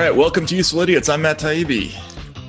right, 0.00 0.16
welcome 0.16 0.46
to 0.46 0.56
Useful 0.56 0.80
Idiots. 0.80 1.10
I'm 1.10 1.20
Matt 1.20 1.38
Taibbi. 1.38 1.92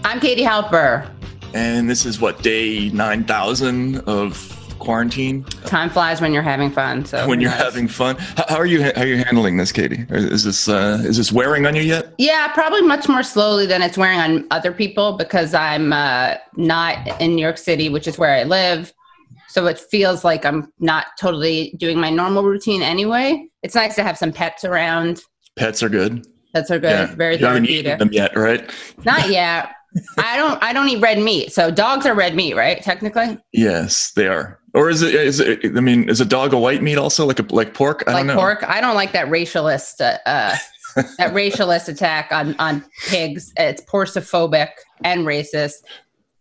I'm 0.05 0.21
Katie 0.21 0.43
Halper. 0.43 1.13
And 1.53 1.89
this 1.89 2.05
is 2.05 2.21
what, 2.21 2.41
day 2.41 2.87
9,000 2.91 3.97
of 4.07 4.75
quarantine? 4.79 5.43
Time 5.65 5.89
flies 5.89 6.21
when 6.21 6.31
you're 6.31 6.43
having 6.43 6.71
fun. 6.71 7.03
So 7.03 7.27
when 7.27 7.41
you're 7.41 7.51
having 7.51 7.89
fun. 7.89 8.15
How, 8.15 8.45
how, 8.47 8.55
are 8.55 8.65
you 8.65 8.83
how 8.83 9.01
are 9.01 9.05
you 9.05 9.17
handling 9.17 9.57
this, 9.57 9.73
Katie? 9.73 10.05
Is 10.09 10.45
this 10.45 10.69
uh, 10.69 11.03
is 11.03 11.17
this 11.17 11.33
wearing 11.33 11.65
on 11.65 11.75
you 11.75 11.81
yet? 11.81 12.13
Yeah, 12.17 12.47
probably 12.53 12.83
much 12.83 13.09
more 13.09 13.21
slowly 13.21 13.65
than 13.65 13.81
it's 13.81 13.97
wearing 13.97 14.19
on 14.19 14.47
other 14.49 14.71
people 14.71 15.17
because 15.17 15.53
I'm 15.53 15.91
uh, 15.91 16.35
not 16.55 17.21
in 17.21 17.35
New 17.35 17.41
York 17.41 17.57
City, 17.57 17.89
which 17.89 18.07
is 18.07 18.17
where 18.17 18.33
I 18.33 18.43
live. 18.43 18.93
So 19.49 19.67
it 19.67 19.77
feels 19.77 20.23
like 20.23 20.45
I'm 20.45 20.71
not 20.79 21.07
totally 21.19 21.75
doing 21.77 21.99
my 21.99 22.09
normal 22.09 22.43
routine 22.43 22.81
anyway. 22.81 23.45
It's 23.61 23.75
nice 23.75 23.95
to 23.95 24.03
have 24.03 24.17
some 24.17 24.31
pets 24.31 24.63
around. 24.63 25.21
Pets 25.57 25.83
are 25.83 25.89
good. 25.89 26.25
Pets 26.53 26.71
are 26.71 26.79
good. 26.79 26.89
Yeah. 26.89 27.15
Very 27.15 27.37
you 27.37 27.45
haven't 27.45 27.67
eaten 27.67 27.97
them 27.97 28.11
yet, 28.11 28.35
right? 28.35 28.69
Not 29.03 29.29
yet. 29.29 29.71
I 30.17 30.37
don't. 30.37 30.61
I 30.63 30.73
don't 30.73 30.87
eat 30.87 31.01
red 31.01 31.19
meat. 31.19 31.51
So 31.51 31.69
dogs 31.69 32.05
are 32.05 32.13
red 32.13 32.35
meat, 32.35 32.55
right? 32.55 32.81
Technically. 32.81 33.37
Yes, 33.51 34.11
they 34.11 34.27
are. 34.27 34.59
Or 34.73 34.89
is 34.89 35.01
it? 35.01 35.13
Is 35.13 35.39
it? 35.39 35.59
I 35.65 35.81
mean, 35.81 36.09
is 36.09 36.21
a 36.21 36.25
dog 36.25 36.53
a 36.53 36.57
white 36.57 36.81
meat 36.81 36.97
also, 36.97 37.25
like 37.25 37.39
a 37.39 37.45
like 37.49 37.73
pork? 37.73 38.03
I 38.07 38.13
like 38.13 38.19
don't 38.21 38.27
know. 38.27 38.35
pork. 38.35 38.63
I 38.67 38.79
don't 38.79 38.95
like 38.95 39.11
that 39.11 39.27
racialist. 39.27 39.99
Uh, 39.99 40.17
uh, 40.25 40.55
that 41.17 41.33
racialist 41.33 41.89
attack 41.89 42.31
on 42.31 42.55
on 42.57 42.85
pigs. 43.07 43.51
It's 43.57 43.81
porcophobic 43.83 44.69
and 45.03 45.25
racist. 45.25 45.83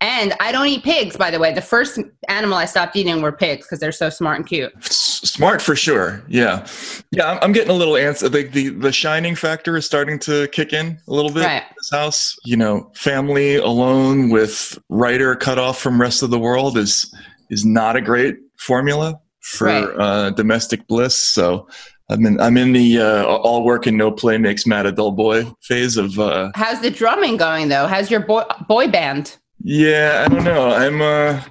And 0.02 0.34
I 0.40 0.50
don't 0.50 0.66
eat 0.66 0.82
pigs, 0.82 1.16
by 1.16 1.30
the 1.30 1.38
way. 1.38 1.52
The 1.52 1.60
first 1.60 1.98
animal 2.28 2.56
I 2.56 2.64
stopped 2.64 2.96
eating 2.96 3.20
were 3.20 3.32
pigs 3.32 3.66
because 3.66 3.80
they're 3.80 3.92
so 3.92 4.08
smart 4.08 4.38
and 4.38 4.46
cute. 4.46 4.72
Smart 4.82 5.60
for 5.60 5.76
sure. 5.76 6.22
Yeah, 6.26 6.66
yeah. 7.10 7.30
I'm, 7.30 7.38
I'm 7.42 7.52
getting 7.52 7.70
a 7.70 7.74
little 7.74 7.94
antsy. 7.94 8.30
The, 8.30 8.44
the 8.44 8.68
the 8.70 8.92
shining 8.92 9.34
factor 9.34 9.76
is 9.76 9.84
starting 9.84 10.18
to 10.20 10.48
kick 10.48 10.72
in 10.72 10.98
a 11.06 11.12
little 11.12 11.30
bit. 11.30 11.44
Right. 11.44 11.64
This 11.76 11.90
house, 11.90 12.34
you 12.44 12.56
know, 12.56 12.90
family 12.94 13.56
alone 13.56 14.30
with 14.30 14.78
writer 14.88 15.36
cut 15.36 15.58
off 15.58 15.78
from 15.78 16.00
rest 16.00 16.22
of 16.22 16.30
the 16.30 16.38
world 16.38 16.78
is 16.78 17.14
is 17.50 17.66
not 17.66 17.94
a 17.96 18.00
great 18.00 18.38
formula 18.56 19.20
for 19.40 19.66
right. 19.66 19.84
uh, 19.84 20.30
domestic 20.30 20.86
bliss. 20.86 21.14
So 21.14 21.68
I'm 22.08 22.24
in 22.24 22.40
I'm 22.40 22.56
in 22.56 22.72
the 22.72 23.00
uh, 23.00 23.24
all 23.26 23.64
work 23.64 23.86
and 23.86 23.98
no 23.98 24.10
play 24.10 24.38
makes 24.38 24.66
Matt 24.66 24.86
a 24.86 24.92
dull 24.92 25.12
boy 25.12 25.44
phase 25.60 25.98
of. 25.98 26.18
Uh, 26.18 26.50
How's 26.54 26.80
the 26.80 26.90
drumming 26.90 27.36
going 27.36 27.68
though? 27.68 27.86
How's 27.86 28.10
your 28.10 28.20
boy 28.20 28.44
boy 28.66 28.88
band? 28.88 29.36
Yeah, 29.62 30.24
I 30.26 30.28
don't 30.32 30.44
know. 30.44 30.70
I'm 30.70 31.02
uh 31.02 31.42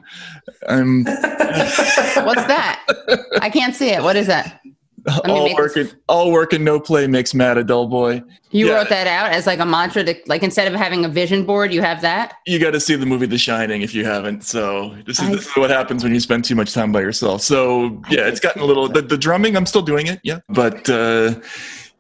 I'm 0.68 1.04
What's 2.26 2.46
that? 2.46 2.84
I 3.42 3.50
can't 3.50 3.76
see 3.76 3.90
it. 3.90 4.02
What 4.02 4.16
is 4.16 4.28
that? 4.28 4.62
All 5.26 5.54
work, 5.56 5.76
and, 5.78 5.96
all 6.08 6.32
work 6.32 6.54
and 6.54 6.64
no 6.64 6.80
play 6.80 7.08
makes 7.08 7.34
Matt 7.34 7.58
a 7.58 7.64
dull 7.64 7.88
boy. 7.88 8.22
You 8.52 8.68
yeah. 8.68 8.74
wrote 8.74 8.90
that 8.90 9.08
out 9.08 9.32
as 9.32 9.48
like 9.48 9.60
a 9.60 9.66
mantra 9.66 10.04
to 10.04 10.16
like 10.28 10.44
instead 10.44 10.72
of 10.72 10.78
having 10.78 11.06
a 11.06 11.10
vision 11.10 11.46
board, 11.46 11.74
you 11.74 11.82
have 11.82 12.02
that? 12.02 12.36
You 12.46 12.60
got 12.60 12.72
to 12.72 12.80
see 12.80 12.96
the 12.96 13.06
movie 13.06 13.26
The 13.26 13.38
Shining 13.38 13.82
if 13.82 13.94
you 13.94 14.06
haven't. 14.06 14.44
So 14.44 14.96
this 15.06 15.20
is, 15.20 15.28
I, 15.28 15.32
this 15.32 15.48
is 15.48 15.56
what 15.56 15.70
happens 15.70 16.04
when 16.04 16.14
you 16.14 16.20
spend 16.20 16.46
too 16.46 16.56
much 16.56 16.74
time 16.74 16.92
by 16.92 17.02
yourself. 17.02 17.42
So 17.42 18.02
yeah, 18.10 18.28
it's 18.28 18.40
gotten 18.40 18.62
a 18.62 18.66
little 18.66 18.88
the, 18.90 19.02
the 19.02 19.18
drumming, 19.18 19.56
I'm 19.56 19.66
still 19.66 19.82
doing 19.82 20.08
it, 20.08 20.20
yeah. 20.24 20.40
But 20.50 20.90
uh 20.90 21.36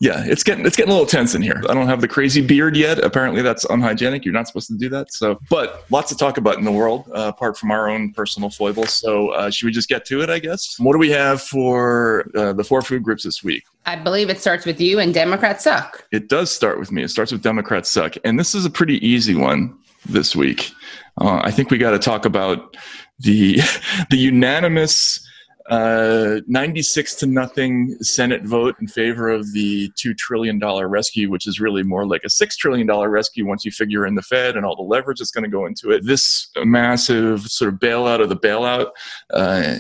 yeah, 0.01 0.23
it's 0.25 0.43
getting 0.43 0.65
it's 0.65 0.77
getting 0.77 0.91
a 0.91 0.93
little 0.93 1.07
tense 1.07 1.35
in 1.35 1.41
here. 1.41 1.61
I 1.69 1.73
don't 1.73 1.87
have 1.87 1.99
the 1.99 2.07
crazy 2.07 2.41
beard 2.41 2.77
yet. 2.77 2.99
Apparently, 2.99 3.41
that's 3.41 3.65
unhygienic. 3.65 4.23
You're 4.23 4.33
not 4.33 4.47
supposed 4.47 4.67
to 4.69 4.77
do 4.77 4.87
that. 4.89 5.11
So, 5.11 5.39
but 5.49 5.83
lots 5.89 6.07
to 6.09 6.15
talk 6.15 6.37
about 6.37 6.57
in 6.57 6.63
the 6.63 6.71
world 6.71 7.09
uh, 7.09 7.27
apart 7.27 7.57
from 7.57 7.69
our 7.69 7.89
own 7.89 8.13
personal 8.13 8.49
foibles. 8.49 8.93
So, 8.93 9.29
uh, 9.29 9.49
should 9.49 9.65
we 9.65 9.73
just 9.73 9.89
get 9.89 10.05
to 10.05 10.21
it? 10.21 10.29
I 10.29 10.39
guess. 10.39 10.79
What 10.79 10.93
do 10.93 10.99
we 10.99 11.09
have 11.09 11.41
for 11.41 12.29
uh, 12.33 12.53
the 12.53 12.63
four 12.63 12.81
food 12.81 13.03
groups 13.03 13.25
this 13.25 13.43
week? 13.43 13.65
I 13.85 13.97
believe 13.97 14.29
it 14.29 14.39
starts 14.39 14.65
with 14.65 14.79
you 14.79 14.99
and 14.99 15.13
Democrats 15.13 15.65
suck. 15.65 16.05
It 16.13 16.29
does 16.29 16.49
start 16.49 16.79
with 16.79 16.93
me. 16.93 17.03
It 17.03 17.09
starts 17.09 17.33
with 17.33 17.43
Democrats 17.43 17.91
suck, 17.91 18.15
and 18.23 18.39
this 18.39 18.55
is 18.55 18.63
a 18.65 18.69
pretty 18.69 19.05
easy 19.05 19.35
one 19.35 19.77
this 20.05 20.33
week. 20.33 20.71
Uh, 21.19 21.41
I 21.43 21.51
think 21.51 21.71
we 21.71 21.77
got 21.77 21.91
to 21.91 21.99
talk 21.99 22.23
about 22.23 22.77
the 23.19 23.59
the 24.09 24.17
unanimous 24.17 25.27
uh, 25.69 26.41
96 26.47 27.15
to 27.15 27.27
nothing 27.27 27.95
Senate 28.01 28.43
vote 28.43 28.75
in 28.81 28.87
favor 28.87 29.29
of 29.29 29.53
the 29.53 29.89
$2 29.91 30.17
trillion 30.17 30.59
rescue, 30.59 31.29
which 31.29 31.45
is 31.45 31.59
really 31.59 31.83
more 31.83 32.07
like 32.07 32.23
a 32.23 32.27
$6 32.27 32.57
trillion 32.57 32.87
rescue 32.87 33.45
once 33.45 33.63
you 33.63 33.71
figure 33.71 34.05
in 34.05 34.15
the 34.15 34.21
Fed 34.23 34.57
and 34.57 34.65
all 34.65 34.75
the 34.75 34.81
leverage 34.81 35.19
that's 35.19 35.29
going 35.29 35.43
to 35.43 35.49
go 35.49 35.67
into 35.67 35.91
it. 35.91 36.05
This 36.05 36.49
massive 36.63 37.41
sort 37.43 37.71
of 37.71 37.79
bailout 37.79 38.19
of 38.19 38.29
the 38.29 38.35
bailout, 38.35 38.89
uh, 39.31 39.75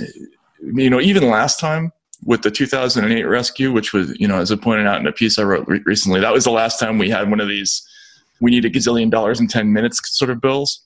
you 0.61 0.91
know, 0.91 1.01
even 1.01 1.27
last 1.27 1.59
time 1.59 1.91
with 2.23 2.43
the 2.43 2.51
2008 2.51 3.23
rescue, 3.23 3.71
which 3.71 3.91
was, 3.91 4.15
you 4.19 4.27
know, 4.27 4.39
as 4.39 4.51
I 4.51 4.57
pointed 4.57 4.85
out 4.85 4.99
in 4.99 5.07
a 5.07 5.11
piece 5.11 5.39
I 5.39 5.43
wrote 5.43 5.67
re- 5.67 5.81
recently, 5.85 6.19
that 6.19 6.33
was 6.33 6.43
the 6.43 6.51
last 6.51 6.79
time 6.79 6.99
we 6.99 7.09
had 7.09 7.29
one 7.29 7.39
of 7.39 7.47
these 7.47 7.83
we 8.41 8.51
need 8.51 8.63
a 8.63 8.69
gazillion 8.69 9.09
dollars 9.09 9.39
in 9.39 9.47
10 9.47 9.73
minutes 9.73 9.99
sort 10.17 10.31
of 10.31 10.39
bills. 10.39 10.81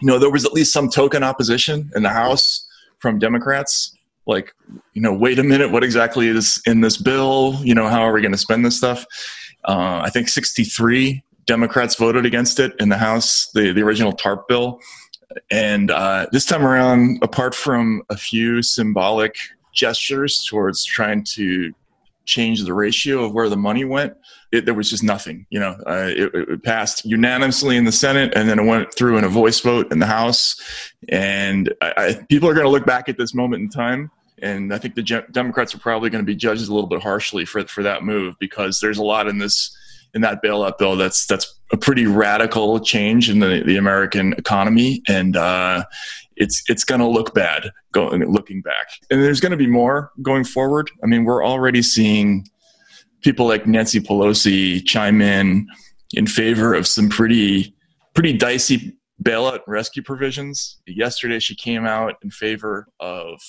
You 0.00 0.08
know, 0.08 0.18
there 0.18 0.30
was 0.30 0.44
at 0.44 0.52
least 0.52 0.72
some 0.72 0.88
token 0.88 1.22
opposition 1.22 1.90
in 1.94 2.02
the 2.02 2.08
House 2.08 2.66
from 2.98 3.18
Democrats 3.18 3.95
like 4.26 4.54
you 4.92 5.02
know 5.02 5.12
wait 5.12 5.38
a 5.38 5.42
minute 5.42 5.70
what 5.70 5.84
exactly 5.84 6.28
is 6.28 6.60
in 6.66 6.80
this 6.80 6.96
bill? 6.96 7.58
You 7.62 7.74
know 7.74 7.88
how 7.88 8.00
are 8.02 8.12
we 8.12 8.20
going 8.20 8.32
to 8.32 8.38
spend 8.38 8.64
this 8.64 8.76
stuff? 8.76 9.06
Uh, 9.64 10.00
i 10.04 10.10
think 10.10 10.28
63 10.28 11.24
democrats 11.46 11.96
voted 11.96 12.24
against 12.24 12.60
it 12.60 12.72
in 12.78 12.88
the 12.88 12.96
house 12.96 13.50
the, 13.52 13.72
the 13.72 13.82
original 13.82 14.12
tarp 14.12 14.46
bill. 14.46 14.80
And 15.50 15.90
uh, 15.90 16.26
this 16.32 16.46
time 16.46 16.64
around 16.64 17.18
apart 17.22 17.54
from 17.54 18.02
a 18.08 18.16
few 18.16 18.62
symbolic 18.62 19.36
gestures 19.72 20.44
towards 20.48 20.84
trying 20.84 21.24
to 21.34 21.72
change 22.26 22.62
the 22.62 22.74
ratio 22.74 23.24
of 23.24 23.32
where 23.32 23.48
the 23.48 23.56
money 23.56 23.84
went 23.84 24.14
it, 24.52 24.64
there 24.64 24.74
was 24.74 24.90
just 24.90 25.02
nothing 25.02 25.46
you 25.50 25.58
know 25.58 25.76
uh, 25.86 26.08
it, 26.08 26.34
it, 26.34 26.62
passed 26.62 27.04
unanimously 27.04 27.76
in 27.76 27.84
the 27.84 27.92
senate 27.92 28.32
and 28.34 28.48
then 28.48 28.58
it 28.58 28.64
went 28.64 28.92
through 28.94 29.16
in 29.16 29.24
a 29.24 29.28
voice 29.28 29.60
vote 29.60 29.90
in 29.92 29.98
the 29.98 30.06
house. 30.06 30.56
And 31.08 31.72
I, 31.80 31.92
I, 31.96 32.26
people 32.28 32.48
are 32.48 32.54
going 32.54 32.66
to 32.66 32.70
look 32.70 32.86
back 32.86 33.08
at 33.08 33.16
this 33.18 33.34
moment 33.34 33.62
in 33.62 33.68
time 33.68 34.10
and 34.42 34.72
I 34.72 34.78
think 34.78 34.94
the 34.94 35.24
Democrats 35.32 35.74
are 35.74 35.78
probably 35.78 36.10
going 36.10 36.22
to 36.22 36.26
be 36.26 36.36
judged 36.36 36.68
a 36.68 36.74
little 36.74 36.88
bit 36.88 37.02
harshly 37.02 37.44
for 37.44 37.66
for 37.66 37.82
that 37.82 38.02
move 38.02 38.34
because 38.38 38.80
there's 38.80 38.98
a 38.98 39.04
lot 39.04 39.28
in 39.28 39.38
this 39.38 39.76
in 40.14 40.22
that 40.22 40.42
bailout 40.42 40.78
bill 40.78 40.96
that's 40.96 41.26
that's 41.26 41.54
a 41.72 41.76
pretty 41.76 42.06
radical 42.06 42.78
change 42.80 43.28
in 43.28 43.40
the, 43.40 43.62
the 43.66 43.76
American 43.76 44.34
economy, 44.34 45.02
and 45.08 45.36
uh, 45.36 45.84
it's 46.36 46.62
it's 46.68 46.84
going 46.84 47.00
to 47.00 47.06
look 47.08 47.34
bad 47.34 47.70
going 47.92 48.24
looking 48.24 48.62
back. 48.62 48.88
And 49.10 49.22
there's 49.22 49.40
going 49.40 49.52
to 49.52 49.56
be 49.56 49.66
more 49.66 50.12
going 50.22 50.44
forward. 50.44 50.90
I 51.02 51.06
mean, 51.06 51.24
we're 51.24 51.44
already 51.44 51.82
seeing 51.82 52.46
people 53.22 53.46
like 53.46 53.66
Nancy 53.66 54.00
Pelosi 54.00 54.84
chime 54.86 55.20
in 55.20 55.66
in 56.14 56.26
favor 56.26 56.74
of 56.74 56.86
some 56.86 57.08
pretty 57.08 57.74
pretty 58.14 58.32
dicey 58.32 58.96
bailout 59.22 59.60
rescue 59.66 60.02
provisions. 60.02 60.80
Yesterday, 60.86 61.38
she 61.38 61.54
came 61.54 61.86
out 61.86 62.14
in 62.22 62.30
favor 62.30 62.86
of 63.00 63.40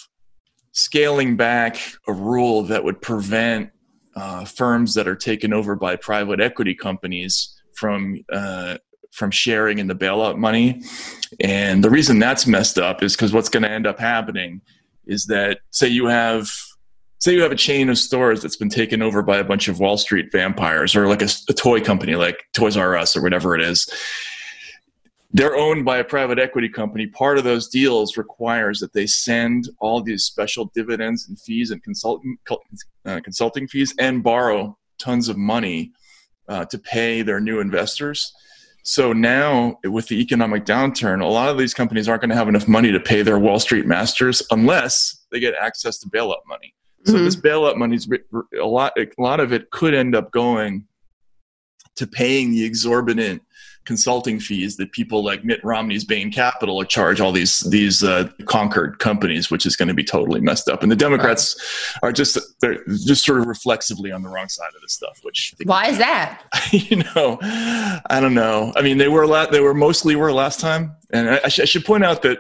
scaling 0.72 1.36
back 1.36 1.78
a 2.08 2.14
rule 2.14 2.64
that 2.64 2.84
would 2.84 3.02
prevent 3.02 3.72
uh, 4.16 4.46
firms 4.46 4.94
that 4.94 5.08
are 5.08 5.16
taken 5.16 5.54
over 5.54 5.75
by 5.75 5.96
private 5.96 6.40
equity 6.40 6.74
companies 6.74 7.62
from 7.75 8.18
uh, 8.31 8.78
from 9.18 9.32
sharing 9.32 9.80
in 9.80 9.88
the 9.88 9.96
bailout 9.96 10.38
money. 10.38 10.82
And 11.40 11.84
the 11.84 11.90
reason 11.90 12.20
that's 12.20 12.48
messed 12.48 12.78
up 12.78 13.04
is 13.04 13.16
because 13.16 13.34
what's 13.34 13.50
going 13.50 13.64
to 13.64 13.72
end 13.72 13.88
up 13.88 14.00
happening 14.00 14.62
is 15.06 15.26
that 15.26 15.60
say 15.72 15.88
you 15.88 16.06
have 16.08 16.50
say 17.20 17.34
you 17.34 17.42
have 17.42 17.52
a 17.52 17.56
chain 17.56 17.90
of 17.90 17.98
stores 17.98 18.42
that's 18.42 18.56
been 18.56 18.70
taken 18.70 19.02
over 19.02 19.24
by 19.24 19.38
a 19.38 19.44
bunch 19.44 19.68
of 19.68 19.80
Wall 19.80 19.98
Street 19.98 20.32
vampires 20.32 20.96
or 20.96 21.08
like 21.08 21.22
a, 21.22 21.30
a 21.50 21.54
toy 21.54 21.82
company 21.82 22.16
like 22.16 22.44
Toys 22.54 22.78
R 22.78 22.96
Us 22.96 23.18
or 23.18 23.22
whatever 23.22 23.56
it 23.56 23.62
is 23.62 23.88
they're 25.32 25.56
owned 25.56 25.84
by 25.86 25.98
a 25.98 26.04
private 26.04 26.40
equity 26.40 26.70
company. 26.70 27.06
Part 27.08 27.38
of 27.38 27.44
those 27.44 27.68
deals 27.68 28.18
requires 28.18 28.80
that 28.80 28.94
they 28.94 29.06
send 29.06 29.70
all 29.80 30.02
these 30.02 30.24
special 30.24 30.72
dividends 30.74 31.28
and 31.28 31.40
fees 31.40 31.72
and 31.72 31.84
consulting 31.84 32.38
uh, 33.06 33.20
consulting 33.24 33.68
fees 33.68 33.94
and 34.00 34.24
borrow 34.24 34.78
tons 35.00 35.30
of 35.30 35.38
money 35.38 35.92
uh, 36.48 36.66
to 36.66 36.80
pay 36.80 37.22
their 37.22 37.40
new 37.40 37.60
investors. 37.60 38.34
So 38.89 39.12
now, 39.12 39.80
with 39.84 40.07
the 40.07 40.22
economic 40.22 40.63
downturn, 40.63 41.22
a 41.22 41.25
lot 41.25 41.50
of 41.50 41.57
these 41.57 41.74
companies 41.74 42.07
aren't 42.07 42.22
going 42.22 42.30
to 42.30 42.38
have 42.38 42.48
enough 42.48 42.69
money 42.69 42.89
to 42.94 43.01
pay 43.01 43.22
their 43.22 43.38
Wall 43.38 43.60
Street 43.60 43.86
masters 43.86 44.42
unless 44.50 45.25
they 45.30 45.42
get 45.42 45.56
access 45.60 46.00
to 46.00 46.10
bailout 46.10 46.38
money. 46.48 46.74
So 47.04 47.16
mm-hmm. 47.16 47.25
this 47.25 47.36
bailout 47.36 47.75
money 47.75 47.98
is 47.98 48.07
a 48.57 48.66
lot. 48.66 48.94
A 48.98 49.07
lot 49.18 49.42
of 49.42 49.51
it 49.51 49.72
could 49.72 49.94
end 49.94 50.16
up 50.16 50.31
going 50.31 50.88
to 51.98 52.07
paying 52.07 52.51
the 52.51 52.63
exorbitant 52.63 53.42
consulting 53.88 54.38
fees 54.38 54.75
that 54.75 54.92
people 54.92 55.24
like 55.24 55.45
Mitt 55.45 55.63
Romney's 55.63 56.04
Bain 56.04 56.30
Capital 56.30 56.84
charge 56.84 57.22
all 57.22 57.31
these 57.31 57.62
these 57.62 58.04
uh, 58.04 58.30
conquered 58.45 59.00
companies, 59.00 59.50
which 59.50 59.66
is 59.66 59.78
going 59.78 59.88
to 59.88 59.94
be 59.94 60.04
totally 60.04 60.42
messed 60.42 60.68
up. 60.68 60.84
And 60.84 60.92
the 60.92 60.95
Democrats 60.95 61.56
right. 62.04 62.10
are 62.10 62.12
just 62.12 62.38
they're 62.60 62.84
just 62.86 63.24
sort 63.24 63.39
of 63.39 63.48
reflexively 63.48 64.12
on 64.12 64.22
the 64.22 64.30
wrong 64.30 64.50
side 64.50 64.69
of 64.75 64.81
this 64.81 64.92
stuff. 64.92 65.19
Which 65.24 65.56
why 65.63 65.88
is 65.88 65.98
that? 65.98 66.44
You 66.72 66.98
know, 66.98 67.38
I 67.42 68.19
don't 68.22 68.34
know. 68.34 68.72
I 68.75 68.81
mean, 68.81 68.98
they 68.98 69.07
were 69.07 69.25
la- 69.25 69.48
they 69.48 69.62
were 69.62 69.74
mostly 69.74 70.16
were 70.16 70.31
last 70.31 70.60
time, 70.60 70.95
and 71.12 71.30
I, 71.30 71.39
I, 71.45 71.48
sh- 71.48 71.62
I 71.62 71.66
should 71.66 71.86
point 71.86 72.04
out 72.04 72.22
that 72.22 72.39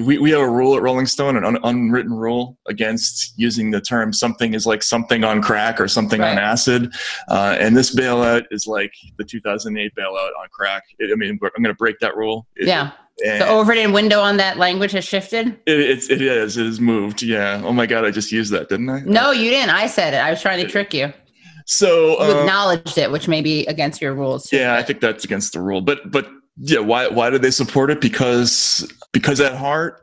we, 0.00 0.18
we 0.18 0.30
have 0.30 0.40
a 0.40 0.50
rule 0.50 0.76
at 0.76 0.82
Rolling 0.82 1.06
Stone, 1.06 1.36
an 1.36 1.44
un, 1.44 1.58
unwritten 1.62 2.12
rule 2.12 2.58
against 2.68 3.32
using 3.36 3.70
the 3.70 3.80
term 3.80 4.12
something 4.12 4.54
is 4.54 4.66
like 4.66 4.82
something 4.82 5.24
on 5.24 5.42
crack 5.42 5.80
or 5.80 5.88
something 5.88 6.20
right. 6.20 6.32
on 6.32 6.38
acid. 6.38 6.92
Uh, 7.28 7.56
and 7.58 7.76
this 7.76 7.94
bailout 7.94 8.44
is 8.50 8.66
like 8.66 8.92
the 9.16 9.24
2008 9.24 9.94
bailout 9.94 10.30
on 10.40 10.48
crack. 10.52 10.84
It, 10.98 11.10
I 11.12 11.16
mean, 11.16 11.30
I'm 11.30 11.62
going 11.62 11.64
to 11.64 11.74
break 11.74 11.98
that 12.00 12.16
rule. 12.16 12.46
It, 12.56 12.68
yeah. 12.68 12.92
The 13.18 13.48
Overton 13.48 13.92
window 13.92 14.20
on 14.20 14.36
that 14.36 14.58
language 14.58 14.92
has 14.92 15.04
shifted. 15.04 15.48
It, 15.66 15.80
it's 15.80 16.08
it 16.08 16.22
is 16.22 16.56
it 16.56 16.66
has 16.66 16.80
moved. 16.80 17.20
Yeah. 17.20 17.60
Oh 17.64 17.72
my 17.72 17.84
god, 17.84 18.04
I 18.04 18.12
just 18.12 18.30
used 18.30 18.52
that, 18.52 18.68
didn't 18.68 18.88
I? 18.88 19.00
No, 19.00 19.32
you 19.32 19.50
didn't. 19.50 19.70
I 19.70 19.88
said 19.88 20.14
it. 20.14 20.18
I 20.18 20.30
was 20.30 20.40
trying 20.40 20.64
to 20.64 20.70
trick 20.70 20.94
you. 20.94 21.12
So 21.66 22.22
you 22.24 22.32
um, 22.32 22.38
acknowledged 22.38 22.96
it, 22.96 23.10
which 23.10 23.26
may 23.26 23.42
be 23.42 23.66
against 23.66 24.00
your 24.00 24.14
rules. 24.14 24.52
Yeah, 24.52 24.76
I 24.76 24.84
think 24.84 25.00
that's 25.00 25.24
against 25.24 25.52
the 25.52 25.60
rule. 25.60 25.80
But 25.80 26.12
but 26.12 26.28
yeah, 26.58 26.78
why 26.78 27.08
why 27.08 27.30
do 27.30 27.38
they 27.38 27.50
support 27.50 27.90
it? 27.90 28.00
Because 28.00 28.90
because 29.12 29.40
at 29.40 29.54
heart 29.54 30.02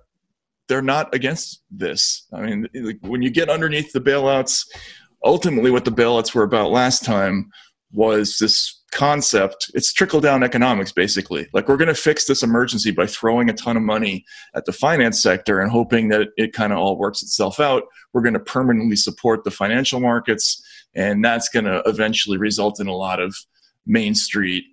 they're 0.67 0.81
not 0.81 1.13
against 1.13 1.61
this. 1.69 2.25
I 2.33 2.41
mean, 2.41 2.97
when 3.01 3.21
you 3.21 3.29
get 3.29 3.49
underneath 3.49 3.93
the 3.93 4.01
bailouts, 4.01 4.65
ultimately 5.23 5.71
what 5.71 5.85
the 5.85 5.91
bailouts 5.91 6.33
were 6.33 6.43
about 6.43 6.71
last 6.71 7.03
time 7.03 7.51
was 7.91 8.37
this 8.39 8.81
concept. 8.91 9.71
It's 9.73 9.93
trickle 9.93 10.21
down 10.21 10.43
economics 10.43 10.91
basically. 10.91 11.47
Like 11.53 11.67
we're 11.67 11.77
going 11.77 11.89
to 11.89 11.95
fix 11.95 12.25
this 12.25 12.43
emergency 12.43 12.91
by 12.91 13.05
throwing 13.05 13.49
a 13.49 13.53
ton 13.53 13.77
of 13.77 13.83
money 13.83 14.25
at 14.55 14.65
the 14.65 14.71
finance 14.71 15.21
sector 15.21 15.59
and 15.59 15.71
hoping 15.71 16.09
that 16.09 16.29
it 16.37 16.53
kind 16.53 16.71
of 16.73 16.79
all 16.79 16.97
works 16.97 17.21
itself 17.21 17.59
out. 17.59 17.83
We're 18.13 18.21
going 18.21 18.33
to 18.33 18.39
permanently 18.39 18.95
support 18.95 19.43
the 19.43 19.51
financial 19.51 19.99
markets 19.99 20.63
and 20.95 21.23
that's 21.23 21.49
going 21.49 21.65
to 21.65 21.83
eventually 21.85 22.37
result 22.37 22.79
in 22.79 22.87
a 22.87 22.95
lot 22.95 23.19
of 23.19 23.35
main 23.85 24.15
street 24.15 24.63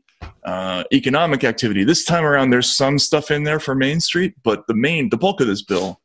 uh, 0.45 0.85
economic 0.93 1.45
activity 1.45 1.85
this 1.85 2.05
time 2.05 2.25
around 2.25 2.51
there's 2.51 2.71
some 2.71 2.99
stuff 2.99 3.31
in 3.31 3.45
there 3.45 3.61
for 3.61 3.75
main 3.75 4.01
street 4.01 4.35
but 4.43 4.67
the 4.67 4.75
main 4.75 5.09
the 5.11 5.17
bulk 5.17 5.41
of 5.41 5.47
this 5.47 5.63
bill 5.63 6.01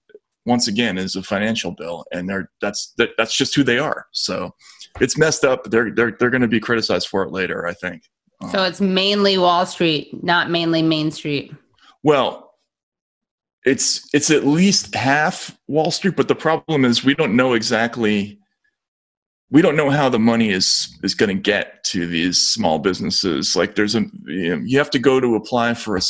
once 0.45 0.67
again 0.67 0.97
is 0.97 1.15
a 1.15 1.23
financial 1.23 1.71
bill 1.71 2.05
and 2.11 2.29
they're 2.29 2.49
that's 2.61 2.93
that, 2.97 3.09
that's 3.17 3.35
just 3.35 3.55
who 3.55 3.63
they 3.63 3.79
are 3.79 4.07
so 4.11 4.53
it's 4.99 5.17
messed 5.17 5.43
up. 5.43 5.65
They're 5.65 5.91
they're 5.91 6.15
they're 6.19 6.29
going 6.29 6.41
to 6.41 6.47
be 6.47 6.59
criticized 6.59 7.07
for 7.07 7.23
it 7.23 7.31
later. 7.31 7.67
I 7.67 7.73
think. 7.73 8.03
So 8.51 8.63
it's 8.63 8.79
mainly 8.79 9.37
Wall 9.37 9.65
Street, 9.65 10.23
not 10.23 10.51
mainly 10.51 10.83
Main 10.83 11.09
Street. 11.09 11.53
Well, 12.03 12.53
it's 13.65 14.07
it's 14.13 14.29
at 14.29 14.45
least 14.45 14.93
half 14.95 15.57
Wall 15.67 15.91
Street, 15.91 16.15
but 16.15 16.27
the 16.27 16.35
problem 16.35 16.85
is 16.85 17.03
we 17.03 17.15
don't 17.15 17.35
know 17.35 17.53
exactly 17.53 18.36
we 19.49 19.61
don't 19.61 19.77
know 19.77 19.89
how 19.89 20.09
the 20.09 20.19
money 20.19 20.51
is 20.51 20.93
is 21.03 21.15
going 21.15 21.29
to 21.29 21.41
get 21.41 21.83
to 21.85 22.05
these 22.05 22.39
small 22.39 22.79
businesses. 22.79 23.55
Like 23.55 23.75
there's 23.75 23.95
a 23.95 24.01
you, 24.25 24.55
know, 24.55 24.61
you 24.65 24.77
have 24.77 24.89
to 24.89 24.99
go 24.99 25.19
to 25.19 25.35
apply 25.35 25.73
for 25.73 25.95
a, 25.95 26.01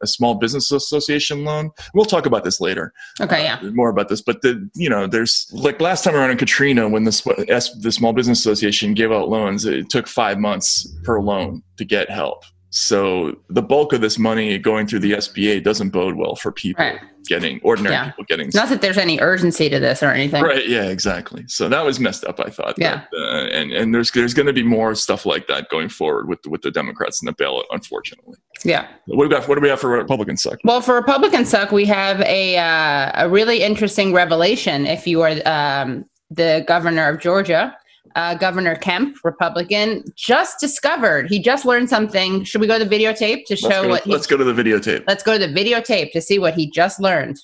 a, 0.00 0.06
small 0.06 0.36
business 0.36 0.72
association 0.72 1.44
loan. 1.44 1.70
We'll 1.92 2.06
talk 2.06 2.24
about 2.24 2.44
this 2.44 2.60
later. 2.60 2.94
Okay, 3.20 3.44
yeah, 3.44 3.58
uh, 3.62 3.70
more 3.72 3.90
about 3.90 4.08
this. 4.08 4.22
But 4.22 4.40
the 4.40 4.68
you 4.74 4.88
know 4.88 5.06
there's 5.06 5.50
like 5.52 5.80
last 5.80 6.02
time 6.02 6.14
around 6.14 6.30
in 6.30 6.38
Katrina 6.38 6.88
when 6.88 7.04
the 7.04 7.76
the 7.80 7.92
small 7.92 8.14
business 8.14 8.40
association 8.40 8.94
gave 8.94 9.12
out 9.12 9.28
loans, 9.28 9.66
it 9.66 9.90
took 9.90 10.08
five 10.08 10.38
months 10.38 10.86
per 11.04 11.20
loan 11.20 11.62
to 11.76 11.84
get 11.84 12.08
help. 12.08 12.44
So 12.74 13.36
the 13.50 13.60
bulk 13.60 13.92
of 13.92 14.00
this 14.00 14.18
money 14.18 14.56
going 14.56 14.86
through 14.86 15.00
the 15.00 15.12
SBA 15.12 15.62
doesn't 15.62 15.90
bode 15.90 16.14
well 16.14 16.36
for 16.36 16.50
people 16.50 16.82
right. 16.82 16.98
getting 17.26 17.60
ordinary 17.62 17.94
yeah. 17.94 18.06
people 18.06 18.24
getting. 18.24 18.50
Not 18.54 18.70
that 18.70 18.80
there's 18.80 18.96
any 18.96 19.20
urgency 19.20 19.68
to 19.68 19.78
this 19.78 20.02
or 20.02 20.06
anything. 20.06 20.42
Right. 20.42 20.66
Yeah. 20.66 20.88
Exactly. 20.88 21.44
So 21.48 21.68
that 21.68 21.84
was 21.84 22.00
messed 22.00 22.24
up. 22.24 22.40
I 22.40 22.48
thought. 22.48 22.76
Yeah. 22.78 23.04
But, 23.10 23.18
uh, 23.18 23.46
and 23.48 23.72
and 23.72 23.94
there's 23.94 24.10
there's 24.12 24.32
going 24.32 24.46
to 24.46 24.54
be 24.54 24.62
more 24.62 24.94
stuff 24.94 25.26
like 25.26 25.48
that 25.48 25.68
going 25.68 25.90
forward 25.90 26.28
with 26.28 26.38
with 26.46 26.62
the 26.62 26.70
Democrats 26.70 27.20
in 27.20 27.26
the 27.26 27.32
ballot, 27.32 27.66
unfortunately. 27.72 28.38
Yeah. 28.64 28.88
What 29.04 29.24
do 29.24 29.28
we 29.28 29.34
got? 29.34 29.46
What 29.46 29.56
do 29.56 29.60
we 29.60 29.68
have 29.68 29.80
for 29.80 29.90
Republican 29.90 30.38
suck? 30.38 30.58
Well, 30.64 30.80
for 30.80 30.94
Republican 30.94 31.44
suck, 31.44 31.72
we 31.72 31.84
have 31.84 32.22
a 32.22 32.56
uh, 32.56 33.26
a 33.26 33.28
really 33.28 33.62
interesting 33.62 34.14
revelation. 34.14 34.86
If 34.86 35.06
you 35.06 35.20
are 35.20 35.34
um, 35.44 36.06
the 36.30 36.64
governor 36.66 37.06
of 37.10 37.20
Georgia 37.20 37.76
uh, 38.14 38.34
Governor 38.34 38.76
Kemp, 38.76 39.16
Republican, 39.24 40.04
just 40.14 40.60
discovered. 40.60 41.28
He 41.28 41.38
just 41.38 41.64
learned 41.64 41.88
something. 41.88 42.44
Should 42.44 42.60
we 42.60 42.66
go 42.66 42.78
to 42.78 42.84
the 42.84 42.96
videotape 42.96 43.44
to 43.46 43.56
show 43.56 43.68
let's 43.68 43.88
what? 43.88 44.02
To, 44.04 44.10
let's 44.10 44.26
go 44.26 44.36
to 44.36 44.44
the 44.44 44.52
videotape. 44.52 45.04
Let's 45.06 45.22
go 45.22 45.38
to 45.38 45.46
the 45.46 45.52
videotape 45.52 46.12
to 46.12 46.20
see 46.20 46.38
what 46.38 46.54
he 46.54 46.70
just 46.70 47.00
learned. 47.00 47.38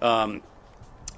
Um, 0.00 0.42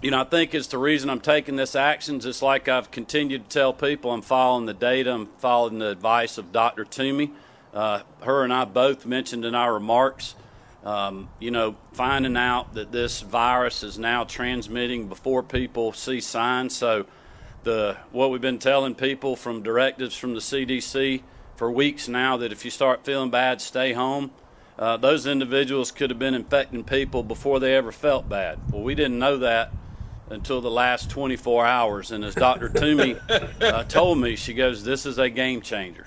you 0.03 0.11
know, 0.11 0.23
I 0.23 0.25
think 0.25 0.55
it's 0.55 0.69
the 0.69 0.79
reason 0.79 1.11
I'm 1.11 1.21
taking 1.21 1.57
this 1.57 1.77
action. 1.77 2.21
Just 2.21 2.43
like 2.43 2.69
I've 2.69 2.91
continued 2.91 3.51
to 3.51 3.51
tell 3.51 3.73
people, 3.73 4.13
I'm 4.13 4.23
following 4.23 4.67
the 4.67 4.75
data. 4.75 5.13
I'm 5.13 5.27
following 5.39 5.79
the 5.79 5.91
advice 5.91 6.39
of 6.39 6.53
Dr. 6.53 6.85
Toomey. 6.85 7.33
Uh, 7.75 8.03
her 8.23 8.43
and 8.43 8.53
I 8.53 8.65
both 8.65 9.07
mentioned 9.07 9.45
in 9.45 9.55
our 9.55 9.75
remarks. 9.75 10.35
Um, 10.83 11.29
you 11.39 11.51
know, 11.51 11.77
finding 11.93 12.39
out 12.39 12.73
that 12.73 12.91
this 12.91 13.21
virus 13.21 13.83
is 13.83 13.99
now 13.99 14.25
transmitting 14.25 15.09
before 15.09 15.43
people 15.43 15.93
see 15.93 16.21
signs. 16.21 16.75
So 16.75 17.05
the 17.65 17.97
what 18.11 18.31
we've 18.31 18.41
been 18.41 18.59
telling 18.59 18.95
people 18.95 19.37
from 19.37 19.63
directives 19.63 20.17
from 20.17 20.35
the 20.35 20.41
CDC 20.41 21.23
for 21.57 21.71
weeks 21.71 22.09
now 22.09 22.37
that 22.37 22.53
if 22.53 22.65
you 22.65 22.71
start 22.71 23.05
feeling 23.05 23.31
bad, 23.31 23.61
stay 23.61 23.93
home. 23.93 24.31
Uh, 24.79 24.97
those 24.97 25.27
individuals 25.27 25.91
could 25.91 26.09
have 26.09 26.19
been 26.19 26.35
infecting 26.35 26.83
people 26.83 27.23
before 27.23 27.61
they 27.61 27.77
ever 27.77 27.93
felt 27.93 28.29
bad. 28.29 28.59
Well, 28.73 28.83
we 28.83 28.95
didn't 28.95 29.19
know 29.19 29.37
that 29.37 29.71
until 30.31 30.61
the 30.61 30.71
last 30.71 31.11
24 31.11 31.67
hours. 31.67 32.13
And 32.13 32.25
as 32.25 32.35
Dr. 32.35 32.69
Toomey 32.69 33.17
uh, 33.61 33.85
told 33.85 34.19
me, 34.19 34.37
she 34.37 34.55
goes, 34.55 34.83
This 34.83 35.05
is 35.07 35.19
a 35.19 35.29
game 35.29 35.61
changer. 35.61 36.05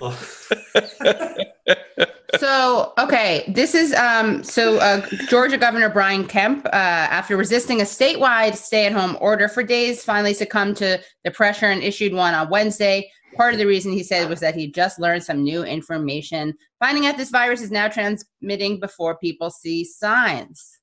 so, 2.38 2.92
okay, 2.98 3.44
this 3.54 3.74
is 3.74 3.92
um, 3.94 4.42
so 4.42 4.78
uh, 4.78 5.06
Georgia 5.28 5.58
Governor 5.58 5.90
Brian 5.90 6.26
Kemp, 6.26 6.66
uh, 6.66 6.70
after 6.70 7.36
resisting 7.36 7.80
a 7.80 7.84
statewide 7.84 8.56
stay 8.56 8.86
at 8.86 8.92
home 8.92 9.16
order 9.20 9.48
for 9.48 9.62
days, 9.62 10.02
finally 10.02 10.34
succumbed 10.34 10.76
to 10.78 11.00
the 11.24 11.30
pressure 11.30 11.66
and 11.66 11.82
issued 11.82 12.12
one 12.12 12.34
on 12.34 12.50
Wednesday. 12.50 13.10
Part 13.36 13.52
of 13.52 13.58
the 13.58 13.66
reason 13.66 13.92
he 13.92 14.02
said 14.04 14.28
was 14.28 14.40
that 14.40 14.54
he 14.54 14.70
just 14.70 15.00
learned 15.00 15.24
some 15.24 15.42
new 15.42 15.64
information, 15.64 16.54
finding 16.78 17.06
out 17.06 17.16
this 17.16 17.30
virus 17.30 17.60
is 17.62 17.72
now 17.72 17.88
transmitting 17.88 18.78
before 18.78 19.18
people 19.18 19.50
see 19.50 19.84
signs. 19.84 20.78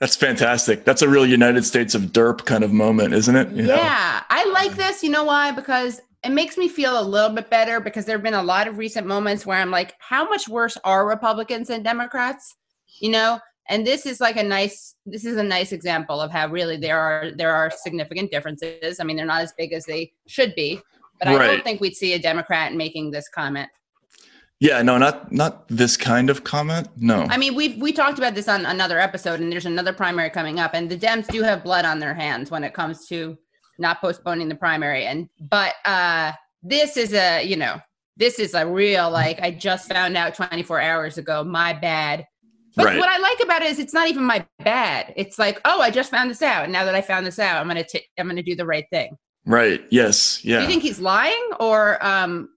That's 0.00 0.16
fantastic. 0.16 0.84
That's 0.84 1.02
a 1.02 1.08
real 1.08 1.26
United 1.26 1.64
States 1.64 1.94
of 1.94 2.04
derp 2.04 2.46
kind 2.46 2.64
of 2.64 2.72
moment, 2.72 3.12
isn't 3.12 3.36
it? 3.36 3.50
You 3.52 3.66
yeah, 3.66 3.74
know? 3.74 4.20
I 4.30 4.50
like 4.52 4.74
this. 4.74 5.02
You 5.02 5.10
know 5.10 5.24
why? 5.24 5.52
Because 5.52 6.00
it 6.24 6.30
makes 6.30 6.56
me 6.56 6.68
feel 6.68 6.98
a 6.98 7.02
little 7.02 7.30
bit 7.30 7.50
better 7.50 7.80
because 7.80 8.06
there 8.06 8.16
have 8.16 8.22
been 8.22 8.34
a 8.34 8.42
lot 8.42 8.66
of 8.66 8.78
recent 8.78 9.06
moments 9.06 9.44
where 9.44 9.58
I'm 9.58 9.70
like, 9.70 9.94
how 9.98 10.26
much 10.26 10.48
worse 10.48 10.78
are 10.84 11.06
Republicans 11.06 11.68
than 11.68 11.82
Democrats? 11.82 12.56
You 13.00 13.10
know, 13.10 13.40
and 13.68 13.86
this 13.86 14.06
is 14.06 14.20
like 14.20 14.36
a 14.36 14.42
nice 14.42 14.96
this 15.04 15.24
is 15.24 15.36
a 15.36 15.42
nice 15.42 15.72
example 15.72 16.20
of 16.20 16.30
how 16.30 16.48
really 16.48 16.76
there 16.76 16.98
are 16.98 17.30
there 17.36 17.54
are 17.54 17.70
significant 17.70 18.30
differences. 18.30 19.00
I 19.00 19.04
mean, 19.04 19.16
they're 19.16 19.26
not 19.26 19.42
as 19.42 19.52
big 19.52 19.74
as 19.74 19.84
they 19.84 20.12
should 20.26 20.54
be, 20.54 20.80
but 21.18 21.28
I 21.28 21.46
don't 21.46 21.62
think 21.62 21.80
we'd 21.80 21.96
see 21.96 22.14
a 22.14 22.18
Democrat 22.18 22.74
making 22.74 23.10
this 23.10 23.28
comment. 23.28 23.68
Yeah, 24.60 24.82
no, 24.82 24.98
not 24.98 25.32
not 25.32 25.66
this 25.68 25.96
kind 25.96 26.28
of 26.28 26.44
comment. 26.44 26.88
No. 26.98 27.26
I 27.30 27.38
mean, 27.38 27.54
we've 27.54 27.80
we 27.80 27.92
talked 27.92 28.18
about 28.18 28.34
this 28.34 28.46
on 28.46 28.66
another 28.66 28.98
episode, 28.98 29.40
and 29.40 29.50
there's 29.50 29.64
another 29.64 29.94
primary 29.94 30.28
coming 30.28 30.60
up, 30.60 30.74
and 30.74 30.90
the 30.90 30.98
Dems 30.98 31.26
do 31.28 31.42
have 31.42 31.64
blood 31.64 31.86
on 31.86 31.98
their 31.98 32.12
hands 32.12 32.50
when 32.50 32.62
it 32.62 32.74
comes 32.74 33.06
to 33.06 33.38
not 33.78 34.02
postponing 34.02 34.50
the 34.50 34.54
primary. 34.54 35.06
And 35.06 35.30
but 35.40 35.74
uh, 35.86 36.32
this 36.62 36.98
is 36.98 37.14
a 37.14 37.42
you 37.42 37.56
know 37.56 37.80
this 38.18 38.38
is 38.38 38.52
a 38.52 38.66
real 38.66 39.10
like 39.10 39.40
I 39.40 39.50
just 39.50 39.88
found 39.88 40.14
out 40.18 40.34
24 40.34 40.78
hours 40.78 41.16
ago. 41.16 41.42
My 41.42 41.72
bad. 41.72 42.26
But 42.76 42.84
right. 42.84 42.98
what 42.98 43.08
I 43.08 43.18
like 43.18 43.40
about 43.42 43.62
it 43.62 43.70
is 43.70 43.78
it's 43.78 43.94
not 43.94 44.08
even 44.08 44.22
my 44.22 44.46
bad. 44.60 45.12
It's 45.16 45.40
like, 45.40 45.60
oh, 45.64 45.80
I 45.80 45.90
just 45.90 46.10
found 46.10 46.30
this 46.30 46.40
out. 46.40 46.64
And 46.64 46.72
now 46.72 46.84
that 46.84 46.94
I 46.94 47.00
found 47.00 47.26
this 47.26 47.38
out, 47.38 47.60
I'm 47.60 47.66
gonna 47.66 47.82
t- 47.82 48.06
I'm 48.18 48.28
gonna 48.28 48.42
do 48.42 48.54
the 48.54 48.66
right 48.66 48.84
thing. 48.90 49.16
Right. 49.46 49.82
Yes. 49.90 50.44
Yeah. 50.44 50.58
Do 50.58 50.62
you 50.64 50.68
think 50.68 50.82
he's 50.82 51.00
lying, 51.00 51.50
or 51.58 52.04
um, 52.04 52.50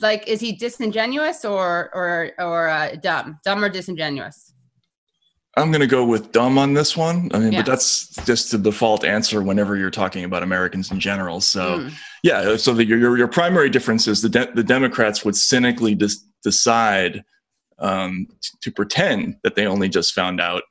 like 0.00 0.26
is 0.26 0.40
he 0.40 0.52
disingenuous 0.52 1.44
or 1.44 1.90
or 1.94 2.32
or 2.38 2.68
uh, 2.68 2.96
dumb? 2.96 3.38
Dumb 3.44 3.62
or 3.62 3.68
disingenuous? 3.68 4.54
I'm 5.56 5.72
going 5.72 5.80
to 5.80 5.88
go 5.88 6.04
with 6.04 6.30
dumb 6.30 6.56
on 6.56 6.74
this 6.74 6.96
one. 6.96 7.30
I 7.34 7.38
mean 7.38 7.52
yeah. 7.52 7.60
but 7.60 7.66
that's 7.66 8.14
just 8.24 8.52
the 8.52 8.58
default 8.58 9.04
answer 9.04 9.42
whenever 9.42 9.76
you're 9.76 9.90
talking 9.90 10.24
about 10.24 10.42
americans 10.42 10.90
in 10.90 11.00
general. 11.00 11.40
So 11.40 11.80
mm. 11.80 11.92
yeah 12.22 12.56
so 12.56 12.74
the, 12.74 12.84
your, 12.84 13.16
your 13.16 13.28
primary 13.28 13.70
difference 13.70 14.06
is 14.06 14.22
the, 14.22 14.28
de- 14.28 14.52
the 14.54 14.64
democrats 14.64 15.24
would 15.24 15.36
cynically 15.36 15.94
dis- 15.94 16.24
decide 16.42 17.24
um, 17.80 18.26
t- 18.40 18.50
to 18.62 18.72
pretend 18.72 19.36
that 19.42 19.54
they 19.54 19.66
only 19.66 19.88
just 19.88 20.14
found 20.14 20.40
out 20.40 20.62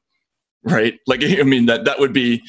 right? 0.63 0.99
Like 1.07 1.23
i 1.23 1.43
mean 1.43 1.65
that 1.67 1.85
that 1.85 1.99
would 1.99 2.13
be 2.13 2.43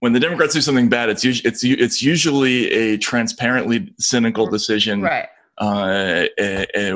when 0.00 0.12
the 0.12 0.20
democrats 0.20 0.54
do 0.54 0.60
something 0.60 0.88
bad 0.88 1.08
it's 1.08 1.24
usually 1.24 1.48
it's 1.48 1.64
it's 1.64 2.02
usually 2.02 2.70
a 2.70 2.98
transparently 2.98 3.92
cynical 3.98 4.46
decision 4.46 5.02
right 5.02 5.28
uh, 5.58 6.26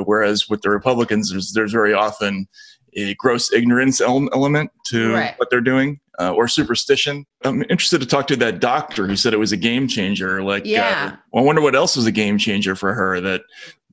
whereas 0.05 0.49
with 0.49 0.61
the 0.61 0.69
Republicans, 0.69 1.31
there's, 1.31 1.53
there's 1.53 1.71
very 1.71 1.93
often 1.93 2.47
a 2.93 3.15
gross 3.15 3.51
ignorance 3.53 4.01
element 4.01 4.71
to 4.85 5.13
right. 5.13 5.33
what 5.37 5.49
they're 5.49 5.61
doing 5.61 5.99
uh, 6.19 6.33
or 6.33 6.47
superstition. 6.47 7.25
I'm 7.43 7.63
interested 7.63 8.01
to 8.01 8.07
talk 8.07 8.27
to 8.27 8.35
that 8.37 8.59
doctor 8.59 9.07
who 9.07 9.15
said 9.15 9.33
it 9.33 9.37
was 9.37 9.51
a 9.51 9.57
game 9.57 9.87
changer. 9.87 10.43
Like, 10.43 10.63
uh, 10.63 10.69
yeah. 10.69 11.17
Uh, 11.33 11.37
I 11.39 11.41
wonder 11.41 11.61
what 11.61 11.75
else 11.75 11.95
was 11.95 12.05
a 12.05 12.11
game 12.11 12.37
changer 12.37 12.75
for 12.75 12.93
her 12.93 13.19
that 13.21 13.41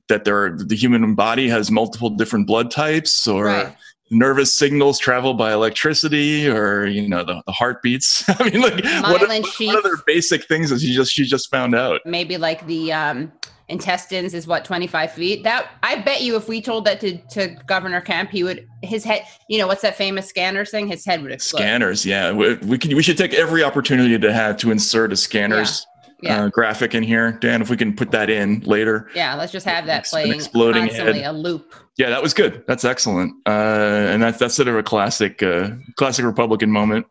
that 0.09 0.25
there 0.25 0.57
the 0.57 0.75
human 0.75 1.13
body 1.13 1.47
has 1.49 1.69
multiple 1.69 2.09
different 2.09 2.47
blood 2.47 2.71
types 2.71 3.27
or. 3.27 3.45
Right. 3.45 3.75
nervous 4.11 4.51
signals 4.51 4.97
travel 4.97 5.35
by 5.35 5.53
electricity 5.53 6.49
or 6.49 6.87
you 6.87 7.07
know 7.07 7.23
the, 7.23 7.43
the 7.45 7.51
heartbeats 7.51 8.23
i 8.39 8.49
mean 8.49 8.59
like 8.59 8.73
what, 8.73 9.21
Myelin 9.21 9.43
what 9.43 9.45
sheath. 9.53 9.75
other 9.75 9.91
basic 10.07 10.45
things 10.45 10.71
that 10.71 10.79
she 10.79 10.95
just 10.95 11.11
she 11.11 11.25
just 11.25 11.51
found 11.51 11.75
out 11.75 12.01
maybe 12.05 12.35
like 12.35 12.65
the 12.65 12.91
um, 12.91 13.31
intestines 13.69 14.33
is 14.33 14.47
what 14.47 14.65
25 14.65 15.11
feet? 15.11 15.43
That 15.43 15.71
i 15.83 15.95
bet 15.95 16.21
you 16.21 16.35
if 16.35 16.47
we 16.47 16.61
told 16.61 16.85
that 16.85 16.99
to, 17.01 17.17
to 17.17 17.55
governor 17.65 18.01
kemp 18.01 18.29
he 18.31 18.43
would 18.43 18.67
his 18.81 19.03
head 19.03 19.23
you 19.47 19.57
know 19.57 19.67
what's 19.67 19.81
that 19.81 19.95
famous 19.95 20.27
scanners 20.27 20.71
thing? 20.71 20.87
His 20.87 21.05
head 21.05 21.21
would 21.21 21.31
explode. 21.31 21.59
Scanners 21.59 22.05
yeah. 22.05 22.31
We, 22.31 22.55
we 22.55 22.77
can 22.77 22.95
we 22.95 23.03
should 23.03 23.17
take 23.17 23.33
every 23.33 23.63
opportunity 23.63 24.17
to 24.17 24.33
have 24.33 24.57
to 24.57 24.71
insert 24.71 25.13
a 25.13 25.15
scanners 25.15 25.85
yeah. 26.21 26.43
Uh, 26.43 26.49
graphic 26.49 26.93
in 26.93 27.01
here. 27.01 27.31
Dan 27.31 27.61
if 27.61 27.69
we 27.69 27.77
can 27.77 27.95
put 27.95 28.11
that 28.11 28.29
in 28.29 28.59
later. 28.61 29.09
Yeah 29.15 29.35
let's 29.35 29.51
just 29.53 29.65
have 29.65 29.85
that 29.85 30.05
an 30.05 30.09
playing 30.09 30.33
exploding 30.33 30.87
constantly 30.87 31.21
head. 31.21 31.33
a 31.33 31.37
loop. 31.37 31.75
Yeah 31.97 32.09
that 32.09 32.21
was 32.21 32.33
good. 32.33 32.63
That's 32.67 32.83
excellent. 32.83 33.33
Uh 33.45 34.09
and 34.09 34.21
that's 34.21 34.37
that's 34.37 34.55
sort 34.55 34.67
of 34.67 34.75
a 34.75 34.83
classic 34.83 35.41
uh 35.41 35.69
classic 35.95 36.25
republican 36.25 36.71
moment 36.71 37.05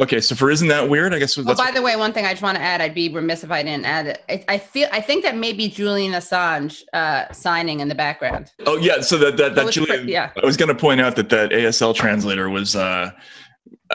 okay 0.00 0.20
so 0.20 0.34
for 0.34 0.50
isn't 0.50 0.68
that 0.68 0.88
weird 0.88 1.12
i 1.14 1.18
guess 1.18 1.36
Oh, 1.38 1.54
by 1.54 1.70
the 1.70 1.82
way, 1.82 1.96
one 1.96 2.12
thing 2.12 2.24
I 2.26 2.30
just 2.30 2.42
want 2.42 2.56
to 2.56 2.62
add, 2.62 2.80
I'd 2.80 2.94
be 2.94 3.08
remiss 3.08 3.44
if 3.44 3.50
I 3.50 3.62
didn't 3.62 3.84
add 3.84 4.06
it. 4.06 4.24
I, 4.28 4.44
I 4.54 4.58
feel, 4.58 4.88
I 4.92 5.00
think 5.00 5.22
that 5.24 5.36
maybe 5.36 5.68
Julian 5.68 6.12
Assange 6.12 6.82
uh, 6.92 7.30
signing 7.32 7.80
in 7.80 7.88
the 7.88 7.94
background. 7.94 8.52
oh 8.66 8.76
yeah 8.76 9.00
so 9.00 9.16
that 9.18 9.36
that, 9.36 9.52
It 9.52 9.54
that 9.56 9.72
Julian, 9.72 10.04
pre- 10.04 10.12
yeah. 10.12 10.30
i 10.42 10.46
was 10.46 10.56
going 10.56 10.68
to 10.68 10.74
point 10.74 11.00
out 11.00 11.16
that 11.16 11.28
that 11.30 11.50
asl 11.50 11.94
translator 11.94 12.48
was 12.50 12.74
uh 12.76 13.10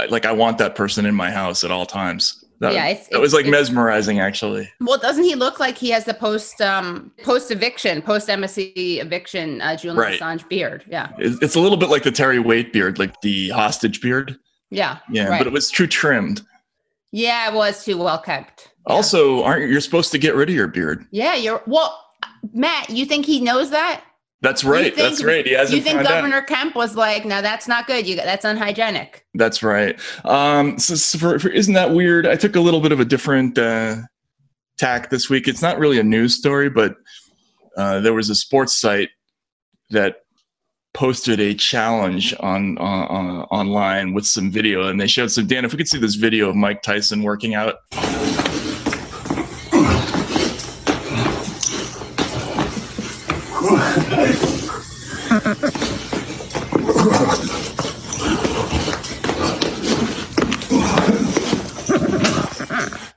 like 0.10 0.26
i 0.26 0.32
want 0.32 0.58
that 0.58 0.76
person 0.76 1.06
in 1.06 1.16
my 1.16 1.32
house 1.32 1.64
at 1.64 1.72
all 1.72 1.86
times 1.86 2.44
that, 2.60 2.74
Yeah, 2.74 2.88
it's- 2.90 3.08
that 3.10 3.20
was 3.20 3.34
like 3.34 3.46
it's- 3.46 3.52
mesmerizing 3.60 4.20
actually 4.20 4.70
Well, 4.80 4.98
doesn't 4.98 5.24
he 5.26 5.36
look 5.36 5.60
like 5.60 5.78
he 5.78 5.90
has 5.90 6.06
the 6.06 6.14
post 6.14 6.62
um, 6.62 7.12
post 7.24 7.52
eviction, 7.52 8.02
post 8.02 8.30
MSC 8.30 9.02
eviction 9.02 9.60
uh, 9.62 9.76
Julian 9.76 10.00
Right. 10.00 10.20
Assange 10.20 10.48
beard? 10.48 10.86
Yeah, 10.88 11.10
It- 11.20 11.40
it's 11.42 11.56
a 11.56 11.60
little 11.60 11.78
bit 11.78 11.90
like 11.90 12.04
the 12.04 12.12
terry 12.12 12.40
Waite 12.40 12.72
beard 12.72 13.00
like 13.00 13.20
the 13.22 13.50
hostage 13.50 14.00
beard 14.02 14.38
yeah, 14.74 15.00
yeah 15.10 15.28
right. 15.28 15.38
but 15.38 15.48
it 15.48 15.54
was 15.54 15.70
too 15.70 15.88
trimmed 15.88 16.42
yeah, 17.16 17.50
it 17.50 17.54
was 17.54 17.86
too 17.86 17.98
well 17.98 18.20
kept. 18.20 18.72
Yeah. 18.88 18.94
also 18.96 19.44
aren't 19.44 19.62
you 19.64 19.68
you're 19.68 19.82
supposed 19.82 20.12
to 20.12 20.18
get 20.18 20.36
rid 20.36 20.50
of 20.50 20.56
your 20.56 20.68
beard 20.68 21.06
yeah, 21.12 21.36
you're 21.36 21.62
well, 21.68 22.00
Matt. 22.54 22.90
You 22.90 23.06
think 23.06 23.26
he 23.26 23.40
knows 23.40 23.70
that? 23.70 24.04
that's 24.44 24.66
right 24.66 24.94
think- 24.94 25.10
that's 25.10 25.24
right 25.24 25.46
he 25.46 25.54
hasn't 25.54 25.78
You 25.78 25.82
think 25.82 25.96
found 25.96 26.08
out. 26.08 26.16
Governor 26.16 26.42
Kemp 26.42 26.76
was 26.76 26.96
like, 26.96 27.24
"No, 27.24 27.42
that's 27.42 27.68
not 27.68 27.88
good. 27.88 28.06
You 28.06 28.18
that's 28.18 28.44
unhygienic." 28.44 29.26
That's 29.36 29.64
right. 29.64 29.98
Um, 30.26 30.78
so, 30.78 30.96
so 30.96 31.18
for, 31.18 31.40
for, 31.40 31.50
isn't 31.50 31.74
that 31.74 31.92
weird? 31.92 32.28
I 32.28 32.36
took 32.36 32.58
a 32.58 32.60
little 32.60 32.82
bit 32.82 32.92
of 32.92 33.00
a 33.00 33.06
different 33.06 33.58
uh, 33.58 33.96
tack 34.78 35.10
this 35.10 35.30
week. 35.30 35.48
It's 35.48 35.62
not 35.62 35.80
really 35.80 35.98
a 35.98 36.04
news 36.04 36.36
story, 36.36 36.70
but 36.70 36.98
uh, 37.78 38.02
there 38.02 38.14
was 38.14 38.30
a 38.30 38.36
sports 38.36 38.76
site 38.76 39.10
that 39.92 40.23
posted 40.94 41.40
a 41.40 41.54
challenge 41.56 42.34
on, 42.40 42.78
on, 42.78 43.08
on 43.08 43.42
online 43.46 44.14
with 44.14 44.26
some 44.26 44.52
video, 44.52 44.88
and 44.88 45.00
they 45.00 45.08
showed 45.08 45.32
some. 45.32 45.48
Dan, 45.48 45.66
if 45.66 45.72
we 45.74 45.78
could 45.78 45.88
see 45.88 46.00
this 46.00 46.16
video 46.16 46.50
of 46.50 46.56
Mike 46.56 46.82
Tyson 46.82 47.24
working 47.24 47.56
out. 47.56 47.76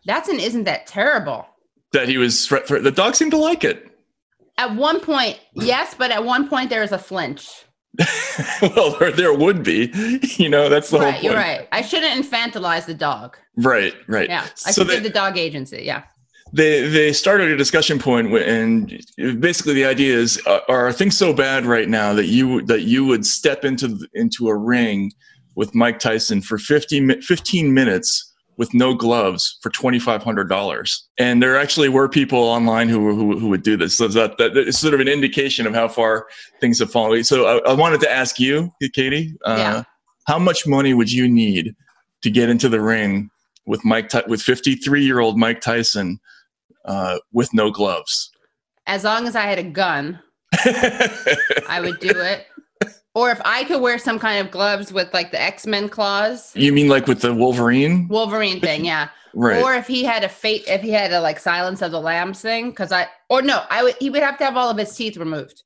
That's 0.06 0.28
an 0.28 0.38
isn't 0.40 0.64
that 0.64 0.87
terrible? 0.87 1.47
That 1.92 2.09
he 2.09 2.16
was 2.18 2.47
threat. 2.47 2.66
threat- 2.66 2.83
The 2.85 2.90
dog 2.92 3.14
seemed 3.14 3.33
to 3.33 3.37
like 3.37 3.64
it. 3.64 3.87
At 4.59 4.75
one 4.75 5.00
point, 5.00 5.38
yes, 5.54 5.95
but 5.99 6.11
at 6.11 6.25
one 6.25 6.49
point 6.49 6.71
there 6.71 6.80
was 6.80 6.92
a 6.92 6.99
flinch. 6.99 7.65
well, 8.62 8.97
there, 8.99 9.12
there 9.12 9.35
would 9.35 9.62
be. 9.62 9.91
You 10.37 10.49
know, 10.49 10.69
that's 10.69 10.91
the 10.91 10.99
whole 10.99 11.12
point. 11.12 11.23
you're 11.23 11.35
right. 11.35 11.69
I 11.73 11.83
shouldn't 11.83 12.25
infantilize 12.25 12.87
the 12.87 12.95
dog. 12.95 13.37
Right, 13.57 13.95
right. 14.07 14.29
Yeah, 14.29 14.47
I 14.67 14.71
so 14.71 14.83
should 14.83 14.88
they, 14.88 14.95
give 14.95 15.03
the 15.05 15.11
dog 15.11 15.38
agency. 15.38 15.83
Yeah. 15.83 16.03
they 16.53 16.88
they 16.88 17.12
started 17.12 17.50
a 17.50 17.57
discussion 17.57 18.00
and 18.05 19.00
basically 19.41 19.75
the 19.75 19.85
idea 19.85 20.15
is: 20.15 20.41
uh, 20.47 20.61
are 20.69 20.93
things 20.93 21.17
so 21.17 21.33
bad 21.33 21.65
right 21.65 21.88
now 21.88 22.12
that 22.12 22.26
you 22.26 22.62
that 22.62 22.83
you 22.83 23.05
would 23.05 23.25
step 23.25 23.65
into 23.65 24.07
into 24.15 24.49
a 24.49 24.57
ring 24.57 25.12
with 25.55 25.75
Mike 25.75 25.99
Tyson 25.99 26.43
for 26.43 26.59
50, 26.59 27.23
15 27.23 27.73
minutes 27.73 28.35
with 28.56 28.72
no 28.75 28.94
gloves 28.94 29.58
for 29.62 29.70
twenty 29.70 29.98
five 29.98 30.22
hundred 30.22 30.48
dollars? 30.48 31.06
And 31.18 31.42
there 31.42 31.56
actually 31.58 31.88
were 31.88 32.08
people 32.08 32.38
online 32.38 32.88
who, 32.88 33.14
who 33.14 33.38
who 33.38 33.48
would 33.48 33.62
do 33.62 33.76
this. 33.76 33.96
So 33.96 34.08
that 34.08 34.38
that 34.38 34.56
is 34.56 34.78
sort 34.78 34.94
of 34.94 35.00
an 35.00 35.08
indication 35.08 35.66
of 35.66 35.75
how 35.75 35.88
far 35.88 36.26
things 36.60 36.78
have 36.78 36.90
fallen. 36.90 37.25
So 37.25 37.46
I, 37.46 37.70
I 37.70 37.72
wanted 37.75 38.00
to 38.00 38.10
ask 38.10 38.38
you, 38.40 38.72
Katie, 38.92 39.34
uh, 39.44 39.56
Yeah. 39.56 39.82
how 40.26 40.38
much 40.38 40.66
money 40.66 40.94
would 40.94 41.10
you 41.12 41.28
need 41.28 41.75
to 42.22 42.30
get 42.30 42.48
into 42.48 42.68
the 42.68 42.80
ring 42.80 43.30
with 43.66 43.84
Mike 43.84 44.10
with 44.26 44.40
53 44.42 45.04
year 45.04 45.20
old 45.20 45.36
Mike 45.38 45.60
Tyson 45.60 46.18
uh, 46.84 47.18
with 47.32 47.52
no 47.52 47.70
gloves. 47.70 48.30
As 48.86 49.02
long 49.04 49.26
as 49.26 49.34
I 49.34 49.42
had 49.42 49.58
a 49.58 49.64
gun, 49.64 50.20
I 51.68 51.80
would 51.82 51.98
do 52.00 52.10
it. 52.10 52.46
Or 53.16 53.30
if 53.30 53.40
I 53.46 53.64
could 53.64 53.80
wear 53.80 53.96
some 53.99 54.18
kind 54.18 54.44
of 54.44 54.52
gloves 54.52 54.92
with 54.92 55.12
like 55.14 55.30
the 55.30 55.40
X 55.40 55.66
Men 55.66 55.88
claws, 55.88 56.54
you 56.54 56.70
mean 56.70 56.88
like 56.88 57.06
with 57.06 57.23
the 57.23 57.32
Wolverine? 57.32 58.08
Wolverine 58.08 58.61
thing, 58.61 58.85
yeah. 58.85 59.08
Right. 59.32 59.62
Or 59.62 59.75
if 59.75 59.87
he 59.87 60.04
had 60.04 60.23
a 60.23 60.28
fate, 60.28 60.64
if 60.68 60.82
he 60.82 60.90
had 60.90 61.11
a 61.12 61.20
like 61.23 61.38
Silence 61.40 61.80
of 61.80 61.92
the 61.92 62.00
Lambs 62.00 62.42
thing, 62.42 62.68
because 62.70 62.92
I, 62.92 63.06
or 63.30 63.40
no, 63.40 63.62
I 63.70 63.82
would, 63.85 63.94
he 63.99 64.11
would 64.11 64.23
have 64.23 64.37
to 64.38 64.44
have 64.44 64.58
all 64.58 64.68
of 64.68 64.76
his 64.76 64.94
teeth 64.94 65.16
removed. 65.16 65.62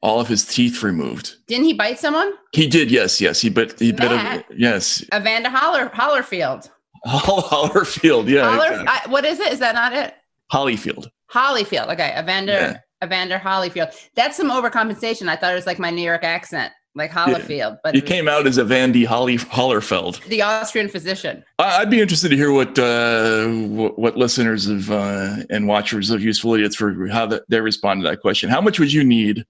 All 0.00 0.18
of 0.18 0.26
his 0.26 0.44
teeth 0.44 0.82
removed. 0.82 1.36
Didn't 1.46 1.66
he 1.66 1.72
bite 1.72 2.00
someone? 2.00 2.32
He 2.52 2.66
did, 2.66 2.90
yes, 2.90 3.20
yes. 3.20 3.40
He 3.40 3.48
bit, 3.48 3.78
he 3.78 3.92
bit, 3.92 4.10
a, 4.10 4.16
Matt. 4.16 4.46
yes. 4.56 5.04
Evander 5.14 5.50
Holler, 5.50 5.88
Hollerfield. 5.88 6.68
Hol- 7.04 7.42
Hollerfield, 7.68 8.28
yeah. 8.28 8.50
Holler. 8.50 8.84
I, 8.88 9.02
what 9.08 9.24
is 9.24 9.38
it? 9.38 9.52
Is 9.52 9.60
that 9.60 9.76
not 9.76 9.92
it? 9.92 10.14
Hollyfield. 10.52 11.06
Hollyfield. 11.32 11.92
Okay, 11.92 12.12
Evander, 12.18 12.52
Yeah. 12.52 12.78
Evander 13.02 13.38
Hollyfield. 13.38 13.94
That's 14.14 14.36
some 14.36 14.50
overcompensation. 14.50 15.28
I 15.28 15.36
thought 15.36 15.52
it 15.52 15.56
was 15.56 15.66
like 15.66 15.78
my 15.78 15.90
New 15.90 16.02
York 16.02 16.24
accent, 16.24 16.72
like 16.94 17.10
Hollyfield, 17.10 17.78
but 17.82 17.94
He 17.94 17.98
it 18.00 18.04
was 18.04 18.08
came 18.10 18.28
out 18.28 18.46
as 18.46 18.58
Evandy 18.58 19.04
Holly 19.04 19.38
Hollerfeld. 19.38 20.22
the 20.26 20.42
Austrian 20.42 20.88
physician. 20.88 21.44
I- 21.58 21.78
I'd 21.78 21.90
be 21.90 22.00
interested 22.00 22.28
to 22.30 22.36
hear 22.36 22.52
what 22.52 22.78
uh, 22.78 23.48
what, 23.48 24.16
listeners 24.16 24.66
of 24.66 24.90
uh, 24.90 25.36
and 25.50 25.66
watchers 25.66 26.10
of 26.10 26.22
Useful 26.22 26.54
Idiots 26.54 26.76
for 26.76 27.06
how 27.08 27.26
that 27.26 27.42
they 27.48 27.60
respond 27.60 28.02
to 28.02 28.08
that 28.08 28.20
question. 28.20 28.50
How 28.50 28.60
much 28.60 28.78
would 28.78 28.92
you 28.92 29.04
need? 29.04 29.44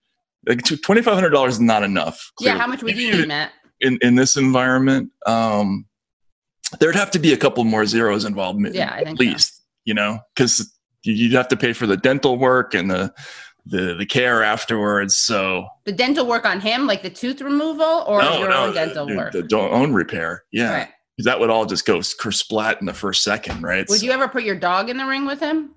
Like 0.47 0.63
twenty 0.83 1.03
five 1.03 1.15
hundred 1.15 1.31
dollars 1.31 1.55
is 1.55 1.61
not 1.61 1.83
enough. 1.85 2.33
Yeah, 2.41 2.59
how 2.59 2.67
much 2.67 2.83
would 2.83 2.97
you 2.97 3.13
need, 3.13 3.29
Matt? 3.29 3.53
in 3.81 3.99
in 4.03 4.17
this 4.17 4.37
environment? 4.37 5.11
Um, 5.27 5.87
there'd 6.81 6.97
have 6.97 7.11
to 7.13 7.19
be 7.19 7.33
a 7.33 7.37
couple 7.37 7.63
more 7.65 7.87
zeros 7.87 8.25
involved, 8.25 8.61
Yeah, 8.75 8.91
I 8.93 8.99
at 8.99 9.05
think 9.05 9.19
so. 9.19 9.25
least. 9.25 9.63
You 9.85 9.95
know, 9.95 10.19
because 10.35 10.73
you'd 11.05 11.33
have 11.33 11.49
to 11.49 11.57
pay 11.57 11.73
for 11.73 11.87
the 11.87 11.97
dental 11.97 12.39
work 12.39 12.75
and 12.75 12.91
the 12.91 13.13
the 13.67 13.95
the 13.95 14.07
care 14.07 14.43
afterwards. 14.43 15.17
So 15.17 15.67
The 15.85 15.93
dental 15.93 16.27
work 16.27 16.45
on 16.45 16.61
him, 16.61 16.87
like 16.87 17.03
the 17.03 17.11
tooth 17.11 17.41
removal, 17.41 18.05
or 18.07 18.23
your 18.23 18.53
own 18.53 18.75
dental 18.75 19.07
the, 19.07 19.17
work. 19.17 19.33
the, 19.33 19.43
the 19.43 19.59
own 19.59 19.93
repair. 19.93 20.45
Yeah, 20.53 20.73
Right. 20.73 20.89
that 21.19 21.39
would 21.39 21.51
all 21.51 21.65
just 21.67 21.87
go 21.87 22.01
splat 22.01 22.81
in 22.81 22.87
the 22.87 22.95
first 22.95 23.23
second, 23.23 23.63
right? 23.63 23.87
Would 23.89 24.03
you 24.03 24.11
ever 24.13 24.27
put 24.29 24.43
your 24.43 24.57
dog 24.57 24.91
in 24.91 24.97
the 24.97 25.07
ring 25.07 25.27
with 25.27 25.41
him? 25.41 25.71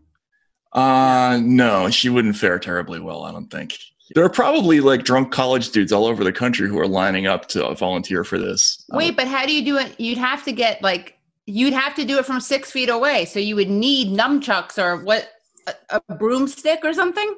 Uh, 0.74 1.39
no, 1.41 1.89
she 1.89 2.10
wouldn't 2.10 2.36
fare 2.36 2.60
terribly 2.60 3.00
well, 3.00 3.24
I 3.24 3.32
don't 3.32 3.50
think. 3.50 3.77
There 4.13 4.24
are 4.24 4.29
probably 4.29 4.82
like 4.82 5.03
drunk 5.03 5.32
college 5.32 5.72
dudes 5.72 5.91
all 5.91 6.05
over 6.05 6.24
the 6.24 6.34
country 6.34 6.67
who 6.67 6.77
are 6.79 6.88
lining 6.88 7.27
up 7.27 7.48
to 7.50 7.74
volunteer 7.75 8.24
for 8.24 8.38
this. 8.38 8.84
Wait, 8.91 9.15
but 9.15 9.27
how 9.27 9.46
do 9.46 9.53
you 9.53 9.63
do 9.63 9.77
it? 9.77 10.00
You'd 10.00 10.17
have 10.17 10.44
to 10.46 10.51
get 10.51 10.82
like 10.84 11.17
you'd 11.45 11.73
have 11.73 11.95
to 11.95 12.05
do 12.05 12.17
it 12.17 12.25
from 12.25 12.39
six 12.39 12.71
feet 12.71 12.89
away. 12.89 13.25
So 13.25 13.39
you 13.39 13.55
would 13.55 13.69
need 13.69 14.17
nunchucks 14.17 14.77
or 14.77 15.03
what 15.03 15.29
a, 15.67 16.01
a 16.07 16.15
broomstick 16.15 16.79
or 16.83 16.93
something. 16.93 17.35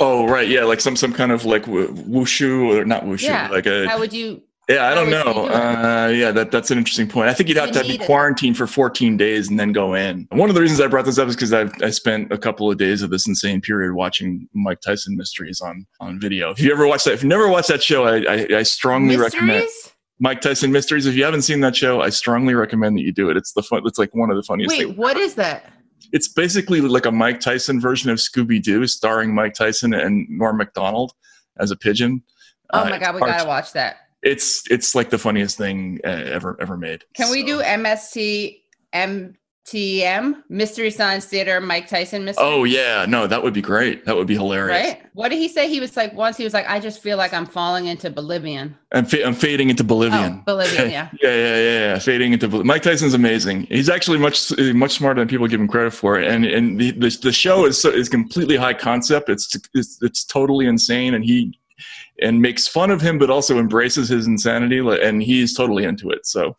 oh, 0.00 0.26
right, 0.26 0.48
yeah, 0.48 0.64
like 0.64 0.80
some 0.80 0.96
some 0.96 1.12
kind 1.12 1.32
of 1.32 1.44
like 1.44 1.64
wushu 1.64 2.74
or 2.80 2.84
not 2.84 3.04
wushu, 3.04 3.22
Yeah, 3.24 3.48
like 3.50 3.66
a 3.66 3.88
How 3.88 3.98
would 3.98 4.12
you? 4.12 4.42
yeah, 4.68 4.88
I 4.88 4.94
don't 4.94 5.10
know. 5.10 5.24
do? 5.24 5.40
Uh, 5.52 6.12
yeah, 6.14 6.30
that 6.32 6.50
that's 6.50 6.70
an 6.70 6.78
interesting 6.78 7.08
point. 7.08 7.28
I 7.28 7.34
think 7.34 7.48
you'd 7.48 7.58
have 7.58 7.68
You 7.68 7.74
to 7.74 7.80
be 7.82 7.88
need 7.88 8.00
it. 8.02 8.06
quarantined 8.06 8.56
for 8.56 8.66
14 8.66 9.16
days 9.16 9.48
and 9.48 9.58
then 9.58 9.72
go 9.72 9.94
in. 9.94 10.26
One 10.32 10.48
of 10.48 10.54
the 10.54 10.60
reasons 10.60 10.80
I 10.80 10.86
brought 10.86 11.04
this 11.06 11.18
up 11.18 11.28
is 11.28 11.34
because 11.36 11.52
I 11.52 11.90
spent 11.90 12.30
a 12.32 12.38
couple 12.38 12.70
of 12.70 12.78
days 12.78 13.02
of 13.02 13.10
this 13.10 13.26
insane 13.26 13.60
period 13.60 13.94
watching 13.94 14.48
Mike 14.54 14.80
Tyson 14.80 15.16
mysteries 15.16 15.60
on 15.60 15.86
on 16.00 16.18
video. 16.20 16.50
If 16.50 16.60
you 16.60 16.72
ever 16.72 16.86
watched 16.86 17.04
that, 17.06 17.14
if 17.14 17.22
you 17.22 17.28
never 17.28 17.48
watched 17.48 17.68
that 17.68 17.82
show, 17.82 18.04
I 18.04 18.16
I, 18.28 18.46
I 18.58 18.62
strongly 18.62 19.16
recommend. 19.16 19.66
Mike 20.20 20.40
Tyson 20.42 20.70
Mysteries. 20.70 21.06
If 21.06 21.14
you 21.16 21.24
haven't 21.24 21.42
seen 21.42 21.60
that 21.60 21.74
show, 21.74 22.02
I 22.02 22.10
strongly 22.10 22.54
recommend 22.54 22.96
that 22.98 23.02
you 23.02 23.10
do 23.12 23.30
it. 23.30 23.36
It's 23.36 23.52
the 23.52 23.62
fun. 23.62 23.82
It's 23.86 23.98
like 23.98 24.14
one 24.14 24.30
of 24.30 24.36
the 24.36 24.42
funniest 24.42 24.76
Wait, 24.76 24.96
what 24.96 25.16
is 25.16 25.34
that? 25.34 25.72
It's 26.12 26.28
basically 26.28 26.80
like 26.80 27.06
a 27.06 27.10
Mike 27.10 27.40
Tyson 27.40 27.80
version 27.80 28.10
of 28.10 28.18
Scooby 28.18 28.62
Doo, 28.62 28.86
starring 28.86 29.34
Mike 29.34 29.54
Tyson 29.54 29.94
and 29.94 30.28
Norm 30.28 30.58
Macdonald 30.58 31.12
as 31.58 31.70
a 31.70 31.76
pigeon. 31.76 32.22
Oh 32.72 32.80
Uh, 32.80 32.84
my 32.84 32.96
it's 32.96 33.04
god, 33.04 33.14
we 33.14 33.20
gotta 33.20 33.48
watch 33.48 33.72
that. 33.72 33.96
It's 34.22 34.70
it's 34.70 34.94
like 34.94 35.08
the 35.10 35.18
funniest 35.18 35.56
thing 35.56 35.98
uh, 36.04 36.08
ever 36.08 36.56
ever 36.60 36.76
made. 36.76 37.04
Can 37.14 37.30
we 37.30 37.42
do 37.42 37.60
MST 37.62 38.60
M 38.92 39.34
TM 39.66 40.42
Mystery 40.48 40.90
Science 40.90 41.26
Theater 41.26 41.60
Mike 41.60 41.86
Tyson 41.86 42.24
mystery. 42.24 42.44
Oh 42.44 42.64
yeah, 42.64 43.04
no, 43.06 43.26
that 43.26 43.42
would 43.42 43.52
be 43.52 43.60
great. 43.60 44.04
That 44.04 44.16
would 44.16 44.26
be 44.26 44.34
hilarious. 44.34 44.84
Right? 44.84 45.02
What 45.12 45.28
did 45.28 45.38
he 45.38 45.48
say? 45.48 45.68
He 45.68 45.80
was 45.80 45.96
like 45.96 46.12
once 46.14 46.36
he 46.36 46.44
was 46.44 46.54
like, 46.54 46.68
I 46.68 46.80
just 46.80 47.02
feel 47.02 47.16
like 47.18 47.32
I'm 47.32 47.46
falling 47.46 47.86
into 47.86 48.10
Bolivian. 48.10 48.76
I'm, 48.92 49.04
fa- 49.04 49.24
I'm 49.24 49.34
fading 49.34 49.70
into 49.70 49.84
Bolivian. 49.84 50.38
Oh, 50.40 50.42
Bolivian, 50.44 50.90
yeah. 50.90 51.10
yeah, 51.22 51.34
yeah, 51.34 51.56
yeah, 51.56 51.78
yeah. 51.92 51.98
Fading 51.98 52.32
into 52.32 52.48
Bol- 52.48 52.64
Mike 52.64 52.82
Tyson's 52.82 53.14
amazing. 53.14 53.64
He's 53.64 53.88
actually 53.88 54.18
much 54.18 54.50
much 54.74 54.92
smarter 54.92 55.20
than 55.20 55.28
people 55.28 55.46
give 55.46 55.60
him 55.60 55.68
credit 55.68 55.92
for. 55.92 56.18
And 56.18 56.44
and 56.46 56.80
the 56.80 56.92
the, 56.92 57.18
the 57.22 57.32
show 57.32 57.66
is 57.66 57.80
so, 57.80 57.90
is 57.90 58.08
completely 58.08 58.56
high 58.56 58.74
concept. 58.74 59.28
It's, 59.28 59.54
it's 59.74 59.98
it's 60.02 60.24
totally 60.24 60.66
insane, 60.66 61.14
and 61.14 61.24
he 61.24 61.56
and 62.22 62.42
makes 62.42 62.66
fun 62.66 62.90
of 62.90 63.00
him, 63.00 63.18
but 63.18 63.30
also 63.30 63.58
embraces 63.58 64.08
his 64.08 64.26
insanity, 64.26 64.78
and 64.78 65.22
he's 65.22 65.54
totally 65.54 65.84
into 65.84 66.10
it. 66.10 66.26
So 66.26 66.56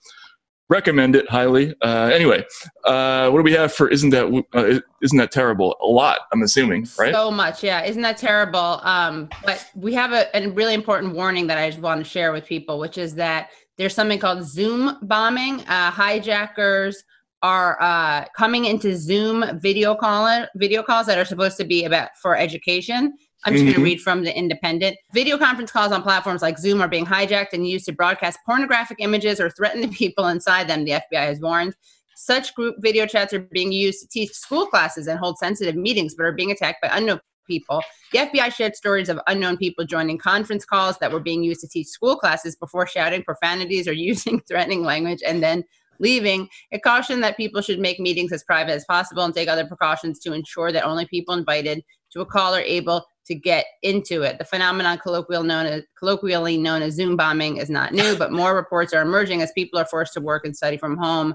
recommend 0.72 1.16
it 1.16 1.30
highly. 1.30 1.76
Uh, 1.82 2.10
anyway, 2.14 2.44
uh, 2.86 3.30
what 3.30 3.38
do 3.38 3.44
we 3.44 3.52
have 3.52 3.74
for 3.74 3.90
isn't 3.90 4.10
that 4.12 4.26
uh, 4.54 4.80
isn't 5.02 5.18
that 5.18 5.32
terrible? 5.32 5.76
A 5.82 5.86
lot, 5.86 6.22
I'm 6.32 6.42
assuming, 6.42 6.88
right? 6.98 7.14
So 7.14 7.30
much, 7.30 7.64
yeah. 7.64 7.84
Isn't 7.84 8.02
that 8.02 8.18
terrible? 8.18 8.80
Um, 8.84 9.30
but 9.46 9.68
we 9.76 9.94
have 9.94 10.14
a, 10.14 10.26
a 10.36 10.48
really 10.50 10.74
important 10.74 11.14
warning 11.14 11.46
that 11.48 11.58
I 11.58 11.70
just 11.70 11.82
want 11.82 12.04
to 12.04 12.10
share 12.10 12.32
with 12.32 12.46
people, 12.46 12.80
which 12.80 12.98
is 12.98 13.14
that 13.16 13.50
there's 13.78 13.94
something 13.94 14.18
called 14.18 14.44
Zoom 14.44 14.98
bombing. 15.04 15.62
Uh, 15.62 15.92
hijackers 15.92 17.04
are 17.44 17.82
uh, 17.82 18.26
coming 18.38 18.66
into 18.66 18.96
Zoom 18.96 19.60
video 19.60 19.94
call 19.94 20.46
video 20.56 20.82
calls 20.84 21.06
that 21.08 21.18
are 21.18 21.26
supposed 21.26 21.58
to 21.58 21.66
be 21.66 21.86
about 21.86 22.10
for 22.22 22.38
education 22.38 23.14
I'm 23.44 23.54
just 23.54 23.64
mm-hmm. 23.64 23.74
going 23.74 23.80
to 23.80 23.84
read 23.84 24.02
from 24.02 24.24
the 24.24 24.38
Independent. 24.38 24.98
Video 25.14 25.38
conference 25.38 25.72
calls 25.72 25.92
on 25.92 26.04
platforms 26.04 26.42
like 26.42 26.60
Zoom 26.60 26.82
are 26.82 26.88
being 26.88 27.06
hijacked 27.06 27.54
and 27.54 27.68
used 27.68 27.86
to 27.86 27.92
broadcast 27.92 28.38
pornographic 28.46 28.98
images 29.00 29.40
or 29.40 29.50
threaten 29.50 29.82
the 29.82 29.88
people 29.88 30.28
inside 30.28 30.68
them, 30.68 30.86
the 30.86 30.92
FBI 30.92 31.26
has 31.26 31.40
warned. 31.40 31.76
Such 32.16 32.54
group 32.54 32.76
video 32.80 33.08
chats 33.08 33.34
are 33.34 33.40
being 33.40 33.72
used 33.72 34.02
to 34.02 34.08
teach 34.08 34.32
school 34.32 34.68
classes 34.68 35.08
and 35.08 35.18
hold 35.18 35.40
sensitive 35.40 35.76
meetings, 35.76 36.14
but 36.14 36.26
are 36.26 36.32
being 36.32 36.52
attacked 36.52 36.82
by 36.82 36.90
unknown 36.92 37.20
people. 37.48 37.82
The 38.14 38.20
FBI 38.20 38.54
shared 38.54 38.76
stories 38.76 39.10
of 39.10 39.20
unknown 39.26 39.58
people 39.58 39.86
joining 39.86 40.20
conference 40.20 40.64
calls 40.64 40.98
that 41.00 41.12
were 41.12 41.20
being 41.20 41.44
used 41.44 41.62
to 41.62 41.68
teach 41.68 41.88
school 41.88 42.18
classes 42.18 42.56
before 42.56 42.86
shouting 42.86 43.24
profanities 43.24 43.88
or 43.88 43.94
using 44.10 44.40
threatening 44.42 44.84
language 44.84 45.22
and 45.26 45.42
then 45.42 45.64
leaving. 46.00 46.48
It 46.72 46.84
cautioned 46.84 47.24
that 47.24 47.38
people 47.38 47.62
should 47.62 47.80
make 47.80 48.00
meetings 48.00 48.32
as 48.32 48.44
private 48.44 48.72
as 48.72 48.86
possible 48.86 49.24
and 49.24 49.34
take 49.34 49.48
other 49.48 49.66
precautions 49.66 50.20
to 50.20 50.34
ensure 50.34 50.72
that 50.72 50.84
only 50.84 51.06
people 51.06 51.34
invited 51.34 51.84
to 52.12 52.22
a 52.22 52.26
call 52.26 52.54
are 52.54 52.62
able 52.62 53.06
to 53.32 53.36
get 53.36 53.66
into 53.82 54.24
it. 54.24 54.38
The 54.38 54.46
phenomenon 54.46 54.98
colloquially 54.98 55.48
known 55.48 55.66
as, 55.66 55.84
colloquially 55.98 56.58
known 56.58 56.82
as 56.82 56.96
Zoom 56.96 57.16
bombing 57.16 57.58
is 57.58 57.70
not 57.70 57.94
new, 57.94 58.16
but 58.18 58.34
more 58.34 58.54
reports 58.54 58.94
are 58.94 59.02
emerging 59.02 59.42
as 59.42 59.52
people 59.54 59.80
are 59.80 59.86
forced 59.86 60.14
to 60.14 60.22
work 60.22 60.46
and 60.46 60.56
study 60.56 60.78
from 60.78 60.98
home 60.98 61.34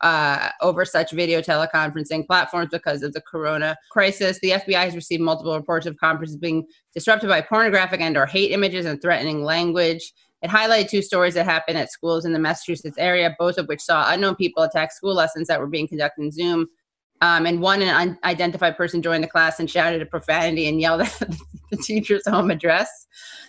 uh, 0.00 0.50
over 0.60 0.84
such 0.84 1.12
video 1.12 1.40
teleconferencing 1.40 2.26
platforms 2.26 2.68
because 2.72 3.02
of 3.02 3.12
the 3.12 3.20
corona 3.20 3.76
crisis. 3.92 4.40
The 4.40 4.50
FBI 4.50 4.84
has 4.84 4.94
received 4.96 5.22
multiple 5.22 5.56
reports 5.56 5.86
of 5.86 5.96
conferences 5.98 6.36
being 6.36 6.66
disrupted 6.92 7.30
by 7.30 7.40
pornographic 7.42 8.00
and 8.00 8.16
or 8.16 8.26
hate 8.26 8.50
images 8.50 8.84
and 8.86 9.00
threatening 9.00 9.44
language. 9.44 10.12
It 10.42 10.50
highlighted 10.50 10.90
two 10.90 11.00
stories 11.00 11.34
that 11.34 11.46
happened 11.46 11.78
at 11.78 11.92
schools 11.92 12.24
in 12.24 12.32
the 12.32 12.38
Massachusetts 12.40 12.98
area, 12.98 13.36
both 13.38 13.56
of 13.56 13.68
which 13.68 13.80
saw 13.80 14.12
unknown 14.12 14.34
people 14.34 14.64
attack 14.64 14.92
school 14.92 15.14
lessons 15.14 15.46
that 15.46 15.60
were 15.60 15.66
being 15.66 15.88
conducted 15.88 16.22
in 16.24 16.32
Zoom 16.32 16.66
um, 17.20 17.46
and 17.46 17.60
one 17.60 17.82
an 17.82 18.16
unidentified 18.24 18.76
person 18.76 19.02
joined 19.02 19.24
the 19.24 19.28
class 19.28 19.58
and 19.58 19.70
shouted 19.70 20.02
a 20.02 20.06
profanity 20.06 20.68
and 20.68 20.80
yelled 20.80 21.02
at 21.02 21.18
the 21.70 21.76
teacher's 21.76 22.26
home 22.26 22.50
address. 22.50 22.88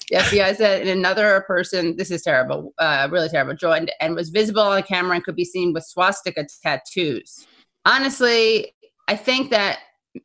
The 0.09 0.17
FBI 0.17 0.55
said, 0.55 0.81
and 0.81 0.89
another 0.89 1.43
person, 1.47 1.97
this 1.97 2.12
is 2.12 2.21
terrible, 2.21 2.74
uh, 2.77 3.09
really 3.12 3.27
terrible, 3.27 3.55
joined 3.55 3.91
and 4.00 4.15
was 4.15 4.29
visible 4.29 4.62
on 4.62 4.77
the 4.77 4.83
camera 4.83 5.15
and 5.15 5.24
could 5.24 5.36
be 5.36 5.43
seen 5.43 5.74
with 5.74 5.83
swastika 5.83 6.45
tattoos. 6.63 7.45
Honestly, 7.86 8.74
I 9.07 9.15
think 9.15 9.51
that 9.51 9.79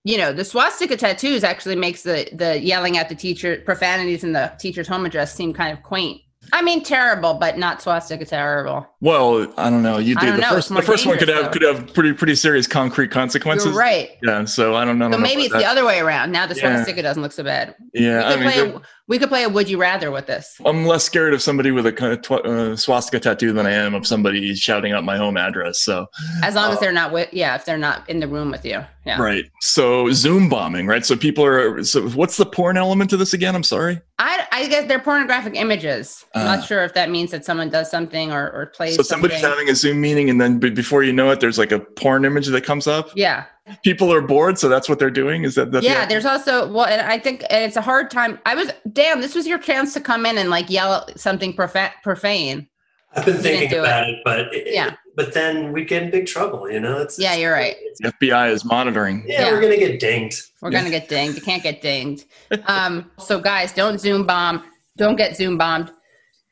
you 0.04 0.16
know 0.16 0.32
the 0.32 0.44
swastika 0.44 0.96
tattoos 0.96 1.44
actually 1.44 1.76
makes 1.76 2.02
the 2.02 2.28
the 2.32 2.58
yelling 2.61 2.96
at 2.96 3.08
the 3.08 3.14
teacher 3.14 3.61
profanities 3.64 4.25
in 4.25 4.32
the 4.32 4.52
teacher's 4.58 4.88
home 4.88 5.04
address 5.04 5.34
seem 5.34 5.52
kind 5.52 5.76
of 5.76 5.82
quaint 5.82 6.22
I 6.52 6.61
mean, 6.61 6.82
terrible, 6.82 7.34
but 7.34 7.56
not 7.56 7.80
swastika 7.80 8.25
terrible. 8.25 8.87
Well, 9.00 9.52
I 9.56 9.70
don't 9.70 9.82
know. 9.82 9.99
You 9.99 10.16
did 10.16 10.37
the 10.37 10.42
first. 10.42 10.68
The 10.68 10.82
first 10.82 11.06
one 11.06 11.16
could 11.18 11.28
have 11.28 11.44
though. 11.44 11.50
could 11.50 11.62
have 11.62 11.94
pretty 11.94 12.12
pretty 12.12 12.34
serious 12.34 12.66
concrete 12.66 13.11
consequences. 13.11 13.66
You're 13.66 13.78
right. 13.78 14.11
Yeah. 14.22 14.44
So 14.44 14.75
I 14.75 14.84
don't 14.84 14.99
know. 14.99 15.11
So 15.11 15.18
maybe 15.18 15.42
it's 15.42 15.52
that. 15.52 15.61
the 15.61 15.66
other 15.66 15.84
way 15.84 16.00
around. 16.00 16.32
Now 16.32 16.46
the 16.46 16.54
swastika 16.54 16.96
yeah. 16.96 17.02
doesn't 17.02 17.22
look 17.22 17.33
so 17.33 17.44
bad. 17.44 17.74
Yeah. 17.94 18.24
I 18.24 18.37
mean, 18.37 18.76
a, 18.76 18.83
we 19.09 19.19
could 19.19 19.29
play 19.29 19.43
a 19.43 19.49
would 19.49 19.69
you 19.69 19.79
rather 19.79 20.11
with 20.11 20.27
this. 20.27 20.57
I'm 20.65 20.87
less 20.87 21.05
scared 21.05 21.35
of 21.35 21.43
somebody 21.43 21.71
with 21.71 21.87
a 21.87 21.93
tw- 21.93 22.47
uh, 22.47 22.77
swastika 22.77 23.21
tattoo 23.21 23.53
than 23.53 23.67
I 23.67 23.73
am 23.73 23.95
of 23.95 24.07
somebody 24.07 24.55
shouting 24.55 24.93
out 24.93 25.05
my 25.05 25.17
home 25.17 25.37
address. 25.37 25.83
So 25.83 26.07
as 26.43 26.55
long 26.55 26.71
uh, 26.71 26.75
as 26.75 26.81
they're 26.81 26.93
not 26.93 27.12
with, 27.12 27.29
yeah, 27.33 27.55
if 27.57 27.65
they're 27.65 27.79
not 27.79 28.09
in 28.09 28.21
the 28.21 28.29
room 28.29 28.51
with 28.51 28.65
you. 28.65 28.85
Yeah. 29.05 29.21
Right. 29.21 29.47
So 29.61 30.11
Zoom 30.12 30.49
bombing, 30.49 30.87
right? 30.87 31.05
So 31.05 31.17
people 31.17 31.45
are. 31.45 31.83
So 31.83 32.09
what's 32.11 32.37
the 32.37 32.47
porn 32.47 32.77
element 32.77 33.11
to 33.11 33.17
this 33.17 33.35
again? 33.35 33.57
I'm 33.57 33.65
sorry. 33.65 34.01
I, 34.21 34.47
I 34.53 34.69
guess 34.69 34.87
they're 34.87 35.01
pornographic 35.01 35.57
images. 35.57 36.25
I'm 36.37 36.43
uh, 36.43 36.57
not 36.57 36.67
sure 36.67 36.85
if 36.85 36.95
that 36.95 37.11
means 37.11 37.33
that 37.33 37.45
someone 37.45 37.69
does 37.69 37.91
something 37.91 38.31
or, 38.31 38.51
or 38.53 38.67
plays. 38.67 38.95
So 38.95 39.03
somebody's 39.03 39.41
something. 39.41 39.51
having 39.51 39.69
a 39.69 39.75
Zoom 39.75 40.01
meeting, 40.01 40.31
and 40.31 40.41
then 40.41 40.59
before 40.59 41.03
you 41.03 41.12
know 41.12 41.31
it, 41.31 41.41
there's 41.41 41.59
like 41.59 41.73
a 41.73 41.81
porn 41.81 42.25
image 42.25 42.47
that 42.47 42.65
comes 42.65 42.87
up. 42.87 43.11
Yeah. 43.17 43.47
People 43.85 44.12
are 44.12 44.20
bored, 44.20 44.59
so 44.59 44.68
that's 44.68 44.88
what 44.88 44.98
they're 44.98 45.11
doing. 45.11 45.44
Is 45.44 45.55
that? 45.55 45.70
The 45.70 45.81
Yeah. 45.81 46.07
There's 46.07 46.27
also 46.27 46.70
well, 46.70 46.87
and 46.87 47.01
I 47.01 47.18
think 47.18 47.44
it's 47.51 47.77
a 47.77 47.81
hard 47.81 48.11
time. 48.11 48.38
I 48.44 48.55
was 48.55 48.70
damn. 48.92 49.20
This 49.20 49.35
was 49.35 49.46
your 49.46 49.59
chance 49.59 49.94
to 49.94 50.01
come 50.01 50.27
in 50.27 50.38
and 50.38 50.51
like 50.51 50.68
yell 50.68 51.09
something 51.16 51.55
profa- 51.55 51.92
profane. 52.03 52.68
I've 53.14 53.27
been 53.27 53.37
thinking 53.37 53.79
about 53.79 54.09
it, 54.09 54.14
it 54.14 54.22
but 54.25 54.40
it, 54.55 54.75
yeah 54.75 54.96
but 55.14 55.35
then 55.35 55.72
we 55.72 55.85
get 55.85 56.03
in 56.05 56.11
big 56.11 56.27
trouble. 56.27 56.70
You 56.70 56.81
know, 56.81 56.98
it's 56.98 57.18
yeah, 57.18 57.33
it's, 57.33 57.40
you're 57.40 57.53
right. 57.53 57.77
The 58.01 58.12
FBI 58.12 58.51
is 58.51 58.64
monitoring. 58.64 59.25
Yeah, 59.27 59.42
yeah, 59.42 59.53
we're 59.53 59.61
gonna 59.61 59.77
get 59.77 60.01
dinged. 60.01 60.51
We're 60.61 60.70
gonna 60.70 60.90
get 60.90 61.09
dinged. 61.09 61.37
You 61.37 61.42
can't 61.42 61.62
get 61.62 61.81
dinged. 61.83 62.27
Um, 62.66 63.11
so 63.18 63.40
guys, 63.40 63.72
don't 63.72 63.98
Zoom 63.98 64.27
bomb. 64.27 64.62
Don't 64.96 65.16
get 65.16 65.37
Zoom 65.37 65.59
bombed. 65.59 65.90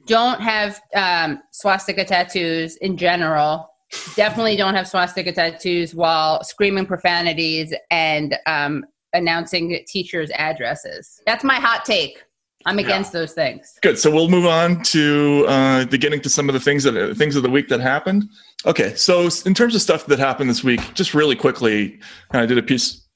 Don't 0.07 0.41
have 0.41 0.81
um, 0.95 1.43
swastika 1.53 2.05
tattoos 2.05 2.77
in 2.77 2.97
general. 2.97 3.70
Definitely 4.15 4.57
don't 4.57 4.75
have 4.75 4.87
swastika 4.87 5.33
tattoos 5.33 5.95
while 5.95 6.45
screaming 6.45 6.87
profanities 6.87 7.75
and 7.91 8.37
um, 8.47 8.85
announcing 9.13 9.85
teachers' 9.87 10.31
addresses. 10.35 11.21
That's 11.27 11.45
my 11.45 11.57
hot 11.57 11.85
take. 11.85 12.23
I'm 12.67 12.79
against 12.79 13.15
yeah. 13.15 13.21
those 13.21 13.33
things. 13.33 13.73
Good. 13.81 13.99
So 13.99 14.11
we'll 14.11 14.29
move 14.29 14.45
on 14.45 14.83
to 14.83 15.47
uh, 15.49 15.85
the 15.87 15.97
getting 15.97 16.21
to 16.21 16.29
some 16.29 16.49
of 16.49 16.53
the 16.53 16.61
things 16.61 16.85
that 16.85 17.17
things 17.17 17.35
of 17.35 17.43
the 17.43 17.49
week 17.51 17.69
that 17.69 17.81
happened. 17.81 18.25
Okay. 18.67 18.95
So 18.97 19.29
in 19.47 19.55
terms 19.55 19.75
of 19.75 19.81
stuff 19.81 20.07
that 20.07 20.19
happened 20.19 20.51
this 20.51 20.63
week, 20.63 20.81
just 20.95 21.15
really 21.15 21.37
quickly, 21.37 21.99
I 22.33 22.45
did 22.45 22.59
a 22.59 22.63
piece 22.63 23.07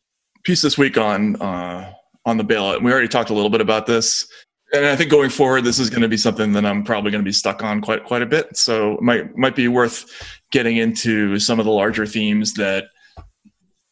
piece 0.45 0.63
this 0.63 0.79
week 0.79 0.97
on 0.97 1.37
uh, 1.43 1.93
on 2.25 2.39
the 2.39 2.45
bailout. 2.45 2.83
We 2.83 2.91
already 2.91 3.09
talked 3.09 3.29
a 3.29 3.35
little 3.35 3.51
bit 3.51 3.61
about 3.61 3.87
this, 3.87 4.27
and 4.75 4.87
I 4.87 4.97
think 4.97 5.11
going 5.11 5.31
forward, 5.31 5.63
this 5.63 5.79
is 5.79 5.91
going 5.91 6.03
to 6.03 6.09
be 6.09 6.17
something 6.17 6.53
that 6.53 6.67
I'm 6.67 6.83
probably 6.83 7.11
going 7.11 7.23
to 7.23 7.29
be 7.29 7.33
stuck 7.33 7.63
on 7.63 7.81
quite 7.81 8.05
quite 8.05 8.23
a 8.23 8.27
bit. 8.27 8.57
So 8.57 8.95
it 8.95 9.03
might 9.03 9.37
might 9.37 9.57
be 9.57 9.69
worth 9.69 10.07
getting 10.51 10.77
into 10.77 11.39
some 11.39 11.59
of 11.59 11.65
the 11.65 11.73
larger 11.73 12.07
themes 12.07 12.55
that 12.55 12.85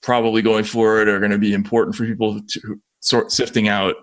probably 0.03 0.42
going 0.42 0.64
forward 0.64 1.09
are 1.09 1.21
going 1.21 1.31
to 1.31 1.38
be 1.38 1.55
important 1.55 1.97
for 1.97 2.05
people 2.05 2.40
to 2.40 2.81
sort 3.01 3.31
sifting 3.31 3.68
out 3.68 3.95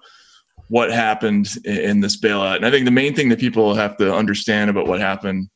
what 0.70 0.92
happened 0.92 1.48
in 1.66 2.00
this 2.00 2.20
bailout. 2.20 2.58
And 2.58 2.66
I 2.66 2.72
think 2.72 2.86
the 2.86 2.92
main 2.92 3.16
thing 3.16 3.30
that 3.30 3.40
people 3.40 3.74
have 3.74 3.98
to 3.98 4.14
understand 4.14 4.70
about 4.70 4.88
what 4.88 5.00
happened 5.00 5.50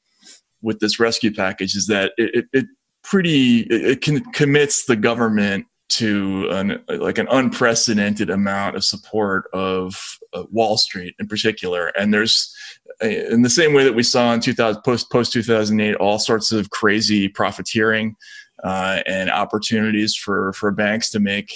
with 0.61 0.79
this 0.79 0.99
rescue 0.99 1.33
package 1.33 1.75
is 1.75 1.87
that 1.87 2.13
it, 2.17 2.35
it, 2.35 2.45
it 2.53 2.65
pretty 3.03 3.59
it 3.61 4.01
can, 4.01 4.23
commits 4.31 4.85
the 4.85 4.95
government 4.95 5.65
to 5.97 6.47
an 6.49 6.83
like 6.87 7.17
an 7.17 7.27
unprecedented 7.29 8.29
amount 8.29 8.75
of 8.75 8.83
support 8.83 9.49
of 9.53 10.19
uh, 10.33 10.43
Wall 10.51 10.77
Street 10.77 11.15
in 11.19 11.27
particular. 11.27 11.87
And 11.97 12.13
there's 12.13 12.55
in 13.01 13.41
the 13.41 13.49
same 13.49 13.73
way 13.73 13.83
that 13.83 13.95
we 13.95 14.03
saw 14.03 14.33
in 14.33 14.39
2000 14.39 14.81
post 14.83 15.11
post 15.11 15.33
2008 15.33 15.95
all 15.95 16.19
sorts 16.19 16.51
of 16.51 16.69
crazy 16.69 17.27
profiteering 17.27 18.15
uh, 18.63 19.01
and 19.05 19.29
opportunities 19.29 20.15
for 20.15 20.53
for 20.53 20.71
banks 20.71 21.09
to 21.11 21.19
make 21.19 21.53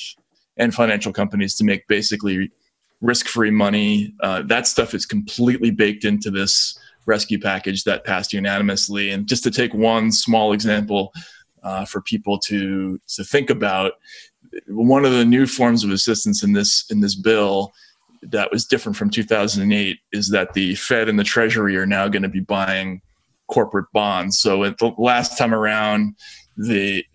and 0.57 0.73
financial 0.73 1.13
companies 1.13 1.55
to 1.55 1.63
make 1.63 1.87
basically 1.87 2.51
risk-free 3.01 3.51
money. 3.51 4.13
Uh, 4.21 4.41
that 4.43 4.65
stuff 4.67 4.93
is 4.93 5.05
completely 5.05 5.69
baked 5.69 6.03
into 6.03 6.31
this 6.31 6.77
rescue 7.05 7.39
package 7.39 7.83
that 7.83 8.03
passed 8.03 8.33
unanimously. 8.33 9.11
And 9.11 9.27
just 9.27 9.43
to 9.43 9.51
take 9.51 9.73
one 9.73 10.11
small 10.11 10.53
example 10.53 11.13
uh, 11.63 11.85
for 11.85 12.01
people 12.01 12.37
to 12.39 12.99
to 13.07 13.23
think 13.23 13.49
about, 13.49 13.93
one 14.67 15.05
of 15.05 15.11
the 15.11 15.25
new 15.25 15.45
forms 15.45 15.83
of 15.83 15.91
assistance 15.91 16.43
in 16.43 16.53
this 16.53 16.85
in 16.89 17.01
this 17.01 17.15
bill 17.15 17.73
that 18.23 18.51
was 18.51 18.65
different 18.65 18.95
from 18.95 19.09
2008 19.09 19.99
is 20.11 20.29
that 20.29 20.53
the 20.53 20.75
Fed 20.75 21.07
and 21.07 21.19
the 21.19 21.23
Treasury 21.23 21.77
are 21.77 21.85
now 21.85 22.07
going 22.07 22.23
to 22.23 22.29
be 22.29 22.39
buying 22.39 23.01
corporate 23.47 23.85
bonds. 23.93 24.39
So 24.39 24.63
at 24.63 24.77
the 24.79 24.93
last 24.97 25.37
time 25.37 25.53
around, 25.53 26.15
the 26.55 27.05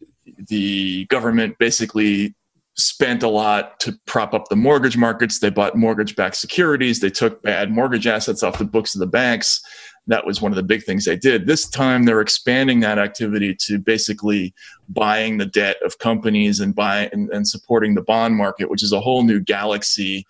the 0.49 1.07
government 1.07 1.59
basically 1.59 2.35
spent 2.75 3.23
a 3.23 3.29
lot 3.29 3.79
to 3.81 3.99
prop 4.07 4.33
up 4.33 4.49
the 4.49 4.57
mortgage 4.57 4.97
markets. 4.97 5.39
They 5.39 5.51
bought 5.51 5.77
mortgage 5.77 6.17
backed 6.17 6.37
securities. 6.37 7.01
They 7.01 7.11
took 7.11 7.43
bad 7.43 7.71
mortgage 7.71 8.07
assets 8.07 8.43
off 8.43 8.59
the 8.59 8.65
books 8.65 8.95
of 8.95 9.01
the 9.01 9.07
banks. 9.07 9.61
That 10.07 10.27
was 10.27 10.43
one 10.43 10.51
of 10.51 10.57
the 10.57 10.63
big 10.63 10.83
things 10.83 11.05
they 11.05 11.17
did. 11.17 11.47
This 11.47 11.69
time 11.69 12.05
they're 12.05 12.21
expanding 12.21 12.81
that 12.81 12.99
activity 12.99 13.55
to 13.67 13.79
basically 13.79 14.53
buying 14.89 15.39
the 15.39 15.47
debt 15.47 15.77
of 15.85 15.99
companies 15.99 16.61
and 16.61 16.75
buying 16.75 17.09
and, 17.13 17.31
and 17.31 17.47
supporting 17.47 17.95
the 17.95 18.03
bond 18.03 18.37
market, 18.37 18.69
which 18.69 18.83
is 18.83 18.93
a 18.93 19.01
whole 19.01 19.23
new 19.23 19.41
galaxy 19.41 20.27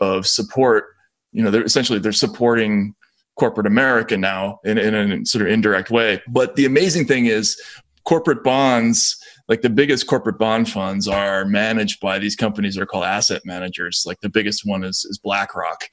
of 0.00 0.26
support. 0.26 0.86
You 1.32 1.42
know, 1.42 1.50
they're 1.50 1.64
essentially 1.64 1.98
they're 1.98 2.12
supporting 2.12 2.94
corporate 3.36 3.66
America 3.66 4.16
now 4.16 4.60
in, 4.64 4.78
in 4.78 4.94
a 4.94 5.26
sort 5.26 5.42
of 5.42 5.48
indirect 5.48 5.90
way. 5.90 6.22
But 6.28 6.56
the 6.56 6.64
amazing 6.64 7.06
thing 7.06 7.26
is 7.26 7.60
corporate 8.04 8.44
bonds 8.44 9.16
like 9.48 9.60
the 9.60 9.70
biggest 9.70 10.06
corporate 10.06 10.38
bond 10.38 10.70
funds 10.70 11.06
are 11.06 11.44
managed 11.44 12.00
by 12.00 12.18
these 12.18 12.36
companies 12.36 12.74
that 12.74 12.82
are 12.82 12.86
called 12.86 13.04
asset 13.04 13.42
managers. 13.44 14.04
Like 14.06 14.20
the 14.20 14.30
biggest 14.30 14.62
one 14.64 14.84
is, 14.84 15.04
is 15.04 15.18
BlackRock. 15.18 15.84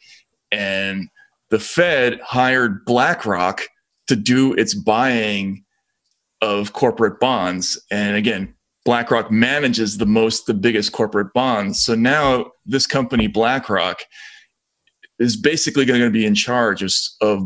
And 0.51 1.09
the 1.51 1.59
Fed 1.59 2.19
hired 2.21 2.83
BlackRock 2.85 3.61
to 4.07 4.15
do 4.15 4.53
its 4.53 4.73
buying 4.73 5.63
of 6.41 6.73
corporate 6.73 7.19
bonds. 7.19 7.79
And 7.91 8.15
again, 8.15 8.55
BlackRock 8.83 9.29
manages 9.29 9.99
the 9.99 10.07
most, 10.07 10.47
the 10.47 10.55
biggest 10.55 10.91
corporate 10.91 11.31
bonds. 11.33 11.85
So 11.85 11.93
now 11.93 12.51
this 12.65 12.87
company, 12.87 13.27
BlackRock, 13.27 13.99
is 15.19 15.37
basically 15.37 15.85
going 15.85 16.01
to 16.01 16.09
be 16.09 16.25
in 16.25 16.33
charge 16.33 16.81
of, 17.21 17.45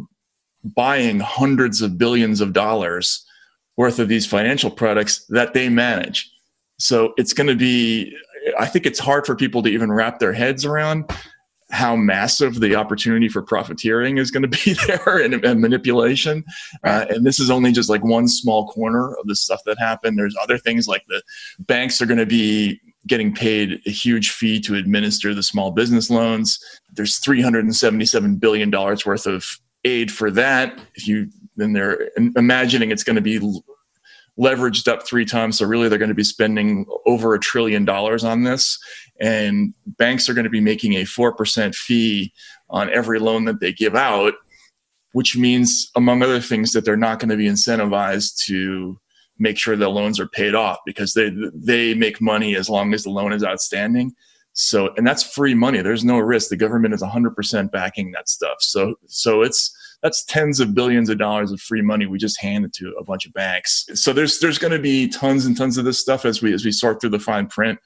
buying 0.76 1.20
hundreds 1.20 1.84
of 1.84 1.96
billions 1.96 2.42
of 2.42 2.52
dollars 2.52 3.24
worth 3.78 4.00
of 4.00 4.08
these 4.08 4.26
financial 4.26 4.72
products 4.72 5.24
that 5.30 5.54
they 5.54 5.70
manage. 5.70 6.28
So 6.80 7.14
it's 7.18 7.34
going 7.34 7.46
to 7.46 7.56
be, 7.56 8.12
I 8.58 8.66
think 8.66 8.88
it's 8.88 8.98
hard 8.98 9.28
for 9.28 9.36
people 9.36 9.62
to 9.62 9.70
even 9.70 9.92
wrap 9.92 10.18
their 10.18 10.34
heads 10.34 10.66
around 10.66 11.06
how 11.72 11.96
massive 11.96 12.60
the 12.60 12.76
opportunity 12.76 13.28
for 13.28 13.42
profiteering 13.42 14.18
is 14.18 14.32
going 14.32 14.44
to 14.44 14.48
be 14.48 14.74
there 14.88 15.18
and, 15.18 15.34
and 15.44 15.62
manipulation. 15.62 16.44
Uh, 16.84 17.06
and 17.10 17.26
this 17.26 17.40
is 17.40 17.50
only 17.50 17.72
just 17.72 17.90
like 17.90 18.04
one 18.04 18.28
small 18.28 18.68
corner 18.68 19.16
of 19.16 19.28
the 19.28 19.36
stuff 19.36 19.62
that 19.66 19.80
happened. 19.80 20.18
There's 20.18 20.36
other 20.42 20.58
things 20.58 20.88
like 20.88 21.04
the 21.08 21.22
banks 21.60 22.02
are 22.02 22.06
going 22.06 22.20
to 22.20 22.26
be 22.26 22.80
getting 23.08 23.34
paid 23.34 23.82
a 23.86 23.92
huge 23.92 24.32
fee 24.32 24.60
to 24.60 24.76
administer 24.76 25.34
the 25.34 25.44
small 25.44 25.72
business 25.72 26.10
loans. 26.10 26.60
There's 26.94 27.20
$377 27.20 28.40
billion 28.40 28.72
worth 28.72 29.28
of 29.28 29.46
aid 29.84 30.12
for 30.12 30.32
that. 30.32 30.80
If 30.96 31.08
you 31.08 31.30
then 31.58 31.72
they're 31.72 32.10
imagining 32.36 32.92
it's 32.92 33.04
going 33.04 33.16
to 33.16 33.22
be 33.22 33.40
leveraged 34.40 34.88
up 34.88 35.06
three 35.06 35.26
times. 35.26 35.58
So 35.58 35.66
really, 35.66 35.90
they're 35.90 36.00
going 36.00 36.10
to 36.10 36.16
be 36.16 36.24
spending 36.24 36.86
over 37.06 37.34
a 37.34 37.40
trillion 37.40 37.86
dollars 37.86 38.24
on 38.24 38.44
this, 38.44 38.78
and 39.20 39.74
banks 39.86 40.30
are 40.30 40.34
going 40.34 40.46
to 40.46 40.50
be 40.50 40.62
making 40.62 40.94
a 40.94 41.06
four 41.06 41.34
percent 41.34 41.76
fee 41.76 42.34
on 42.70 42.90
every 42.90 43.20
loan 43.20 43.46
that 43.46 43.60
they 43.60 43.72
give 43.72 43.96
out, 43.96 44.34
which 45.14 45.38
means, 45.38 45.92
among 45.96 46.22
other 46.22 46.40
things, 46.40 46.72
that 46.74 46.86
they're 46.86 46.98
not 46.98 47.20
going 47.20 47.30
to 47.30 47.38
be 47.38 47.48
incentivized 47.48 48.38
to 48.46 49.00
make 49.38 49.58
sure 49.58 49.76
the 49.76 49.90
loans 49.90 50.20
are 50.20 50.28
paid 50.28 50.56
off 50.56 50.78
because 50.86 51.14
they 51.14 51.32
they 51.54 51.94
make 51.94 52.22
money 52.22 52.56
as 52.56 52.70
long 52.70 52.94
as 52.94 53.04
the 53.04 53.10
loan 53.10 53.34
is 53.34 53.44
outstanding. 53.44 54.14
So, 54.58 54.94
and 54.96 55.06
that's 55.06 55.22
free 55.22 55.54
money. 55.54 55.82
There's 55.82 56.06
no 56.06 56.18
risk. 56.18 56.48
The 56.50 56.56
government 56.56 56.94
is 56.94 57.04
100% 57.04 57.72
backing 57.72 58.14
that 58.14 58.30
stuff. 58.30 58.58
So, 58.62 58.96
so 59.06 59.42
it's 59.42 59.76
that's 60.06 60.24
tens 60.24 60.60
of 60.60 60.76
billions 60.76 61.10
of 61.10 61.18
dollars 61.18 61.52
of 61.52 61.60
free 61.60 61.82
money 61.82 62.06
we 62.06 62.20
just 62.20 62.40
handed 62.40 62.72
to 62.72 62.94
a 63.00 63.04
bunch 63.04 63.26
of 63.26 63.34
banks. 63.34 63.88
So 63.96 64.14
there's 64.14 64.38
there's 64.38 64.60
going 64.60 64.72
to 64.72 64.78
be 64.78 65.08
tons 65.08 65.48
and 65.48 65.58
tons 65.58 65.80
of 65.80 65.86
this 65.86 66.00
stuff 66.00 66.26
as 66.26 66.44
we 66.44 66.54
as 66.54 66.64
we 66.64 66.72
sort 66.72 67.02
through 67.02 67.10
the 67.10 67.20
fine 67.20 67.48
print, 67.48 67.80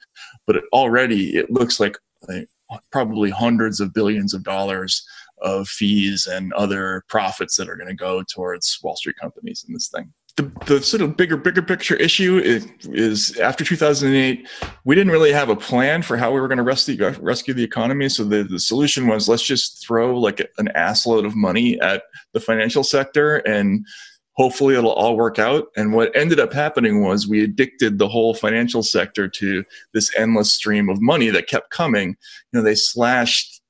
but 0.46 0.56
it, 0.56 0.64
already 0.70 1.34
it 1.34 1.50
looks 1.50 1.80
like, 1.80 1.96
like 2.28 2.46
probably 2.92 3.30
hundreds 3.30 3.80
of 3.80 3.94
billions 3.94 4.34
of 4.34 4.44
dollars 4.44 5.02
of 5.40 5.66
fees 5.66 6.26
and 6.26 6.52
other 6.52 7.04
profits 7.08 7.56
that 7.56 7.70
are 7.70 7.76
going 7.76 7.88
to 7.88 7.94
go 7.94 8.22
towards 8.22 8.78
Wall 8.82 8.96
Street 8.96 9.16
companies 9.18 9.64
in 9.66 9.72
this 9.72 9.88
thing 9.88 10.12
the, 10.40 10.64
the 10.66 10.82
sort 10.82 11.02
of 11.02 11.16
bigger 11.16 11.36
bigger 11.36 11.62
picture 11.62 11.96
issue 11.96 12.38
is, 12.38 12.66
is, 12.84 13.36
after 13.38 13.64
2008 13.64 14.48
we 14.84 14.94
didn't 14.94 15.12
really 15.12 15.32
have 15.32 15.48
a 15.48 15.56
plan 15.56 16.02
for 16.02 16.16
how 16.16 16.32
we 16.32 16.40
were 16.40 16.48
going 16.48 16.58
to 16.58 16.64
rescue 16.64 17.10
rescue 17.20 17.54
the 17.54 17.64
economy. 17.64 18.08
So 18.08 18.24
the, 18.24 18.42
the 18.44 18.58
solution 18.58 19.06
was 19.06 19.28
let's 19.28 19.42
just 19.42 19.84
throw 19.84 20.18
like 20.18 20.40
an 20.58 20.68
assload 20.76 21.26
of 21.26 21.36
money 21.36 21.80
at 21.80 22.04
the 22.32 22.40
financial 22.40 22.82
sector 22.82 23.36
and 23.38 23.86
hopefully 24.34 24.74
it'll 24.74 24.92
all 24.92 25.16
work 25.16 25.38
out. 25.38 25.66
And 25.76 25.92
what 25.92 26.14
ended 26.16 26.40
up 26.40 26.52
happening 26.52 27.02
was 27.02 27.28
we 27.28 27.44
addicted 27.44 27.98
the 27.98 28.08
whole 28.08 28.32
financial 28.32 28.82
sector 28.82 29.28
to 29.28 29.64
this 29.92 30.10
endless 30.16 30.54
stream 30.54 30.88
of 30.88 31.02
money 31.02 31.28
that 31.30 31.48
kept 31.48 31.70
coming. 31.70 32.16
You 32.52 32.58
know 32.58 32.62
they 32.62 32.74
slashed 32.74 33.60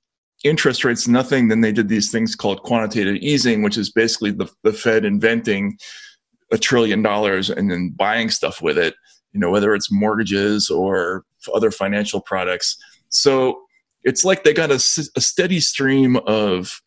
interest 0.44 0.84
rates 0.84 1.08
nothing. 1.08 1.48
Then 1.48 1.60
they 1.60 1.72
did 1.72 1.88
these 1.88 2.12
things 2.12 2.36
called 2.36 2.62
quantitative 2.62 3.16
easing 3.16 3.62
which 3.62 3.76
is 3.76 3.90
basically 3.90 4.30
the, 4.30 4.48
the 4.62 4.72
fed 4.72 5.04
inventing 5.04 5.76
a 6.52 6.58
trillion 6.58 7.02
dollars 7.02 7.50
and 7.50 7.70
then 7.70 7.90
buying 7.90 8.30
stuff 8.30 8.60
with 8.60 8.78
it, 8.78 8.94
you 9.32 9.40
know, 9.40 9.50
whether 9.50 9.74
it's 9.74 9.92
mortgages 9.92 10.70
or 10.70 11.24
other 11.54 11.70
financial 11.70 12.20
products. 12.20 12.76
So 13.08 13.62
it's 14.02 14.24
like 14.24 14.44
they 14.44 14.52
got 14.52 14.70
a, 14.70 14.74
a 15.16 15.20
steady 15.20 15.60
stream 15.60 16.16
of 16.26 16.80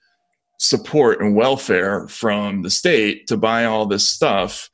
support 0.59 1.21
and 1.21 1.35
welfare 1.35 2.07
from 2.07 2.61
the 2.61 2.69
state 2.69 3.27
to 3.27 3.37
buy 3.37 3.65
all 3.65 3.85
this 3.85 4.07
stuff 4.07 4.69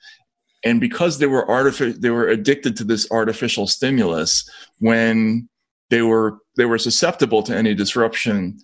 and 0.63 0.80
because 0.80 1.17
they 1.17 1.25
were 1.25 1.45
artific- 1.47 2.02
they 2.02 2.10
were 2.10 2.28
addicted 2.28 2.75
to 2.78 2.84
this 2.84 3.10
artificial 3.12 3.65
stimulus 3.65 4.49
when 4.80 5.47
they 5.89 6.02
were 6.02 6.39
they 6.58 6.65
were 6.65 6.78
susceptible 6.78 7.41
to 7.43 7.56
any 7.56 7.73
disruption 7.73 8.58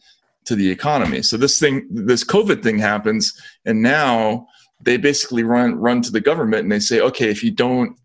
to 0.46 0.56
the 0.56 0.70
economy 0.70 1.22
so 1.22 1.38
this 1.38 1.60
thing 1.60 1.88
this 1.90 2.24
covid 2.24 2.62
thing 2.62 2.78
happens 2.78 3.34
and 3.66 3.82
now 3.82 4.46
they 4.86 4.98
basically 4.98 5.44
run 5.44 5.76
run 5.76 6.02
to 6.04 6.12
the 6.12 6.22
government 6.22 6.64
and 6.64 6.72
they 6.72 6.80
say, 6.80 7.02
okay, 7.02 7.30
if 7.30 7.44
you 7.44 7.52
don't 7.52 7.98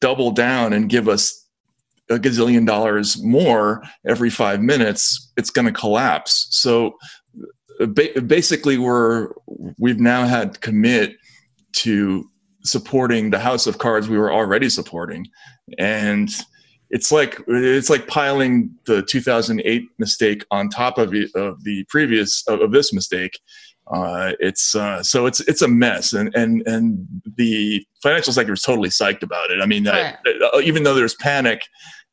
double 0.00 0.30
down 0.30 0.72
and 0.72 0.88
give 0.88 1.08
us 1.08 1.46
a 2.10 2.18
gazillion 2.18 2.66
dollars 2.66 3.22
more 3.22 3.82
every 4.06 4.30
five 4.30 4.62
minutes, 4.62 5.32
it's 5.36 5.50
going 5.50 5.66
to 5.66 5.72
collapse. 5.72 6.46
So 6.50 6.96
basically, 8.26 8.78
we're 8.78 9.30
we've 9.78 10.00
now 10.00 10.26
had 10.26 10.60
commit 10.60 11.16
to 11.72 12.28
supporting 12.64 13.30
the 13.30 13.38
house 13.38 13.66
of 13.66 13.78
cards 13.78 14.08
we 14.08 14.18
were 14.18 14.32
already 14.32 14.68
supporting, 14.68 15.26
and 15.78 16.30
it's 16.90 17.12
like 17.12 17.40
it's 17.46 17.90
like 17.90 18.06
piling 18.06 18.70
the 18.86 19.02
2008 19.02 19.88
mistake 19.98 20.44
on 20.50 20.68
top 20.68 20.98
of, 20.98 21.14
of 21.34 21.62
the 21.64 21.84
previous 21.88 22.46
of, 22.48 22.60
of 22.60 22.72
this 22.72 22.92
mistake 22.92 23.38
uh, 23.90 24.32
it's 24.38 24.74
uh, 24.74 25.02
so 25.02 25.26
it's 25.26 25.40
it's 25.40 25.62
a 25.62 25.68
mess, 25.68 26.12
and 26.12 26.34
and 26.34 26.66
and 26.66 27.06
the 27.36 27.84
financial 28.02 28.32
sector 28.32 28.52
is 28.52 28.62
totally 28.62 28.90
psyched 28.90 29.22
about 29.22 29.50
it. 29.50 29.60
I 29.62 29.66
mean, 29.66 29.86
right. 29.86 30.16
uh, 30.52 30.60
even 30.60 30.82
though 30.82 30.94
there's 30.94 31.14
panic 31.14 31.62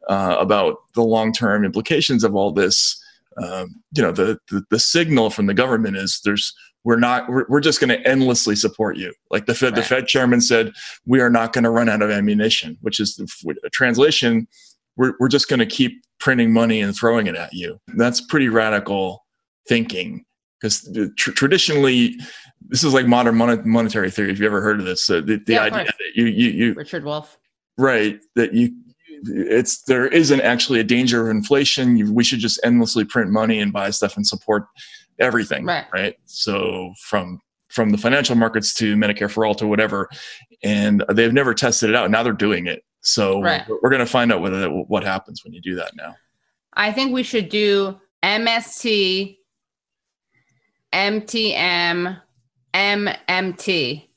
uh, 0.08 0.38
about 0.40 0.78
the 0.94 1.04
long 1.04 1.34
term 1.34 1.66
implications 1.66 2.24
of 2.24 2.36
all 2.36 2.52
this, 2.52 3.02
um, 3.44 3.82
you 3.96 4.02
know, 4.02 4.12
the, 4.12 4.40
the, 4.50 4.64
the 4.70 4.80
signal 4.80 5.30
from 5.30 5.48
the 5.48 5.54
government 5.54 5.98
is 5.98 6.22
there's 6.24 6.54
we're 6.86 7.00
not 7.00 7.28
we're, 7.28 7.46
we're 7.50 7.60
just 7.60 7.82
going 7.82 7.90
to 7.90 8.08
endlessly 8.08 8.56
support 8.56 8.96
you. 8.96 9.14
Like 9.30 9.46
the 9.46 9.56
Fed, 9.56 9.74
right. 9.74 9.76
the 9.76 9.84
Fed 9.84 10.08
chairman 10.08 10.40
said, 10.40 10.72
we 11.06 11.20
are 11.20 11.30
not 11.30 11.52
going 11.52 11.66
to 11.66 11.72
run 11.72 11.90
out 11.90 12.02
of 12.02 12.10
ammunition, 12.10 12.78
which 12.82 13.00
is 13.00 13.20
a 13.66 13.70
translation. 13.70 14.48
We're 14.96 15.14
we're 15.20 15.28
just 15.28 15.50
going 15.50 15.60
to 15.60 15.66
keep 15.66 16.04
printing 16.20 16.54
money 16.54 16.80
and 16.80 16.96
throwing 16.96 17.28
it 17.28 17.36
at 17.36 17.52
you. 17.52 17.80
That's 17.98 18.22
pretty 18.22 18.48
radical 18.48 19.26
thinking 19.68 20.25
because 20.60 20.90
tr- 21.18 21.32
traditionally 21.32 22.16
this 22.68 22.84
is 22.84 22.94
like 22.94 23.08
modern 23.08 23.36
mon- 23.36 23.68
monetary 23.68 24.10
theory 24.10 24.32
if 24.32 24.40
you 24.40 24.46
ever 24.46 24.62
heard 24.62 24.80
of 24.80 24.86
this 24.86 25.10
uh, 25.10 25.22
the, 25.22 25.42
the 25.46 25.54
yeah, 25.54 25.64
idea 25.64 25.86
that 25.86 26.16
you, 26.16 26.26
you 26.26 26.50
you 26.50 26.74
richard 26.74 27.04
wolff. 27.04 27.38
Right 27.78 28.20
that 28.36 28.54
you 28.54 28.74
it's 29.24 29.84
there 29.84 30.08
isn't 30.08 30.42
actually 30.42 30.80
a 30.80 30.84
danger 30.84 31.24
of 31.24 31.30
inflation 31.36 31.98
you, 31.98 32.14
we 32.14 32.24
should 32.24 32.40
just 32.40 32.60
endlessly 32.64 33.04
print 33.04 33.32
money 33.32 33.60
and 33.60 33.74
buy 33.74 33.90
stuff 33.90 34.16
and 34.16 34.26
support 34.26 34.66
everything 35.20 35.66
right, 35.66 35.86
right? 35.94 36.16
so 36.26 36.94
from 37.02 37.42
from 37.70 37.90
the 37.90 37.98
financial 37.98 38.36
markets 38.36 38.74
to 38.74 38.96
medicare 38.96 39.30
for 39.30 39.46
all 39.46 39.56
to 39.56 39.68
whatever 39.68 40.10
and 40.64 41.04
they've 41.14 41.34
never 41.34 41.54
tested 41.54 41.90
it 41.90 41.96
out 41.96 42.10
now 42.10 42.24
they're 42.24 42.34
doing 42.34 42.68
it. 42.68 42.84
So 43.02 43.42
right. 43.42 43.68
we're, 43.68 43.78
we're 43.84 43.90
going 43.90 44.00
to 44.00 44.06
find 44.06 44.32
out 44.32 44.42
whether 44.42 44.60
that, 44.62 44.72
what 44.72 45.04
happens 45.04 45.44
when 45.44 45.54
you 45.54 45.62
do 45.62 45.76
that 45.76 45.92
now. 45.96 46.16
I 46.74 46.92
think 46.92 47.14
we 47.14 47.24
should 47.24 47.50
do 47.50 48.00
mst 48.24 49.38
MTM 50.96 52.22
MMT, 52.74 54.08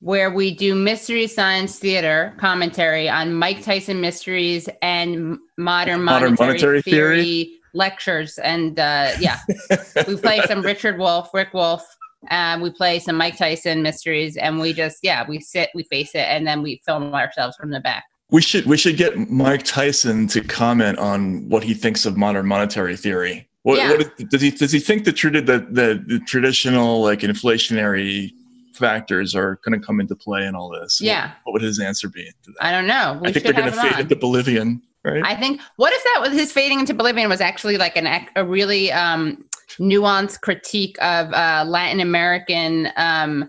where 0.00 0.30
we 0.30 0.54
do 0.54 0.74
Mystery 0.74 1.26
Science 1.26 1.78
Theater 1.78 2.34
commentary 2.38 3.08
on 3.08 3.34
Mike 3.34 3.62
Tyson 3.62 4.00
mysteries 4.00 4.68
and 4.82 5.38
modern, 5.58 6.02
modern 6.02 6.34
monetary, 6.34 6.48
monetary 6.48 6.82
theory, 6.82 7.22
theory, 7.22 7.60
lectures. 7.74 8.38
And 8.38 8.78
uh, 8.78 9.10
yeah, 9.18 9.40
we 10.06 10.16
play 10.16 10.42
some 10.46 10.62
Richard 10.62 10.98
Wolff, 10.98 11.30
Rick 11.34 11.54
Wolff. 11.54 11.84
Um, 12.30 12.60
we 12.60 12.70
play 12.70 13.00
some 13.00 13.16
Mike 13.16 13.36
Tyson 13.36 13.82
mysteries, 13.82 14.36
and 14.36 14.60
we 14.60 14.72
just 14.72 14.98
yeah, 15.02 15.24
we 15.28 15.40
sit, 15.40 15.70
we 15.74 15.82
face 15.84 16.14
it, 16.14 16.26
and 16.28 16.46
then 16.46 16.62
we 16.62 16.80
film 16.86 17.14
ourselves 17.14 17.56
from 17.56 17.70
the 17.70 17.80
back. 17.80 18.04
We 18.30 18.42
should 18.42 18.66
we 18.66 18.76
should 18.76 18.96
get 18.96 19.28
Mike 19.28 19.64
Tyson 19.64 20.28
to 20.28 20.40
comment 20.40 20.98
on 20.98 21.48
what 21.48 21.64
he 21.64 21.74
thinks 21.74 22.06
of 22.06 22.16
modern 22.16 22.46
monetary 22.46 22.96
theory 22.96 23.48
What, 23.62 23.78
yeah. 23.78 23.90
what 23.90 24.16
does 24.28 24.40
he 24.40 24.50
does 24.50 24.72
he 24.72 24.80
think 24.80 25.04
the, 25.04 25.12
the, 25.12 25.40
the, 25.70 26.04
the 26.06 26.20
traditional 26.26 27.00
like 27.00 27.20
inflationary 27.20 28.32
factors 28.74 29.34
are 29.34 29.60
going 29.64 29.78
to 29.78 29.86
come 29.86 30.00
into 30.00 30.16
play 30.16 30.44
in 30.44 30.54
all 30.56 30.68
this? 30.68 31.00
Yeah. 31.00 31.28
What, 31.28 31.36
what 31.44 31.52
would 31.54 31.62
his 31.62 31.78
answer 31.78 32.08
be? 32.08 32.28
I 32.60 32.72
don't 32.72 32.86
know. 32.86 33.18
We 33.22 33.28
I 33.28 33.32
think 33.32 33.44
they're 33.44 33.52
going 33.52 33.70
to 33.70 33.80
fade 33.80 34.00
into 34.00 34.16
Bolivian, 34.16 34.82
right? 35.04 35.22
I 35.24 35.36
think. 35.36 35.60
What 35.76 35.92
if 35.92 36.02
that 36.02 36.18
was 36.22 36.32
his 36.32 36.52
fading 36.52 36.80
into 36.80 36.94
Bolivian 36.94 37.28
was 37.28 37.40
actually 37.40 37.78
like 37.78 37.96
an 37.96 38.26
a 38.34 38.44
really 38.44 38.90
um, 38.90 39.44
nuanced 39.78 40.40
critique 40.40 40.96
of 41.00 41.32
uh, 41.32 41.64
Latin 41.66 42.00
American 42.00 42.88
um, 42.96 43.48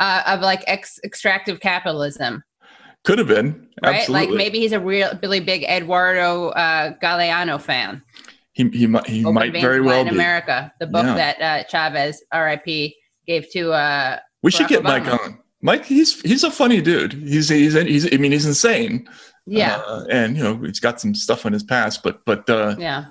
uh, 0.00 0.22
of 0.26 0.40
like 0.40 0.64
ex- 0.66 1.00
extractive 1.02 1.60
capitalism? 1.60 2.42
Could 3.04 3.18
have 3.18 3.28
been 3.28 3.68
right. 3.82 4.00
Absolutely. 4.00 4.26
Like 4.26 4.36
maybe 4.36 4.58
he's 4.58 4.72
a 4.72 4.80
real 4.80 5.18
really 5.22 5.40
big 5.40 5.62
Eduardo 5.64 6.48
uh, 6.50 6.92
Galeano 7.02 7.58
fan. 7.58 8.02
He 8.56 8.66
he 8.70 8.86
might 8.86 9.06
he 9.06 9.22
might 9.22 9.52
very 9.52 9.82
well 9.82 9.98
Latin 9.98 10.14
be. 10.14 10.18
America, 10.18 10.72
the 10.80 10.86
book 10.86 11.04
yeah. 11.04 11.14
that 11.14 11.42
uh, 11.42 11.68
Chavez 11.68 12.24
R.I.P. 12.32 12.96
gave 13.26 13.50
to. 13.50 13.72
Uh, 13.72 14.18
we 14.42 14.50
should 14.50 14.68
get 14.68 14.82
Obama. 14.82 15.04
Mike 15.04 15.08
on. 15.08 15.38
Mike, 15.60 15.84
he's 15.84 16.22
he's 16.22 16.42
a 16.42 16.50
funny 16.50 16.80
dude. 16.80 17.12
He's 17.12 17.50
he's 17.50 17.74
he's. 17.74 18.10
I 18.10 18.16
mean, 18.16 18.32
he's 18.32 18.46
insane. 18.46 19.06
Yeah. 19.44 19.76
Uh, 19.76 20.06
and 20.10 20.38
you 20.38 20.42
know, 20.42 20.56
he's 20.56 20.80
got 20.80 21.02
some 21.02 21.14
stuff 21.14 21.44
in 21.44 21.52
his 21.52 21.62
past, 21.62 22.02
but 22.02 22.24
but 22.24 22.48
uh, 22.48 22.76
yeah. 22.78 23.06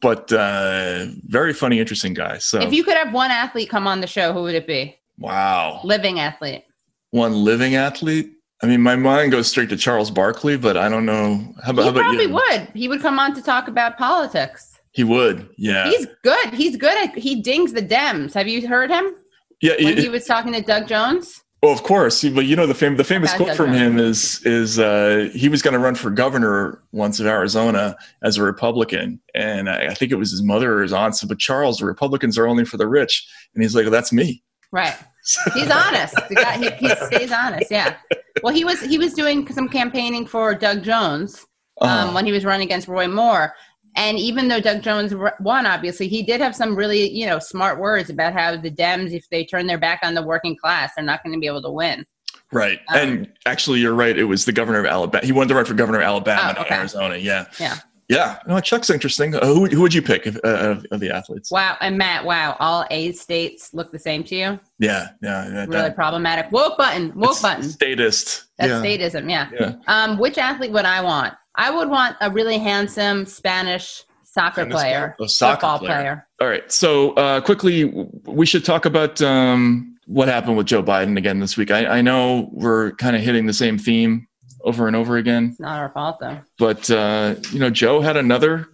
But 0.00 0.32
uh, 0.32 1.06
very 1.26 1.52
funny, 1.52 1.78
interesting 1.78 2.14
guy. 2.14 2.38
So, 2.38 2.60
if 2.60 2.72
you 2.72 2.82
could 2.82 2.96
have 2.96 3.12
one 3.12 3.30
athlete 3.30 3.68
come 3.68 3.86
on 3.86 4.00
the 4.00 4.06
show, 4.06 4.32
who 4.32 4.42
would 4.42 4.54
it 4.54 4.66
be? 4.66 4.96
Wow. 5.18 5.80
Living 5.84 6.20
athlete. 6.20 6.64
One 7.10 7.44
living 7.44 7.74
athlete. 7.74 8.32
I 8.62 8.66
mean, 8.66 8.80
my 8.80 8.96
mind 8.96 9.32
goes 9.32 9.48
straight 9.48 9.68
to 9.68 9.76
Charles 9.76 10.10
Barkley, 10.10 10.56
but 10.56 10.78
I 10.78 10.88
don't 10.88 11.04
know. 11.04 11.54
How 11.62 11.72
about, 11.72 11.82
he 11.82 11.82
how 11.82 11.90
about 11.90 12.00
probably 12.00 12.24
you? 12.24 12.32
would. 12.34 12.68
He 12.72 12.88
would 12.88 13.02
come 13.02 13.18
on 13.18 13.34
to 13.34 13.42
talk 13.42 13.68
about 13.68 13.98
politics. 13.98 14.75
He 14.96 15.04
would, 15.04 15.50
yeah. 15.58 15.90
He's 15.90 16.06
good. 16.22 16.54
He's 16.54 16.74
good 16.78 16.96
at 16.96 17.18
he 17.18 17.42
dings 17.42 17.74
the 17.74 17.82
Dems. 17.82 18.32
Have 18.32 18.48
you 18.48 18.66
heard 18.66 18.90
him? 18.90 19.14
Yeah, 19.60 19.74
when 19.78 19.98
he 19.98 20.08
was 20.08 20.24
talking 20.24 20.54
to 20.54 20.62
Doug 20.62 20.88
Jones. 20.88 21.44
Well, 21.62 21.70
of 21.70 21.82
course, 21.82 22.24
but 22.24 22.46
you 22.46 22.56
know 22.56 22.66
the 22.66 22.74
fam- 22.74 22.96
the 22.96 23.04
famous 23.04 23.34
quote 23.34 23.48
Doug 23.48 23.58
from 23.58 23.74
Jones. 23.74 23.78
him 23.78 23.98
is 23.98 24.46
is 24.46 24.78
uh, 24.78 25.28
he 25.34 25.50
was 25.50 25.60
going 25.60 25.74
to 25.74 25.78
run 25.78 25.96
for 25.96 26.08
governor 26.08 26.82
once 26.92 27.20
of 27.20 27.26
Arizona 27.26 27.94
as 28.22 28.38
a 28.38 28.42
Republican, 28.42 29.20
and 29.34 29.68
I, 29.68 29.88
I, 29.88 29.94
think 29.94 30.12
it 30.12 30.16
was 30.16 30.30
his 30.30 30.42
mother 30.42 30.78
or 30.78 30.82
his 30.82 30.94
aunt 30.94 31.14
said, 31.14 31.28
"But 31.28 31.40
Charles, 31.40 31.76
the 31.76 31.84
Republicans 31.84 32.38
are 32.38 32.46
only 32.46 32.64
for 32.64 32.78
the 32.78 32.88
rich," 32.88 33.28
and 33.52 33.62
he's 33.62 33.74
like, 33.74 33.84
well, 33.84 33.90
"That's 33.90 34.14
me." 34.14 34.42
Right. 34.72 34.96
He's 35.54 35.70
honest. 35.70 36.14
Guy, 36.34 36.58
he, 36.58 36.70
he, 36.70 36.94
stays 37.06 37.32
honest. 37.32 37.70
Yeah. 37.70 37.96
Well, 38.42 38.54
he 38.54 38.64
was 38.64 38.80
he 38.80 38.96
was 38.96 39.12
doing 39.12 39.50
some 39.52 39.68
campaigning 39.68 40.26
for 40.26 40.54
Doug 40.54 40.84
Jones 40.84 41.46
um, 41.80 41.88
uh-huh. 41.88 42.12
when 42.12 42.26
he 42.26 42.32
was 42.32 42.44
running 42.44 42.66
against 42.66 42.86
Roy 42.86 43.08
Moore, 43.08 43.54
and 43.96 44.18
even 44.18 44.48
though 44.48 44.60
Doug 44.60 44.82
Jones 44.82 45.14
won, 45.40 45.66
obviously, 45.66 46.06
he 46.06 46.22
did 46.22 46.40
have 46.40 46.54
some 46.54 46.76
really, 46.76 47.10
you 47.10 47.26
know, 47.26 47.38
smart 47.38 47.80
words 47.80 48.10
about 48.10 48.34
how 48.34 48.56
the 48.56 48.70
Dems, 48.70 49.12
if 49.12 49.28
they 49.30 49.44
turn 49.44 49.66
their 49.66 49.78
back 49.78 50.00
on 50.02 50.14
the 50.14 50.22
working 50.22 50.56
class, 50.56 50.92
they're 50.94 51.04
not 51.04 51.24
going 51.24 51.32
to 51.32 51.40
be 51.40 51.46
able 51.46 51.62
to 51.62 51.70
win. 51.70 52.04
Right. 52.52 52.78
Um, 52.88 52.96
and 52.98 53.32
actually, 53.46 53.80
you're 53.80 53.94
right. 53.94 54.16
It 54.16 54.24
was 54.24 54.44
the 54.44 54.52
governor 54.52 54.80
of 54.80 54.86
Alabama. 54.86 55.24
He 55.24 55.32
wanted 55.32 55.48
to 55.48 55.54
run 55.54 55.64
for 55.64 55.74
governor 55.74 55.98
of 55.98 56.04
Alabama, 56.04 56.54
oh, 56.56 56.62
okay. 56.62 56.74
Arizona. 56.74 57.16
Yeah. 57.16 57.46
Yeah. 57.58 57.78
Yeah. 58.08 58.38
No, 58.46 58.60
Chuck's 58.60 58.88
interesting. 58.90 59.34
Uh, 59.34 59.46
who, 59.46 59.66
who 59.66 59.80
would 59.80 59.92
you 59.92 60.02
pick 60.02 60.26
of, 60.26 60.38
uh, 60.44 60.76
of, 60.92 61.00
the 61.00 61.10
athletes? 61.10 61.50
Wow. 61.50 61.76
And 61.80 61.98
Matt, 61.98 62.24
wow. 62.24 62.56
All 62.60 62.86
A 62.90 63.10
states 63.12 63.74
look 63.74 63.90
the 63.90 63.98
same 63.98 64.22
to 64.24 64.36
you? 64.36 64.60
Yeah. 64.78 65.08
Yeah. 65.22 65.48
yeah 65.48 65.60
really 65.60 65.70
that, 65.70 65.96
problematic. 65.96 66.52
Woke 66.52 66.78
button. 66.78 67.12
Woke 67.16 67.42
button. 67.42 67.64
Statist. 67.64 68.44
That's 68.58 68.70
yeah. 68.70 68.80
statism. 68.80 69.28
Yeah. 69.28 69.50
yeah. 69.58 69.74
Um, 69.88 70.18
which 70.18 70.38
athlete 70.38 70.70
would 70.70 70.84
I 70.84 71.00
want? 71.00 71.34
I 71.56 71.70
would 71.70 71.88
want 71.88 72.16
a 72.20 72.30
really 72.30 72.58
handsome 72.58 73.26
Spanish 73.26 74.04
soccer 74.24 74.66
player, 74.66 75.16
a 75.20 75.28
soccer 75.28 75.54
football 75.54 75.78
player. 75.78 75.94
player. 75.94 76.28
All 76.40 76.48
right. 76.48 76.70
So 76.70 77.12
uh, 77.14 77.40
quickly, 77.40 77.84
we 78.24 78.44
should 78.46 78.64
talk 78.64 78.84
about 78.84 79.20
um, 79.22 79.96
what 80.06 80.28
happened 80.28 80.56
with 80.56 80.66
Joe 80.66 80.82
Biden 80.82 81.16
again 81.16 81.40
this 81.40 81.56
week. 81.56 81.70
I, 81.70 81.86
I 81.86 82.02
know 82.02 82.50
we're 82.52 82.92
kind 82.92 83.16
of 83.16 83.22
hitting 83.22 83.46
the 83.46 83.54
same 83.54 83.78
theme 83.78 84.26
over 84.64 84.86
and 84.86 84.96
over 84.96 85.16
again. 85.16 85.48
It's 85.50 85.60
not 85.60 85.78
our 85.78 85.90
fault 85.90 86.18
though. 86.20 86.38
But 86.58 86.90
uh, 86.90 87.36
you 87.52 87.58
know, 87.58 87.70
Joe 87.70 88.00
had 88.00 88.16
another 88.16 88.68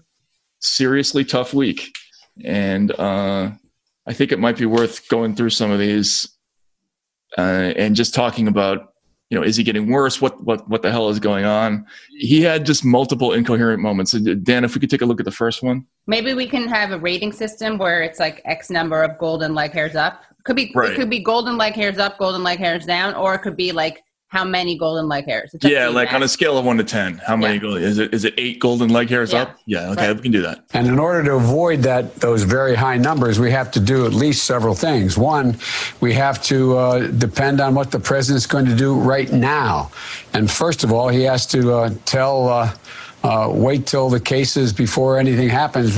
seriously 0.60 1.24
tough 1.24 1.54
week, 1.54 1.92
and 2.44 2.90
uh, 2.98 3.50
I 4.06 4.12
think 4.12 4.32
it 4.32 4.38
might 4.38 4.58
be 4.58 4.66
worth 4.66 5.08
going 5.08 5.36
through 5.36 5.50
some 5.50 5.70
of 5.70 5.78
these 5.78 6.28
uh, 7.38 7.72
and 7.76 7.94
just 7.94 8.14
talking 8.14 8.48
about 8.48 8.91
you 9.32 9.38
know, 9.38 9.44
is 9.46 9.56
he 9.56 9.64
getting 9.64 9.90
worse? 9.90 10.20
What 10.20 10.44
what 10.44 10.68
what 10.68 10.82
the 10.82 10.90
hell 10.90 11.08
is 11.08 11.18
going 11.18 11.46
on? 11.46 11.86
He 12.18 12.42
had 12.42 12.66
just 12.66 12.84
multiple 12.84 13.32
incoherent 13.32 13.80
moments. 13.80 14.12
Uh, 14.14 14.34
Dan, 14.42 14.62
if 14.62 14.74
we 14.74 14.80
could 14.80 14.90
take 14.90 15.00
a 15.00 15.06
look 15.06 15.20
at 15.20 15.24
the 15.24 15.32
first 15.32 15.62
one. 15.62 15.86
Maybe 16.06 16.34
we 16.34 16.46
can 16.46 16.68
have 16.68 16.90
a 16.90 16.98
rating 16.98 17.32
system 17.32 17.78
where 17.78 18.02
it's 18.02 18.20
like 18.20 18.42
X 18.44 18.68
number 18.68 19.02
of 19.02 19.16
golden 19.16 19.54
leg 19.54 19.72
hairs 19.72 19.96
up. 19.96 20.22
Could 20.44 20.56
be 20.56 20.70
right. 20.74 20.90
it 20.90 20.96
could 20.96 21.08
be 21.08 21.18
golden 21.18 21.56
leg 21.56 21.72
hairs 21.72 21.96
up, 21.96 22.18
golden 22.18 22.42
leg 22.42 22.58
hairs 22.58 22.84
down, 22.84 23.14
or 23.14 23.32
it 23.34 23.38
could 23.38 23.56
be 23.56 23.72
like 23.72 24.04
how 24.32 24.44
many 24.44 24.78
golden 24.78 25.08
leg 25.08 25.26
hairs? 25.26 25.54
Yeah, 25.60 25.88
like 25.88 26.10
on 26.14 26.22
a 26.22 26.28
scale 26.28 26.56
of 26.56 26.64
one 26.64 26.78
to 26.78 26.84
ten, 26.84 27.18
how 27.18 27.36
many? 27.36 27.54
Yeah. 27.54 27.60
Golden, 27.60 27.82
is 27.82 27.98
it 27.98 28.14
is 28.14 28.24
it 28.24 28.32
eight 28.38 28.60
golden 28.60 28.88
leg 28.88 29.10
hairs 29.10 29.30
yeah. 29.30 29.42
up? 29.42 29.58
Yeah, 29.66 29.90
okay, 29.90 30.06
right. 30.08 30.16
we 30.16 30.22
can 30.22 30.32
do 30.32 30.40
that. 30.40 30.64
And 30.72 30.86
in 30.86 30.98
order 30.98 31.22
to 31.24 31.34
avoid 31.34 31.80
that 31.80 32.16
those 32.16 32.42
very 32.42 32.74
high 32.74 32.96
numbers, 32.96 33.38
we 33.38 33.50
have 33.50 33.70
to 33.72 33.80
do 33.80 34.06
at 34.06 34.14
least 34.14 34.46
several 34.46 34.74
things. 34.74 35.18
One, 35.18 35.58
we 36.00 36.14
have 36.14 36.42
to 36.44 36.78
uh, 36.78 37.06
depend 37.08 37.60
on 37.60 37.74
what 37.74 37.90
the 37.90 38.00
president's 38.00 38.46
going 38.46 38.64
to 38.64 38.74
do 38.74 38.94
right 38.94 39.30
now, 39.30 39.90
and 40.32 40.50
first 40.50 40.82
of 40.82 40.92
all, 40.92 41.08
he 41.08 41.22
has 41.24 41.46
to 41.48 41.72
uh, 41.72 41.90
tell. 42.06 42.48
Uh, 42.48 42.74
uh 43.24 43.48
wait 43.54 43.86
till 43.86 44.08
the 44.10 44.18
cases 44.18 44.72
before 44.72 45.16
anything 45.16 45.48
happens. 45.48 45.96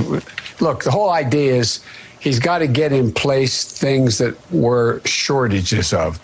Look, 0.60 0.84
the 0.84 0.90
whole 0.90 1.08
idea 1.08 1.54
is 1.54 1.82
he's 2.24 2.38
got 2.38 2.58
to 2.58 2.66
get 2.66 2.90
in 2.90 3.12
place 3.12 3.64
things 3.64 4.18
that 4.18 4.34
were 4.50 5.00
shortages 5.04 5.92
of. 5.92 6.16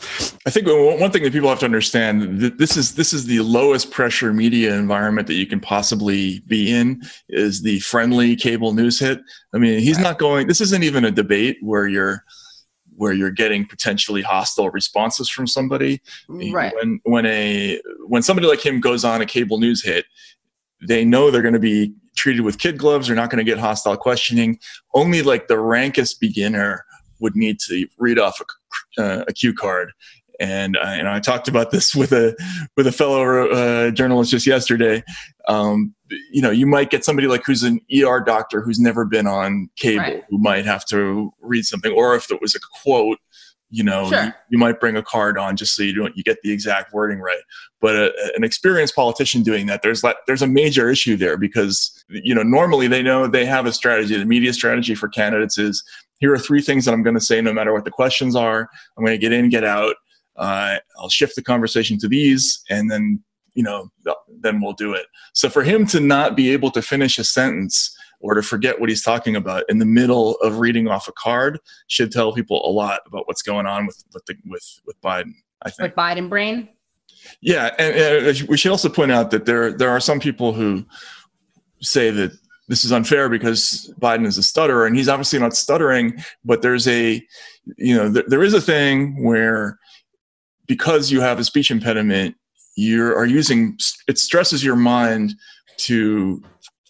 I 0.46 0.50
think 0.50 0.66
one 0.66 1.10
thing 1.10 1.22
that 1.22 1.32
people 1.32 1.50
have 1.50 1.58
to 1.60 1.66
understand 1.66 2.40
that 2.40 2.58
this 2.58 2.76
is 2.76 2.94
this 2.94 3.12
is 3.12 3.26
the 3.26 3.40
lowest 3.40 3.90
pressure 3.90 4.32
media 4.32 4.74
environment 4.74 5.28
that 5.28 5.34
you 5.34 5.46
can 5.46 5.60
possibly 5.60 6.40
be 6.46 6.72
in 6.72 7.02
is 7.28 7.62
the 7.62 7.78
friendly 7.80 8.34
cable 8.34 8.72
news 8.72 8.98
hit. 8.98 9.20
I 9.54 9.58
mean, 9.58 9.78
he's 9.80 9.98
not 9.98 10.18
going. 10.18 10.46
This 10.48 10.62
isn't 10.62 10.82
even 10.82 11.04
a 11.04 11.10
debate 11.10 11.58
where 11.60 11.86
you're 11.86 12.24
where 12.96 13.12
you're 13.12 13.30
getting 13.30 13.64
potentially 13.66 14.22
hostile 14.22 14.70
responses 14.70 15.28
from 15.30 15.46
somebody. 15.46 16.00
Right. 16.28 16.74
When 16.74 17.00
when 17.04 17.26
a 17.26 17.80
when 18.06 18.22
somebody 18.22 18.48
like 18.48 18.64
him 18.64 18.80
goes 18.80 19.04
on 19.04 19.20
a 19.20 19.26
cable 19.26 19.58
news 19.58 19.84
hit, 19.84 20.06
they 20.86 21.04
know 21.04 21.30
they're 21.30 21.42
going 21.42 21.54
to 21.54 21.60
be 21.60 21.94
treated 22.16 22.42
with 22.42 22.58
kid 22.58 22.78
gloves. 22.78 23.06
They're 23.06 23.16
not 23.16 23.30
going 23.30 23.44
to 23.44 23.50
get 23.50 23.58
hostile 23.58 23.96
questioning. 23.96 24.58
Only 24.94 25.22
like 25.22 25.48
the 25.48 25.58
rankest 25.58 26.20
beginner 26.20 26.84
would 27.20 27.36
need 27.36 27.58
to 27.60 27.86
read 27.98 28.18
off 28.18 28.40
a, 28.98 29.02
uh, 29.02 29.24
a 29.28 29.32
cue 29.32 29.54
card. 29.54 29.92
And 30.38 30.78
uh, 30.78 30.94
you 30.96 31.04
know, 31.04 31.12
I 31.12 31.20
talked 31.20 31.48
about 31.48 31.70
this 31.70 31.94
with 31.94 32.12
a 32.12 32.34
with 32.76 32.86
a 32.86 32.92
fellow 32.92 33.48
uh, 33.50 33.90
journalist 33.90 34.30
just 34.30 34.46
yesterday. 34.46 35.02
Um, 35.46 35.94
you 36.32 36.42
know, 36.42 36.50
you 36.50 36.66
might 36.66 36.90
get 36.90 37.04
somebody 37.04 37.28
like 37.28 37.44
who's 37.44 37.62
an 37.62 37.80
ER 37.94 38.20
doctor 38.20 38.62
who's 38.62 38.80
never 38.80 39.04
been 39.04 39.26
on 39.26 39.68
cable, 39.76 40.02
right. 40.02 40.24
who 40.28 40.38
might 40.38 40.64
have 40.64 40.84
to 40.86 41.32
read 41.40 41.64
something, 41.64 41.92
or 41.92 42.16
if 42.16 42.30
it 42.30 42.40
was 42.40 42.54
a 42.54 42.60
quote 42.82 43.18
you 43.70 43.84
know 43.84 44.10
sure. 44.10 44.24
you, 44.24 44.32
you, 44.50 44.58
might 44.58 44.80
bring 44.80 44.96
a 44.96 45.02
card 45.02 45.38
on 45.38 45.56
just 45.56 45.74
so 45.74 45.82
you 45.82 45.94
don't 45.94 46.16
you 46.16 46.22
get 46.22 46.38
the 46.42 46.52
exact 46.52 46.92
wording 46.92 47.20
right. 47.20 47.40
But 47.80 47.96
a, 47.96 48.32
an 48.36 48.44
experienced 48.44 48.94
politician 48.94 49.42
doing 49.42 49.66
that 49.66 49.82
there's 49.82 50.02
like 50.02 50.16
there's 50.26 50.42
a 50.42 50.46
major 50.46 50.90
issue 50.90 51.16
there 51.16 51.36
because 51.36 52.04
you 52.08 52.34
know 52.34 52.42
normally 52.42 52.88
they 52.88 53.02
know 53.02 53.26
they 53.26 53.46
have 53.46 53.66
a 53.66 53.72
strategy. 53.72 54.16
The 54.16 54.24
media 54.24 54.52
strategy 54.52 54.94
for 54.94 55.08
candidates 55.08 55.56
is 55.58 55.82
here 56.18 56.32
are 56.32 56.38
three 56.38 56.60
things 56.60 56.84
that 56.84 56.92
i'm 56.92 57.02
going 57.02 57.14
to 57.14 57.20
say 57.20 57.40
no 57.40 57.52
matter 57.52 57.72
what 57.72 57.84
the 57.84 57.90
questions 57.90 58.36
are. 58.36 58.68
I'm 58.96 59.04
going 59.04 59.18
to 59.18 59.20
get 59.20 59.32
in 59.32 59.48
get 59.48 59.64
out. 59.64 59.96
Uh, 60.36 60.78
i'll 60.98 61.10
shift 61.10 61.36
the 61.36 61.42
conversation 61.42 61.98
to 61.98 62.08
these 62.08 62.62
and 62.70 62.90
then 62.90 63.22
you 63.54 63.62
know 63.62 63.90
then 64.40 64.60
we'll 64.60 64.72
do 64.72 64.94
it. 64.94 65.06
So 65.34 65.48
for 65.48 65.62
him 65.62 65.86
to 65.86 66.00
not 66.00 66.36
be 66.36 66.50
able 66.50 66.70
to 66.72 66.82
finish 66.82 67.18
a 67.18 67.24
sentence 67.24 67.96
or 68.20 68.34
to 68.34 68.42
forget 68.42 68.78
what 68.78 68.88
he's 68.88 69.02
talking 69.02 69.34
about 69.34 69.64
in 69.68 69.78
the 69.78 69.86
middle 69.86 70.36
of 70.36 70.58
reading 70.58 70.88
off 70.88 71.08
a 71.08 71.12
card 71.12 71.58
should 71.88 72.12
tell 72.12 72.32
people 72.32 72.60
a 72.64 72.70
lot 72.70 73.00
about 73.06 73.26
what's 73.26 73.42
going 73.42 73.66
on 73.66 73.86
with 73.86 74.02
with 74.12 74.24
the, 74.26 74.36
with, 74.46 74.80
with 74.86 75.00
Biden. 75.00 75.32
I 75.62 75.70
think 75.70 75.88
with 75.88 75.96
Biden 75.96 76.28
brain. 76.28 76.68
Yeah, 77.40 77.74
and, 77.78 77.96
and 77.96 78.42
uh, 78.42 78.46
we 78.48 78.56
should 78.56 78.70
also 78.70 78.88
point 78.88 79.12
out 79.12 79.30
that 79.30 79.46
there 79.46 79.72
there 79.72 79.90
are 79.90 80.00
some 80.00 80.20
people 80.20 80.52
who 80.52 80.84
say 81.82 82.10
that 82.10 82.32
this 82.68 82.84
is 82.84 82.92
unfair 82.92 83.28
because 83.28 83.92
Biden 84.00 84.26
is 84.26 84.38
a 84.38 84.42
stutterer, 84.42 84.86
and 84.86 84.96
he's 84.96 85.08
obviously 85.08 85.38
not 85.38 85.54
stuttering. 85.54 86.22
But 86.44 86.62
there's 86.62 86.86
a, 86.86 87.22
you 87.76 87.96
know, 87.96 88.08
there, 88.08 88.24
there 88.26 88.42
is 88.42 88.54
a 88.54 88.60
thing 88.60 89.22
where 89.24 89.78
because 90.66 91.10
you 91.10 91.20
have 91.20 91.38
a 91.40 91.44
speech 91.44 91.70
impediment, 91.70 92.36
you 92.76 93.04
are 93.04 93.26
using 93.26 93.76
it 94.06 94.18
stresses 94.18 94.62
your 94.62 94.76
mind 94.76 95.34
to 95.78 96.42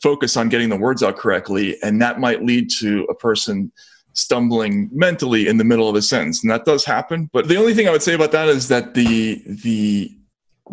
focus 0.03 0.37
on 0.37 0.49
getting 0.49 0.69
the 0.69 0.77
words 0.77 1.03
out 1.03 1.17
correctly, 1.17 1.77
and 1.83 2.01
that 2.03 2.21
might 2.21 2.45
lead 2.45 2.71
to 2.81 3.05
a 3.11 3.15
person 3.15 3.73
stumbling 4.13 4.91
mentally 4.93 5.47
in 5.47 5.57
the 5.57 5.65
middle 5.65 5.89
of 5.89 5.95
a 5.95 6.03
sentence, 6.03 6.43
and 6.43 6.51
that 6.51 6.65
does 6.65 6.85
happen. 6.85 7.31
But 7.33 7.49
the 7.49 7.57
only 7.57 7.75
thing 7.75 7.89
I 7.89 7.91
would 7.91 8.03
say 8.03 8.15
about 8.15 8.33
that 8.33 8.49
is 8.49 8.69
that 8.69 8.95
the 8.95 9.43
the 9.47 10.17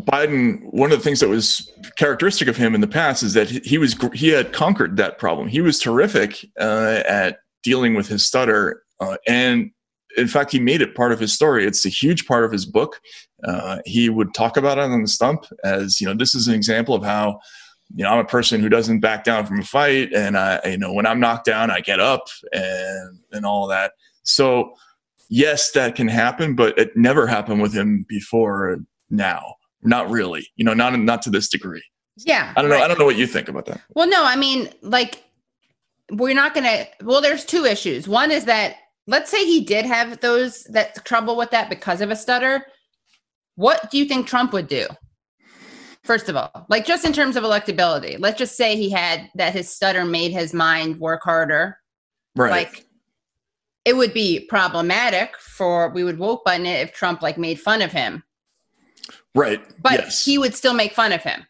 Biden, 0.01 0.61
one 0.71 0.91
of 0.91 0.97
the 0.99 1.03
things 1.03 1.19
that 1.21 1.29
was 1.29 1.71
characteristic 1.97 2.47
of 2.47 2.55
him 2.55 2.75
in 2.75 2.81
the 2.81 2.87
past 2.87 3.23
is 3.23 3.33
that 3.33 3.49
he 3.49 3.77
was 3.77 3.95
he 4.13 4.29
had 4.29 4.53
conquered 4.53 4.97
that 4.97 5.17
problem. 5.17 5.47
He 5.47 5.61
was 5.61 5.79
terrific 5.79 6.45
uh, 6.59 7.03
at 7.07 7.39
dealing 7.63 7.95
with 7.95 8.07
his 8.07 8.25
stutter, 8.25 8.83
uh, 8.99 9.17
and 9.27 9.71
in 10.17 10.27
fact, 10.27 10.51
he 10.51 10.59
made 10.59 10.81
it 10.81 10.95
part 10.95 11.11
of 11.11 11.19
his 11.19 11.33
story. 11.33 11.65
It's 11.65 11.85
a 11.85 11.89
huge 11.89 12.25
part 12.25 12.43
of 12.43 12.51
his 12.51 12.65
book. 12.65 12.99
Uh, 13.43 13.77
he 13.85 14.09
would 14.09 14.33
talk 14.33 14.57
about 14.57 14.79
it 14.79 14.85
on 14.85 15.01
the 15.03 15.07
stump 15.07 15.45
as 15.63 16.01
you 16.01 16.07
know, 16.07 16.15
this 16.15 16.33
is 16.33 16.47
an 16.47 16.55
example 16.55 16.95
of 16.95 17.03
how 17.03 17.39
you 17.95 18.03
know 18.03 18.09
I'm 18.09 18.19
a 18.19 18.25
person 18.25 18.61
who 18.61 18.69
doesn't 18.69 18.99
back 18.99 19.23
down 19.23 19.45
from 19.45 19.59
a 19.59 19.63
fight, 19.63 20.13
and 20.13 20.37
I 20.37 20.59
you 20.65 20.77
know 20.77 20.93
when 20.93 21.05
I'm 21.05 21.19
knocked 21.19 21.45
down, 21.45 21.71
I 21.71 21.81
get 21.81 21.99
up 21.99 22.27
and 22.51 23.19
and 23.31 23.45
all 23.45 23.67
that. 23.67 23.93
So 24.23 24.73
yes, 25.29 25.71
that 25.71 25.95
can 25.95 26.07
happen, 26.07 26.55
but 26.55 26.77
it 26.77 26.95
never 26.95 27.27
happened 27.27 27.61
with 27.61 27.73
him 27.73 28.05
before 28.07 28.79
now. 29.09 29.55
Not 29.83 30.09
really, 30.09 30.47
you 30.55 30.65
know, 30.65 30.73
not 30.73 30.97
not 30.99 31.21
to 31.23 31.29
this 31.29 31.49
degree. 31.49 31.83
Yeah, 32.17 32.53
I 32.55 32.61
don't 32.61 32.71
right. 32.71 32.79
know. 32.79 32.83
I 32.83 32.87
don't 32.87 32.99
know 32.99 33.05
what 33.05 33.17
you 33.17 33.27
think 33.27 33.47
about 33.47 33.65
that. 33.67 33.81
Well, 33.93 34.07
no, 34.07 34.25
I 34.25 34.35
mean, 34.35 34.69
like 34.81 35.23
we're 36.11 36.33
not 36.33 36.53
going 36.53 36.63
to. 36.63 36.87
Well, 37.03 37.21
there's 37.21 37.45
two 37.45 37.65
issues. 37.65 38.07
One 38.07 38.31
is 38.31 38.45
that 38.45 38.77
let's 39.07 39.31
say 39.31 39.45
he 39.45 39.61
did 39.61 39.85
have 39.85 40.19
those 40.19 40.63
that 40.65 41.03
trouble 41.05 41.35
with 41.35 41.51
that 41.51 41.69
because 41.69 42.01
of 42.01 42.11
a 42.11 42.15
stutter 42.15 42.65
what 43.55 43.89
do 43.89 43.97
you 43.97 44.05
think 44.05 44.27
trump 44.27 44.53
would 44.53 44.67
do 44.67 44.85
first 46.07 46.29
of 46.29 46.35
all 46.35 46.65
like 46.69 46.85
just 46.85 47.05
in 47.05 47.13
terms 47.13 47.35
of 47.35 47.43
electability 47.43 48.15
let's 48.19 48.37
just 48.37 48.55
say 48.55 48.75
he 48.75 48.89
had 48.89 49.29
that 49.35 49.53
his 49.53 49.69
stutter 49.69 50.05
made 50.05 50.31
his 50.31 50.53
mind 50.53 50.97
work 50.99 51.21
harder 51.23 51.77
right 52.35 52.49
like 52.49 52.85
it 53.85 53.95
would 53.95 54.13
be 54.13 54.39
problematic 54.49 55.37
for 55.37 55.89
we 55.89 56.03
would 56.03 56.17
woke 56.17 56.43
button 56.45 56.65
it 56.65 56.81
if 56.81 56.93
trump 56.93 57.21
like 57.21 57.37
made 57.37 57.59
fun 57.59 57.81
of 57.81 57.91
him 57.91 58.23
right 59.35 59.61
but 59.81 59.99
yes. 59.99 60.25
he 60.25 60.37
would 60.37 60.55
still 60.55 60.73
make 60.73 60.93
fun 60.93 61.11
of 61.11 61.21
him 61.21 61.45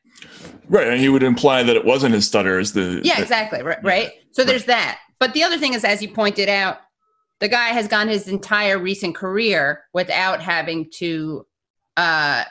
right 0.67 0.87
and 0.87 0.99
he 0.99 1.07
would 1.07 1.23
imply 1.23 1.61
that 1.63 1.75
it 1.75 1.85
wasn't 1.85 2.13
his 2.13 2.25
stutter 2.25 2.59
as 2.59 2.73
the 2.73 2.99
yeah 3.03 3.21
exactly 3.21 3.61
right, 3.61 3.81
right? 3.83 4.11
so 4.31 4.41
right. 4.41 4.47
there's 4.47 4.65
that 4.65 4.99
but 5.19 5.33
the 5.33 5.43
other 5.43 5.57
thing 5.57 5.73
is 5.73 5.83
as 5.83 6.01
you 6.01 6.09
pointed 6.09 6.49
out 6.49 6.79
the 7.39 7.47
guy 7.47 7.67
has 7.67 7.87
gone 7.87 8.07
his 8.07 8.27
entire 8.27 8.79
recent 8.79 9.13
career 9.15 9.83
without 9.93 10.41
having 10.41 10.89
to 10.91 11.45
uh 11.95 12.43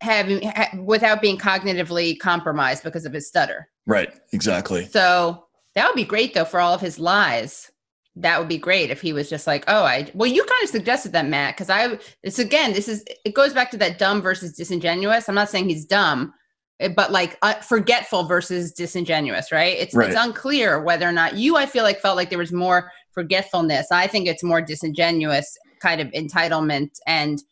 having 0.00 0.42
ha- 0.48 0.70
without 0.82 1.20
being 1.20 1.38
cognitively 1.38 2.18
compromised 2.18 2.82
because 2.82 3.04
of 3.04 3.12
his 3.12 3.26
stutter. 3.26 3.68
Right 3.86 4.12
exactly. 4.32 4.86
So 4.86 5.46
that 5.74 5.86
would 5.86 5.96
be 5.96 6.04
great 6.04 6.34
though 6.34 6.44
for 6.44 6.60
all 6.60 6.74
of 6.74 6.80
his 6.80 6.98
lies. 6.98 7.70
That 8.16 8.38
would 8.38 8.48
be 8.48 8.58
great 8.58 8.90
if 8.90 9.00
he 9.00 9.12
was 9.12 9.28
just 9.28 9.46
like 9.46 9.64
oh 9.68 9.84
i 9.84 10.10
well 10.14 10.30
you 10.30 10.42
kind 10.42 10.62
of 10.62 10.70
suggested 10.70 11.12
that 11.12 11.26
matt 11.26 11.54
because 11.54 11.68
i 11.68 11.98
this 12.24 12.38
again 12.38 12.72
this 12.72 12.88
is 12.88 13.04
it 13.26 13.34
goes 13.34 13.52
back 13.52 13.70
to 13.72 13.76
that 13.76 13.98
dumb 13.98 14.22
versus 14.22 14.54
disingenuous. 14.54 15.28
I'm 15.28 15.34
not 15.34 15.50
saying 15.50 15.68
he's 15.68 15.84
dumb 15.84 16.32
eh, 16.80 16.88
but 16.88 17.12
like 17.12 17.36
uh, 17.42 17.54
forgetful 17.54 18.24
versus 18.24 18.72
disingenuous 18.72 19.52
right? 19.52 19.76
It's 19.76 19.94
right. 19.94 20.08
it's 20.08 20.18
unclear 20.18 20.80
whether 20.80 21.06
or 21.06 21.12
not 21.12 21.36
you 21.36 21.56
i 21.56 21.66
feel 21.66 21.84
like 21.84 22.00
felt 22.00 22.16
like 22.16 22.30
there 22.30 22.38
was 22.38 22.52
more 22.52 22.90
forgetfulness. 23.16 23.90
I 23.90 24.06
think 24.06 24.28
it's 24.28 24.44
more 24.44 24.60
disingenuous 24.60 25.58
kind 25.80 26.00
of 26.00 26.08
entitlement 26.08 26.90
and 27.06 27.42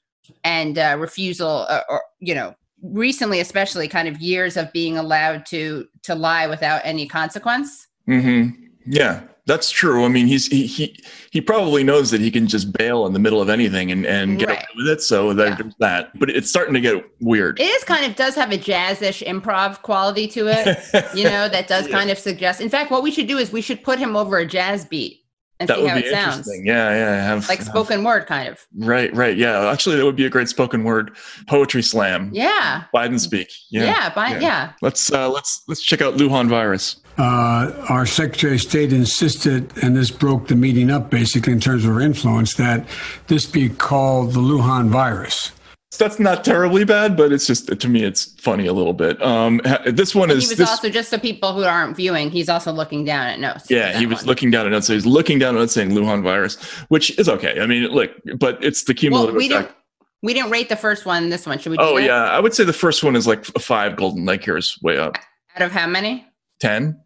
and 0.44 0.78
uh, 0.78 0.96
refusal, 0.98 1.66
uh, 1.68 1.82
or 1.88 2.02
you 2.20 2.34
know, 2.34 2.54
recently 2.82 3.40
especially 3.40 3.88
kind 3.88 4.08
of 4.08 4.20
years 4.20 4.56
of 4.56 4.72
being 4.72 4.98
allowed 4.98 5.46
to 5.46 5.86
to 6.02 6.14
lie 6.14 6.46
without 6.46 6.80
any 6.84 7.06
consequence. 7.06 7.88
Mm-hmm. 8.08 8.62
Yeah, 8.86 9.22
that's 9.46 9.70
true. 9.70 10.04
I 10.04 10.08
mean, 10.08 10.26
he's 10.26 10.46
he 10.46 10.66
he 10.66 10.98
he 11.30 11.40
probably 11.40 11.84
knows 11.84 12.10
that 12.10 12.20
he 12.20 12.30
can 12.30 12.46
just 12.46 12.72
bail 12.72 13.06
in 13.06 13.12
the 13.12 13.18
middle 13.18 13.40
of 13.40 13.48
anything 13.48 13.90
and 13.90 14.06
and 14.06 14.38
get 14.38 14.48
right. 14.48 14.58
away 14.58 14.66
with 14.76 14.88
it. 14.88 15.02
So 15.02 15.32
there's 15.32 15.58
yeah. 15.58 15.70
that. 15.80 16.18
But 16.18 16.30
it's 16.30 16.48
starting 16.48 16.74
to 16.74 16.80
get 16.80 17.04
weird. 17.20 17.60
It 17.60 17.64
is 17.64 17.84
kind 17.84 18.04
of 18.04 18.16
does 18.16 18.34
have 18.34 18.52
a 18.52 18.58
jazzish 18.58 19.26
improv 19.26 19.82
quality 19.82 20.28
to 20.28 20.48
it. 20.48 21.16
you 21.16 21.24
know, 21.24 21.48
that 21.48 21.68
does 21.68 21.86
yeah. 21.88 21.92
kind 21.92 22.10
of 22.10 22.18
suggest. 22.18 22.60
In 22.60 22.68
fact, 22.68 22.90
what 22.90 23.02
we 23.02 23.10
should 23.10 23.26
do 23.26 23.38
is 23.38 23.52
we 23.52 23.62
should 23.62 23.82
put 23.82 23.98
him 23.98 24.16
over 24.16 24.38
a 24.38 24.46
jazz 24.46 24.84
beat 24.84 25.23
and 25.60 25.68
that 25.68 25.76
see 25.76 25.86
how 25.86 25.96
it 25.96 26.10
sounds. 26.10 26.50
Yeah, 26.64 26.90
yeah, 26.90 27.12
I 27.12 27.26
have, 27.26 27.48
like 27.48 27.62
spoken 27.62 27.98
have, 27.98 28.04
word, 28.04 28.26
kind 28.26 28.48
of. 28.48 28.66
Right, 28.76 29.14
right. 29.14 29.36
Yeah, 29.36 29.70
actually, 29.70 29.96
that 29.96 30.04
would 30.04 30.16
be 30.16 30.26
a 30.26 30.30
great 30.30 30.48
spoken 30.48 30.84
word 30.84 31.16
poetry 31.48 31.82
slam. 31.82 32.30
Yeah, 32.32 32.84
Biden 32.94 33.20
speak. 33.20 33.50
Yeah, 33.70 33.84
yeah, 33.84 34.10
Biden, 34.10 34.40
yeah. 34.40 34.40
yeah. 34.40 34.72
Let's 34.82 35.12
uh, 35.12 35.28
let's 35.28 35.62
let's 35.68 35.82
check 35.82 36.02
out 36.02 36.14
Wuhan 36.14 36.48
virus. 36.48 36.96
Uh, 37.16 37.72
our 37.88 38.06
Secretary 38.06 38.54
of 38.54 38.60
State 38.60 38.92
insisted, 38.92 39.72
and 39.82 39.96
this 39.96 40.10
broke 40.10 40.48
the 40.48 40.56
meeting 40.56 40.90
up 40.90 41.10
basically 41.10 41.52
in 41.52 41.60
terms 41.60 41.84
of 41.84 41.94
her 41.94 42.00
influence, 42.00 42.54
that 42.54 42.88
this 43.28 43.46
be 43.46 43.68
called 43.68 44.32
the 44.32 44.40
Wuhan 44.40 44.88
virus 44.88 45.52
that's 45.96 46.18
not 46.18 46.44
terribly 46.44 46.84
bad, 46.84 47.16
but 47.16 47.32
it's 47.32 47.46
just 47.46 47.78
to 47.78 47.88
me 47.88 48.04
it's 48.04 48.34
funny 48.40 48.66
a 48.66 48.72
little 48.72 48.92
bit. 48.92 49.20
Um, 49.22 49.60
this 49.86 50.14
one 50.14 50.30
is. 50.30 50.44
He 50.44 50.48
was 50.48 50.58
this, 50.58 50.68
also 50.68 50.88
just 50.88 51.10
so 51.10 51.18
people 51.18 51.52
who 51.52 51.64
aren't 51.64 51.96
viewing. 51.96 52.30
He's 52.30 52.48
also 52.48 52.72
looking 52.72 53.04
down 53.04 53.26
at 53.26 53.40
notes. 53.40 53.70
Yeah, 53.70 53.98
he 53.98 54.06
was 54.06 54.18
one. 54.18 54.26
looking 54.26 54.50
down 54.50 54.66
at 54.66 54.70
notes. 54.70 54.86
So 54.86 54.94
he's 54.94 55.06
looking 55.06 55.38
down 55.38 55.56
at 55.56 55.60
notes 55.60 55.74
saying 55.74 55.90
Wuhan 55.90 56.22
virus, 56.22 56.62
which 56.88 57.18
is 57.18 57.28
okay. 57.28 57.60
I 57.60 57.66
mean, 57.66 57.84
look, 57.88 58.10
but 58.38 58.62
it's 58.64 58.84
the 58.84 58.94
cumulative 58.94 59.34
well, 59.34 59.38
we 59.38 59.46
effect. 59.46 59.68
Didn't, 59.68 59.78
we 60.22 60.34
didn't 60.34 60.50
rate 60.50 60.68
the 60.68 60.76
first 60.76 61.06
one. 61.06 61.30
This 61.30 61.46
one 61.46 61.58
should 61.58 61.72
we? 61.72 61.78
oh 61.78 61.96
yeah, 61.96 62.24
I 62.24 62.40
would 62.40 62.54
say 62.54 62.64
the 62.64 62.72
first 62.72 63.04
one 63.04 63.16
is 63.16 63.26
like 63.26 63.48
a 63.50 63.60
five 63.60 63.96
golden 63.96 64.24
Like 64.24 64.44
hairs 64.44 64.78
way 64.82 64.98
up. 64.98 65.16
Out 65.56 65.62
of 65.62 65.72
how 65.72 65.86
many? 65.86 66.26
Ten. 66.60 67.00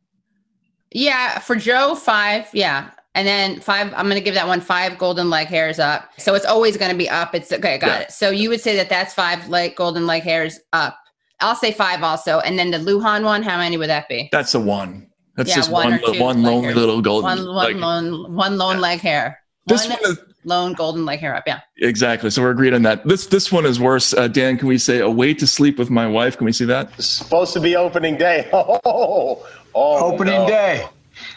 Yeah, 0.93 1.39
for 1.39 1.57
Joe, 1.57 1.95
five. 1.95 2.49
Yeah, 2.53 2.91
and 3.19 3.27
then 3.27 3.59
five, 3.59 3.93
I'm 3.95 4.07
going 4.07 4.15
to 4.15 4.21
give 4.21 4.35
that 4.35 4.47
one 4.47 4.61
five 4.61 4.97
golden 4.97 5.29
leg 5.29 5.49
hairs 5.49 5.81
up. 5.81 6.09
So 6.19 6.37
it's 6.37 6.47
always 6.47 6.77
going 6.77 6.93
to 6.93 6.97
be 6.97 7.11
up. 7.11 7.35
It's 7.35 7.51
okay. 7.51 7.75
I 7.75 7.79
got 7.79 7.87
yeah. 7.89 7.99
it. 8.03 8.13
So 8.13 8.31
you 8.31 8.49
would 8.49 8.61
say 8.61 8.77
that 8.77 8.89
that's 8.89 9.13
five 9.13 9.49
like 9.49 9.75
golden 9.75 10.07
leg 10.07 10.23
hairs 10.23 10.61
up. 10.73 10.97
I'll 11.41 11.57
say 11.57 11.73
five 11.73 12.05
also. 12.05 12.39
And 12.39 12.57
then 12.57 12.71
the 12.71 12.79
Wuhan 12.79 13.25
one, 13.25 13.43
how 13.43 13.59
many 13.59 13.77
would 13.77 13.89
that 13.89 14.09
be? 14.09 14.29
That's 14.31 14.55
a 14.55 14.61
one. 14.61 15.09
That's 15.35 15.49
yeah, 15.49 15.57
just 15.57 15.73
one, 15.73 16.01
one, 16.01 16.19
one 16.21 16.43
lone 16.45 16.63
hairs. 16.63 16.77
little 16.77 17.03
golden. 17.03 17.45
One, 17.45 17.55
one 17.57 17.81
lone, 17.81 18.35
one 18.37 18.57
lone 18.57 18.77
yeah. 18.77 18.83
leg 18.83 19.01
hair. 19.01 19.41
This 19.67 19.89
one, 19.89 19.99
one 20.01 20.13
is 20.13 20.19
lone 20.45 20.73
golden 20.75 21.05
leg 21.05 21.19
hair 21.19 21.35
up. 21.35 21.43
Yeah. 21.45 21.59
Exactly. 21.79 22.31
So 22.31 22.43
we're 22.43 22.53
agreed 22.53 22.73
on 22.73 22.83
that. 22.83 23.05
This 23.05 23.27
this 23.27 23.51
one 23.51 23.67
is 23.67 23.81
worse. 23.81 24.15
Uh, 24.15 24.29
Dan, 24.29 24.59
can 24.59 24.69
we 24.69 24.79
say 24.79 25.01
a 25.01 25.11
way 25.11 25.35
to 25.35 25.47
sleep 25.47 25.77
with 25.77 25.91
my 25.91 26.07
wife? 26.07 26.37
Can 26.37 26.45
we 26.45 26.53
see 26.53 26.67
that? 26.67 26.93
It's 26.97 27.09
supposed 27.09 27.53
to 27.55 27.61
be 27.61 27.75
opening 27.75 28.17
day. 28.17 28.49
Oh, 28.53 29.45
oh 29.75 30.13
opening 30.13 30.35
no. 30.35 30.47
day. 30.47 30.87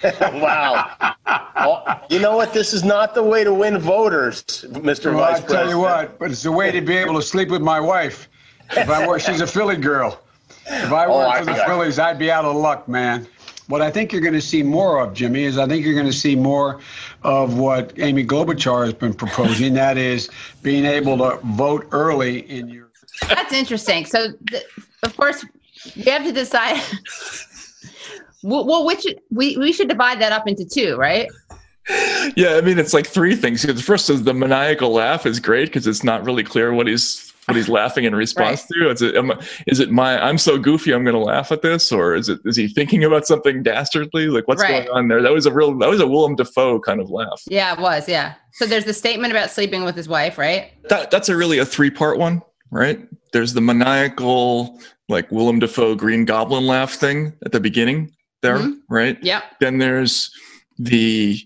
wow. 0.21 0.95
Oh, 1.27 2.01
you 2.09 2.19
know 2.19 2.35
what? 2.35 2.53
This 2.53 2.73
is 2.73 2.83
not 2.83 3.13
the 3.13 3.21
way 3.23 3.43
to 3.43 3.53
win 3.53 3.77
voters, 3.77 4.43
Mr. 4.69 5.13
Well, 5.13 5.19
Vice 5.19 5.41
President. 5.41 5.51
I 5.51 5.53
tell 5.53 5.69
you 5.69 5.79
what, 5.79 6.19
but 6.19 6.31
it's 6.31 6.45
a 6.45 6.51
way 6.51 6.71
to 6.71 6.81
be 6.81 6.95
able 6.95 7.15
to 7.15 7.21
sleep 7.21 7.49
with 7.49 7.61
my 7.61 7.79
wife. 7.79 8.27
If 8.71 8.89
I 8.89 9.05
were, 9.07 9.19
she's 9.19 9.41
a 9.41 9.47
Philly 9.47 9.75
girl. 9.75 10.19
If 10.65 10.91
I 10.91 11.05
oh, 11.05 11.17
worked 11.17 11.41
oh, 11.41 11.45
for 11.45 11.53
the 11.53 11.63
Phillies, 11.65 11.99
I'd 11.99 12.17
be 12.17 12.31
out 12.31 12.45
of 12.45 12.55
luck, 12.55 12.87
man. 12.87 13.27
What 13.67 13.81
I 13.81 13.91
think 13.91 14.11
you're 14.11 14.21
going 14.21 14.33
to 14.33 14.41
see 14.41 14.63
more 14.63 14.99
of, 14.99 15.13
Jimmy, 15.13 15.43
is 15.43 15.57
I 15.57 15.67
think 15.67 15.85
you're 15.85 15.93
going 15.93 16.07
to 16.07 16.13
see 16.13 16.35
more 16.35 16.79
of 17.23 17.57
what 17.57 17.93
Amy 17.99 18.25
Klobuchar 18.25 18.85
has 18.85 18.93
been 18.93 19.13
proposing. 19.13 19.73
that 19.75 19.97
is 19.97 20.29
being 20.63 20.85
able 20.85 21.17
to 21.17 21.37
vote 21.45 21.87
early 21.91 22.49
in 22.49 22.69
your. 22.69 22.89
That's 23.29 23.53
interesting. 23.53 24.05
So, 24.05 24.33
th- 24.49 24.63
of 25.03 25.15
course, 25.15 25.45
you 25.95 26.11
have 26.11 26.23
to 26.23 26.31
decide 26.31 26.81
well, 28.43 28.85
which 28.85 29.05
we 29.29 29.57
we 29.57 29.71
should 29.71 29.87
divide 29.87 30.19
that 30.21 30.31
up 30.31 30.47
into 30.47 30.65
two, 30.65 30.95
right? 30.97 31.29
Yeah, 32.35 32.55
I 32.55 32.61
mean 32.61 32.77
it's 32.77 32.93
like 32.93 33.07
three 33.07 33.35
things. 33.35 33.63
The 33.63 33.73
first 33.75 34.09
is 34.09 34.23
the 34.23 34.33
maniacal 34.33 34.91
laugh 34.91 35.25
is 35.25 35.39
great 35.39 35.65
because 35.65 35.87
it's 35.87 36.03
not 36.03 36.23
really 36.23 36.43
clear 36.43 36.73
what 36.73 36.87
he's 36.87 37.33
what 37.45 37.57
he's 37.57 37.69
laughing 37.69 38.03
in 38.03 38.13
response 38.15 38.61
right. 38.75 38.85
to. 38.85 38.91
Is 38.91 39.01
it 39.01 39.15
am, 39.15 39.31
is 39.65 39.79
it 39.79 39.91
my 39.91 40.23
I'm 40.23 40.37
so 40.37 40.57
goofy 40.57 40.93
I'm 40.93 41.03
going 41.03 41.15
to 41.15 41.19
laugh 41.19 41.51
at 41.51 41.63
this, 41.63 41.91
or 41.91 42.13
is 42.15 42.29
it 42.29 42.39
is 42.45 42.55
he 42.55 42.67
thinking 42.67 43.03
about 43.03 43.25
something 43.25 43.63
dastardly? 43.63 44.27
Like 44.27 44.47
what's 44.47 44.61
right. 44.61 44.85
going 44.85 44.97
on 44.97 45.07
there? 45.07 45.21
That 45.21 45.33
was 45.33 45.45
a 45.45 45.51
real 45.51 45.77
that 45.79 45.89
was 45.89 45.99
a 45.99 46.07
Willem 46.07 46.35
Dafoe 46.35 46.79
kind 46.79 47.01
of 47.01 47.09
laugh. 47.09 47.41
Yeah, 47.47 47.73
it 47.73 47.79
was. 47.79 48.07
Yeah. 48.07 48.35
So 48.53 48.65
there's 48.65 48.85
the 48.85 48.93
statement 48.93 49.31
about 49.31 49.49
sleeping 49.49 49.83
with 49.83 49.95
his 49.95 50.07
wife, 50.07 50.37
right? 50.37 50.71
That 50.89 51.09
that's 51.09 51.29
a 51.29 51.35
really 51.35 51.57
a 51.57 51.65
three 51.65 51.89
part 51.89 52.19
one, 52.19 52.41
right? 52.69 52.99
There's 53.33 53.53
the 53.53 53.61
maniacal 53.61 54.79
like 55.09 55.29
Willem 55.31 55.59
Dafoe 55.59 55.95
Green 55.95 56.25
Goblin 56.25 56.67
laugh 56.67 56.93
thing 56.93 57.33
at 57.43 57.51
the 57.51 57.59
beginning 57.59 58.13
there, 58.41 58.57
mm-hmm. 58.57 58.93
right? 58.93 59.17
Yeah. 59.21 59.41
Then 59.59 59.77
there's 59.77 60.31
the 60.77 61.39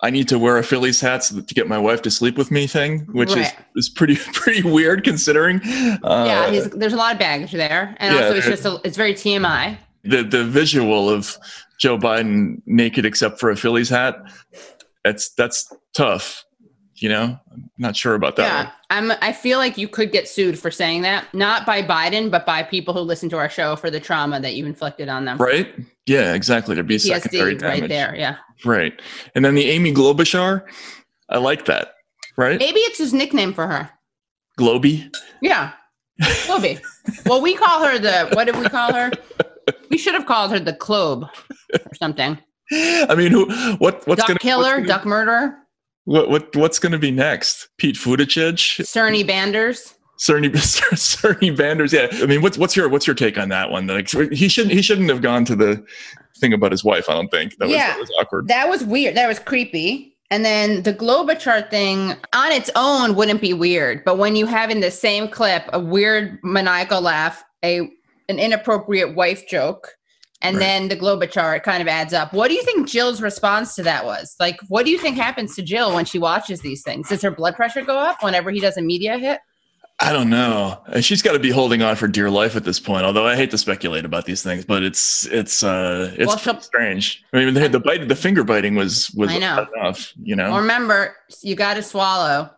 I 0.00 0.10
need 0.10 0.28
to 0.28 0.38
wear 0.38 0.58
a 0.58 0.62
Phillies 0.62 1.00
hat 1.00 1.24
so 1.24 1.40
to 1.40 1.54
get 1.54 1.66
my 1.66 1.78
wife 1.78 2.02
to 2.02 2.10
sleep 2.10 2.38
with 2.38 2.50
me 2.52 2.66
thing, 2.68 3.00
which 3.12 3.34
right. 3.34 3.54
is, 3.74 3.86
is 3.86 3.88
pretty 3.88 4.16
pretty 4.32 4.62
weird 4.62 5.04
considering. 5.04 5.60
Uh, 6.02 6.24
yeah, 6.26 6.68
there's 6.72 6.92
a 6.92 6.96
lot 6.96 7.12
of 7.12 7.18
baggage 7.18 7.52
there, 7.52 7.96
and 7.98 8.14
yeah, 8.14 8.22
also 8.22 8.36
it's 8.36 8.46
just 8.46 8.64
a, 8.64 8.80
it's 8.84 8.96
very 8.96 9.14
TMI. 9.14 9.76
The 10.04 10.22
the 10.22 10.44
visual 10.44 11.10
of 11.10 11.36
Joe 11.78 11.98
Biden 11.98 12.62
naked 12.66 13.04
except 13.04 13.40
for 13.40 13.50
a 13.50 13.56
Phillies 13.56 13.88
hat, 13.88 14.16
that's 15.04 15.30
that's 15.30 15.72
tough 15.94 16.44
you 17.00 17.08
know 17.08 17.38
i'm 17.52 17.70
not 17.78 17.96
sure 17.96 18.14
about 18.14 18.36
that 18.36 18.42
yeah 18.42 18.64
one. 18.64 18.72
i'm 19.12 19.18
i 19.22 19.32
feel 19.32 19.58
like 19.58 19.78
you 19.78 19.88
could 19.88 20.10
get 20.12 20.28
sued 20.28 20.58
for 20.58 20.70
saying 20.70 21.02
that 21.02 21.32
not 21.32 21.64
by 21.64 21.82
biden 21.82 22.30
but 22.30 22.44
by 22.44 22.62
people 22.62 22.92
who 22.92 23.00
listen 23.00 23.28
to 23.28 23.36
our 23.36 23.48
show 23.48 23.76
for 23.76 23.90
the 23.90 24.00
trauma 24.00 24.40
that 24.40 24.54
you 24.54 24.66
inflicted 24.66 25.08
on 25.08 25.24
them 25.24 25.38
right 25.38 25.74
yeah 26.08 26.34
exactly 26.34 26.74
there'd 26.74 26.86
be 26.86 26.96
PTSD 26.96 27.20
secondary 27.22 27.54
damage 27.54 27.80
right 27.80 27.88
there 27.88 28.14
yeah 28.16 28.36
right 28.64 29.00
and 29.34 29.44
then 29.44 29.54
the 29.54 29.70
amy 29.70 29.92
Globishar, 29.92 30.62
i 31.28 31.38
like 31.38 31.66
that 31.66 31.94
right 32.36 32.58
maybe 32.58 32.80
it's 32.80 32.98
his 32.98 33.12
nickname 33.12 33.52
for 33.52 33.66
her 33.66 33.90
globy 34.58 35.14
yeah 35.42 35.72
Globy. 36.20 36.80
Well, 37.26 37.40
we 37.40 37.54
call 37.54 37.84
her 37.84 37.98
the. 37.98 38.28
What 38.34 38.44
did 38.44 38.56
we 38.56 38.68
call 38.68 38.92
her? 38.92 39.10
We 39.90 39.98
should 39.98 40.14
have 40.14 40.26
called 40.26 40.50
her 40.50 40.58
the 40.58 40.72
Clobe 40.72 41.28
or 41.72 41.94
something. 41.94 42.38
I 42.72 43.14
mean, 43.14 43.30
who? 43.32 43.50
What? 43.76 44.06
What's 44.06 44.20
duck 44.20 44.28
gonna 44.28 44.38
killer? 44.38 44.76
What's 44.76 44.88
duck 44.88 45.06
murderer? 45.06 45.56
What? 46.04 46.30
What? 46.30 46.56
What's 46.56 46.78
going 46.78 46.92
to 46.92 46.98
be 46.98 47.10
next? 47.10 47.68
Pete 47.78 47.96
Buttigieg? 47.96 48.56
Cerny 48.84 49.26
Banders? 49.26 49.94
Cerny, 50.18 50.50
Cerny 50.52 51.56
Banders. 51.56 51.92
Yeah. 51.92 52.08
I 52.22 52.26
mean, 52.26 52.42
what's 52.42 52.58
what's 52.58 52.76
your 52.76 52.88
what's 52.88 53.06
your 53.06 53.14
take 53.14 53.38
on 53.38 53.48
that 53.50 53.70
one? 53.70 53.86
Like, 53.86 54.10
he 54.32 54.48
shouldn't 54.48 54.74
he 54.74 54.82
shouldn't 54.82 55.08
have 55.10 55.22
gone 55.22 55.44
to 55.46 55.56
the 55.56 55.84
thing 56.38 56.52
about 56.52 56.72
his 56.72 56.84
wife. 56.84 57.08
I 57.08 57.14
don't 57.14 57.30
think 57.30 57.56
that 57.58 57.66
was, 57.66 57.74
yeah, 57.74 57.92
that 57.92 58.00
was 58.00 58.10
awkward. 58.20 58.48
That 58.48 58.68
was 58.68 58.84
weird. 58.84 59.16
That 59.16 59.28
was 59.28 59.38
creepy. 59.38 60.16
And 60.30 60.44
then 60.44 60.82
the 60.82 60.92
Globochart 60.92 61.70
thing 61.70 62.14
on 62.34 62.52
its 62.52 62.70
own 62.76 63.14
wouldn't 63.14 63.40
be 63.40 63.54
weird, 63.54 64.04
but 64.04 64.18
when 64.18 64.36
you 64.36 64.44
have 64.44 64.68
in 64.68 64.80
the 64.80 64.90
same 64.90 65.28
clip 65.28 65.64
a 65.72 65.80
weird 65.80 66.38
maniacal 66.42 67.00
laugh, 67.00 67.42
a 67.64 67.90
an 68.28 68.38
inappropriate 68.38 69.14
wife 69.14 69.48
joke, 69.48 69.88
and 70.42 70.56
right. 70.56 70.62
then 70.62 70.88
the 70.88 70.96
Globochart 70.96 71.62
kind 71.62 71.80
of 71.80 71.88
adds 71.88 72.12
up. 72.12 72.32
What 72.32 72.48
do 72.48 72.54
you 72.54 72.62
think 72.62 72.88
Jill's 72.88 73.22
response 73.22 73.74
to 73.76 73.82
that 73.84 74.04
was? 74.04 74.36
Like, 74.38 74.58
what 74.68 74.84
do 74.84 74.90
you 74.90 74.98
think 74.98 75.16
happens 75.16 75.56
to 75.56 75.62
Jill 75.62 75.94
when 75.94 76.04
she 76.04 76.18
watches 76.18 76.60
these 76.60 76.82
things? 76.82 77.08
Does 77.08 77.22
her 77.22 77.30
blood 77.30 77.56
pressure 77.56 77.82
go 77.82 77.98
up 77.98 78.22
whenever 78.22 78.50
he 78.50 78.60
does 78.60 78.76
a 78.76 78.82
media 78.82 79.16
hit? 79.16 79.40
I 80.00 80.12
don't 80.12 80.30
know. 80.30 80.80
She's 81.00 81.22
got 81.22 81.32
to 81.32 81.40
be 81.40 81.50
holding 81.50 81.82
on 81.82 81.96
for 81.96 82.06
dear 82.06 82.30
life 82.30 82.54
at 82.54 82.62
this 82.62 82.78
point. 82.78 83.04
Although 83.04 83.26
I 83.26 83.34
hate 83.34 83.50
to 83.50 83.58
speculate 83.58 84.04
about 84.04 84.26
these 84.26 84.44
things, 84.44 84.64
but 84.64 84.84
it's 84.84 85.26
it's 85.26 85.64
uh 85.64 86.14
it's 86.16 86.46
well, 86.46 86.60
strange. 86.60 87.24
I 87.32 87.44
mean, 87.44 87.54
the, 87.54 87.68
the 87.68 87.80
bite, 87.80 88.06
the 88.06 88.14
finger 88.14 88.44
biting 88.44 88.76
was 88.76 89.10
was 89.12 89.34
enough. 89.34 90.12
You 90.22 90.36
know. 90.36 90.50
Well, 90.50 90.60
remember, 90.60 91.16
you 91.42 91.56
got 91.56 91.74
to 91.74 91.82
swallow. 91.82 92.48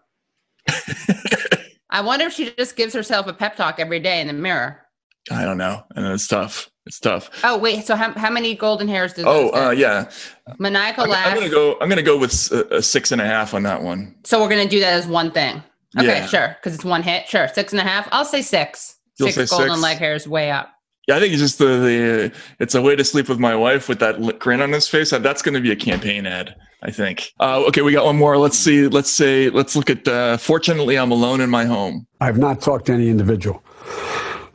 I 1.90 2.02
wonder 2.02 2.26
if 2.26 2.34
she 2.34 2.50
just 2.52 2.76
gives 2.76 2.92
herself 2.92 3.26
a 3.26 3.32
pep 3.32 3.56
talk 3.56 3.80
every 3.80 4.00
day 4.00 4.20
in 4.20 4.26
the 4.26 4.34
mirror. 4.34 4.86
I 5.30 5.44
don't 5.44 5.58
know, 5.58 5.84
and 5.96 6.06
it's 6.06 6.28
tough. 6.28 6.70
It's 6.84 7.00
tough. 7.00 7.30
Oh 7.42 7.56
wait, 7.56 7.86
so 7.86 7.96
how, 7.96 8.12
how 8.12 8.30
many 8.30 8.54
golden 8.54 8.86
hairs 8.86 9.14
does? 9.14 9.24
Oh 9.26 9.50
uh, 9.50 9.70
yeah, 9.70 10.10
maniacal 10.58 11.04
I'm, 11.04 11.10
laugh. 11.10 11.26
I'm 11.28 11.34
gonna 11.34 11.48
go. 11.48 11.78
I'm 11.80 11.88
gonna 11.88 12.02
go 12.02 12.18
with 12.18 12.32
a, 12.52 12.76
a 12.76 12.82
six 12.82 13.12
and 13.12 13.20
a 13.20 13.24
half 13.24 13.54
on 13.54 13.62
that 13.62 13.82
one. 13.82 14.14
So 14.24 14.40
we're 14.40 14.48
gonna 14.50 14.68
do 14.68 14.80
that 14.80 14.92
as 14.92 15.06
one 15.06 15.30
thing. 15.30 15.62
Okay, 15.98 16.06
Yeah. 16.06 16.26
sure. 16.26 16.56
Because 16.60 16.74
it's 16.74 16.84
one 16.84 17.02
hit. 17.02 17.26
Sure. 17.28 17.48
Six 17.48 17.72
and 17.72 17.80
a 17.80 17.84
half. 17.84 18.08
I'll 18.12 18.24
say 18.24 18.42
six. 18.42 18.96
You'll 19.18 19.30
six 19.30 19.50
say 19.50 19.56
golden 19.56 19.74
six? 19.76 19.82
leg 19.82 19.98
hairs 19.98 20.28
way 20.28 20.50
up. 20.50 20.70
Yeah, 21.08 21.16
I 21.16 21.20
think 21.20 21.32
it's 21.32 21.42
just 21.42 21.58
the, 21.58 21.64
the 21.64 22.32
it's 22.60 22.74
a 22.74 22.82
way 22.82 22.94
to 22.94 23.02
sleep 23.02 23.28
with 23.28 23.38
my 23.40 23.56
wife 23.56 23.88
with 23.88 23.98
that 23.98 24.38
grin 24.38 24.60
on 24.60 24.70
his 24.70 24.86
face. 24.86 25.10
That- 25.10 25.22
That's 25.22 25.42
going 25.42 25.54
to 25.54 25.60
be 25.60 25.72
a 25.72 25.76
campaign 25.76 26.26
ad, 26.26 26.54
I 26.82 26.90
think. 26.92 27.32
Uh, 27.40 27.64
okay, 27.68 27.82
we 27.82 27.92
got 27.92 28.04
one 28.04 28.16
more. 28.16 28.38
Let's 28.38 28.56
see. 28.58 28.86
Let's 28.86 29.10
say. 29.10 29.50
Let's 29.50 29.74
look 29.74 29.90
at. 29.90 30.06
Uh, 30.06 30.36
Fortunately, 30.36 30.96
I'm 30.96 31.10
alone 31.10 31.40
in 31.40 31.50
my 31.50 31.64
home. 31.64 32.06
I've 32.20 32.38
not 32.38 32.60
talked 32.60 32.86
to 32.86 32.92
any 32.92 33.08
individual. 33.08 33.62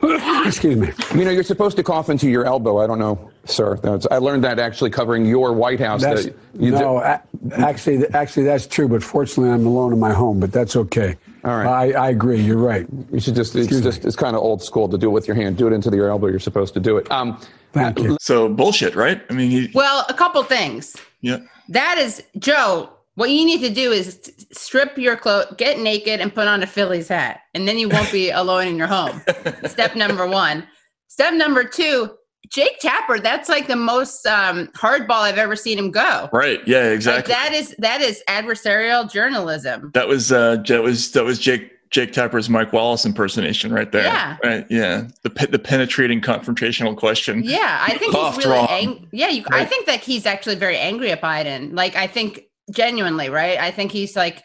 Excuse 0.46 0.76
me. 0.76 0.92
You 1.18 1.24
know, 1.24 1.30
you're 1.30 1.42
supposed 1.42 1.76
to 1.78 1.82
cough 1.82 2.08
into 2.10 2.28
your 2.30 2.44
elbow. 2.44 2.78
I 2.78 2.86
don't 2.86 2.98
know, 2.98 3.30
sir. 3.44 3.76
That's, 3.82 4.06
I 4.10 4.18
learned 4.18 4.44
that 4.44 4.58
actually 4.58 4.90
covering 4.90 5.26
your 5.26 5.52
White 5.52 5.80
House. 5.80 6.02
That's, 6.02 6.26
that 6.26 6.36
you 6.58 6.70
no, 6.70 6.98
a- 6.98 7.20
actually, 7.54 8.06
actually, 8.14 8.44
that's 8.44 8.66
true. 8.66 8.88
But 8.88 9.02
fortunately, 9.02 9.52
I'm 9.52 9.66
alone 9.66 9.92
in 9.92 9.98
my 9.98 10.12
home. 10.12 10.38
But 10.38 10.52
that's 10.52 10.76
okay. 10.76 11.16
All 11.46 11.56
right. 11.56 11.94
I, 11.94 12.06
I 12.06 12.10
agree. 12.10 12.40
You're 12.40 12.56
right. 12.58 12.86
You 13.12 13.20
should 13.20 13.36
just, 13.36 13.54
it's 13.54 13.66
Excuse 13.66 13.82
just, 13.82 14.04
it's 14.04 14.16
kind 14.16 14.34
of 14.34 14.42
old 14.42 14.62
school 14.62 14.88
to 14.88 14.98
do 14.98 15.06
it 15.08 15.12
with 15.12 15.28
your 15.28 15.36
hand. 15.36 15.56
Do 15.56 15.68
it 15.68 15.72
into 15.72 15.94
your 15.94 16.08
elbow. 16.10 16.26
You're 16.26 16.40
supposed 16.40 16.74
to 16.74 16.80
do 16.80 16.96
it. 16.98 17.08
Um, 17.10 17.40
Thank 17.72 18.00
you. 18.00 18.16
So 18.20 18.48
bullshit, 18.48 18.96
right? 18.96 19.22
I 19.30 19.32
mean, 19.32 19.50
he, 19.50 19.70
Well, 19.72 20.04
a 20.08 20.14
couple 20.14 20.42
things. 20.42 20.96
yeah. 21.20 21.38
That 21.68 21.98
is, 21.98 22.22
Joe, 22.38 22.90
what 23.14 23.30
you 23.30 23.44
need 23.44 23.60
to 23.60 23.70
do 23.70 23.92
is 23.92 24.32
strip 24.52 24.98
your 24.98 25.16
clothes, 25.16 25.46
get 25.56 25.78
naked, 25.78 26.20
and 26.20 26.34
put 26.34 26.48
on 26.48 26.62
a 26.62 26.66
Phillies 26.66 27.08
hat. 27.08 27.40
And 27.54 27.66
then 27.68 27.78
you 27.78 27.88
won't 27.88 28.10
be 28.10 28.30
alone 28.42 28.66
in 28.66 28.76
your 28.76 28.86
home. 28.88 29.22
Step 29.66 29.94
number 29.96 30.26
one. 30.26 30.66
Step 31.08 31.32
number 31.34 31.64
two, 31.64 32.10
Jake 32.48 32.78
Tapper, 32.80 33.18
that's 33.18 33.48
like 33.48 33.66
the 33.66 33.76
most 33.76 34.26
um, 34.26 34.68
hardball 34.68 35.22
I've 35.22 35.38
ever 35.38 35.56
seen 35.56 35.78
him 35.78 35.90
go. 35.90 36.28
Right. 36.32 36.60
Yeah. 36.66 36.82
Like 36.84 36.92
Exactly. 36.94 37.32
that 37.34 37.52
is 37.52 37.74
that 37.78 38.00
is 38.00 38.22
adversarial 38.28 39.10
journalism. 39.10 39.90
that 39.94 40.08
was 40.08 40.32
uh, 40.32 40.56
that 40.68 40.82
was 40.82 41.12
that 41.12 41.24
was 41.24 41.38
Jake 41.38 41.72
Jake 41.90 42.12
Tapper's 42.12 42.50
Mike 42.50 42.72
Wallace 42.72 43.06
impersonation 43.06 43.72
right 43.72 43.90
there. 43.92 44.04
Yeah. 44.04 44.36
Right. 44.42 44.66
Yeah. 44.68 45.08
The 45.22 45.48
the 45.50 45.58
penetrating 45.58 46.20
confrontational 46.20 46.96
question. 46.96 47.42
Yeah, 47.44 47.78
I 47.80 47.96
think 47.96 48.14
he's 48.14 48.36
really 48.44 48.66
angry. 48.68 49.08
Yeah, 49.12 49.28
you, 49.28 49.44
I 49.50 49.64
think 49.64 49.86
that 49.86 50.00
he's 50.00 50.26
actually 50.26 50.56
very 50.56 50.76
angry 50.76 51.10
at 51.12 51.20
Biden. 51.22 51.74
Like, 51.74 51.94
I 51.96 52.06
think 52.08 52.42
genuinely, 52.72 53.28
right? 53.28 53.58
I 53.58 53.70
think 53.70 53.92
he's 53.92 54.16
like 54.16 54.42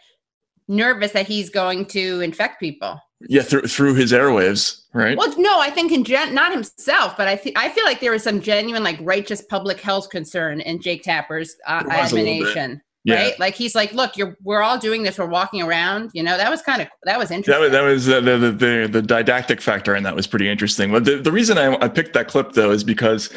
nervous 0.67 1.11
that 1.13 1.27
he's 1.27 1.49
going 1.49 1.85
to 1.87 2.21
infect 2.21 2.59
people. 2.59 2.99
Yeah. 3.29 3.41
Through 3.41 3.63
through 3.63 3.95
his 3.95 4.11
airwaves. 4.11 4.81
Right. 4.93 5.17
Well, 5.17 5.33
no, 5.37 5.59
I 5.59 5.69
think 5.69 5.91
in 5.91 6.03
gen- 6.03 6.33
not 6.33 6.51
himself, 6.51 7.15
but 7.15 7.27
I 7.27 7.35
think 7.35 7.57
I 7.57 7.69
feel 7.69 7.85
like 7.85 7.99
there 8.01 8.11
was 8.11 8.23
some 8.23 8.41
genuine 8.41 8.83
like 8.83 8.97
righteous 9.01 9.41
public 9.41 9.79
health 9.79 10.09
concern 10.09 10.59
in 10.61 10.81
Jake 10.81 11.03
Tapper's 11.03 11.55
uh, 11.65 11.83
There 11.83 11.97
was 12.01 12.11
a 12.11 12.15
little 12.15 12.25
bit. 12.25 12.47
admonition. 12.47 12.81
Yeah. 13.03 13.15
Right, 13.15 13.39
like 13.39 13.55
he's 13.55 13.73
like, 13.73 13.93
look, 13.93 14.15
you're 14.15 14.37
we're 14.43 14.61
all 14.61 14.77
doing 14.77 15.01
this. 15.01 15.17
We're 15.17 15.25
walking 15.25 15.63
around. 15.63 16.11
You 16.13 16.21
know, 16.21 16.37
that 16.37 16.51
was 16.51 16.61
kind 16.61 16.83
of 16.83 16.87
that 17.05 17.17
was 17.17 17.29
That 17.29 17.35
interesting. 17.35 17.61
was, 17.63 17.71
that 17.71 17.81
was 17.81 18.07
uh, 18.09 18.21
the, 18.21 18.37
the, 18.37 18.51
the, 18.51 18.89
the 18.91 19.01
didactic 19.01 19.59
factor, 19.59 19.95
and 19.95 20.05
that 20.05 20.15
was 20.15 20.27
pretty 20.27 20.47
interesting. 20.47 20.91
But 20.91 21.05
the, 21.05 21.15
the 21.17 21.31
reason 21.31 21.57
I, 21.57 21.73
I 21.83 21.87
picked 21.87 22.13
that 22.13 22.27
clip, 22.27 22.51
though, 22.51 22.69
is 22.69 22.83
because 22.83 23.33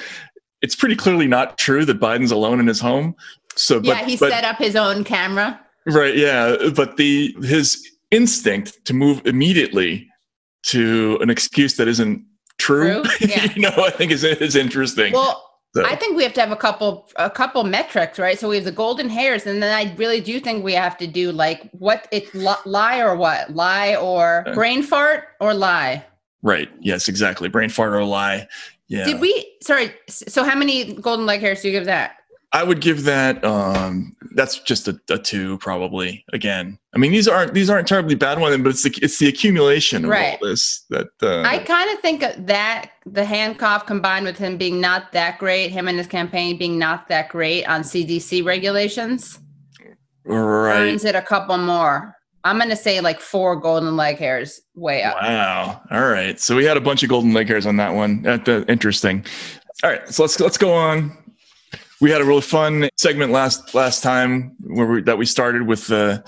it's 0.61 0.75
pretty 0.77 0.97
clearly 0.97 1.27
not 1.27 1.57
true 1.57 1.87
that 1.87 1.99
Biden's 1.99 2.31
alone 2.31 2.61
in 2.61 2.67
his 2.67 2.79
home. 2.79 3.15
So, 3.57 3.81
but, 3.81 3.87
yeah, 3.87 4.05
he 4.05 4.17
but, 4.19 4.31
set 4.31 4.45
up 4.45 4.59
his 4.59 4.77
own 4.77 5.03
camera. 5.03 5.59
right, 5.87 6.15
yeah, 6.15 6.57
but 6.77 6.99
the 6.99 7.35
his 7.43 7.91
instinct 8.11 8.85
to 8.87 8.95
move 8.95 9.23
immediately 9.27 10.09
to 10.67 11.19
an 11.21 11.31
excuse 11.31 11.77
that 11.77 11.89
isn't 11.89 12.25
true, 12.59 13.03
True? 13.03 13.11
Yeah. 13.29 13.53
you 13.55 13.63
know, 13.63 13.73
I 13.77 13.91
think 13.91 14.13
is 14.13 14.25
is 14.25 14.57
interesting. 14.57 15.13
Well, 15.13 15.43
So- 15.75 15.85
I 15.85 15.97
think 15.97 16.17
we 16.17 16.23
have 16.23 16.33
to 16.35 16.41
have 16.41 16.53
a 16.53 16.57
couple 16.57 17.09
a 17.17 17.29
couple 17.29 17.65
metrics, 17.65 18.19
right? 18.19 18.39
So 18.39 18.49
we 18.49 18.57
have 18.57 18.65
the 18.65 18.73
golden 18.73 19.09
hairs, 19.09 19.45
and 19.47 19.63
then 19.63 19.75
I 19.75 19.93
really 19.97 20.21
do 20.21 20.39
think 20.41 20.65
we 20.65 20.73
have 20.75 20.97
to 20.99 21.07
do 21.07 21.33
like 21.33 21.69
what 21.73 22.07
it's 22.13 22.33
li- 22.35 22.65
lie 22.65 23.01
or 23.01 23.17
what 23.17 23.53
lie 23.55 23.97
or 23.97 24.45
Uh. 24.47 24.55
brain 24.55 24.83
fart 24.83 25.25
or 25.41 25.53
lie. 25.53 26.05
right, 26.43 26.69
yes, 26.81 27.09
exactly. 27.09 27.49
Brain 27.49 27.71
fart 27.71 27.93
or 27.95 28.05
lie. 28.05 28.47
Yeah, 28.87 29.05
Did 29.05 29.19
we? 29.21 29.33
Sorry. 29.63 29.95
So 30.09 30.45
how 30.45 30.55
many 30.55 30.93
golden 30.95 31.25
leg 31.27 31.41
hairs 31.41 31.63
do 31.63 31.69
you 31.69 31.73
give 31.73 31.87
that? 31.87 32.17
I 32.55 32.63
would 32.63 32.81
give 32.81 33.03
that. 33.03 33.45
Um, 33.45 34.15
that's 34.37 34.61
just 34.61 34.87
a, 34.87 34.99
a 35.11 35.19
two, 35.19 35.59
probably. 35.59 36.25
Again, 36.33 36.79
I 36.95 36.99
mean, 36.99 37.11
these 37.11 37.27
aren't 37.27 37.53
these 37.53 37.69
aren't 37.69 37.89
terribly 37.89 38.15
bad 38.15 38.39
ones, 38.39 38.57
but 38.59 38.69
it's 38.69 38.85
the 38.85 38.97
it's 39.03 39.19
the 39.19 39.27
accumulation 39.27 40.05
of 40.05 40.11
Right. 40.11 40.39
all 40.41 40.49
this 40.49 40.85
that. 40.91 41.09
Uh, 41.21 41.43
I 41.43 41.59
kind 41.59 41.91
of 41.91 41.99
think 41.99 42.21
that 42.21 42.93
the 43.05 43.25
hand 43.25 43.59
cough 43.59 43.87
combined 43.87 44.25
with 44.25 44.39
him 44.39 44.57
being 44.57 44.81
not 44.81 45.11
that 45.13 45.39
great, 45.41 45.71
him 45.71 45.89
and 45.89 45.99
his 45.99 46.07
campaign 46.07 46.57
being 46.57 46.79
not 46.79 47.09
that 47.09 47.29
great 47.29 47.65
on 47.65 47.83
CDC 47.83 48.45
regulations, 48.45 49.41
right. 50.25 50.81
earns 50.81 51.05
it 51.05 51.17
a 51.17 51.23
couple 51.23 51.59
more. 51.59 52.15
I'm 52.45 52.57
gonna 52.59 52.77
say 52.77 53.01
like 53.01 53.21
four 53.21 53.57
golden 53.57 53.97
leg 53.97 54.19
hairs 54.19 54.61
way 54.77 55.03
up. 55.03 55.17
Wow. 55.21 55.83
All 55.91 56.09
right. 56.09 56.39
So 56.39 56.55
we 56.55 56.65
had 56.65 56.77
a 56.77 56.81
bunch 56.81 57.03
of 57.03 57.09
golden 57.09 57.33
leg 57.33 57.49
hairs 57.49 57.67
on 57.67 57.79
that 57.79 57.95
one. 57.95 58.23
That, 58.23 58.49
uh, 58.49 58.65
interesting. 58.69 59.25
All 59.83 59.91
right. 59.91 60.09
So 60.09 60.23
let's 60.23 60.39
let's 60.39 60.59
go 60.59 60.73
on. 60.73 61.24
We 62.01 62.11
had 62.11 62.21
a 62.21 62.25
really 62.25 62.41
fun 62.41 62.89
segment 62.97 63.33
last 63.33 63.75
last 63.75 64.03
time 64.03 64.57
where 64.61 64.87
we, 64.87 65.03
that 65.03 65.17
we 65.17 65.27
started 65.27 65.67
with 65.67 65.87
the 65.87 66.23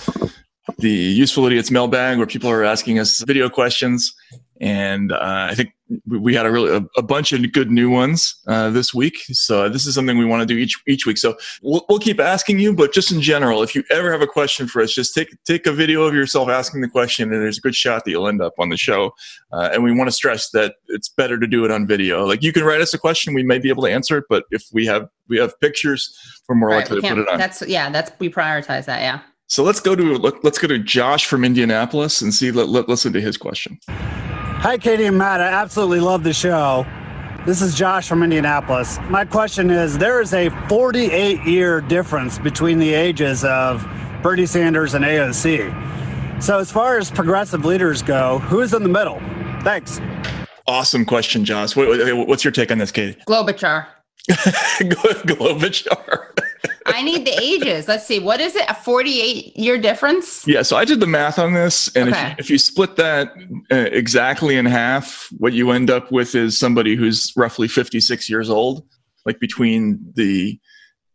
the 0.78 0.90
useful 0.90 1.46
idiots 1.46 1.70
mailbag 1.70 2.18
where 2.18 2.26
people 2.26 2.50
are 2.50 2.64
asking 2.64 2.98
us 2.98 3.20
video 3.20 3.48
questions, 3.48 4.14
and 4.60 5.12
uh, 5.12 5.48
I 5.50 5.54
think 5.54 5.70
we- 6.06 6.34
had 6.34 6.46
a 6.46 6.50
really 6.50 6.76
a, 6.76 6.80
a 6.98 7.02
bunch 7.02 7.32
of 7.32 7.52
good 7.52 7.70
new 7.70 7.88
ones 7.88 8.34
uh, 8.48 8.70
this 8.70 8.92
week. 8.92 9.18
So 9.30 9.68
this 9.68 9.86
is 9.86 9.94
something 9.94 10.18
we 10.18 10.24
want 10.24 10.40
to 10.40 10.46
do 10.46 10.58
each 10.58 10.76
each 10.88 11.06
week. 11.06 11.16
So 11.16 11.36
we'll, 11.62 11.84
we'll 11.88 11.98
keep 11.98 12.18
asking 12.20 12.58
you, 12.58 12.74
but 12.74 12.92
just 12.92 13.12
in 13.12 13.20
general, 13.20 13.62
if 13.62 13.74
you 13.74 13.84
ever 13.90 14.10
have 14.10 14.20
a 14.22 14.26
question 14.26 14.66
for 14.66 14.82
us, 14.82 14.92
just 14.92 15.14
take 15.14 15.28
take 15.44 15.66
a 15.66 15.72
video 15.72 16.02
of 16.02 16.14
yourself 16.14 16.48
asking 16.48 16.80
the 16.80 16.88
question, 16.88 17.32
and 17.32 17.40
there's 17.42 17.58
a 17.58 17.60
good 17.60 17.74
shot 17.74 18.04
that 18.04 18.10
you'll 18.10 18.28
end 18.28 18.42
up 18.42 18.54
on 18.58 18.68
the 18.68 18.76
show. 18.76 19.12
Uh, 19.52 19.70
and 19.72 19.84
we 19.84 19.92
want 19.92 20.08
to 20.08 20.12
stress 20.12 20.50
that 20.50 20.74
it's 20.88 21.08
better 21.08 21.38
to 21.38 21.46
do 21.46 21.64
it 21.64 21.70
on 21.70 21.86
video. 21.86 22.24
Like 22.26 22.42
you 22.42 22.52
can 22.52 22.64
write 22.64 22.80
us 22.80 22.92
a 22.92 22.98
question, 22.98 23.32
we 23.34 23.42
may 23.42 23.58
be 23.58 23.68
able 23.68 23.84
to 23.84 23.90
answer 23.92 24.18
it, 24.18 24.24
but 24.28 24.44
if 24.50 24.64
we 24.72 24.86
have 24.86 25.08
we 25.28 25.38
have 25.38 25.58
pictures, 25.60 26.14
we're 26.48 26.56
more 26.56 26.70
Right, 26.70 26.78
likely 26.78 26.96
we 26.96 27.02
to 27.02 27.08
put 27.08 27.18
it 27.18 27.28
on. 27.28 27.38
that's 27.38 27.62
yeah, 27.66 27.90
that's 27.90 28.10
we 28.18 28.28
prioritize 28.28 28.86
that. 28.86 29.00
Yeah. 29.02 29.20
So 29.48 29.62
let's 29.62 29.78
go 29.78 29.94
to 29.94 30.18
let, 30.18 30.42
let's 30.42 30.58
go 30.58 30.66
to 30.66 30.78
Josh 30.80 31.26
from 31.26 31.44
Indianapolis 31.44 32.20
and 32.20 32.34
see. 32.34 32.50
Let, 32.50 32.68
let, 32.68 32.88
listen 32.88 33.12
to 33.12 33.20
his 33.20 33.36
question. 33.36 33.78
Hi, 34.66 34.76
Katie 34.76 35.04
and 35.04 35.16
Matt. 35.16 35.40
I 35.40 35.44
absolutely 35.44 36.00
love 36.00 36.24
the 36.24 36.32
show. 36.32 36.84
This 37.46 37.62
is 37.62 37.76
Josh 37.76 38.08
from 38.08 38.24
Indianapolis. 38.24 38.98
My 39.08 39.24
question 39.24 39.70
is 39.70 39.96
there 39.96 40.20
is 40.20 40.34
a 40.34 40.48
48 40.68 41.44
year 41.44 41.80
difference 41.80 42.40
between 42.40 42.80
the 42.80 42.92
ages 42.92 43.44
of 43.44 43.86
Bernie 44.24 44.44
Sanders 44.44 44.94
and 44.94 45.04
AOC. 45.04 46.42
So, 46.42 46.58
as 46.58 46.72
far 46.72 46.98
as 46.98 47.12
progressive 47.12 47.64
leaders 47.64 48.02
go, 48.02 48.40
who's 48.40 48.74
in 48.74 48.82
the 48.82 48.88
middle? 48.88 49.20
Thanks. 49.62 50.00
Awesome 50.66 51.04
question, 51.04 51.44
Josh. 51.44 51.76
What, 51.76 51.86
what- 51.86 52.26
what's 52.26 52.42
your 52.42 52.50
take 52.50 52.72
on 52.72 52.78
this, 52.78 52.90
Katie? 52.90 53.16
Globichar. 53.28 53.86
Globichar. 54.28 56.40
I 56.96 57.02
need 57.02 57.26
the 57.26 57.38
ages. 57.38 57.88
Let's 57.88 58.06
see. 58.06 58.18
What 58.18 58.40
is 58.40 58.56
it? 58.56 58.64
A 58.70 58.74
48 58.74 59.54
year 59.54 59.76
difference? 59.76 60.46
Yeah. 60.46 60.62
So 60.62 60.78
I 60.78 60.86
did 60.86 60.98
the 60.98 61.06
math 61.06 61.38
on 61.38 61.52
this, 61.52 61.94
and 61.94 62.08
okay. 62.08 62.18
if, 62.18 62.28
you, 62.28 62.34
if 62.38 62.50
you 62.50 62.58
split 62.58 62.96
that 62.96 63.34
uh, 63.70 63.76
exactly 63.92 64.56
in 64.56 64.64
half, 64.64 65.28
what 65.36 65.52
you 65.52 65.72
end 65.72 65.90
up 65.90 66.10
with 66.10 66.34
is 66.34 66.58
somebody 66.58 66.96
who's 66.96 67.34
roughly 67.36 67.68
56 67.68 68.30
years 68.30 68.48
old, 68.48 68.82
like 69.26 69.38
between 69.40 70.00
the 70.14 70.58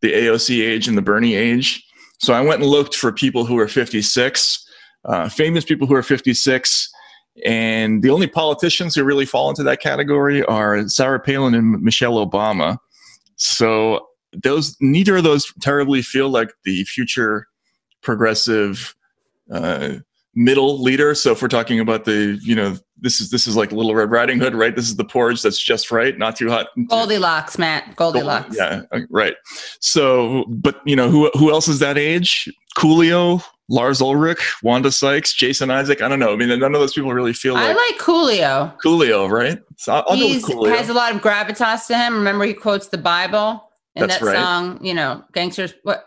the 0.01 0.13
AOC 0.13 0.63
age 0.63 0.87
and 0.87 0.95
the 0.95 1.01
Bernie 1.01 1.33
age. 1.33 1.83
So 2.19 2.33
I 2.33 2.41
went 2.41 2.61
and 2.61 2.69
looked 2.69 2.95
for 2.95 3.11
people 3.11 3.45
who 3.45 3.57
are 3.57 3.67
56, 3.67 4.67
uh, 5.05 5.29
famous 5.29 5.65
people 5.65 5.87
who 5.87 5.95
are 5.95 6.03
56. 6.03 6.89
And 7.43 8.03
the 8.03 8.11
only 8.11 8.27
politicians 8.27 8.93
who 8.93 9.03
really 9.03 9.25
fall 9.25 9.49
into 9.49 9.63
that 9.63 9.79
category 9.79 10.43
are 10.43 10.87
Sarah 10.89 11.19
Palin 11.19 11.55
and 11.55 11.81
Michelle 11.81 12.23
Obama. 12.23 12.77
So 13.37 14.07
those 14.33 14.75
neither 14.79 15.17
of 15.17 15.23
those 15.23 15.51
terribly 15.61 16.01
feel 16.01 16.29
like 16.29 16.51
the 16.63 16.83
future 16.85 17.47
progressive 18.01 18.95
uh, 19.51 19.95
middle 20.35 20.81
leader. 20.81 21.13
So 21.15 21.31
if 21.31 21.41
we're 21.41 21.47
talking 21.47 21.79
about 21.79 22.05
the, 22.05 22.39
you 22.41 22.55
know, 22.55 22.77
this 22.97 23.19
is 23.19 23.31
this 23.31 23.47
is 23.47 23.55
like 23.55 23.71
Little 23.71 23.95
Red 23.95 24.11
Riding 24.11 24.39
Hood, 24.39 24.53
right? 24.53 24.75
This 24.75 24.85
is 24.85 24.95
the 24.95 25.03
porridge 25.03 25.41
that's 25.41 25.59
just 25.59 25.91
right, 25.91 26.17
not 26.17 26.35
too 26.35 26.49
hot. 26.49 26.67
Goldilocks, 26.87 27.57
Matt. 27.57 27.95
Goldilocks. 27.95 28.55
Yeah, 28.55 28.83
uh, 28.91 28.99
right. 29.09 29.33
So, 29.79 30.45
but 30.47 30.81
you 30.85 30.95
know, 30.95 31.09
who 31.09 31.29
who 31.33 31.51
else 31.51 31.67
is 31.67 31.79
that 31.79 31.97
age? 31.97 32.47
Coolio, 32.77 33.43
Lars 33.69 34.01
Ulrich, 34.01 34.55
Wanda 34.61 34.91
Sykes, 34.91 35.33
Jason 35.33 35.71
Isaac. 35.71 36.03
I 36.03 36.07
don't 36.07 36.19
know. 36.19 36.31
I 36.31 36.35
mean, 36.35 36.47
none 36.47 36.75
of 36.75 36.79
those 36.79 36.93
people 36.93 37.11
really 37.11 37.33
feel 37.33 37.55
like. 37.55 37.63
I 37.63 37.73
like 37.73 37.99
Coolio. 37.99 38.77
Coolio, 38.83 39.27
right? 39.29 39.59
So 39.77 39.93
I'll, 39.93 40.03
I'll 40.07 40.19
go 40.19 40.27
with 40.27 40.43
Coolio. 40.43 40.77
has 40.77 40.89
a 40.89 40.93
lot 40.93 41.15
of 41.15 41.21
gravitas 41.21 41.87
to 41.87 41.97
him. 41.97 42.13
Remember, 42.13 42.45
he 42.45 42.53
quotes 42.53 42.89
the 42.89 42.99
Bible 42.99 43.70
in 43.95 44.07
That's 44.07 44.19
that 44.19 44.25
right. 44.25 44.35
song. 44.35 44.83
You 44.83 44.93
know, 44.93 45.23
gangsters. 45.33 45.73
What? 45.83 46.05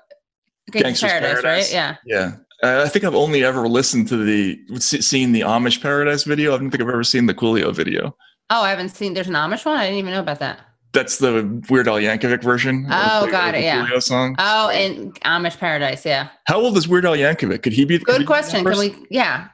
Gangsters, 0.70 0.82
Gangsters 0.82 1.10
Paradise, 1.10 1.42
Paradise, 1.42 1.72
right? 1.72 1.74
Yeah. 1.74 1.96
Yeah. 2.06 2.36
I 2.62 2.88
think 2.88 3.04
I've 3.04 3.14
only 3.14 3.44
ever 3.44 3.68
listened 3.68 4.08
to 4.08 4.16
the 4.16 4.58
seen 4.78 5.32
the 5.32 5.40
Amish 5.42 5.82
Paradise 5.82 6.24
video. 6.24 6.54
I 6.54 6.58
don't 6.58 6.70
think 6.70 6.82
I've 6.82 6.88
ever 6.88 7.04
seen 7.04 7.26
the 7.26 7.34
Coolio 7.34 7.74
video. 7.74 8.16
Oh, 8.50 8.62
I 8.62 8.70
haven't 8.70 8.90
seen. 8.90 9.14
There's 9.14 9.28
an 9.28 9.34
Amish 9.34 9.66
one. 9.66 9.76
I 9.76 9.84
didn't 9.84 9.98
even 9.98 10.12
know 10.12 10.20
about 10.20 10.38
that. 10.38 10.60
That's 10.92 11.18
the 11.18 11.62
Weird 11.68 11.88
Al 11.88 11.96
Yankovic 11.96 12.42
version. 12.42 12.86
Oh, 12.88 13.26
the, 13.26 13.32
got 13.32 13.54
it. 13.54 13.64
Yeah. 13.64 13.84
Coolio 13.84 14.02
song. 14.02 14.36
Oh, 14.38 14.70
and 14.70 15.12
Amish 15.22 15.58
Paradise. 15.58 16.06
Yeah. 16.06 16.28
How 16.46 16.60
old 16.60 16.76
is 16.78 16.88
Weird 16.88 17.04
Al 17.04 17.16
Yankovic? 17.16 17.62
Could 17.62 17.72
he 17.72 17.84
be? 17.84 17.98
Good 17.98 18.18
could 18.18 18.26
question. 18.26 18.64
Can 18.64 18.78
we? 18.78 18.94
Yeah. 19.10 19.48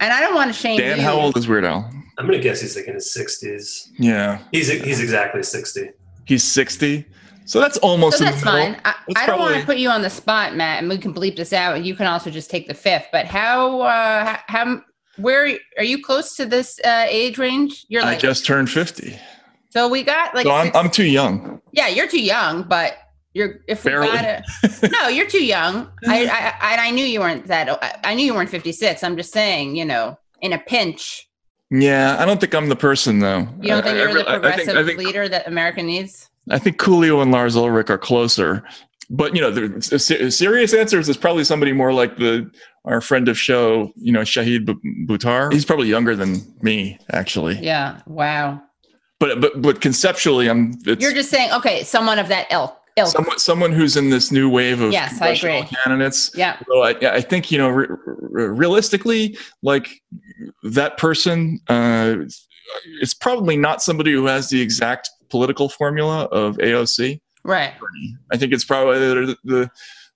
And 0.00 0.12
I 0.12 0.20
don't 0.20 0.34
want 0.34 0.48
to 0.48 0.58
shame 0.58 0.78
Dan, 0.78 0.98
you. 0.98 1.02
how 1.02 1.18
old 1.18 1.36
is 1.36 1.48
Weird 1.48 1.64
Al? 1.64 1.90
I'm 2.18 2.26
gonna 2.26 2.38
guess 2.38 2.60
he's 2.60 2.76
like 2.76 2.86
in 2.86 2.94
his 2.94 3.14
60s. 3.14 3.88
Yeah. 3.98 4.42
He's 4.52 4.70
he's 4.70 5.00
exactly 5.00 5.42
60. 5.42 5.90
He's 6.24 6.44
60. 6.44 7.04
So 7.46 7.60
that's 7.60 7.78
almost. 7.78 8.18
So 8.18 8.24
that's 8.24 8.42
fine. 8.42 8.74
I, 8.84 8.94
that's 9.06 9.20
I 9.22 9.26
don't 9.26 9.36
probably... 9.36 9.44
want 9.44 9.60
to 9.60 9.66
put 9.66 9.78
you 9.78 9.88
on 9.88 10.02
the 10.02 10.10
spot, 10.10 10.56
Matt, 10.56 10.80
and 10.80 10.88
we 10.88 10.98
can 10.98 11.14
bleep 11.14 11.36
this 11.36 11.52
out. 11.52 11.84
You 11.84 11.94
can 11.94 12.06
also 12.06 12.28
just 12.28 12.50
take 12.50 12.66
the 12.66 12.74
fifth. 12.74 13.06
But 13.12 13.26
how? 13.26 13.80
Uh, 13.80 14.36
how? 14.46 14.82
Where 15.16 15.56
are 15.78 15.84
you 15.84 16.02
close 16.02 16.36
to 16.36 16.44
this 16.44 16.78
uh, 16.84 17.06
age 17.08 17.38
range? 17.38 17.86
You're 17.88 18.02
like. 18.02 18.18
I 18.18 18.20
just 18.20 18.44
turned 18.44 18.68
fifty. 18.68 19.18
So 19.70 19.88
we 19.88 20.02
got 20.02 20.34
like. 20.34 20.44
So 20.44 20.50
I'm 20.50 20.74
I'm 20.74 20.90
too 20.90 21.04
young. 21.04 21.62
Yeah, 21.72 21.88
you're 21.88 22.08
too 22.08 22.22
young, 22.22 22.64
but 22.64 22.98
you're 23.32 23.60
if 23.68 23.84
we 23.84 23.92
got 23.92 24.24
it. 24.24 24.90
no, 24.90 25.08
you're 25.08 25.28
too 25.28 25.44
young. 25.44 25.88
I, 26.06 26.26
I 26.60 26.88
I 26.88 26.90
knew 26.90 27.04
you 27.04 27.20
weren't 27.20 27.46
that. 27.46 28.00
I 28.04 28.14
knew 28.14 28.24
you 28.24 28.34
weren't 28.34 28.50
56. 28.50 29.04
I'm 29.04 29.16
just 29.16 29.32
saying, 29.32 29.76
you 29.76 29.84
know, 29.84 30.18
in 30.40 30.52
a 30.52 30.58
pinch. 30.58 31.28
Yeah, 31.70 32.16
I 32.18 32.24
don't 32.24 32.40
think 32.40 32.54
I'm 32.54 32.68
the 32.68 32.76
person 32.76 33.20
though. 33.20 33.46
You 33.60 33.68
don't 33.68 33.82
think 33.82 33.96
I, 33.96 33.98
you're 33.98 34.10
I, 34.10 34.14
the 34.14 34.24
progressive 34.24 34.68
I 34.68 34.84
think, 34.84 34.86
think, 34.86 34.98
leader 34.98 35.28
that 35.28 35.46
America 35.46 35.82
needs? 35.82 36.30
I 36.50 36.58
think 36.58 36.78
Coolio 36.78 37.22
and 37.22 37.32
Lars 37.32 37.56
Ulrich 37.56 37.90
are 37.90 37.98
closer. 37.98 38.62
But 39.08 39.34
you 39.34 39.40
know, 39.40 39.50
the 39.50 39.98
serious 39.98 40.74
answers 40.74 41.08
is 41.08 41.16
probably 41.16 41.44
somebody 41.44 41.72
more 41.72 41.92
like 41.92 42.16
the 42.16 42.50
our 42.84 43.00
friend 43.00 43.28
of 43.28 43.38
show, 43.38 43.92
you 43.96 44.12
know, 44.12 44.20
Shahid 44.20 44.66
Buttar. 45.06 45.52
He's 45.52 45.64
probably 45.64 45.88
younger 45.88 46.16
than 46.16 46.40
me, 46.62 46.98
actually. 47.12 47.58
Yeah. 47.58 48.00
Wow. 48.06 48.62
But 49.18 49.40
but 49.40 49.62
but 49.62 49.80
conceptually, 49.80 50.48
I'm. 50.48 50.74
You're 50.84 51.12
just 51.12 51.30
saying, 51.30 51.52
okay, 51.52 51.84
someone 51.84 52.18
of 52.18 52.28
that 52.28 52.46
ilk. 52.50 52.76
Ilk. 52.98 53.08
Someone, 53.08 53.38
someone 53.38 53.72
who's 53.72 53.96
in 53.96 54.08
this 54.08 54.32
new 54.32 54.48
wave 54.48 54.80
of 54.80 54.90
yes, 54.90 55.20
I 55.20 55.28
agree. 55.28 55.68
candidates. 55.84 56.30
Yeah. 56.34 56.58
So 56.66 56.82
I, 56.82 56.90
I 57.16 57.20
think 57.20 57.50
you 57.52 57.58
know, 57.58 57.68
re- 57.68 57.86
re- 58.06 58.46
realistically, 58.46 59.36
like 59.62 60.00
that 60.62 60.96
person, 60.96 61.60
uh, 61.68 62.16
it's 63.00 63.14
probably 63.14 63.56
not 63.56 63.82
somebody 63.82 64.12
who 64.12 64.26
has 64.26 64.48
the 64.48 64.62
exact 64.62 65.10
political 65.36 65.68
formula 65.68 66.24
of 66.32 66.56
AOC. 66.56 67.20
Right. 67.44 67.74
I 68.32 68.38
think 68.38 68.54
it's 68.54 68.64
probably 68.64 68.98
the, 68.98 69.36
the, 69.44 69.70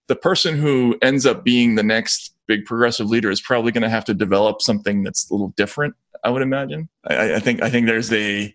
the 0.08 0.16
person 0.16 0.56
who 0.56 0.96
ends 1.02 1.26
up 1.26 1.44
being 1.44 1.74
the 1.74 1.82
next 1.82 2.34
big 2.48 2.64
progressive 2.64 3.06
leader 3.08 3.30
is 3.30 3.42
probably 3.42 3.70
going 3.70 3.82
to 3.82 3.90
have 3.90 4.06
to 4.06 4.14
develop 4.14 4.62
something 4.62 5.02
that's 5.02 5.28
a 5.30 5.34
little 5.34 5.52
different. 5.58 5.94
I 6.24 6.30
would 6.30 6.40
imagine. 6.40 6.88
I, 7.06 7.34
I 7.34 7.38
think 7.38 7.62
I 7.62 7.68
think 7.68 7.86
there's 7.86 8.10
a 8.12 8.54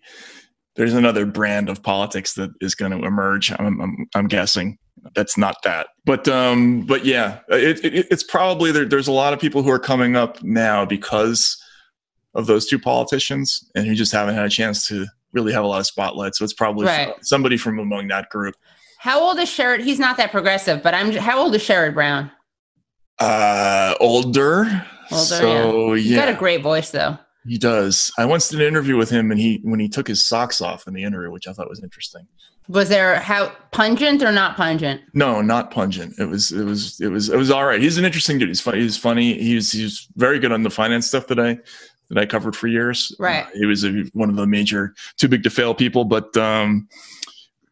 there's 0.74 0.92
another 0.92 1.24
brand 1.24 1.68
of 1.68 1.82
politics 1.84 2.34
that 2.34 2.50
is 2.60 2.74
going 2.74 2.92
to 2.92 3.06
emerge. 3.06 3.52
I'm, 3.52 3.80
I'm, 3.80 4.06
I'm 4.14 4.26
guessing 4.26 4.76
that's 5.14 5.38
not 5.38 5.56
that, 5.62 5.86
but 6.04 6.26
um, 6.28 6.82
but 6.82 7.04
yeah, 7.04 7.38
it, 7.48 7.84
it, 7.84 8.06
it's 8.10 8.24
probably 8.24 8.72
there, 8.72 8.84
there's 8.84 9.08
a 9.08 9.12
lot 9.12 9.32
of 9.32 9.40
people 9.40 9.62
who 9.62 9.70
are 9.70 9.78
coming 9.78 10.16
up 10.16 10.42
now 10.42 10.84
because 10.84 11.56
of 12.34 12.46
those 12.46 12.66
two 12.66 12.78
politicians 12.78 13.68
and 13.74 13.86
who 13.86 13.94
just 13.94 14.12
haven't 14.12 14.34
had 14.34 14.44
a 14.44 14.50
chance 14.50 14.86
to 14.88 15.06
really 15.36 15.52
have 15.52 15.64
a 15.64 15.66
lot 15.66 15.80
of 15.80 15.86
spotlight. 15.86 16.34
So 16.34 16.44
it's 16.44 16.54
probably 16.54 16.86
right. 16.86 17.14
somebody 17.24 17.56
from 17.56 17.78
among 17.78 18.08
that 18.08 18.28
group. 18.30 18.56
How 18.98 19.20
old 19.20 19.38
is 19.38 19.48
Sherrod? 19.48 19.84
He's 19.84 20.00
not 20.00 20.16
that 20.16 20.32
progressive, 20.32 20.82
but 20.82 20.94
I'm. 20.94 21.12
How 21.12 21.38
old 21.38 21.54
is 21.54 21.62
Sherrod 21.62 21.94
Brown? 21.94 22.30
Uh, 23.18 23.94
older. 24.00 24.84
Older. 25.10 25.24
So 25.24 25.94
yeah. 25.94 26.02
He's 26.02 26.16
got 26.16 26.28
a 26.28 26.34
great 26.34 26.62
voice, 26.62 26.90
though. 26.90 27.16
He 27.46 27.58
does. 27.58 28.10
I 28.18 28.24
once 28.24 28.48
did 28.48 28.60
an 28.60 28.66
interview 28.66 28.96
with 28.96 29.10
him, 29.10 29.30
and 29.30 29.38
he 29.38 29.60
when 29.62 29.78
he 29.78 29.88
took 29.88 30.08
his 30.08 30.26
socks 30.26 30.60
off 30.60 30.88
in 30.88 30.94
the 30.94 31.04
interview, 31.04 31.30
which 31.30 31.46
I 31.46 31.52
thought 31.52 31.68
was 31.68 31.82
interesting. 31.82 32.26
Was 32.68 32.88
there 32.88 33.20
how 33.20 33.52
pungent 33.70 34.22
or 34.22 34.32
not 34.32 34.56
pungent? 34.56 35.02
No, 35.14 35.40
not 35.40 35.70
pungent. 35.70 36.18
It 36.18 36.24
was 36.24 36.50
it 36.50 36.64
was 36.64 37.00
it 37.00 37.08
was 37.08 37.28
it 37.28 37.36
was 37.36 37.50
all 37.50 37.64
right. 37.64 37.80
He's 37.80 37.98
an 37.98 38.04
interesting 38.04 38.38
dude. 38.38 38.48
He's 38.48 38.60
funny. 38.60 38.80
He's 38.80 38.96
funny. 38.96 39.38
He's 39.38 39.70
he's 39.70 40.08
very 40.16 40.40
good 40.40 40.50
on 40.50 40.64
the 40.64 40.70
finance 40.70 41.06
stuff 41.06 41.28
that 41.28 41.38
I 41.38 41.58
that 42.08 42.18
I 42.18 42.26
covered 42.26 42.56
for 42.56 42.66
years. 42.66 43.14
Right. 43.18 43.44
Uh, 43.44 43.50
he 43.54 43.66
was 43.66 43.84
a, 43.84 44.04
one 44.12 44.30
of 44.30 44.36
the 44.36 44.46
major 44.46 44.94
too 45.16 45.28
big 45.28 45.42
to 45.44 45.50
fail 45.50 45.74
people, 45.74 46.04
but 46.04 46.36
um, 46.36 46.88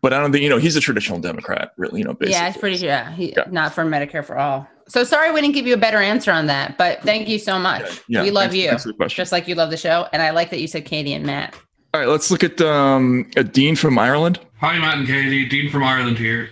but 0.02 0.12
I 0.12 0.20
don't 0.20 0.32
think 0.32 0.42
you 0.42 0.50
know 0.50 0.58
he's 0.58 0.76
a 0.76 0.80
traditional 0.80 1.18
Democrat, 1.18 1.72
really. 1.76 2.00
You 2.00 2.04
know, 2.04 2.14
basically. 2.14 2.32
Yeah, 2.32 2.48
it's 2.48 2.58
pretty. 2.58 2.76
Yeah, 2.76 3.12
he, 3.12 3.32
yeah. 3.36 3.44
not 3.50 3.72
for 3.72 3.84
Medicare 3.84 4.24
for 4.24 4.38
all. 4.38 4.68
So 4.86 5.02
sorry 5.02 5.32
we 5.32 5.40
didn't 5.40 5.54
give 5.54 5.66
you 5.66 5.74
a 5.74 5.78
better 5.78 5.98
answer 5.98 6.30
on 6.30 6.46
that, 6.46 6.76
but 6.76 7.00
thank 7.02 7.26
you 7.28 7.38
so 7.38 7.58
much. 7.58 7.82
Yeah, 7.82 8.18
yeah 8.18 8.22
we 8.22 8.30
love 8.30 8.50
thanks, 8.50 8.84
you, 8.84 8.92
thanks 8.98 9.14
just 9.14 9.32
like 9.32 9.48
you 9.48 9.54
love 9.54 9.70
the 9.70 9.78
show, 9.78 10.06
and 10.12 10.22
I 10.22 10.30
like 10.30 10.50
that 10.50 10.60
you 10.60 10.68
said 10.68 10.84
Katie 10.84 11.14
and 11.14 11.24
Matt. 11.24 11.54
All 11.94 12.00
right, 12.00 12.08
let's 12.08 12.30
look 12.30 12.44
at 12.44 12.60
um, 12.60 13.30
at 13.36 13.52
Dean 13.52 13.76
from 13.76 13.98
Ireland. 13.98 14.40
Hi, 14.58 14.78
Matt 14.78 14.98
and 14.98 15.06
Katie. 15.06 15.48
Dean 15.48 15.70
from 15.70 15.84
Ireland 15.84 16.18
here. 16.18 16.50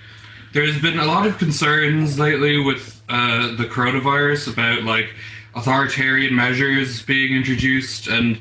There's 0.55 0.80
been 0.80 0.99
a 0.99 1.05
lot 1.05 1.26
of 1.26 1.37
concerns 1.39 2.18
lately 2.18 2.59
with 2.59 3.03
uh, 3.09 3.55
the 3.57 3.64
coronavirus 3.64 4.53
about 4.53 4.85
like 4.85 5.14
authoritarian 5.55 6.35
measures 6.35 7.03
being 7.03 7.35
introduced 7.37 8.09
and 8.09 8.41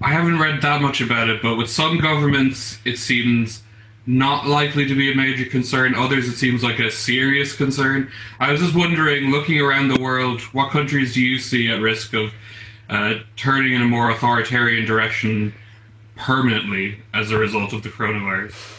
I 0.00 0.08
haven't 0.08 0.38
read 0.38 0.60
that 0.60 0.82
much 0.82 1.00
about 1.00 1.30
it, 1.30 1.40
but 1.40 1.56
with 1.56 1.70
some 1.70 1.98
governments 1.98 2.78
it 2.84 2.98
seems 2.98 3.62
not 4.06 4.46
likely 4.46 4.86
to 4.86 4.94
be 4.94 5.10
a 5.10 5.14
major 5.14 5.46
concern. 5.46 5.94
Others 5.94 6.28
it 6.28 6.36
seems 6.36 6.62
like 6.62 6.78
a 6.78 6.90
serious 6.90 7.56
concern. 7.56 8.10
I 8.38 8.52
was 8.52 8.60
just 8.60 8.74
wondering, 8.74 9.30
looking 9.30 9.60
around 9.60 9.88
the 9.88 10.00
world, 10.00 10.42
what 10.52 10.70
countries 10.70 11.14
do 11.14 11.22
you 11.22 11.38
see 11.38 11.70
at 11.70 11.80
risk 11.80 12.12
of 12.12 12.34
uh, 12.90 13.14
turning 13.36 13.72
in 13.72 13.80
a 13.80 13.86
more 13.86 14.10
authoritarian 14.10 14.84
direction 14.84 15.54
permanently 16.16 16.98
as 17.14 17.30
a 17.30 17.38
result 17.38 17.72
of 17.72 17.82
the 17.82 17.88
coronavirus? 17.88 18.73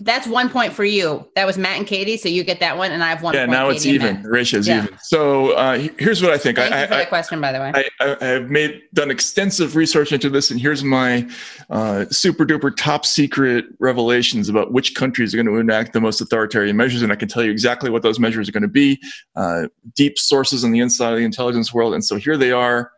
That's 0.00 0.26
one 0.26 0.48
point 0.48 0.72
for 0.72 0.84
you. 0.84 1.28
That 1.36 1.46
was 1.46 1.58
Matt 1.58 1.78
and 1.78 1.86
Katie, 1.86 2.16
so 2.16 2.28
you 2.28 2.42
get 2.42 2.60
that 2.60 2.76
one, 2.76 2.92
and 2.92 3.02
I 3.04 3.08
have 3.08 3.22
one. 3.22 3.34
Yeah, 3.34 3.46
now 3.46 3.68
it's 3.68 3.86
even. 3.86 4.22
Ratio's 4.22 4.66
yeah. 4.66 4.84
even. 4.84 4.98
So 5.02 5.52
uh, 5.52 5.88
here's 5.98 6.22
what 6.22 6.32
I 6.32 6.38
think. 6.38 6.56
Thank 6.56 6.72
I, 6.72 6.82
you 6.82 6.86
for 6.88 6.94
I, 6.94 6.96
that 6.98 7.08
question, 7.08 7.40
by 7.40 7.52
the 7.52 7.58
way. 7.58 7.72
I, 8.00 8.16
I, 8.20 8.24
have 8.24 8.50
made 8.50 8.82
done 8.94 9.10
extensive 9.10 9.76
research 9.76 10.12
into 10.12 10.30
this, 10.30 10.50
and 10.50 10.60
here's 10.60 10.82
my 10.82 11.28
uh, 11.68 12.06
super 12.10 12.44
duper 12.44 12.74
top 12.74 13.04
secret 13.06 13.66
revelations 13.78 14.48
about 14.48 14.72
which 14.72 14.94
countries 14.94 15.34
are 15.34 15.36
going 15.36 15.46
to 15.46 15.56
enact 15.56 15.92
the 15.92 16.00
most 16.00 16.20
authoritarian 16.20 16.76
measures, 16.76 17.02
and 17.02 17.12
I 17.12 17.16
can 17.16 17.28
tell 17.28 17.42
you 17.42 17.50
exactly 17.50 17.90
what 17.90 18.02
those 18.02 18.18
measures 18.18 18.48
are 18.48 18.52
going 18.52 18.62
to 18.62 18.68
be. 18.68 19.00
Uh, 19.36 19.68
deep 19.94 20.18
sources 20.18 20.64
on 20.64 20.72
the 20.72 20.80
inside 20.80 21.12
of 21.12 21.18
the 21.18 21.24
intelligence 21.24 21.72
world, 21.74 21.94
and 21.94 22.04
so 22.04 22.16
here 22.16 22.36
they 22.36 22.52
are. 22.52 22.92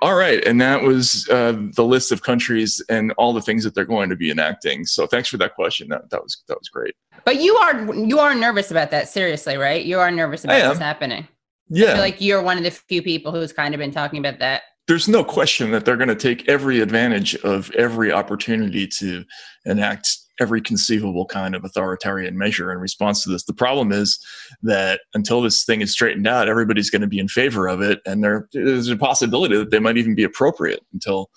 All 0.00 0.14
right, 0.14 0.44
and 0.46 0.60
that 0.60 0.82
was 0.82 1.28
uh, 1.28 1.60
the 1.74 1.84
list 1.84 2.12
of 2.12 2.22
countries 2.22 2.80
and 2.88 3.12
all 3.18 3.32
the 3.32 3.42
things 3.42 3.64
that 3.64 3.74
they're 3.74 3.84
going 3.84 4.08
to 4.10 4.16
be 4.16 4.30
enacting. 4.30 4.86
So 4.86 5.08
thanks 5.08 5.28
for 5.28 5.38
that 5.38 5.56
question. 5.56 5.88
That, 5.88 6.08
that 6.10 6.22
was 6.22 6.42
that 6.46 6.56
was 6.56 6.68
great. 6.68 6.94
But 7.24 7.40
you 7.40 7.56
are 7.56 7.94
you 7.94 8.20
are 8.20 8.34
nervous 8.34 8.70
about 8.70 8.92
that, 8.92 9.08
seriously, 9.08 9.56
right? 9.56 9.84
You 9.84 9.98
are 9.98 10.10
nervous 10.10 10.44
about 10.44 10.68
what's 10.68 10.78
happening. 10.78 11.26
Yeah, 11.68 11.86
I 11.86 11.92
feel 11.94 12.00
like 12.00 12.20
you're 12.20 12.42
one 12.42 12.58
of 12.58 12.62
the 12.62 12.70
few 12.70 13.02
people 13.02 13.32
who's 13.32 13.52
kind 13.52 13.74
of 13.74 13.78
been 13.78 13.90
talking 13.90 14.20
about 14.20 14.38
that. 14.38 14.62
There's 14.86 15.08
no 15.08 15.24
question 15.24 15.72
that 15.72 15.84
they're 15.84 15.96
going 15.96 16.08
to 16.08 16.14
take 16.14 16.48
every 16.48 16.80
advantage 16.80 17.34
of 17.36 17.70
every 17.72 18.12
opportunity 18.12 18.86
to 18.86 19.24
enact 19.66 20.16
every 20.40 20.60
conceivable 20.60 21.26
kind 21.26 21.54
of 21.54 21.64
authoritarian 21.64 22.38
measure 22.38 22.72
in 22.72 22.78
response 22.78 23.22
to 23.24 23.30
this. 23.30 23.44
The 23.44 23.52
problem 23.52 23.92
is 23.92 24.18
that 24.62 25.00
until 25.14 25.40
this 25.40 25.64
thing 25.64 25.80
is 25.80 25.92
straightened 25.92 26.26
out, 26.26 26.48
everybody's 26.48 26.90
going 26.90 27.02
to 27.02 27.08
be 27.08 27.18
in 27.18 27.28
favor 27.28 27.68
of 27.68 27.80
it, 27.80 28.00
and 28.06 28.22
there, 28.22 28.48
there's 28.52 28.88
a 28.88 28.96
possibility 28.96 29.56
that 29.56 29.70
they 29.70 29.78
might 29.78 29.96
even 29.96 30.14
be 30.14 30.24
appropriate 30.24 30.84
until. 30.92 31.30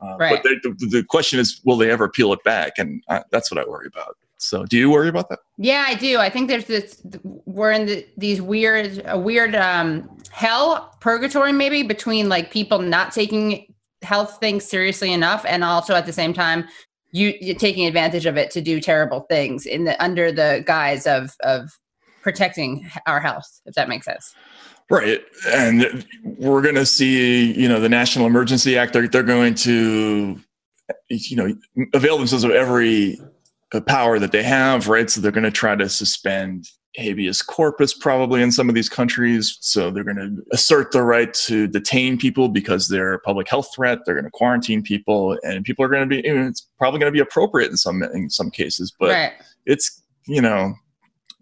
Uh, 0.00 0.16
right. 0.18 0.42
But 0.42 0.62
the, 0.62 0.86
the, 0.88 1.04
question 1.04 1.38
is, 1.38 1.60
will 1.64 1.78
they 1.78 1.90
ever 1.90 2.08
peel 2.08 2.32
it 2.32 2.42
back? 2.44 2.74
And 2.78 3.02
I, 3.08 3.22
that's 3.30 3.50
what 3.50 3.58
I 3.58 3.66
worry 3.66 3.86
about. 3.86 4.16
So, 4.36 4.66
do 4.66 4.76
you 4.76 4.90
worry 4.90 5.08
about 5.08 5.30
that? 5.30 5.38
Yeah, 5.56 5.84
I 5.86 5.94
do. 5.94 6.18
I 6.18 6.28
think 6.28 6.48
there's 6.48 6.66
this. 6.66 7.00
We're 7.22 7.72
in 7.72 7.86
the, 7.86 8.06
these 8.18 8.42
weird, 8.42 9.00
a 9.06 9.18
weird 9.18 9.54
um, 9.54 10.18
hell 10.30 10.94
purgatory, 11.00 11.52
maybe 11.52 11.82
between 11.82 12.28
like 12.28 12.50
people 12.50 12.80
not 12.80 13.12
taking 13.12 13.72
health 14.02 14.38
things 14.40 14.64
seriously 14.64 15.12
enough, 15.12 15.44
and 15.48 15.64
also 15.64 15.94
at 15.94 16.04
the 16.04 16.12
same 16.12 16.34
time 16.34 16.66
you 17.14 17.32
you're 17.40 17.54
taking 17.54 17.86
advantage 17.86 18.26
of 18.26 18.36
it 18.36 18.50
to 18.50 18.60
do 18.60 18.80
terrible 18.80 19.20
things 19.30 19.64
in 19.64 19.84
the 19.84 20.02
under 20.02 20.32
the 20.32 20.62
guise 20.66 21.06
of 21.06 21.34
of 21.40 21.70
protecting 22.22 22.90
our 23.06 23.20
health 23.20 23.60
if 23.64 23.74
that 23.74 23.88
makes 23.88 24.04
sense. 24.04 24.34
Right. 24.90 25.22
And 25.48 26.04
we're 26.24 26.60
going 26.60 26.74
to 26.74 26.84
see 26.84 27.52
you 27.52 27.68
know 27.68 27.80
the 27.80 27.88
national 27.88 28.26
emergency 28.26 28.76
act 28.76 28.92
they're, 28.92 29.08
they're 29.08 29.22
going 29.22 29.54
to 29.54 30.40
you 31.08 31.36
know 31.36 31.54
avail 31.94 32.18
themselves 32.18 32.44
of 32.44 32.50
every 32.50 33.18
uh, 33.72 33.80
power 33.80 34.18
that 34.18 34.32
they 34.32 34.42
have 34.42 34.88
right? 34.88 35.08
So 35.08 35.20
they're 35.20 35.30
going 35.30 35.44
to 35.44 35.52
try 35.52 35.76
to 35.76 35.88
suspend 35.88 36.68
habeas 36.96 37.42
corpus 37.42 37.92
probably 37.94 38.42
in 38.42 38.52
some 38.52 38.68
of 38.68 38.74
these 38.74 38.88
countries. 38.88 39.58
So 39.60 39.90
they're 39.90 40.04
going 40.04 40.16
to 40.16 40.42
assert 40.52 40.92
the 40.92 41.02
right 41.02 41.32
to 41.34 41.66
detain 41.66 42.18
people 42.18 42.48
because 42.48 42.88
they're 42.88 43.14
a 43.14 43.20
public 43.20 43.48
health 43.48 43.68
threat. 43.74 44.00
They're 44.04 44.14
going 44.14 44.24
to 44.24 44.30
quarantine 44.30 44.82
people, 44.82 45.38
and 45.42 45.64
people 45.64 45.84
are 45.84 45.88
going 45.88 46.08
to 46.08 46.22
be. 46.22 46.26
You 46.26 46.34
know, 46.34 46.46
it's 46.46 46.66
probably 46.78 47.00
going 47.00 47.12
to 47.12 47.16
be 47.16 47.20
appropriate 47.20 47.70
in 47.70 47.76
some 47.76 48.02
in 48.02 48.30
some 48.30 48.50
cases, 48.50 48.92
but 48.98 49.10
right. 49.10 49.32
it's 49.66 50.02
you 50.26 50.40
know. 50.40 50.74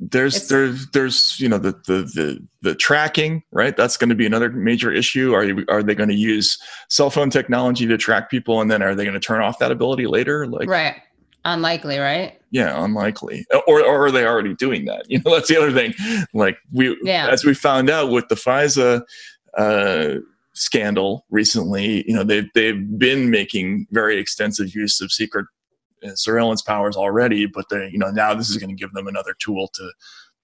There's 0.04 0.36
it's, 0.36 0.48
there's 0.48 0.90
there's 0.90 1.38
you 1.38 1.48
know 1.48 1.58
the, 1.58 1.72
the 1.86 2.02
the 2.02 2.48
the 2.62 2.74
tracking 2.74 3.44
right 3.52 3.76
that's 3.76 3.96
going 3.96 4.08
to 4.08 4.16
be 4.16 4.26
another 4.26 4.50
major 4.50 4.90
issue 4.90 5.32
are 5.32 5.44
you 5.44 5.64
are 5.68 5.80
they 5.80 5.94
going 5.94 6.08
to 6.08 6.14
use 6.16 6.58
cell 6.88 7.08
phone 7.08 7.30
technology 7.30 7.86
to 7.86 7.96
track 7.96 8.28
people 8.28 8.60
and 8.60 8.68
then 8.68 8.82
are 8.82 8.96
they 8.96 9.04
going 9.04 9.14
to 9.14 9.20
turn 9.20 9.42
off 9.42 9.60
that 9.60 9.70
ability 9.70 10.08
later 10.08 10.48
like 10.48 10.68
right 10.68 11.02
Unlikely, 11.44 11.98
right? 11.98 12.38
Yeah, 12.50 12.84
unlikely. 12.84 13.46
Or, 13.66 13.84
or 13.84 14.06
are 14.06 14.10
they 14.10 14.24
already 14.24 14.54
doing 14.54 14.84
that? 14.84 15.06
You 15.10 15.20
know, 15.24 15.34
that's 15.34 15.48
the 15.48 15.56
other 15.56 15.72
thing. 15.72 15.94
Like 16.32 16.58
we, 16.72 16.96
yeah. 17.02 17.28
as 17.28 17.44
we 17.44 17.54
found 17.54 17.90
out 17.90 18.10
with 18.10 18.28
the 18.28 18.34
FISA 18.34 19.02
uh, 19.58 20.14
scandal 20.54 21.26
recently, 21.30 22.04
you 22.08 22.14
know, 22.14 22.24
they've 22.24 22.48
they've 22.54 22.98
been 22.98 23.30
making 23.30 23.86
very 23.90 24.18
extensive 24.18 24.74
use 24.74 25.00
of 25.00 25.10
secret 25.10 25.46
uh, 26.04 26.14
surveillance 26.14 26.62
powers 26.62 26.96
already, 26.96 27.46
but 27.46 27.68
they, 27.68 27.88
you 27.92 27.98
know, 27.98 28.10
now 28.10 28.34
this 28.34 28.48
is 28.48 28.56
going 28.56 28.70
to 28.70 28.76
give 28.76 28.92
them 28.92 29.06
another 29.06 29.34
tool 29.38 29.68
to 29.74 29.92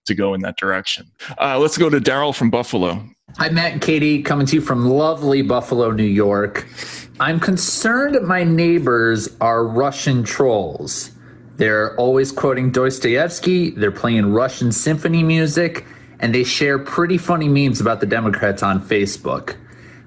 to 0.09 0.15
go 0.15 0.35
in 0.35 0.43
that 0.43 0.57
direction. 0.57 1.11
Uh, 1.39 1.59
let's 1.59 1.79
go 1.79 1.89
to 1.89 2.01
Daryl 2.01 2.35
from 2.35 2.51
Buffalo. 2.51 3.03
Hi, 3.37 3.49
Matt 3.51 3.73
and 3.73 3.81
Katie, 3.81 4.23
coming 4.23 4.47
to 4.47 4.57
you 4.57 4.61
from 4.61 4.87
lovely 4.87 5.43
Buffalo, 5.43 5.93
New 5.93 6.03
York. 6.03 6.67
I'm 7.21 7.39
concerned 7.39 8.19
my 8.27 8.43
neighbors 8.43 9.29
are 9.41 9.65
Russian 9.65 10.25
trolls. 10.25 11.13
They're 11.57 11.97
always 11.97 12.33
quoting 12.33 12.71
Dostoevsky, 12.71 13.71
they're 13.71 13.91
playing 13.91 14.33
Russian 14.33 14.73
symphony 14.73 15.23
music, 15.23 15.85
and 16.21 16.35
they 16.35 16.45
share 16.45 16.79
pretty 16.79 17.19
funny 17.19 17.49
memes 17.49 17.81
about 17.81 18.01
the 18.01 18.07
Democrats 18.07 18.63
on 18.63 18.81
Facebook. 18.81 19.57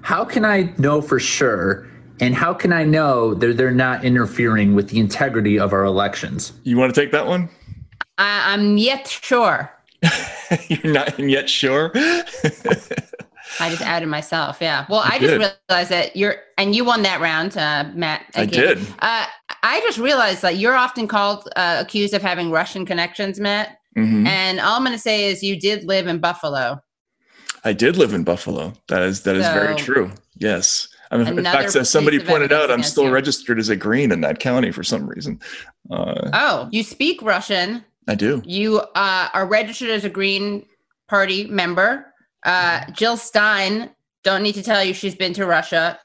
How 0.02 0.24
can 0.24 0.44
I 0.44 0.72
know 0.78 1.00
for 1.00 1.20
sure? 1.20 1.86
And 2.20 2.34
how 2.34 2.54
can 2.54 2.72
I 2.72 2.84
know 2.84 3.34
that 3.34 3.56
they're 3.56 3.70
not 3.70 4.04
interfering 4.04 4.74
with 4.74 4.88
the 4.88 4.98
integrity 4.98 5.58
of 5.58 5.72
our 5.72 5.84
elections? 5.84 6.52
You 6.64 6.76
want 6.76 6.94
to 6.94 7.00
take 7.00 7.12
that 7.12 7.26
one? 7.26 7.48
I, 8.18 8.54
I'm 8.54 8.78
yet 8.78 9.06
sure. 9.08 9.70
You're 10.68 10.92
not 10.92 11.18
yet 11.18 11.48
sure? 11.48 11.92
I 13.60 13.68
just 13.68 13.82
added 13.82 14.08
myself. 14.08 14.58
Yeah. 14.60 14.86
Well, 14.88 15.04
you 15.04 15.10
I 15.12 15.18
just 15.18 15.56
realized 15.68 15.90
that 15.90 16.16
you're, 16.16 16.36
and 16.58 16.74
you 16.74 16.84
won 16.84 17.02
that 17.02 17.20
round, 17.20 17.56
uh, 17.56 17.90
Matt. 17.94 18.24
I 18.34 18.46
did. 18.46 18.78
Uh, 19.00 19.26
I 19.62 19.80
just 19.80 19.98
realized 19.98 20.42
that 20.42 20.56
you're 20.56 20.76
often 20.76 21.06
called, 21.06 21.48
uh, 21.56 21.78
accused 21.80 22.14
of 22.14 22.22
having 22.22 22.50
Russian 22.50 22.86
connections, 22.86 23.38
Matt. 23.38 23.78
Mm-hmm. 23.96 24.26
And 24.26 24.60
all 24.60 24.76
I'm 24.76 24.82
going 24.82 24.96
to 24.96 24.98
say 24.98 25.26
is 25.30 25.42
you 25.42 25.58
did 25.58 25.84
live 25.84 26.06
in 26.06 26.18
Buffalo. 26.18 26.80
I 27.64 27.72
did 27.72 27.96
live 27.96 28.12
in 28.12 28.24
Buffalo. 28.24 28.72
That 28.88 29.02
is 29.02 29.22
that 29.22 29.34
so, 29.34 29.40
is 29.40 29.48
very 29.48 29.76
true. 29.76 30.10
Yes. 30.36 30.88
I 31.10 31.18
mean, 31.18 31.38
in 31.38 31.44
fact, 31.44 31.76
as 31.76 31.90
somebody 31.90 32.18
pointed 32.18 32.52
out, 32.52 32.70
I'm 32.70 32.82
still 32.82 33.04
you. 33.04 33.10
registered 33.10 33.58
as 33.58 33.68
a 33.68 33.76
green 33.76 34.12
in 34.12 34.22
that 34.22 34.40
county 34.40 34.72
for 34.72 34.82
some 34.82 35.06
reason. 35.06 35.40
Uh, 35.90 36.30
oh, 36.32 36.68
you 36.72 36.82
speak 36.82 37.20
Russian. 37.20 37.84
I 38.08 38.14
do. 38.14 38.42
You 38.44 38.80
uh, 38.80 39.28
are 39.32 39.46
registered 39.46 39.90
as 39.90 40.04
a 40.04 40.10
Green 40.10 40.66
Party 41.08 41.46
member. 41.46 42.12
Uh, 42.44 42.90
Jill 42.92 43.16
Stein, 43.16 43.90
don't 44.22 44.42
need 44.42 44.54
to 44.54 44.62
tell 44.62 44.84
you 44.84 44.94
she's 44.94 45.14
been 45.14 45.32
to 45.34 45.46
Russia. 45.46 45.98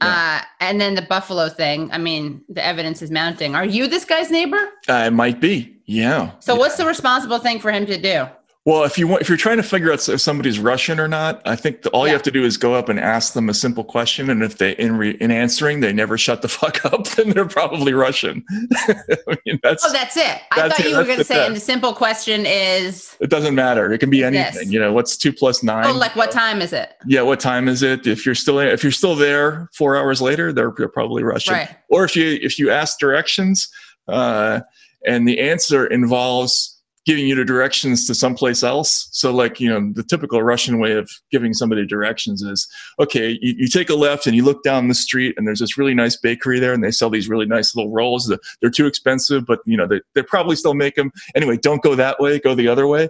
Yeah. 0.00 0.40
Uh, 0.42 0.44
and 0.60 0.80
then 0.80 0.94
the 0.94 1.02
Buffalo 1.02 1.48
thing. 1.48 1.90
I 1.90 1.98
mean, 1.98 2.42
the 2.48 2.64
evidence 2.64 3.02
is 3.02 3.10
mounting. 3.10 3.54
Are 3.54 3.64
you 3.64 3.86
this 3.86 4.04
guy's 4.04 4.30
neighbor? 4.30 4.70
I 4.88 5.10
might 5.10 5.40
be. 5.40 5.76
Yeah. 5.86 6.32
So, 6.40 6.52
yeah. 6.52 6.58
what's 6.58 6.76
the 6.76 6.86
responsible 6.86 7.38
thing 7.38 7.60
for 7.60 7.70
him 7.70 7.86
to 7.86 7.96
do? 7.96 8.26
Well, 8.66 8.82
if 8.82 8.98
you 8.98 9.06
want, 9.06 9.22
if 9.22 9.28
you're 9.28 9.38
trying 9.38 9.58
to 9.58 9.62
figure 9.62 9.92
out 9.92 10.08
if 10.08 10.20
somebody's 10.20 10.58
Russian 10.58 10.98
or 10.98 11.06
not, 11.06 11.40
I 11.44 11.54
think 11.54 11.82
the, 11.82 11.90
all 11.90 12.04
yeah. 12.04 12.10
you 12.10 12.14
have 12.16 12.24
to 12.24 12.32
do 12.32 12.42
is 12.42 12.56
go 12.56 12.74
up 12.74 12.88
and 12.88 12.98
ask 12.98 13.32
them 13.32 13.48
a 13.48 13.54
simple 13.54 13.84
question, 13.84 14.28
and 14.28 14.42
if 14.42 14.58
they 14.58 14.72
in 14.72 14.96
re, 14.96 15.10
in 15.20 15.30
answering 15.30 15.78
they 15.78 15.92
never 15.92 16.18
shut 16.18 16.42
the 16.42 16.48
fuck 16.48 16.84
up, 16.84 17.06
then 17.10 17.30
they're 17.30 17.46
probably 17.46 17.94
Russian. 17.94 18.44
I 18.50 19.38
mean, 19.46 19.60
that's 19.62 19.84
oh, 19.84 19.92
that's 19.92 20.16
it. 20.16 20.40
I 20.50 20.68
thought 20.68 20.80
it, 20.80 20.90
you 20.90 20.96
were 20.96 21.04
going 21.04 21.18
to 21.18 21.24
say, 21.24 21.46
and 21.46 21.54
the 21.54 21.60
simple 21.60 21.92
question 21.92 22.44
is. 22.44 23.16
It 23.20 23.30
doesn't 23.30 23.54
matter. 23.54 23.92
It 23.92 23.98
can 23.98 24.10
be 24.10 24.24
anything. 24.24 24.52
This. 24.64 24.72
You 24.72 24.80
know, 24.80 24.92
what's 24.92 25.16
two 25.16 25.32
plus 25.32 25.62
nine? 25.62 25.86
Oh, 25.86 25.92
like 25.92 26.16
what 26.16 26.32
time 26.32 26.60
is 26.60 26.72
it? 26.72 26.96
Yeah, 27.06 27.22
what 27.22 27.38
time 27.38 27.68
is 27.68 27.84
it? 27.84 28.04
If 28.04 28.26
you're 28.26 28.34
still 28.34 28.58
if 28.58 28.82
you're 28.82 28.90
still 28.90 29.14
there 29.14 29.70
four 29.74 29.96
hours 29.96 30.20
later, 30.20 30.52
they're, 30.52 30.72
they're 30.76 30.88
probably 30.88 31.22
Russian. 31.22 31.54
Right. 31.54 31.68
Or 31.88 32.04
if 32.04 32.16
you 32.16 32.36
if 32.42 32.58
you 32.58 32.72
ask 32.72 32.98
directions, 32.98 33.68
uh, 34.08 34.62
and 35.06 35.28
the 35.28 35.38
answer 35.38 35.86
involves 35.86 36.75
giving 37.06 37.26
you 37.26 37.36
the 37.36 37.44
directions 37.44 38.06
to 38.08 38.14
someplace 38.14 38.64
else. 38.64 39.08
So, 39.12 39.32
like, 39.32 39.60
you 39.60 39.68
know, 39.68 39.92
the 39.94 40.02
typical 40.02 40.42
Russian 40.42 40.80
way 40.80 40.92
of 40.92 41.08
giving 41.30 41.54
somebody 41.54 41.86
directions 41.86 42.42
is 42.42 42.68
okay, 42.98 43.38
you, 43.40 43.54
you, 43.56 43.68
take 43.68 43.88
a 43.88 43.94
left 43.94 44.26
and 44.26 44.34
you 44.34 44.44
look 44.44 44.64
down 44.64 44.88
the 44.88 44.94
street, 44.94 45.34
and 45.36 45.46
there's 45.46 45.60
this 45.60 45.78
really 45.78 45.94
nice 45.94 46.16
bakery 46.16 46.58
there, 46.58 46.72
and 46.72 46.82
they 46.82 46.90
sell 46.90 47.08
these 47.08 47.28
really 47.28 47.46
nice 47.46 47.76
little 47.76 47.92
rolls. 47.92 48.30
They're 48.60 48.70
too 48.70 48.86
expensive, 48.86 49.46
but, 49.46 49.60
you 49.66 49.76
know, 49.76 49.86
they, 49.86 50.00
they 50.14 50.22
probably 50.22 50.56
still 50.56 50.74
make 50.74 50.96
them. 50.96 51.12
Anyway, 51.36 51.56
don't 51.56 51.82
go 51.82 51.94
that 51.94 52.18
way, 52.18 52.40
go 52.40 52.54
the 52.54 52.68
other 52.68 52.88
way. 52.88 53.08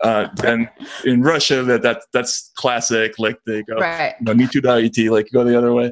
Uh, 0.00 0.28
and 0.44 0.68
in 1.04 1.22
Russia, 1.22 1.62
that, 1.62 1.80
that 1.80 2.02
that's 2.12 2.52
classic. 2.56 3.18
Like 3.18 3.38
they 3.46 3.62
go, 3.62 3.76
right. 3.76 4.14
no, 4.20 4.34
need 4.34 4.50
to 4.50 4.60
like 4.60 5.30
go 5.32 5.42
the 5.42 5.56
other 5.56 5.72
way. 5.72 5.90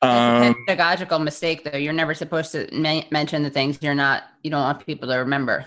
Um, 0.00 0.54
pedagogical 0.66 1.18
mistake, 1.18 1.62
though. 1.64 1.76
You're 1.76 1.92
never 1.92 2.14
supposed 2.14 2.52
to 2.52 2.66
ma- 2.72 3.02
mention 3.10 3.42
the 3.42 3.50
things 3.50 3.78
you're 3.82 3.94
not. 3.94 4.24
You 4.42 4.50
don't 4.50 4.62
want 4.62 4.86
people 4.86 5.08
to 5.08 5.16
remember. 5.16 5.66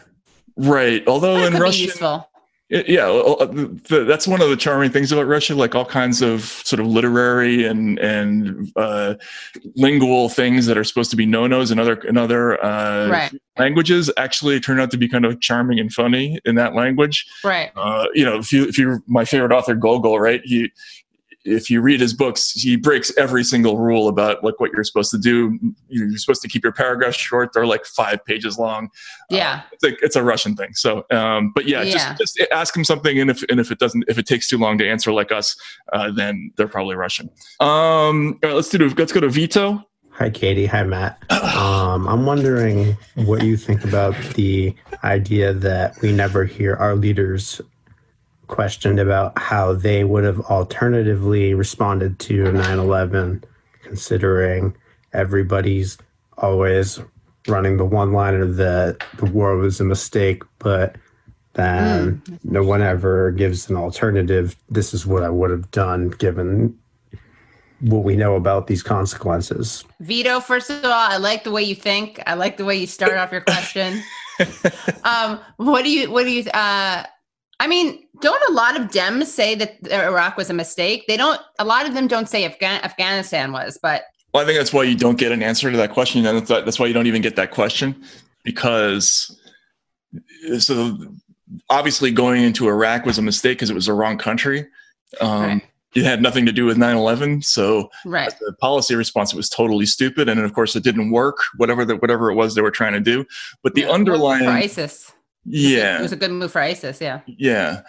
Right. 0.57 1.05
Although 1.07 1.39
that 1.39 1.53
in 1.53 1.61
Russia, 1.61 2.25
yeah, 2.69 3.05
uh, 3.07 3.45
that's 3.89 4.27
one 4.27 4.41
of 4.41 4.49
the 4.49 4.57
charming 4.57 4.89
things 4.89 5.11
about 5.11 5.27
Russia. 5.27 5.53
Like 5.53 5.75
all 5.75 5.85
kinds 5.85 6.23
of 6.23 6.41
sort 6.41 6.79
of 6.79 6.87
literary 6.87 7.63
and 7.63 7.99
and 7.99 8.71
uh, 8.75 9.15
lingual 9.75 10.29
things 10.29 10.65
that 10.65 10.75
are 10.75 10.83
supposed 10.83 11.11
to 11.11 11.15
be 11.15 11.27
no 11.27 11.45
nos 11.45 11.69
in 11.69 11.77
other 11.77 11.93
in 11.93 12.17
other 12.17 12.63
uh, 12.63 13.07
right. 13.07 13.31
languages 13.59 14.11
actually 14.17 14.59
turn 14.59 14.79
out 14.79 14.89
to 14.91 14.97
be 14.97 15.07
kind 15.07 15.25
of 15.25 15.39
charming 15.41 15.79
and 15.79 15.93
funny 15.93 16.39
in 16.43 16.55
that 16.55 16.73
language. 16.73 17.27
Right. 17.43 17.71
Uh, 17.75 18.07
you 18.15 18.25
know, 18.25 18.37
if 18.37 18.51
you 18.51 18.63
if 18.67 18.79
you're 18.79 18.99
my 19.05 19.25
favorite 19.25 19.51
author 19.51 19.75
Gogol, 19.75 20.19
right? 20.19 20.41
He 20.43 20.71
if 21.45 21.69
you 21.69 21.79
read 21.79 22.01
his 22.01 22.13
books, 22.13 22.51
he 22.51 22.75
breaks 22.75 23.15
every 23.17 23.43
single 23.43 23.77
rule 23.77 24.07
about 24.07 24.43
like 24.43 24.59
what 24.59 24.71
you're 24.71 24.83
supposed 24.83 25.11
to 25.11 25.17
do. 25.17 25.57
You're 25.87 26.17
supposed 26.17 26.41
to 26.41 26.47
keep 26.47 26.63
your 26.63 26.73
paragraphs 26.73 27.17
short; 27.17 27.53
they're 27.53 27.67
like 27.67 27.85
five 27.85 28.25
pages 28.25 28.57
long. 28.57 28.89
Yeah, 29.29 29.61
uh, 29.63 29.69
it's 29.71 29.83
a 29.83 30.05
it's 30.05 30.15
a 30.15 30.23
Russian 30.23 30.55
thing. 30.55 30.73
So, 30.73 31.05
um, 31.11 31.51
but 31.53 31.67
yeah, 31.67 31.83
yeah, 31.83 32.15
just 32.15 32.17
just 32.17 32.51
ask 32.51 32.75
him 32.75 32.83
something, 32.83 33.19
and 33.19 33.29
if 33.29 33.43
and 33.43 33.59
if 33.59 33.71
it 33.71 33.79
doesn't, 33.79 34.03
if 34.07 34.17
it 34.17 34.25
takes 34.25 34.49
too 34.49 34.57
long 34.57 34.77
to 34.79 34.89
answer 34.89 35.11
like 35.11 35.31
us, 35.31 35.55
uh, 35.93 36.11
then 36.11 36.51
they're 36.57 36.67
probably 36.67 36.95
Russian. 36.95 37.29
Um, 37.59 38.39
all 38.43 38.49
right, 38.49 38.55
let's 38.55 38.69
do 38.69 38.89
let's 38.97 39.13
go 39.13 39.19
to 39.19 39.29
Vito. 39.29 39.85
Hi, 40.11 40.29
Katie. 40.29 40.65
Hi, 40.65 40.83
Matt. 40.83 41.21
Um, 41.29 42.07
I'm 42.07 42.25
wondering 42.25 42.97
what 43.15 43.43
you 43.43 43.57
think 43.57 43.83
about 43.83 44.15
the 44.35 44.73
idea 45.03 45.53
that 45.53 46.01
we 46.01 46.13
never 46.13 46.45
hear 46.45 46.75
our 46.75 46.95
leaders 46.95 47.61
questioned 48.47 48.99
about 48.99 49.37
how 49.37 49.73
they 49.73 50.03
would 50.03 50.23
have 50.23 50.39
alternatively 50.41 51.53
responded 51.53 52.19
to 52.19 52.51
9 52.51 52.79
11, 52.79 53.43
considering 53.83 54.75
everybody's 55.13 55.97
always 56.37 56.99
running 57.47 57.77
the 57.77 57.85
one 57.85 58.11
liner 58.11 58.45
that 58.45 59.03
the 59.17 59.25
war 59.25 59.55
was 59.55 59.79
a 59.79 59.83
mistake, 59.83 60.43
but 60.59 60.95
then 61.53 62.21
mm. 62.25 62.39
no 62.43 62.63
one 62.63 62.81
ever 62.81 63.31
gives 63.31 63.69
an 63.69 63.75
alternative. 63.75 64.55
This 64.69 64.93
is 64.93 65.05
what 65.05 65.23
I 65.23 65.29
would 65.29 65.49
have 65.49 65.69
done 65.71 66.09
given 66.09 66.77
what 67.81 68.03
we 68.03 68.15
know 68.15 68.35
about 68.35 68.67
these 68.67 68.81
consequences. 68.81 69.83
Vito, 69.99 70.39
first 70.39 70.69
of 70.69 70.83
all, 70.85 70.91
I 70.91 71.17
like 71.17 71.43
the 71.43 71.51
way 71.51 71.63
you 71.63 71.75
think. 71.75 72.21
I 72.25 72.33
like 72.33 72.57
the 72.57 72.65
way 72.65 72.75
you 72.75 72.87
start 72.87 73.13
off 73.13 73.31
your 73.31 73.41
question. 73.41 74.01
um, 75.03 75.39
what 75.57 75.83
do 75.83 75.91
you, 75.91 76.11
what 76.11 76.23
do 76.23 76.31
you, 76.31 76.49
uh, 76.51 77.03
I 77.59 77.67
mean, 77.67 78.05
don't 78.21 78.41
a 78.49 78.53
lot 78.53 78.79
of 78.79 78.87
Dems 78.87 79.25
say 79.25 79.55
that 79.55 79.77
Iraq 79.91 80.37
was 80.37 80.49
a 80.49 80.53
mistake? 80.53 81.05
They 81.07 81.17
don't, 81.17 81.39
a 81.59 81.65
lot 81.65 81.85
of 81.85 81.93
them 81.93 82.07
don't 82.07 82.27
say 82.27 82.45
Afghan- 82.45 82.83
Afghanistan 82.83 83.51
was, 83.51 83.79
but. 83.81 84.03
Well, 84.33 84.43
I 84.43 84.45
think 84.45 84.57
that's 84.57 84.73
why 84.73 84.83
you 84.83 84.95
don't 84.95 85.17
get 85.17 85.31
an 85.31 85.41
answer 85.41 85.71
to 85.71 85.77
that 85.77 85.91
question. 85.91 86.25
And 86.25 86.45
that's 86.45 86.77
why 86.77 86.87
you 86.87 86.93
don't 86.93 87.07
even 87.07 87.21
get 87.21 87.37
that 87.37 87.51
question 87.51 88.03
because 88.43 89.37
so 90.59 90.97
obviously 91.69 92.11
going 92.11 92.43
into 92.43 92.67
Iraq 92.67 93.05
was 93.05 93.17
a 93.17 93.21
mistake 93.21 93.57
because 93.57 93.69
it 93.69 93.73
was 93.73 93.87
the 93.87 93.93
wrong 93.93 94.17
country. 94.17 94.65
Um, 95.19 95.41
right. 95.41 95.61
It 95.95 96.03
had 96.03 96.21
nothing 96.21 96.45
to 96.45 96.51
do 96.51 96.65
with 96.65 96.77
9/11. 96.77 97.43
So 97.43 97.89
right. 98.05 98.33
the 98.41 98.53
policy 98.59 98.95
response 98.95 99.33
was 99.33 99.49
totally 99.49 99.85
stupid, 99.85 100.27
and 100.27 100.39
of 100.41 100.53
course 100.53 100.75
it 100.75 100.83
didn't 100.83 101.11
work. 101.11 101.37
Whatever 101.55 101.85
the, 101.85 101.95
whatever 101.95 102.29
it 102.29 102.35
was 102.35 102.53
they 102.53 102.61
were 102.61 102.71
trying 102.71 102.93
to 102.93 102.99
do, 102.99 103.25
but 103.63 103.75
the 103.75 103.81
yeah, 103.81 103.89
underlying 103.89 104.43
for 104.43 104.51
ISIS. 104.51 105.13
Yeah, 105.45 105.99
it 105.99 106.01
was 106.01 106.11
a 106.11 106.17
good 106.17 106.31
move 106.31 106.51
for 106.51 106.61
ISIS. 106.61 106.99
Yeah. 106.99 107.21
Yeah, 107.27 107.81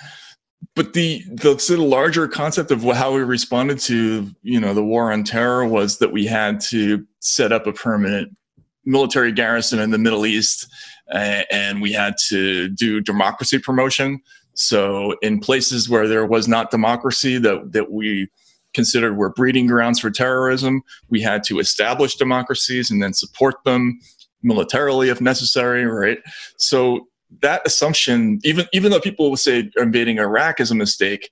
but 0.75 0.93
the 0.93 1.23
the 1.29 1.59
sort 1.59 1.81
of 1.81 1.87
larger 1.87 2.29
concept 2.29 2.71
of 2.71 2.83
how 2.83 3.15
we 3.15 3.23
responded 3.23 3.79
to 3.81 4.31
you 4.43 4.61
know 4.61 4.75
the 4.75 4.85
war 4.85 5.13
on 5.13 5.25
terror 5.25 5.67
was 5.67 5.99
that 5.99 6.13
we 6.13 6.27
had 6.27 6.61
to 6.61 7.07
set 7.21 7.53
up 7.53 7.67
a 7.67 7.73
permanent 7.73 8.37
military 8.85 9.33
garrison 9.33 9.79
in 9.79 9.91
the 9.91 9.99
Middle 9.99 10.27
East 10.27 10.69
and 11.13 11.83
we 11.83 11.93
had 11.93 12.15
to 12.29 12.69
do 12.69 13.01
democracy 13.01 13.59
promotion. 13.59 14.21
So 14.55 15.17
in 15.23 15.41
places 15.41 15.89
where 15.89 16.09
there 16.09 16.27
was 16.27 16.49
not 16.49 16.71
democracy 16.71 17.39
that 17.39 17.73
that 17.73 17.91
we 17.91 18.29
considered 18.75 19.17
were 19.17 19.31
breeding 19.31 19.67
grounds 19.67 19.99
for 19.99 20.11
terrorism, 20.11 20.83
we 21.09 21.23
had 21.23 21.43
to 21.45 21.59
establish 21.59 22.17
democracies 22.17 22.91
and 22.91 23.03
then 23.03 23.15
support 23.15 23.57
them 23.65 23.99
militarily 24.43 25.09
if 25.09 25.21
necessary, 25.21 25.87
right? 25.87 26.19
So 26.59 27.09
that 27.43 27.62
assumption, 27.66 28.41
even 28.45 28.66
even 28.72 28.91
though 28.91 29.01
people 29.01 29.31
will 29.31 29.37
say 29.37 29.70
invading 29.77 30.18
Iraq 30.18 30.61
is 30.61 30.70
a 30.70 30.74
mistake, 30.74 31.31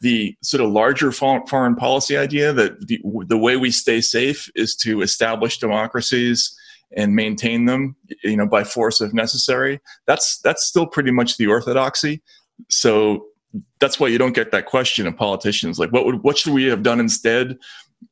the 0.00 0.36
sort 0.42 0.60
of 0.62 0.70
larger 0.70 1.10
foreign 1.12 1.74
policy 1.74 2.16
idea 2.16 2.52
that 2.52 2.86
the, 2.86 3.00
the 3.26 3.38
way 3.38 3.56
we 3.56 3.70
stay 3.70 4.00
safe 4.00 4.48
is 4.54 4.76
to 4.76 5.02
establish 5.02 5.58
democracies 5.58 6.56
and 6.96 7.14
maintain 7.14 7.66
them, 7.66 7.96
you 8.22 8.36
know, 8.36 8.46
by 8.46 8.64
force 8.64 9.00
if 9.00 9.12
necessary. 9.12 9.80
That's 10.06 10.38
that's 10.38 10.64
still 10.64 10.86
pretty 10.86 11.10
much 11.10 11.36
the 11.36 11.48
orthodoxy. 11.48 12.22
So 12.68 13.26
that's 13.80 13.98
why 13.98 14.08
you 14.08 14.18
don't 14.18 14.34
get 14.34 14.50
that 14.52 14.66
question 14.66 15.06
of 15.06 15.16
politicians 15.16 15.78
like 15.78 15.90
what 15.90 16.04
would 16.04 16.22
what 16.22 16.36
should 16.36 16.52
we 16.52 16.64
have 16.64 16.82
done 16.82 17.00
instead 17.00 17.56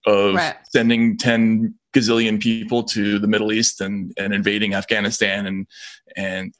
of 0.06 0.34
right. 0.34 0.56
sending 0.70 1.16
10 1.16 1.74
gazillion 1.92 2.40
people 2.40 2.82
to 2.82 3.18
the 3.18 3.26
Middle 3.26 3.52
East 3.52 3.80
and, 3.80 4.12
and 4.16 4.32
invading 4.32 4.74
Afghanistan 4.74 5.46
and 5.46 5.66
and 6.16 6.54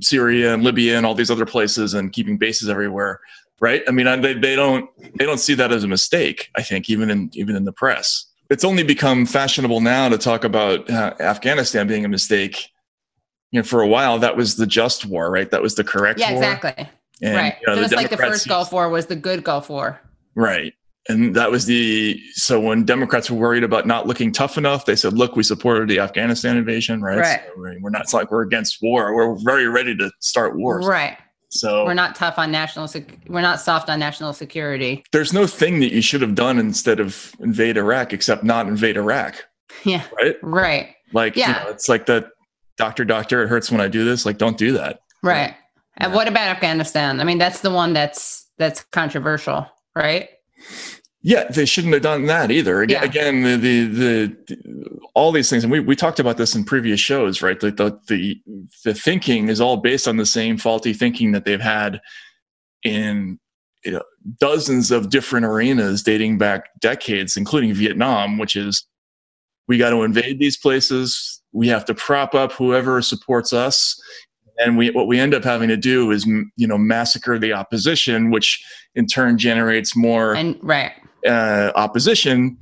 Syria 0.00 0.54
and 0.54 0.62
Libya 0.62 0.96
and 0.96 1.06
all 1.06 1.14
these 1.14 1.30
other 1.30 1.46
places 1.46 1.94
and 1.94 2.12
keeping 2.12 2.36
bases 2.38 2.68
everywhere 2.68 3.20
right 3.60 3.82
i 3.86 3.90
mean 3.92 4.06
they, 4.22 4.34
they 4.34 4.56
don't 4.56 4.90
they 5.16 5.24
don't 5.24 5.38
see 5.38 5.54
that 5.54 5.72
as 5.72 5.84
a 5.84 5.88
mistake 5.88 6.50
i 6.56 6.62
think 6.62 6.90
even 6.90 7.10
in 7.10 7.30
even 7.32 7.54
in 7.54 7.64
the 7.64 7.72
press 7.72 8.32
it's 8.52 8.64
only 8.64 8.82
become 8.82 9.24
fashionable 9.24 9.80
now 9.80 10.10
to 10.10 10.18
talk 10.18 10.44
about 10.44 10.88
uh, 10.90 11.14
Afghanistan 11.20 11.86
being 11.86 12.04
a 12.04 12.08
mistake. 12.08 12.68
You 13.50 13.60
know, 13.60 13.64
for 13.64 13.80
a 13.80 13.88
while 13.88 14.18
that 14.18 14.36
was 14.36 14.56
the 14.56 14.66
just 14.66 15.06
war, 15.06 15.30
right? 15.30 15.50
That 15.50 15.62
was 15.62 15.74
the 15.74 15.84
correct 15.84 16.20
yeah, 16.20 16.32
war. 16.32 16.42
exactly. 16.42 16.88
And, 17.22 17.34
right. 17.34 17.56
You 17.60 17.74
know, 17.74 17.80
Just 17.80 17.94
like 17.94 18.10
the 18.10 18.16
first 18.16 18.46
Gulf 18.48 18.72
War 18.72 18.88
was 18.88 19.06
the 19.06 19.16
good 19.16 19.42
Gulf 19.42 19.70
War. 19.70 20.00
Right. 20.34 20.74
And 21.08 21.34
that 21.34 21.50
was 21.50 21.66
the 21.66 22.20
so 22.34 22.60
when 22.60 22.84
Democrats 22.84 23.30
were 23.30 23.36
worried 23.36 23.64
about 23.64 23.86
not 23.86 24.06
looking 24.06 24.30
tough 24.30 24.56
enough, 24.56 24.86
they 24.86 24.94
said, 24.94 25.14
"Look, 25.14 25.34
we 25.34 25.42
supported 25.42 25.88
the 25.88 25.98
Afghanistan 25.98 26.56
invasion, 26.56 27.02
right? 27.02 27.18
Right. 27.18 27.40
So 27.44 27.52
we're 27.56 27.90
not 27.90 28.02
it's 28.02 28.14
like 28.14 28.30
we're 28.30 28.42
against 28.42 28.78
war. 28.80 29.14
We're 29.14 29.36
very 29.42 29.66
ready 29.66 29.96
to 29.96 30.12
start 30.20 30.56
wars, 30.56 30.86
right? 30.86 31.18
So 31.48 31.84
we're 31.84 31.94
not 31.94 32.14
tough 32.14 32.38
on 32.38 32.52
national. 32.52 32.86
Sec- 32.86 33.18
we're 33.26 33.42
not 33.42 33.60
soft 33.60 33.90
on 33.90 33.98
national 33.98 34.32
security. 34.32 35.04
There's 35.12 35.32
no 35.32 35.46
thing 35.46 35.80
that 35.80 35.92
you 35.92 36.02
should 36.02 36.22
have 36.22 36.34
done 36.34 36.58
instead 36.58 37.00
of 37.00 37.34
invade 37.40 37.76
Iraq 37.76 38.12
except 38.12 38.44
not 38.44 38.68
invade 38.68 38.96
Iraq. 38.96 39.34
Yeah. 39.84 40.04
Right. 40.16 40.36
Right. 40.42 40.94
Like 41.12 41.36
yeah, 41.36 41.48
you 41.48 41.64
know, 41.64 41.70
it's 41.70 41.88
like 41.88 42.06
the 42.06 42.30
doctor, 42.78 43.04
doctor. 43.04 43.42
It 43.42 43.48
hurts 43.48 43.70
when 43.70 43.80
I 43.80 43.88
do 43.88 44.04
this. 44.04 44.24
Like, 44.24 44.38
don't 44.38 44.56
do 44.56 44.72
that. 44.72 45.00
Right. 45.22 45.48
Yeah. 45.48 45.54
And 45.98 46.14
what 46.14 46.26
about 46.26 46.48
Afghanistan? 46.48 47.20
I 47.20 47.24
mean, 47.24 47.38
that's 47.38 47.60
the 47.60 47.70
one 47.70 47.92
that's 47.92 48.48
that's 48.58 48.82
controversial, 48.84 49.66
right? 49.94 50.28
Yeah, 51.24 51.44
they 51.44 51.66
shouldn't 51.66 51.94
have 51.94 52.02
done 52.02 52.26
that 52.26 52.50
either. 52.50 52.82
Again, 52.82 53.00
yeah. 53.00 53.08
again 53.08 53.42
the, 53.42 53.56
the, 53.56 53.86
the 53.86 54.98
all 55.14 55.30
these 55.30 55.48
things, 55.48 55.62
and 55.62 55.70
we, 55.70 55.78
we 55.78 55.94
talked 55.94 56.18
about 56.18 56.36
this 56.36 56.56
in 56.56 56.64
previous 56.64 56.98
shows, 56.98 57.42
right? 57.42 57.60
The, 57.60 57.70
the 57.70 57.98
the 58.08 58.40
the 58.84 58.94
thinking 58.94 59.48
is 59.48 59.60
all 59.60 59.76
based 59.76 60.08
on 60.08 60.16
the 60.16 60.26
same 60.26 60.56
faulty 60.56 60.92
thinking 60.92 61.30
that 61.32 61.44
they've 61.44 61.60
had 61.60 62.00
in 62.82 63.38
you 63.84 63.92
know, 63.92 64.02
dozens 64.40 64.90
of 64.90 65.10
different 65.10 65.46
arenas 65.46 66.02
dating 66.02 66.38
back 66.38 66.70
decades, 66.80 67.36
including 67.36 67.74
Vietnam, 67.74 68.38
which 68.38 68.56
is 68.56 68.86
we 69.68 69.78
got 69.78 69.90
to 69.90 70.02
invade 70.02 70.38
these 70.38 70.56
places. 70.56 71.40
We 71.52 71.68
have 71.68 71.84
to 71.86 71.94
prop 71.94 72.34
up 72.34 72.52
whoever 72.52 73.02
supports 73.02 73.52
us, 73.52 74.00
and 74.64 74.78
we 74.78 74.90
what 74.90 75.06
we 75.06 75.18
end 75.18 75.34
up 75.34 75.44
having 75.44 75.68
to 75.68 75.76
do 75.76 76.10
is 76.10 76.26
you 76.26 76.66
know 76.66 76.78
massacre 76.78 77.38
the 77.38 77.52
opposition, 77.52 78.30
which 78.30 78.64
in 78.94 79.06
turn 79.06 79.38
generates 79.38 79.96
more 79.96 80.34
and 80.34 80.58
right 80.62 80.92
uh, 81.26 81.72
opposition, 81.74 82.58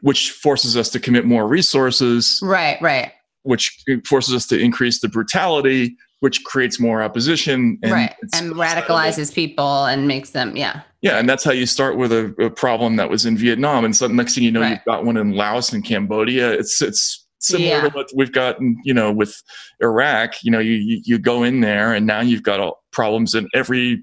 which 0.00 0.30
forces 0.30 0.76
us 0.76 0.88
to 0.90 1.00
commit 1.00 1.24
more 1.24 1.46
resources. 1.46 2.38
Right, 2.42 2.80
right. 2.80 3.12
Which 3.42 3.82
forces 4.04 4.34
us 4.34 4.46
to 4.48 4.58
increase 4.58 5.00
the 5.00 5.08
brutality, 5.08 5.96
which 6.20 6.44
creates 6.44 6.78
more 6.78 7.02
opposition. 7.02 7.78
And 7.82 7.92
right, 7.92 8.14
and 8.34 8.52
radicalizes 8.52 9.34
people 9.34 9.86
and 9.86 10.06
makes 10.06 10.30
them, 10.30 10.56
yeah. 10.56 10.82
Yeah, 11.00 11.18
and 11.18 11.28
that's 11.28 11.42
how 11.42 11.50
you 11.50 11.66
start 11.66 11.96
with 11.96 12.12
a, 12.12 12.32
a 12.38 12.50
problem 12.50 12.94
that 12.96 13.10
was 13.10 13.26
in 13.26 13.36
Vietnam, 13.36 13.84
and 13.84 13.96
so 13.96 14.06
next 14.06 14.36
thing 14.36 14.44
you 14.44 14.52
know, 14.52 14.60
right. 14.60 14.70
you've 14.70 14.84
got 14.84 15.04
one 15.04 15.16
in 15.16 15.32
Laos 15.32 15.72
and 15.72 15.84
Cambodia. 15.84 16.52
It's 16.52 16.80
it's 16.80 17.21
similar 17.42 17.68
yeah. 17.68 17.80
to 17.82 17.90
what 17.90 18.10
we've 18.14 18.32
gotten, 18.32 18.80
you 18.84 18.94
know, 18.94 19.12
with 19.12 19.42
Iraq. 19.80 20.42
You 20.42 20.50
know, 20.50 20.58
you 20.58 21.00
you, 21.04 21.18
go 21.18 21.42
in 21.42 21.60
there, 21.60 21.92
and 21.92 22.06
now 22.06 22.20
you've 22.20 22.42
got 22.42 22.60
all 22.60 22.82
problems 22.92 23.34
in 23.34 23.48
every 23.54 24.02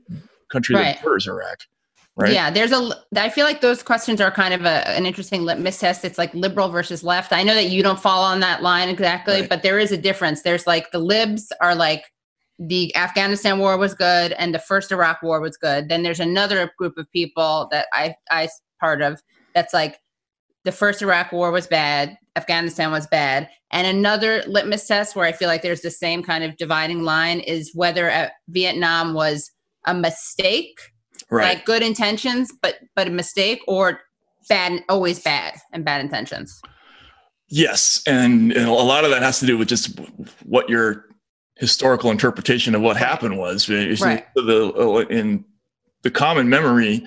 country 0.52 0.76
right. 0.76 0.96
that 0.96 1.04
borders 1.04 1.28
Iraq. 1.28 1.60
Right? 2.16 2.34
Yeah, 2.34 2.52
there's 2.52 2.74
a. 2.74 2.92
I 3.16 3.30
feel 3.30 3.46
like 3.46 3.62
those 3.62 3.82
questions 3.82 4.20
are 4.20 4.30
kind 4.30 4.54
of 4.54 4.66
a, 4.66 4.88
an 4.90 5.06
interesting 5.06 5.44
litmus 5.44 5.80
test. 5.80 6.04
It's 6.04 6.18
like 6.18 6.34
liberal 6.34 6.70
versus 6.70 7.02
left. 7.02 7.32
I 7.32 7.44
know 7.44 7.56
that 7.56 7.70
you 7.70 7.82
don't 7.82 8.00
fall 8.00 8.24
on 8.24 8.42
that 8.42 8.62
line 8.62 8.90
exactly, 8.90 9.42
right. 9.42 9.50
but 9.50 9.64
there 9.64 9.80
is 9.80 9.92
a 9.92 9.98
difference. 9.98 10.42
There's 10.42 10.68
like 10.68 10.92
the 10.92 11.00
libs 11.00 11.52
are 11.62 11.76
like 11.76 12.04
the 12.60 12.94
Afghanistan 12.98 13.58
war 13.58 13.78
was 13.78 13.94
good 13.94 14.34
and 14.34 14.54
the 14.54 14.60
first 14.60 14.92
Iraq 14.92 15.24
war 15.24 15.40
was 15.40 15.56
good. 15.56 15.88
Then 15.88 16.04
there's 16.04 16.20
another 16.20 16.70
group 16.78 16.98
of 16.98 17.10
people 17.12 17.70
that 17.72 17.88
I 17.94 18.16
I 18.30 18.50
part 18.82 19.02
of 19.02 19.22
that's 19.56 19.74
like 19.74 19.98
the 20.66 20.72
first 20.72 21.02
Iraq 21.02 21.32
war 21.32 21.52
was 21.52 21.68
bad, 21.68 22.18
Afghanistan 22.40 22.92
was 22.92 23.06
bad. 23.08 23.50
And 23.72 23.86
another 23.86 24.44
litmus 24.48 24.88
test 24.88 25.16
where 25.16 25.26
I 25.26 25.32
feel 25.32 25.48
like 25.48 25.62
there's 25.62 25.82
the 25.82 25.92
same 25.92 26.24
kind 26.24 26.44
of 26.44 26.58
dividing 26.58 27.04
line 27.04 27.42
is 27.42 27.72
whether 27.76 28.10
uh, 28.10 28.30
Vietnam 28.48 29.14
was 29.14 29.52
a 29.86 29.94
mistake 29.94 30.80
right. 31.30 31.58
like 31.58 31.66
good 31.66 31.84
intentions, 31.84 32.52
but 32.62 32.76
but 32.96 33.08
a 33.08 33.12
mistake 33.12 33.62
or 33.68 34.02
bad, 34.48 34.84
always 34.90 35.20
bad 35.20 35.56
and 35.74 35.86
bad 35.86 36.02
intentions. 36.02 36.62
Yes, 37.48 38.02
and, 38.06 38.52
and 38.52 38.68
a 38.68 38.74
lot 38.74 39.06
of 39.06 39.12
that 39.12 39.24
has 39.24 39.40
to 39.40 39.46
do 39.46 39.58
with 39.58 39.68
just 39.68 40.00
what 40.44 40.70
your 40.70 41.06
historical 41.56 42.12
interpretation 42.12 42.76
of 42.76 42.82
what 42.82 42.96
happened 42.96 43.38
was. 43.38 43.68
Right. 43.70 44.26
The, 44.36 44.72
uh, 44.78 45.00
in 45.10 45.46
the 46.04 46.12
common 46.12 46.48
memory, 46.48 47.04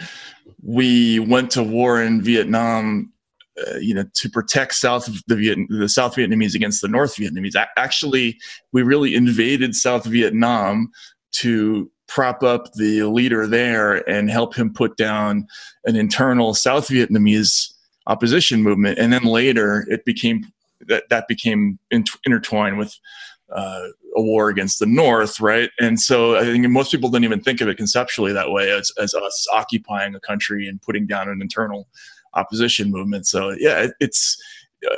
we 0.62 1.20
went 1.20 1.52
to 1.52 1.62
war 1.62 2.02
in 2.02 2.22
Vietnam, 2.22 3.11
uh, 3.58 3.76
you 3.76 3.94
know, 3.94 4.04
to 4.14 4.30
protect 4.30 4.74
South 4.74 5.08
the 5.26 5.36
Viet- 5.36 5.68
the 5.68 5.88
South 5.88 6.16
Vietnamese 6.16 6.54
against 6.54 6.80
the 6.80 6.88
North 6.88 7.16
Vietnamese. 7.16 7.54
Actually, 7.76 8.38
we 8.72 8.82
really 8.82 9.14
invaded 9.14 9.74
South 9.74 10.04
Vietnam 10.04 10.90
to 11.32 11.90
prop 12.08 12.42
up 12.42 12.72
the 12.74 13.02
leader 13.04 13.46
there 13.46 14.08
and 14.08 14.30
help 14.30 14.54
him 14.54 14.72
put 14.72 14.96
down 14.96 15.46
an 15.84 15.96
internal 15.96 16.54
South 16.54 16.88
Vietnamese 16.88 17.72
opposition 18.06 18.62
movement. 18.62 18.98
And 18.98 19.12
then 19.12 19.24
later, 19.24 19.86
it 19.88 20.04
became 20.04 20.46
that 20.88 21.04
that 21.10 21.28
became 21.28 21.78
intertwined 21.90 22.78
with 22.78 22.98
uh, 23.54 23.88
a 24.16 24.22
war 24.22 24.48
against 24.48 24.78
the 24.78 24.86
North, 24.86 25.40
right? 25.40 25.70
And 25.78 26.00
so 26.00 26.36
I 26.36 26.44
think 26.44 26.68
most 26.68 26.90
people 26.90 27.10
don't 27.10 27.24
even 27.24 27.40
think 27.40 27.60
of 27.60 27.68
it 27.68 27.76
conceptually 27.76 28.32
that 28.32 28.50
way 28.50 28.70
as, 28.70 28.92
as 28.98 29.14
us 29.14 29.46
occupying 29.52 30.14
a 30.14 30.20
country 30.20 30.66
and 30.68 30.80
putting 30.82 31.06
down 31.06 31.28
an 31.28 31.40
internal 31.40 31.88
opposition 32.34 32.90
movement. 32.90 33.26
So 33.26 33.50
yeah, 33.58 33.84
it, 33.84 33.92
it's 34.00 34.36
uh, 34.90 34.96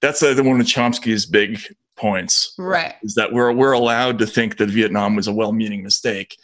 that's 0.00 0.22
uh, 0.22 0.34
one 0.38 0.60
of 0.60 0.66
Chomsky's 0.66 1.26
big 1.26 1.60
points. 1.96 2.54
Right. 2.58 2.94
Is 3.02 3.14
that 3.14 3.32
we're 3.32 3.52
we're 3.52 3.72
allowed 3.72 4.18
to 4.18 4.26
think 4.26 4.56
that 4.58 4.70
Vietnam 4.70 5.16
was 5.16 5.26
a 5.26 5.32
well-meaning 5.32 5.82
mistake, 5.82 6.36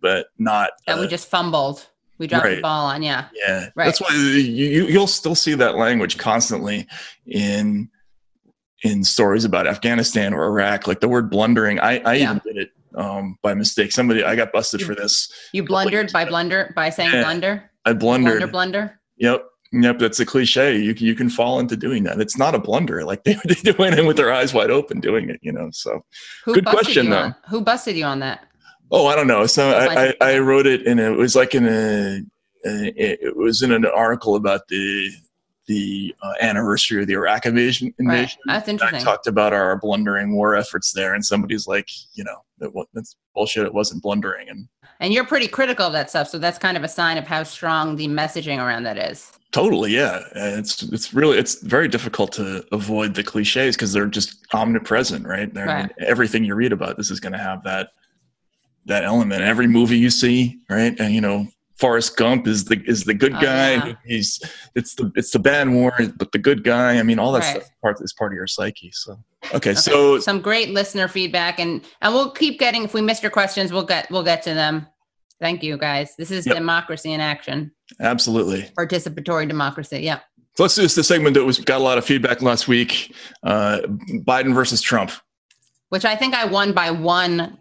but 0.00 0.26
not 0.38 0.70
that 0.86 0.98
uh, 0.98 1.00
we 1.00 1.06
just 1.06 1.28
fumbled. 1.28 1.86
we 2.20 2.26
dropped 2.26 2.44
right. 2.44 2.56
the 2.56 2.62
ball 2.62 2.86
on. 2.86 3.02
Yeah. 3.02 3.28
Yeah. 3.34 3.70
Right. 3.74 3.86
That's 3.86 4.00
why 4.00 4.08
you, 4.12 4.86
you'll 4.86 5.06
still 5.06 5.34
see 5.34 5.54
that 5.54 5.76
language 5.76 6.18
constantly 6.18 6.86
in 7.26 7.88
in 8.82 9.02
stories 9.02 9.44
about 9.44 9.66
Afghanistan 9.66 10.32
or 10.34 10.44
Iraq, 10.44 10.86
like 10.86 11.00
the 11.00 11.08
word 11.08 11.30
blundering. 11.30 11.80
I, 11.80 11.98
I 12.00 12.14
yeah. 12.14 12.24
even 12.24 12.40
did 12.44 12.56
it 12.58 12.70
um, 12.94 13.38
by 13.42 13.54
mistake. 13.54 13.90
Somebody 13.90 14.22
I 14.22 14.36
got 14.36 14.52
busted 14.52 14.82
for 14.82 14.94
this. 14.94 15.32
You 15.52 15.64
blundered 15.64 16.12
by 16.12 16.26
blunder 16.26 16.72
by 16.76 16.90
saying 16.90 17.10
yeah, 17.10 17.22
blunder. 17.22 17.70
I 17.86 17.94
blundered. 17.94 18.38
Blunder, 18.38 18.46
blunder. 18.52 18.99
Yep. 19.20 19.46
Yep, 19.72 20.00
that's 20.00 20.18
a 20.18 20.26
cliche. 20.26 20.76
You 20.78 20.94
you 20.96 21.14
can 21.14 21.30
fall 21.30 21.60
into 21.60 21.76
doing 21.76 22.02
that. 22.02 22.20
It's 22.20 22.36
not 22.36 22.56
a 22.56 22.58
blunder. 22.58 23.04
Like 23.04 23.22
they, 23.24 23.36
they 23.62 23.70
went 23.72 23.96
in 23.96 24.04
with 24.04 24.16
their 24.16 24.32
eyes 24.32 24.52
wide 24.52 24.70
open 24.70 24.98
doing 24.98 25.30
it. 25.30 25.38
You 25.42 25.52
know. 25.52 25.70
So 25.72 26.04
Who 26.44 26.54
good 26.54 26.66
question 26.66 27.10
though. 27.10 27.18
On, 27.18 27.34
who 27.48 27.60
busted 27.60 27.96
you 27.96 28.04
on 28.04 28.18
that? 28.18 28.46
Oh, 28.90 29.06
I 29.06 29.14
don't 29.14 29.28
know. 29.28 29.46
So 29.46 29.70
I, 29.70 30.08
I, 30.08 30.14
I, 30.20 30.38
wrote 30.40 30.66
it 30.66 30.84
and 30.84 30.98
it 30.98 31.10
was 31.10 31.36
like 31.36 31.54
in 31.54 31.64
a, 31.68 32.22
it 32.64 33.36
was 33.36 33.62
in 33.62 33.70
an 33.70 33.86
article 33.86 34.34
about 34.34 34.66
the 34.66 35.12
the 35.70 36.12
uh, 36.20 36.32
anniversary 36.40 37.00
of 37.00 37.06
the 37.06 37.12
Iraq 37.12 37.46
invasion. 37.46 37.94
invasion. 38.00 38.40
Right. 38.44 38.54
That's 38.54 38.68
interesting. 38.68 39.00
I 39.00 39.04
talked 39.04 39.28
about 39.28 39.52
our 39.52 39.78
blundering 39.78 40.34
war 40.34 40.56
efforts 40.56 40.92
there, 40.92 41.14
and 41.14 41.24
somebody's 41.24 41.68
like, 41.68 41.88
you 42.14 42.24
know, 42.24 42.38
that, 42.58 42.86
that's 42.92 43.14
bullshit. 43.36 43.66
It 43.66 43.72
wasn't 43.72 44.02
blundering, 44.02 44.48
and 44.48 44.66
and 44.98 45.14
you're 45.14 45.24
pretty 45.24 45.46
critical 45.46 45.86
of 45.86 45.92
that 45.92 46.10
stuff. 46.10 46.28
So 46.28 46.40
that's 46.40 46.58
kind 46.58 46.76
of 46.76 46.82
a 46.82 46.88
sign 46.88 47.18
of 47.18 47.26
how 47.26 47.44
strong 47.44 47.94
the 47.94 48.08
messaging 48.08 48.58
around 48.58 48.82
that 48.82 48.98
is. 48.98 49.30
Totally, 49.52 49.92
yeah. 49.92 50.24
it's 50.34 50.82
it's 50.82 51.14
really 51.14 51.38
it's 51.38 51.62
very 51.62 51.86
difficult 51.86 52.32
to 52.32 52.64
avoid 52.72 53.14
the 53.14 53.22
cliches 53.22 53.76
because 53.76 53.92
they're 53.92 54.06
just 54.06 54.44
omnipresent, 54.52 55.24
right? 55.24 55.54
right. 55.54 55.92
everything 56.00 56.42
you 56.42 56.56
read 56.56 56.72
about 56.72 56.96
this 56.96 57.12
is 57.12 57.20
going 57.20 57.32
to 57.32 57.38
have 57.38 57.62
that 57.62 57.90
that 58.86 59.04
element. 59.04 59.42
Every 59.42 59.68
movie 59.68 59.98
you 59.98 60.10
see, 60.10 60.58
right? 60.68 60.98
And 60.98 61.14
you 61.14 61.20
know, 61.20 61.46
Forrest 61.80 62.16
Gump 62.16 62.46
is 62.46 62.66
the 62.66 62.82
is 62.86 63.04
the 63.04 63.14
good 63.14 63.34
oh, 63.34 63.40
guy. 63.40 63.74
Yeah. 63.74 63.94
He's 64.04 64.40
it's 64.74 64.94
the 64.94 65.10
it's 65.16 65.30
the 65.30 65.38
bad 65.38 65.68
war, 65.68 65.92
but 66.16 66.30
the 66.32 66.38
good 66.38 66.62
guy. 66.62 66.98
I 66.98 67.02
mean, 67.02 67.18
all 67.18 67.32
that 67.32 67.40
right. 67.40 67.62
stuff 67.62 67.70
part 67.82 68.00
is 68.00 68.12
part 68.12 68.32
of 68.32 68.36
your 68.36 68.46
psyche. 68.46 68.90
So 68.92 69.18
okay, 69.46 69.56
okay, 69.56 69.74
so 69.74 70.20
some 70.20 70.40
great 70.40 70.70
listener 70.70 71.08
feedback, 71.08 71.58
and 71.58 71.84
and 72.02 72.14
we'll 72.14 72.30
keep 72.32 72.58
getting. 72.58 72.84
If 72.84 72.94
we 72.94 73.00
missed 73.00 73.22
your 73.22 73.30
questions, 73.30 73.72
we'll 73.72 73.84
get 73.84 74.10
we'll 74.10 74.22
get 74.22 74.42
to 74.42 74.54
them. 74.54 74.86
Thank 75.40 75.62
you, 75.62 75.78
guys. 75.78 76.14
This 76.16 76.30
is 76.30 76.46
yep. 76.46 76.56
democracy 76.56 77.12
in 77.12 77.20
action. 77.20 77.72
Absolutely, 77.98 78.62
participatory 78.78 79.48
democracy. 79.48 80.00
Yeah. 80.00 80.20
So 80.56 80.64
let's 80.64 80.74
do 80.74 80.82
this. 80.82 80.94
The 80.94 81.04
segment 81.04 81.34
that 81.34 81.44
was 81.44 81.58
got 81.58 81.80
a 81.80 81.84
lot 81.84 81.96
of 81.96 82.04
feedback 82.04 82.42
last 82.42 82.68
week: 82.68 83.14
uh, 83.42 83.80
Biden 84.26 84.54
versus 84.54 84.82
Trump. 84.82 85.12
Which 85.88 86.04
I 86.04 86.14
think 86.14 86.34
I 86.34 86.44
won 86.44 86.72
by 86.72 86.90
one 86.90 87.58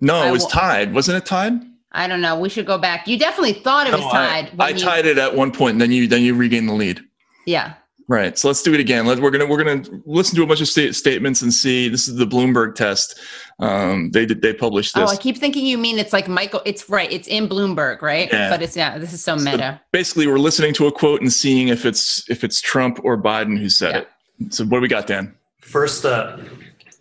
no, 0.00 0.26
it 0.26 0.30
was 0.30 0.46
tied. 0.46 0.94
Wasn't 0.94 1.16
it 1.16 1.26
tied? 1.26 1.60
I 1.92 2.06
don't 2.06 2.20
know. 2.20 2.38
We 2.38 2.48
should 2.48 2.66
go 2.66 2.78
back. 2.78 3.08
You 3.08 3.18
definitely 3.18 3.54
thought 3.54 3.86
it 3.86 3.92
was 3.92 4.12
tied. 4.12 4.52
I, 4.58 4.66
I 4.66 4.68
you... 4.70 4.78
tied 4.78 5.06
it 5.06 5.18
at 5.18 5.34
one 5.34 5.50
point, 5.50 5.72
and 5.72 5.80
then 5.80 5.90
you 5.90 6.06
then 6.06 6.22
you 6.22 6.34
regained 6.34 6.68
the 6.68 6.74
lead. 6.74 7.00
Yeah. 7.46 7.74
Right. 8.06 8.36
So 8.36 8.48
let's 8.48 8.62
do 8.62 8.74
it 8.74 8.80
again. 8.80 9.06
Let, 9.06 9.20
we're 9.20 9.30
gonna 9.30 9.46
we're 9.46 9.62
gonna 9.62 9.84
listen 10.04 10.36
to 10.36 10.42
a 10.42 10.46
bunch 10.46 10.60
of 10.60 10.68
state 10.68 10.94
statements 10.94 11.42
and 11.42 11.52
see. 11.52 11.88
This 11.88 12.08
is 12.08 12.16
the 12.16 12.26
Bloomberg 12.26 12.74
test. 12.74 13.18
Um, 13.60 14.10
they 14.10 14.26
did 14.26 14.42
they 14.42 14.52
published 14.52 14.94
this. 14.94 15.08
Oh, 15.08 15.12
I 15.12 15.16
keep 15.16 15.38
thinking 15.38 15.64
you 15.64 15.78
mean 15.78 15.98
it's 15.98 16.12
like 16.12 16.28
Michael. 16.28 16.60
It's 16.64 16.88
right. 16.88 17.10
It's 17.10 17.28
in 17.28 17.48
Bloomberg, 17.48 18.02
right? 18.02 18.28
Yeah. 18.32 18.50
But 18.50 18.62
it's 18.62 18.76
yeah. 18.76 18.98
This 18.98 19.12
is 19.12 19.22
so 19.22 19.36
meta. 19.36 19.80
So 19.80 19.86
basically, 19.92 20.26
we're 20.26 20.38
listening 20.38 20.74
to 20.74 20.86
a 20.86 20.92
quote 20.92 21.20
and 21.20 21.32
seeing 21.32 21.68
if 21.68 21.84
it's 21.86 22.28
if 22.28 22.42
it's 22.42 22.60
Trump 22.60 23.00
or 23.04 23.20
Biden 23.20 23.58
who 23.58 23.68
said 23.68 23.94
yeah. 23.94 24.46
it. 24.46 24.54
So 24.54 24.64
what 24.64 24.78
do 24.78 24.82
we 24.82 24.88
got, 24.88 25.06
Dan? 25.06 25.34
First 25.60 26.04
uh, 26.04 26.38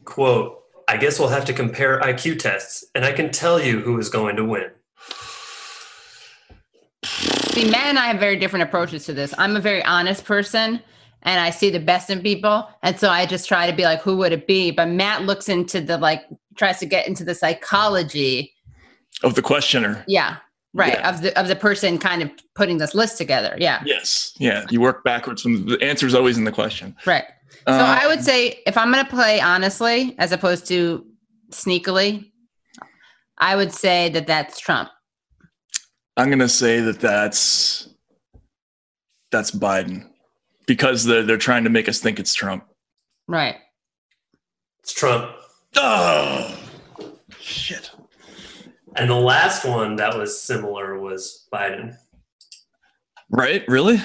quote 0.05 0.59
I 0.89 0.97
guess 0.97 1.19
we'll 1.19 1.29
have 1.29 1.45
to 1.45 1.53
compare 1.53 1.99
IQ 1.99 2.39
tests, 2.39 2.83
and 2.95 3.05
I 3.05 3.11
can 3.11 3.31
tell 3.31 3.61
you 3.61 3.79
who 3.79 3.99
is 3.99 4.09
going 4.09 4.35
to 4.37 4.43
win. 4.43 4.71
See, 7.59 7.69
Matt 7.69 7.87
and 7.87 7.99
I 7.99 8.07
have 8.07 8.21
very 8.21 8.37
different 8.37 8.63
approaches 8.63 9.05
to 9.07 9.13
this. 9.13 9.33
I'm 9.37 9.57
a 9.57 9.59
very 9.59 9.83
honest 9.83 10.23
person 10.23 10.81
and 11.23 11.41
I 11.41 11.49
see 11.49 11.69
the 11.69 11.79
best 11.81 12.09
in 12.09 12.21
people. 12.21 12.69
And 12.83 12.97
so 12.97 13.09
I 13.09 13.25
just 13.25 13.49
try 13.49 13.69
to 13.69 13.75
be 13.75 13.83
like, 13.83 14.01
who 14.01 14.15
would 14.15 14.31
it 14.31 14.47
be? 14.47 14.71
But 14.71 14.87
Matt 14.87 15.23
looks 15.23 15.49
into 15.49 15.81
the 15.81 15.97
like, 15.97 16.23
tries 16.55 16.79
to 16.79 16.85
get 16.85 17.05
into 17.05 17.25
the 17.25 17.35
psychology 17.35 18.53
of 19.23 19.35
the 19.35 19.41
questioner. 19.41 20.05
Yeah. 20.07 20.37
Right. 20.73 20.93
Yeah. 20.93 21.09
Of 21.09 21.21
the 21.21 21.37
of 21.37 21.49
the 21.49 21.55
person 21.57 21.97
kind 21.97 22.21
of 22.21 22.31
putting 22.55 22.77
this 22.77 22.95
list 22.95 23.17
together. 23.17 23.57
Yeah. 23.59 23.83
Yes. 23.85 24.31
Yeah. 24.37 24.65
You 24.69 24.79
work 24.79 25.03
backwards 25.03 25.41
from 25.41 25.65
the 25.65 25.77
answer 25.83 26.07
is 26.07 26.15
always 26.15 26.37
in 26.37 26.45
the 26.45 26.53
question. 26.53 26.95
Right. 27.05 27.25
So 27.67 27.73
uh, 27.73 27.99
I 28.01 28.07
would 28.07 28.23
say 28.23 28.61
if 28.67 28.77
I'm 28.77 28.89
going 28.89 29.03
to 29.03 29.11
play 29.11 29.41
honestly 29.41 30.15
as 30.17 30.31
opposed 30.31 30.65
to 30.67 31.05
sneakily, 31.51 32.31
I 33.37 33.57
would 33.57 33.73
say 33.73 34.07
that 34.11 34.27
that's 34.27 34.61
Trump. 34.61 34.91
I'm 36.19 36.27
going 36.27 36.39
to 36.39 36.49
say 36.49 36.81
that 36.81 36.99
that's 36.99 37.87
that's 39.31 39.51
Biden 39.51 40.09
because 40.67 41.05
they're 41.05 41.23
they're 41.23 41.37
trying 41.37 41.63
to 41.63 41.69
make 41.69 41.87
us 41.87 41.99
think 41.99 42.19
it's 42.19 42.33
Trump. 42.33 42.65
Right. 43.25 43.55
It's 44.79 44.91
Trump. 44.91 45.31
Oh 45.77 46.59
shit. 47.39 47.91
And 48.97 49.09
the 49.09 49.15
last 49.15 49.63
one 49.63 49.95
that 49.95 50.17
was 50.17 50.41
similar 50.41 50.99
was 50.99 51.47
Biden. 51.53 51.95
Right? 53.29 53.63
Really? 53.69 54.01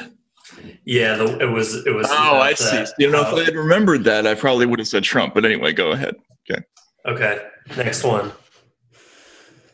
Yeah, 0.85 1.17
the, 1.17 1.41
it 1.41 1.51
was. 1.51 1.85
It 1.85 1.97
was. 1.97 2.07
Oh, 2.11 2.39
I 2.39 2.55
see. 2.55 2.85
You 2.97 3.11
know, 3.11 3.25
uh, 3.25 3.33
if 3.33 3.43
I 3.43 3.45
had 3.47 3.57
remembered 3.57 4.05
that, 4.05 4.25
I 4.25 4.35
probably 4.35 4.67
would 4.67 4.79
have 4.79 4.87
said 4.87 5.03
Trump. 5.03 5.35
But 5.35 5.45
anyway, 5.45 5.73
go 5.73 5.91
ahead. 5.91 6.15
Okay. 6.49 6.62
Okay. 7.07 7.49
Next 7.77 8.05
one. 8.05 8.31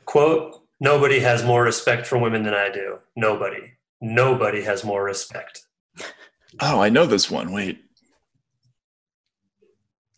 Quote: 0.07 0.59
Nobody 0.80 1.20
has 1.20 1.44
more 1.44 1.62
respect 1.62 2.06
for 2.06 2.16
women 2.18 2.42
than 2.42 2.54
I 2.54 2.70
do. 2.70 2.98
Nobody. 3.14 3.74
Nobody 4.00 4.62
has 4.62 4.82
more 4.82 5.04
respect. 5.04 5.66
Oh, 6.58 6.80
I 6.80 6.88
know 6.88 7.06
this 7.06 7.30
one. 7.30 7.52
Wait. 7.52 7.84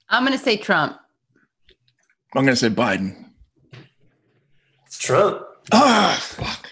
I'm 0.09 0.25
going 0.25 0.37
to 0.37 0.43
say 0.43 0.57
Trump. 0.57 0.97
I'm 2.35 2.45
going 2.45 2.55
to 2.55 2.57
say 2.57 2.69
Biden. 2.71 3.31
It's 4.87 4.99
Trump. 4.99 5.43
Ah, 5.73 6.17
fuck. 6.21 6.71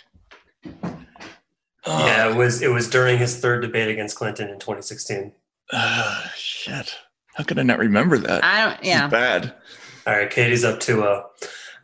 Oh. 1.86 2.06
Yeah, 2.06 2.30
it 2.30 2.36
was 2.36 2.60
it 2.60 2.68
was 2.68 2.88
during 2.88 3.18
his 3.18 3.38
third 3.40 3.62
debate 3.62 3.88
against 3.88 4.16
Clinton 4.16 4.48
in 4.48 4.58
2016. 4.58 5.32
Uh, 5.72 6.26
shit. 6.36 6.94
How 7.34 7.44
could 7.44 7.58
I 7.58 7.62
not 7.62 7.78
remember 7.78 8.18
that? 8.18 8.44
I 8.44 8.66
don't. 8.66 8.84
Yeah. 8.84 9.08
bad. 9.08 9.54
All 10.06 10.14
right, 10.14 10.30
Katie's 10.30 10.64
up 10.64 10.78
to. 10.80 11.02
Uh, 11.02 11.22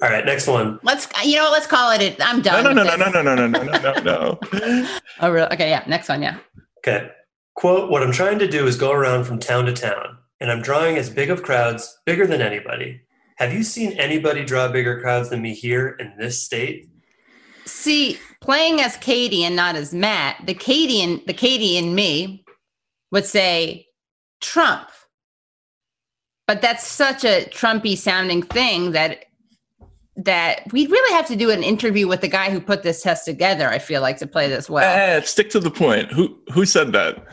all 0.02 0.10
right, 0.10 0.24
next 0.24 0.46
one. 0.46 0.78
Let's 0.82 1.08
you 1.24 1.36
know 1.36 1.44
what? 1.44 1.52
let's 1.52 1.66
call 1.66 1.90
it. 1.92 2.02
it 2.02 2.16
I'm 2.20 2.42
done. 2.42 2.64
No, 2.64 2.72
no, 2.72 2.82
no, 2.82 2.96
no, 2.96 3.10
no, 3.10 3.22
no, 3.22 3.34
no, 3.34 3.46
no, 3.46 3.62
no, 3.62 3.92
no, 3.92 4.02
no. 4.02 4.40
oh, 5.20 5.30
really? 5.30 5.48
Okay, 5.52 5.70
yeah. 5.70 5.84
Next 5.86 6.08
one, 6.08 6.22
yeah. 6.22 6.38
Okay. 6.78 7.10
Quote: 7.54 7.90
What 7.90 8.02
I'm 8.02 8.12
trying 8.12 8.38
to 8.40 8.48
do 8.48 8.66
is 8.66 8.76
go 8.76 8.92
around 8.92 9.24
from 9.24 9.38
town 9.38 9.64
to 9.66 9.72
town, 9.72 10.18
and 10.40 10.50
I'm 10.50 10.62
drawing 10.62 10.96
as 10.96 11.08
big 11.08 11.30
of 11.30 11.42
crowds, 11.42 11.98
bigger 12.04 12.26
than 12.26 12.42
anybody. 12.42 13.02
Have 13.36 13.52
you 13.52 13.62
seen 13.62 13.92
anybody 13.92 14.44
draw 14.44 14.68
bigger 14.68 15.00
crowds 15.00 15.30
than 15.30 15.42
me 15.42 15.54
here 15.54 15.96
in 15.98 16.14
this 16.18 16.42
state? 16.42 16.88
See, 17.66 18.18
playing 18.40 18.80
as 18.80 18.96
Katie 18.96 19.44
and 19.44 19.56
not 19.56 19.76
as 19.76 19.92
Matt, 19.92 20.46
the 20.46 20.54
Katie 20.54 21.02
and 21.02 21.20
the 21.26 21.34
Katie 21.34 21.76
and 21.76 21.94
me 21.94 22.44
would 23.10 23.26
say 23.26 23.86
Trump. 24.40 24.88
But 26.46 26.62
that's 26.62 26.86
such 26.86 27.24
a 27.24 27.48
Trumpy 27.50 27.98
sounding 27.98 28.42
thing 28.42 28.92
that 28.92 29.24
that 30.16 30.62
we 30.72 30.86
really 30.86 31.14
have 31.14 31.26
to 31.26 31.36
do 31.36 31.50
an 31.50 31.62
interview 31.62 32.08
with 32.08 32.20
the 32.20 32.28
guy 32.28 32.50
who 32.50 32.60
put 32.60 32.82
this 32.82 33.02
test 33.02 33.24
together. 33.24 33.68
I 33.68 33.78
feel 33.78 34.00
like 34.00 34.16
to 34.18 34.26
play 34.26 34.48
this 34.48 34.70
well. 34.70 35.18
Uh, 35.18 35.20
stick 35.22 35.50
to 35.50 35.60
the 35.60 35.70
point. 35.70 36.12
Who 36.12 36.38
who 36.52 36.64
said 36.64 36.92
that? 36.92 37.24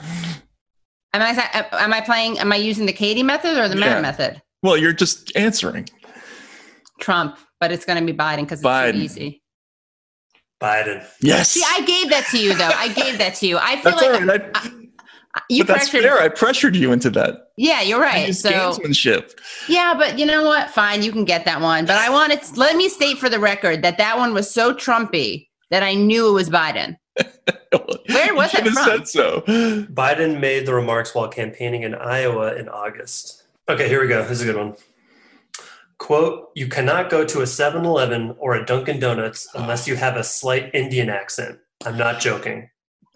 Am 1.13 1.21
I 1.21 1.65
am 1.73 1.93
I 1.93 2.01
playing? 2.01 2.39
Am 2.39 2.51
I 2.51 2.57
using 2.57 2.85
the 2.85 2.93
Katie 2.93 3.23
method 3.23 3.57
or 3.57 3.69
the 3.69 3.77
yeah. 3.77 4.01
Matt 4.01 4.01
method? 4.01 4.41
Well, 4.61 4.77
you're 4.77 4.93
just 4.93 5.35
answering. 5.35 5.87
Trump, 6.99 7.37
but 7.59 7.71
it's 7.71 7.85
going 7.85 7.99
to 7.99 8.05
be 8.05 8.17
Biden 8.17 8.41
because 8.41 8.59
it's 8.59 8.67
Biden. 8.67 8.95
easy. 8.95 9.43
Biden. 10.61 11.05
Yes. 11.21 11.51
See, 11.51 11.63
I 11.65 11.81
gave 11.81 12.09
that 12.09 12.25
to 12.31 12.39
you 12.39 12.55
though. 12.55 12.71
I 12.73 12.87
gave 12.87 13.17
that 13.17 13.35
to 13.35 13.47
you. 13.47 13.57
I 13.57 13.75
feel 13.81 13.91
That's 13.91 14.01
like 14.01 14.25
right. 14.25 14.51
I, 14.55 14.59
I, 14.59 14.71
you 15.49 15.63
but 15.63 15.73
that's 15.73 15.89
fair. 15.89 16.19
I 16.19 16.29
pressured 16.29 16.75
you 16.75 16.91
into 16.91 17.09
that. 17.11 17.51
Yeah, 17.57 17.81
you're 17.81 17.99
right. 17.99 18.35
So 18.35 18.51
gamesmanship. 18.51 19.31
Yeah, 19.67 19.93
but 19.97 20.19
you 20.19 20.25
know 20.25 20.43
what? 20.43 20.69
Fine, 20.69 21.03
you 21.03 21.11
can 21.11 21.25
get 21.25 21.45
that 21.45 21.61
one. 21.61 21.85
But 21.85 21.97
I 21.97 22.09
wanted 22.09 22.41
to, 22.43 22.59
let 22.59 22.75
me 22.75 22.89
state 22.89 23.17
for 23.17 23.29
the 23.29 23.39
record 23.39 23.81
that 23.83 23.97
that 23.97 24.17
one 24.17 24.33
was 24.33 24.49
so 24.49 24.73
Trumpy 24.73 25.47
that 25.71 25.83
I 25.83 25.95
knew 25.95 26.29
it 26.29 26.33
was 26.33 26.49
Biden. 26.49 26.97
Where 28.09 28.35
was 28.35 28.53
it 28.53 28.63
from? 28.63 28.73
Said 28.73 29.07
so. 29.07 29.41
Biden 29.41 30.39
made 30.39 30.65
the 30.65 30.73
remarks 30.73 31.15
while 31.15 31.27
campaigning 31.27 31.83
in 31.83 31.95
Iowa 31.95 32.55
in 32.55 32.69
August. 32.69 33.43
Okay, 33.69 33.87
here 33.87 34.01
we 34.01 34.07
go. 34.07 34.21
This 34.21 34.41
is 34.41 34.41
a 34.41 34.45
good 34.45 34.57
one. 34.57 34.75
Quote, 35.97 36.49
you 36.55 36.67
cannot 36.67 37.09
go 37.09 37.23
to 37.23 37.41
a 37.41 37.47
7 37.47 37.85
Eleven 37.85 38.35
or 38.37 38.55
a 38.55 38.65
Dunkin' 38.65 38.99
Donuts 38.99 39.47
unless 39.55 39.87
you 39.87 39.95
have 39.95 40.17
a 40.17 40.23
slight 40.23 40.69
Indian 40.73 41.09
accent. 41.09 41.59
I'm 41.85 41.97
not 41.97 42.19
joking. 42.19 42.69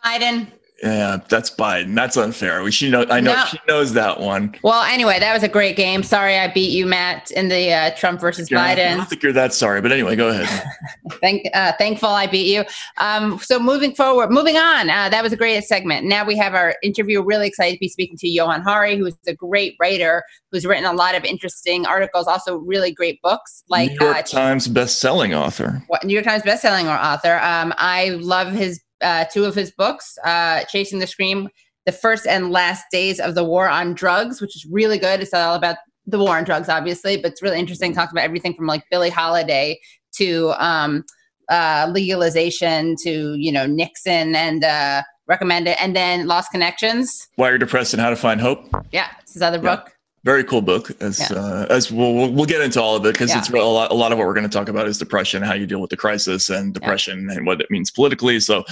Biden. 0.06 0.48
Yeah, 0.84 1.18
that's 1.28 1.50
Biden. 1.50 1.96
That's 1.96 2.18
unfair. 2.18 2.62
We 2.62 2.70
she 2.70 2.92
know. 2.92 3.04
I 3.10 3.20
know 3.20 3.34
No. 3.34 3.46
she 3.46 3.58
knows 3.68 3.94
that 3.94 4.20
one. 4.20 4.54
Well, 4.64 4.84
anyway, 4.84 5.20
that 5.20 5.34
was 5.34 5.42
a 5.42 5.48
great 5.48 5.76
game. 5.76 6.04
Sorry, 6.04 6.38
I 6.38 6.54
beat 6.54 6.70
you, 6.70 6.86
Matt, 6.86 7.32
in 7.32 7.50
the 7.50 7.74
uh, 7.74 7.90
Trump 7.96 8.22
versus 8.22 8.52
I 8.52 8.76
Biden. 8.76 8.98
don't 8.98 9.10
think 9.10 9.24
you're 9.24 9.34
that 9.34 9.54
sorry, 9.56 9.82
but 9.82 9.92
anyway, 9.92 10.16
go 10.16 10.28
ahead. 10.28 10.64
Thank, 11.20 11.48
uh, 11.56 11.72
thankful 11.80 12.10
I 12.10 12.28
beat 12.28 12.54
you. 12.54 12.64
Um, 13.00 13.40
so 13.40 13.60
moving 13.60 13.96
forward, 13.96 14.30
moving 14.30 14.56
on. 14.58 14.92
Uh, 14.92 15.10
that 15.10 15.24
was 15.24 15.34
a 15.34 15.38
great 15.38 15.64
segment. 15.64 16.06
Now 16.06 16.24
we 16.24 16.38
have 16.38 16.54
our 16.54 16.76
interview. 16.84 17.24
Really 17.24 17.48
excited 17.48 17.74
to 17.74 17.80
be 17.80 17.90
speaking 17.90 18.18
to 18.18 18.28
Johann 18.28 18.62
Hari, 18.62 18.98
who's 18.98 19.16
a 19.26 19.34
great 19.34 19.76
writer 19.80 20.24
who's 20.52 20.66
written 20.66 20.86
a 20.86 20.94
lot 20.94 21.16
of 21.16 21.26
interesting 21.26 21.86
articles, 21.88 22.28
also 22.28 22.58
really 22.58 22.92
great 22.92 23.20
books 23.22 23.64
like 23.68 23.90
New 24.00 24.06
York 24.06 24.18
uh, 24.18 24.22
Times 24.22 24.68
best-selling 24.68 25.34
author. 25.34 25.82
what- 25.88 26.04
New 26.04 26.14
York 26.14 26.26
Times 26.26 26.44
best-selling 26.44 26.88
author. 26.88 27.40
Um, 27.42 27.74
I 27.78 28.10
love 28.22 28.54
his 28.54 28.80
uh, 29.02 29.26
two 29.32 29.46
of 29.46 29.56
his 29.56 29.72
books, 29.72 30.18
uh, 30.24 30.64
"Chasing 30.66 31.00
the 31.00 31.08
Scream," 31.08 31.50
"The 31.86 31.92
First 31.92 32.28
and 32.28 32.52
Last 32.52 32.86
Days 32.92 33.20
of 33.20 33.36
the 33.36 33.44
War 33.44 33.70
on 33.70 33.94
Drugs," 33.94 34.42
which 34.42 34.56
is 34.56 34.66
really 34.70 34.98
good. 34.98 35.22
It's 35.22 35.34
all 35.34 35.56
about 35.56 35.78
the 36.08 36.18
war 36.18 36.38
on 36.38 36.46
drugs, 36.46 36.70
obviously, 36.70 37.18
but 37.18 37.34
it's 37.34 37.42
really 37.42 37.60
interesting. 37.60 37.94
Talks 37.94 38.12
about 38.12 38.24
everything 38.24 38.54
from 38.54 38.66
like 38.66 38.84
Billie 38.90 39.10
Holiday 39.10 39.80
to 40.14 40.54
um, 40.58 41.04
uh, 41.50 41.90
legalization 41.92 42.96
to 43.04 43.36
you 43.36 43.52
know 43.52 43.66
Nixon 43.66 44.36
and 44.36 44.64
uh, 44.64 45.04
recommend 45.28 45.68
it, 45.68 45.78
and 45.82 45.96
then 45.96 46.28
Lost 46.28 46.52
Connections. 46.52 47.28
Why 47.36 47.50
You're 47.50 47.58
Depressed 47.58 47.94
and 47.94 48.02
How 48.02 48.10
to 48.10 48.16
Find 48.16 48.42
Hope. 48.42 48.66
Yeah, 48.92 49.10
it's 49.22 49.34
his 49.34 49.42
other 49.42 49.60
book. 49.60 49.97
Very 50.28 50.44
cool 50.44 50.62
book. 50.62 50.92
As 51.00 51.22
Yeah. 51.22 51.38
uh, 51.38 51.68
as 51.70 51.90
we'll, 51.90 52.14
we'll 52.14 52.30
we'll 52.30 52.46
get 52.46 52.60
into 52.60 52.82
all 52.82 52.98
of 52.98 53.06
it 53.06 53.14
because 53.14 53.30
Yeah. 53.30 53.40
it's 53.40 53.50
a 53.50 53.56
lot. 53.56 53.92
A 53.92 53.94
lot 53.94 54.12
of 54.12 54.18
what 54.18 54.28
we're 54.28 54.34
going 54.34 54.44
to 54.44 54.52
talk 54.52 54.68
about 54.68 54.86
is 54.86 54.98
depression, 54.98 55.42
how 55.42 55.54
you 55.54 55.66
deal 55.66 55.80
with 55.80 55.90
the 55.90 55.96
crisis, 55.96 56.50
and 56.50 56.74
depression, 56.74 57.30
and 57.30 57.46
what 57.46 57.62
it 57.62 57.72
means 57.72 57.92
politically. 57.92 58.42
So, 58.42 58.66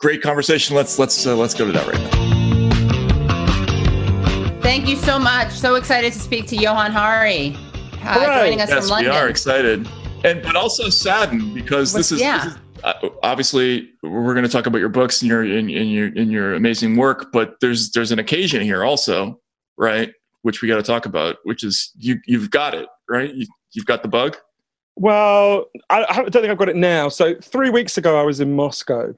great 0.00 0.20
conversation. 0.20 0.74
Let's 0.74 0.98
let's 0.98 1.24
uh, 1.24 1.36
let's 1.36 1.54
go 1.54 1.64
to 1.64 1.70
that 1.70 1.86
right 1.86 2.00
now. 2.00 2.10
Thank 4.62 4.88
you 4.88 4.96
so 4.96 5.16
much. 5.16 5.52
So 5.52 5.76
excited 5.76 6.12
to 6.12 6.18
speak 6.18 6.48
to 6.48 6.56
Johann 6.56 6.90
Hari, 6.90 7.54
uh, 8.02 8.18
Hooray! 8.18 8.40
joining 8.40 8.60
us 8.60 8.70
yes, 8.70 8.80
from 8.80 8.90
London. 8.90 9.12
we 9.12 9.16
are 9.16 9.28
excited, 9.28 9.88
and 10.24 10.42
but 10.42 10.56
also 10.56 10.88
saddened 10.88 11.54
because 11.54 11.92
this 11.92 12.10
is, 12.10 12.20
yeah. 12.20 12.46
this 12.46 12.54
is 12.54 12.58
uh, 12.82 12.94
obviously 13.22 13.90
we're 14.02 14.34
going 14.34 14.42
to 14.42 14.50
talk 14.50 14.66
about 14.66 14.78
your 14.78 14.88
books 14.88 15.22
and 15.22 15.30
your 15.30 15.44
in, 15.44 15.70
in 15.70 15.86
your 15.86 16.08
in 16.16 16.32
your 16.32 16.54
amazing 16.54 16.96
work, 16.96 17.30
but 17.32 17.60
there's 17.60 17.92
there's 17.92 18.10
an 18.10 18.18
occasion 18.18 18.60
here 18.60 18.82
also, 18.82 19.40
right? 19.78 20.12
Which 20.46 20.62
we 20.62 20.68
got 20.68 20.76
to 20.76 20.82
talk 20.84 21.06
about, 21.06 21.38
which 21.42 21.64
is 21.64 21.90
you 21.98 22.20
you've 22.24 22.52
got 22.52 22.72
it 22.72 22.86
right. 23.08 23.34
You, 23.34 23.48
you've 23.72 23.84
got 23.84 24.02
the 24.02 24.08
bug. 24.08 24.36
Well, 24.94 25.64
I, 25.90 26.06
I 26.08 26.14
don't 26.18 26.30
think 26.30 26.46
I've 26.46 26.56
got 26.56 26.68
it 26.68 26.76
now. 26.76 27.08
So 27.08 27.34
three 27.40 27.68
weeks 27.68 27.98
ago, 27.98 28.16
I 28.16 28.22
was 28.22 28.38
in 28.38 28.54
Moscow. 28.54 29.12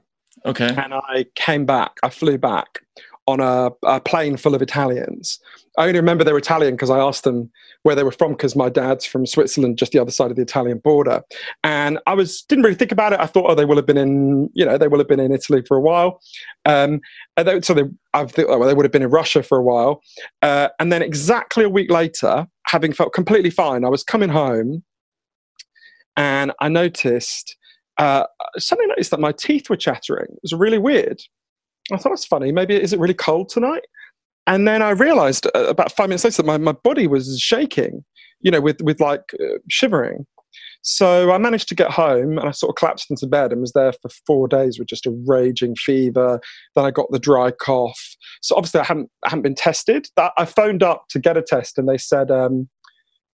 Okay. 0.47 0.68
And 0.68 0.95
I 0.95 1.26
came 1.35 1.66
back. 1.66 1.99
I 2.03 2.09
flew 2.09 2.39
back 2.39 2.81
on 3.26 3.41
a, 3.41 3.70
a 3.83 4.01
plane 4.01 4.39
full 4.39 4.55
of 4.55 4.62
Italians. 4.62 5.39
I 5.79 5.87
only 5.87 6.01
remember 6.01 6.24
they 6.24 6.33
were 6.33 6.39
Italian 6.39 6.74
because 6.74 6.91
I 6.91 6.99
asked 6.99 7.24
them 7.24 7.51
where 7.85 7.95
they 7.95 8.03
were 8.03 8.12
from 8.12 8.33
because 8.33 8.57
my 8.57 8.68
dad's 8.68 9.05
from 9.05 9.24
Switzerland, 9.24 9.79
just 9.79 9.93
the 9.93 10.01
other 10.01 10.11
side 10.11 10.31
of 10.31 10.37
the 10.37 10.43
Italian 10.43 10.79
border. 10.79 11.22
And 11.62 12.01
I 12.07 12.14
was 12.14 12.43
didn't 12.43 12.64
really 12.64 12.76
think 12.76 12.91
about 12.91 13.12
it. 13.12 13.20
I 13.20 13.26
thought, 13.26 13.49
oh, 13.49 13.55
they 13.55 13.64
will 13.64 13.76
have 13.76 13.87
been 13.87 13.97
in, 13.97 14.51
you 14.55 14.66
know, 14.66 14.76
they 14.76 14.89
will 14.89 14.99
have 14.99 15.09
been 15.09 15.20
in 15.20 15.33
Italy 15.33 15.62
for 15.66 15.76
a 15.76 15.81
while. 15.81 16.20
Um, 16.64 17.01
they, 17.37 17.61
so 17.61 17.74
they, 17.74 17.85
I 18.12 18.26
thought, 18.26 18.47
oh, 18.49 18.59
well, 18.59 18.68
they 18.68 18.74
would 18.74 18.85
have 18.85 18.93
been 18.93 19.03
in 19.03 19.11
Russia 19.11 19.43
for 19.43 19.57
a 19.57 19.62
while. 19.62 20.03
Uh, 20.43 20.68
and 20.81 20.93
then 20.93 21.01
exactly 21.01 21.64
a 21.64 21.70
week 21.70 21.91
later, 21.91 22.47
having 22.66 22.93
felt 22.93 23.12
completely 23.12 23.51
fine, 23.51 23.85
I 23.85 23.89
was 23.89 24.03
coming 24.03 24.31
home 24.31 24.83
and 26.16 26.53
I 26.61 26.68
noticed 26.68 27.57
uh, 27.99 28.24
suddenly 28.57 28.89
noticed 28.89 29.11
that 29.12 29.20
my 29.20 29.33
teeth 29.33 29.70
were 29.70 29.76
chattering. 29.76 30.29
It 30.31 30.41
was 30.43 30.53
really 30.53 30.79
weird. 30.79 31.20
I 31.93 31.97
thought 31.97 32.11
that's 32.11 32.24
funny. 32.24 32.53
Maybe 32.53 32.74
is 32.74 32.93
it 32.93 32.99
really 32.99 33.14
cold 33.14 33.49
tonight? 33.49 33.85
And 34.49 34.66
then 34.66 34.80
I 34.80 34.90
realized 34.90 35.46
uh, 35.55 35.66
about 35.66 35.92
five 35.92 36.09
minutes 36.09 36.24
later 36.24 36.38
that 36.38 36.46
my, 36.46 36.57
my 36.57 36.72
body 36.72 37.07
was 37.07 37.38
shaking, 37.38 38.03
you 38.40 38.51
know, 38.51 38.62
with 38.62 38.80
with 38.82 38.99
like 38.99 39.22
uh, 39.40 39.59
shivering. 39.70 40.26
So 40.82 41.32
I 41.32 41.38
managed 41.38 41.68
to 41.68 41.74
get 41.74 41.90
home 41.90 42.38
and 42.38 42.49
I 42.49 42.53
sort 42.53 42.70
of 42.70 42.76
collapsed 42.76 43.11
into 43.11 43.26
bed 43.26 43.53
and 43.53 43.61
was 43.61 43.72
there 43.72 43.92
for 43.92 44.11
four 44.26 44.49
days 44.49 44.78
with 44.78 44.88
just 44.88 45.07
a 45.07 45.22
raging 45.26 45.74
fever. 45.74 46.40
Then 46.74 46.84
I 46.86 46.90
got 46.90 47.11
the 47.11 47.18
dry 47.18 47.51
cough. 47.51 48.01
So 48.40 48.57
obviously 48.57 48.80
I 48.80 48.84
hadn't 48.84 49.11
I 49.24 49.28
hadn't 49.28 49.42
been 49.42 49.55
tested. 49.55 50.07
I 50.16 50.46
phoned 50.46 50.82
up 50.82 51.05
to 51.11 51.18
get 51.18 51.36
a 51.36 51.42
test 51.42 51.76
and 51.76 51.86
they 51.86 51.99
said 51.99 52.30
um, 52.30 52.70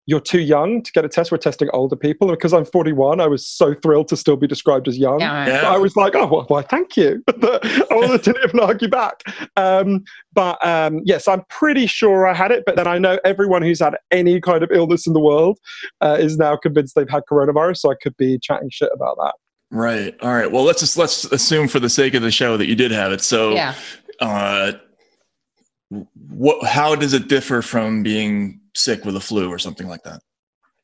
you're 0.05 0.19
too 0.19 0.41
young 0.41 0.81
to 0.83 0.91
get 0.91 1.05
a 1.05 1.09
test. 1.09 1.31
We're 1.31 1.37
testing 1.37 1.69
older 1.73 1.95
people. 1.95 2.29
And 2.29 2.37
because 2.37 2.53
I'm 2.53 2.65
41, 2.65 3.21
I 3.21 3.27
was 3.27 3.47
so 3.47 3.73
thrilled 3.73 4.09
to 4.09 4.17
still 4.17 4.35
be 4.35 4.47
described 4.47 4.87
as 4.87 4.97
young. 4.97 5.21
Yeah, 5.21 5.49
right. 5.49 5.61
So 5.61 5.67
I 5.67 5.77
was 5.77 5.95
like, 5.95 6.13
oh, 6.15 6.27
well, 6.27 6.45
why, 6.47 6.61
thank 6.61 6.97
you. 6.97 7.23
I 7.29 7.85
wanted 7.91 8.23
to 8.23 8.35
even 8.43 8.59
argue 8.59 8.89
back. 8.89 9.23
Um, 9.55 10.03
but 10.33 10.65
um, 10.65 11.01
yes, 11.05 11.27
I'm 11.27 11.43
pretty 11.49 11.87
sure 11.87 12.27
I 12.27 12.33
had 12.33 12.51
it. 12.51 12.63
But 12.65 12.75
then 12.75 12.87
I 12.87 12.97
know 12.97 13.19
everyone 13.23 13.61
who's 13.61 13.79
had 13.79 13.95
any 14.11 14.41
kind 14.41 14.63
of 14.63 14.71
illness 14.71 15.07
in 15.07 15.13
the 15.13 15.21
world 15.21 15.57
uh, 16.01 16.17
is 16.19 16.37
now 16.37 16.57
convinced 16.57 16.95
they've 16.95 17.09
had 17.09 17.23
coronavirus. 17.31 17.77
So 17.77 17.91
I 17.91 17.95
could 18.01 18.17
be 18.17 18.37
chatting 18.39 18.69
shit 18.71 18.89
about 18.93 19.15
that. 19.17 19.33
Right. 19.71 20.15
All 20.21 20.33
right. 20.33 20.51
Well, 20.51 20.63
let's 20.63 20.81
just 20.81 20.97
let's 20.97 21.25
assume 21.25 21.67
for 21.67 21.79
the 21.79 21.89
sake 21.89 22.13
of 22.13 22.21
the 22.21 22.29
show 22.31 22.57
that 22.57 22.67
you 22.67 22.75
did 22.75 22.91
have 22.91 23.11
it. 23.11 23.21
So, 23.21 23.53
Yeah. 23.53 23.73
uh, 24.19 24.73
what? 26.29 26.65
How 26.67 26.95
does 26.95 27.13
it 27.13 27.27
differ 27.27 27.61
from 27.61 28.03
being 28.03 28.59
sick 28.75 29.05
with 29.05 29.15
a 29.15 29.19
flu 29.19 29.49
or 29.49 29.59
something 29.59 29.87
like 29.87 30.03
that? 30.03 30.21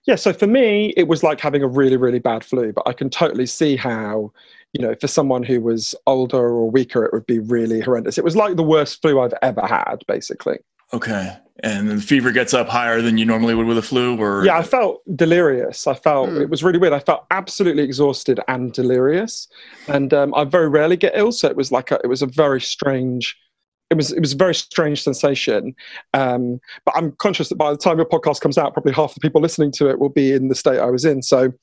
Yeah, 0.06 0.16
so 0.16 0.34
for 0.34 0.48
me, 0.48 0.94
it 0.98 1.08
was 1.08 1.24
like 1.24 1.40
having 1.40 1.62
a 1.62 1.68
really, 1.68 1.98
really 1.98 2.20
bad 2.20 2.44
flu, 2.44 2.72
but 2.74 2.88
I 2.88 2.94
can 2.94 3.10
totally 3.10 3.46
see 3.46 3.76
how, 3.76 4.32
you 4.74 4.82
know, 4.84 4.96
for 5.00 5.08
someone 5.08 5.44
who 5.44 5.62
was 5.62 5.94
older 6.08 6.38
or 6.50 6.72
weaker, 6.72 7.04
it 7.06 7.14
would 7.14 7.28
be 7.28 7.40
really 7.40 7.82
horrendous. 7.82 8.18
It 8.18 8.24
was 8.24 8.36
like 8.36 8.56
the 8.56 8.64
worst 8.64 9.02
flu 9.02 9.20
I've 9.20 9.34
ever 9.42 9.62
had, 9.68 9.98
basically. 10.08 10.58
Okay. 10.94 11.38
And 11.62 11.90
the 11.90 12.02
fever 12.02 12.32
gets 12.32 12.54
up 12.54 12.70
higher 12.70 13.02
than 13.02 13.18
you 13.18 13.26
normally 13.26 13.54
would 13.54 13.68
with 13.68 13.78
a 13.78 13.82
flu, 13.84 14.18
or 14.20 14.46
Yeah, 14.46 14.58
I 14.58 14.64
felt 14.64 15.02
delirious. 15.16 15.86
I 15.86 15.94
felt 15.94 16.30
Hmm. 16.30 16.42
it 16.42 16.50
was 16.50 16.64
really 16.64 16.80
weird. 16.80 16.94
I 16.94 17.00
felt 17.00 17.26
absolutely 17.30 17.84
exhausted 17.84 18.40
and 18.48 18.72
delirious, 18.72 19.48
and 19.88 20.12
um, 20.14 20.34
I 20.34 20.46
very 20.46 20.70
rarely 20.70 20.96
get 20.96 21.12
ill, 21.16 21.34
so 21.34 21.50
it 21.50 21.58
was 21.58 21.72
like 21.72 21.92
a, 21.92 22.00
it 22.04 22.08
was 22.08 22.22
a 22.22 22.28
very 22.28 22.62
strange. 22.62 23.38
It 23.90 23.96
was 23.96 24.12
it 24.12 24.20
was 24.20 24.34
a 24.34 24.38
very 24.38 24.54
strange 24.54 25.04
sensation, 25.04 25.76
um, 26.14 26.60
but 26.86 26.96
I'm 26.96 27.12
conscious 27.14 27.50
that 27.50 27.56
by 27.56 27.72
the 27.72 27.78
time 27.78 27.98
your 27.98 28.06
podcast 28.06 28.40
comes 28.40 28.58
out, 28.58 28.74
probably 28.74 28.94
half 28.94 29.14
the 29.16 29.20
people 29.20 29.42
listening 29.42 29.72
to 29.74 29.90
it 29.90 30.00
will 30.00 30.10
be 30.10 30.32
in 30.32 30.48
the 30.48 30.56
state 30.56 30.80
I 30.80 30.86
was 30.92 31.06
in. 31.06 31.24
So 31.24 31.54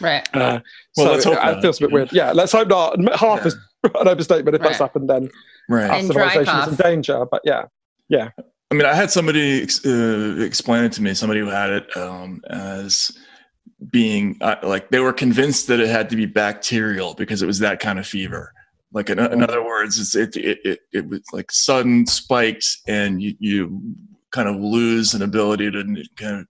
Right. 0.00 0.28
Uh, 0.34 0.60
Well, 0.96 1.06
so 1.06 1.12
let's 1.12 1.24
hope 1.24 1.34
it, 1.34 1.44
not. 1.44 1.58
it 1.58 1.60
feels 1.60 1.78
a 1.78 1.84
bit 1.84 1.92
weird. 1.92 2.12
Yeah, 2.12 2.32
let's 2.32 2.52
hope 2.52 2.68
not. 2.68 2.96
Half 3.18 3.46
is 3.46 3.54
an 3.84 4.08
overstatement. 4.08 4.54
If 4.54 4.62
that's 4.62 4.78
happened, 4.78 5.08
then 5.10 5.30
right. 5.68 5.90
our 5.90 5.96
And 5.96 6.10
dry 6.10 6.28
civilization 6.28 6.60
is 6.60 6.68
in 6.68 6.84
danger. 6.84 7.26
But 7.30 7.42
yeah, 7.44 7.64
yeah. 8.08 8.30
I 8.70 8.74
mean, 8.74 8.86
I 8.86 8.94
had 8.94 9.10
somebody 9.10 9.62
ex- 9.62 9.84
uh, 9.84 10.36
explain 10.40 10.84
it 10.84 10.92
to 10.92 11.02
me. 11.02 11.14
Somebody 11.14 11.40
who 11.40 11.48
had 11.48 11.70
it 11.70 11.96
um, 11.96 12.42
as 12.50 13.16
being 13.90 14.38
uh, 14.40 14.56
like 14.62 14.90
they 14.90 15.00
were 15.00 15.12
convinced 15.12 15.66
that 15.68 15.80
it 15.80 15.88
had 15.88 16.08
to 16.10 16.16
be 16.16 16.26
bacterial 16.26 17.14
because 17.14 17.42
it 17.42 17.46
was 17.46 17.58
that 17.58 17.80
kind 17.80 17.98
of 17.98 18.06
fever. 18.06 18.52
Like 18.94 19.10
in, 19.10 19.18
in 19.18 19.42
other 19.42 19.62
words, 19.62 19.98
it's, 19.98 20.14
it, 20.14 20.36
it 20.36 20.58
it 20.64 20.80
it 20.92 21.08
was 21.08 21.20
like 21.32 21.50
sudden 21.52 22.06
spikes, 22.06 22.80
and 22.86 23.20
you 23.20 23.34
you 23.40 23.82
kind 24.30 24.48
of 24.48 24.56
lose 24.56 25.14
an 25.14 25.22
ability 25.22 25.70
to 25.70 26.04
kind 26.16 26.40
of 26.40 26.46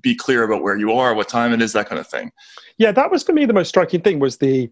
be 0.00 0.14
clear 0.14 0.44
about 0.44 0.62
where 0.62 0.76
you 0.76 0.92
are, 0.92 1.12
what 1.12 1.28
time 1.28 1.52
it 1.52 1.60
is, 1.60 1.72
that 1.72 1.88
kind 1.88 2.00
of 2.00 2.06
thing. 2.06 2.30
Yeah, 2.78 2.92
that 2.92 3.10
was 3.10 3.24
for 3.24 3.32
me 3.32 3.44
the 3.46 3.52
most 3.52 3.68
striking 3.68 4.00
thing 4.00 4.20
was 4.20 4.38
the 4.38 4.70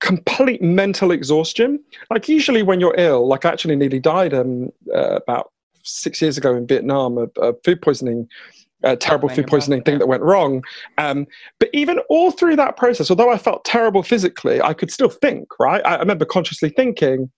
complete 0.00 0.62
mental 0.62 1.10
exhaustion. 1.10 1.80
Like 2.10 2.28
usually 2.28 2.62
when 2.62 2.80
you're 2.80 2.94
ill, 2.96 3.26
like 3.26 3.44
I 3.44 3.50
actually 3.50 3.76
nearly 3.76 3.98
died 4.00 4.32
um, 4.32 4.70
uh, 4.94 5.16
about 5.16 5.52
six 5.82 6.22
years 6.22 6.38
ago 6.38 6.54
in 6.54 6.66
Vietnam 6.66 7.18
of, 7.18 7.32
of 7.36 7.56
food 7.64 7.82
poisoning. 7.82 8.28
A 8.82 8.96
terrible 8.96 9.28
food 9.28 9.46
poisoning 9.46 9.82
thing 9.82 9.98
that 9.98 10.06
went 10.06 10.22
wrong. 10.22 10.62
Um, 10.96 11.26
but 11.58 11.68
even 11.72 11.98
all 12.08 12.30
through 12.30 12.56
that 12.56 12.76
process, 12.76 13.10
although 13.10 13.30
I 13.30 13.38
felt 13.38 13.64
terrible 13.64 14.02
physically, 14.02 14.60
I 14.62 14.72
could 14.72 14.90
still 14.90 15.10
think, 15.10 15.48
right? 15.58 15.84
I, 15.84 15.96
I 15.96 15.98
remember 15.98 16.24
consciously 16.24 16.70
thinking, 16.70 17.30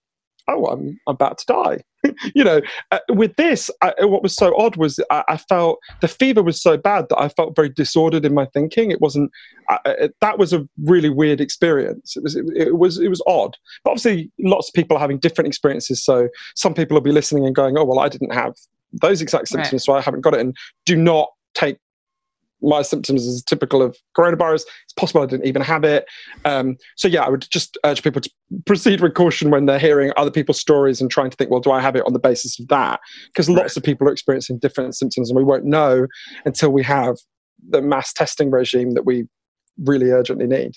oh, 0.49 0.67
I'm, 0.67 1.01
I'm 1.07 1.15
about 1.15 1.39
to 1.39 1.47
die. 1.47 1.79
you 2.35 2.45
know, 2.45 2.61
uh, 2.91 2.99
with 3.11 3.35
this, 3.37 3.71
I, 3.81 3.93
what 4.05 4.23
was 4.23 4.35
so 4.35 4.57
odd 4.59 4.77
was 4.77 4.99
I, 5.11 5.25
I 5.29 5.37
felt 5.37 5.79
the 6.01 6.09
fever 6.09 6.43
was 6.43 6.61
so 6.61 6.77
bad 6.77 7.07
that 7.09 7.19
I 7.19 7.29
felt 7.29 7.55
very 7.55 7.69
disordered 7.69 8.25
in 8.25 8.35
my 8.35 8.47
thinking. 8.47 8.91
It 8.91 9.01
wasn't. 9.01 9.31
I, 9.69 9.79
I, 9.85 10.09
that 10.21 10.39
was 10.39 10.53
a 10.53 10.67
really 10.85 11.11
weird 11.11 11.41
experience. 11.41 12.17
It 12.17 12.23
was. 12.23 12.37
It, 12.37 12.45
it 12.57 12.77
was. 12.77 12.99
It 12.99 13.09
was 13.09 13.23
odd. 13.27 13.57
But 13.85 13.93
obviously, 13.93 14.31
lots 14.41 14.69
of 14.69 14.75
people 14.75 14.97
are 14.97 15.01
having 15.01 15.19
different 15.19 15.49
experiences. 15.49 16.05
So 16.05 16.29
some 16.57 16.75
people 16.75 16.97
will 16.97 17.03
be 17.03 17.13
listening 17.13 17.47
and 17.47 17.55
going, 17.55 17.79
"Oh, 17.79 17.85
well, 17.85 18.01
I 18.01 18.09
didn't 18.09 18.35
have 18.35 18.55
those 19.01 19.23
exact 19.23 19.43
Right. 19.43 19.49
symptoms, 19.49 19.85
so 19.85 19.95
I 19.95 20.01
haven't 20.01 20.21
got 20.21 20.35
it." 20.35 20.41
And 20.41 20.57
do 20.87 20.97
not 20.97 21.29
take 21.55 21.79
my 22.65 22.81
symptoms 22.83 23.27
as 23.27 23.43
typical 23.43 23.83
of 23.83 23.97
coronavirus. 24.17 24.63
It's 24.85 24.93
possible 24.97 25.21
I 25.23 25.27
didn't 25.27 25.47
even 25.47 25.63
have 25.63 25.83
it. 25.83 26.05
Um, 26.45 26.77
so 26.97 27.09
yeah, 27.09 27.23
I 27.23 27.29
would 27.29 27.45
just 27.51 27.77
urge 27.85 28.05
people 28.05 28.21
to 28.21 28.31
proceed 28.67 29.01
with 29.01 29.15
caution 29.15 29.51
when 29.51 29.67
they're 29.67 29.81
hearing 29.81 30.13
other 30.17 30.31
people's 30.31 30.61
stories 30.61 31.01
and 31.01 31.11
trying 31.11 31.31
to 31.31 31.37
think, 31.37 31.51
well, 31.51 31.61
do 31.61 31.73
I 31.73 31.81
have 31.81 31.97
it 31.97 32.05
on 32.07 32.13
the 32.13 32.21
basis 32.21 32.61
of 32.61 32.69
that? 32.69 33.01
Because 33.27 33.51
lots 33.51 33.77
of 33.77 33.83
people 33.83 34.09
are 34.09 34.13
experiencing 34.13 34.59
different 34.61 34.95
symptoms, 34.95 35.29
and 35.29 35.37
we 35.37 35.43
won't 35.43 35.65
know 35.65 36.07
until 36.45 36.71
we 36.71 36.85
have 36.85 37.17
the 37.69 37.83
mass 37.83 38.13
testing 38.13 38.51
regime 38.51 38.93
that 38.93 39.05
we 39.05 39.25
really 39.85 40.11
urgently 40.11 40.47
need. 40.47 40.73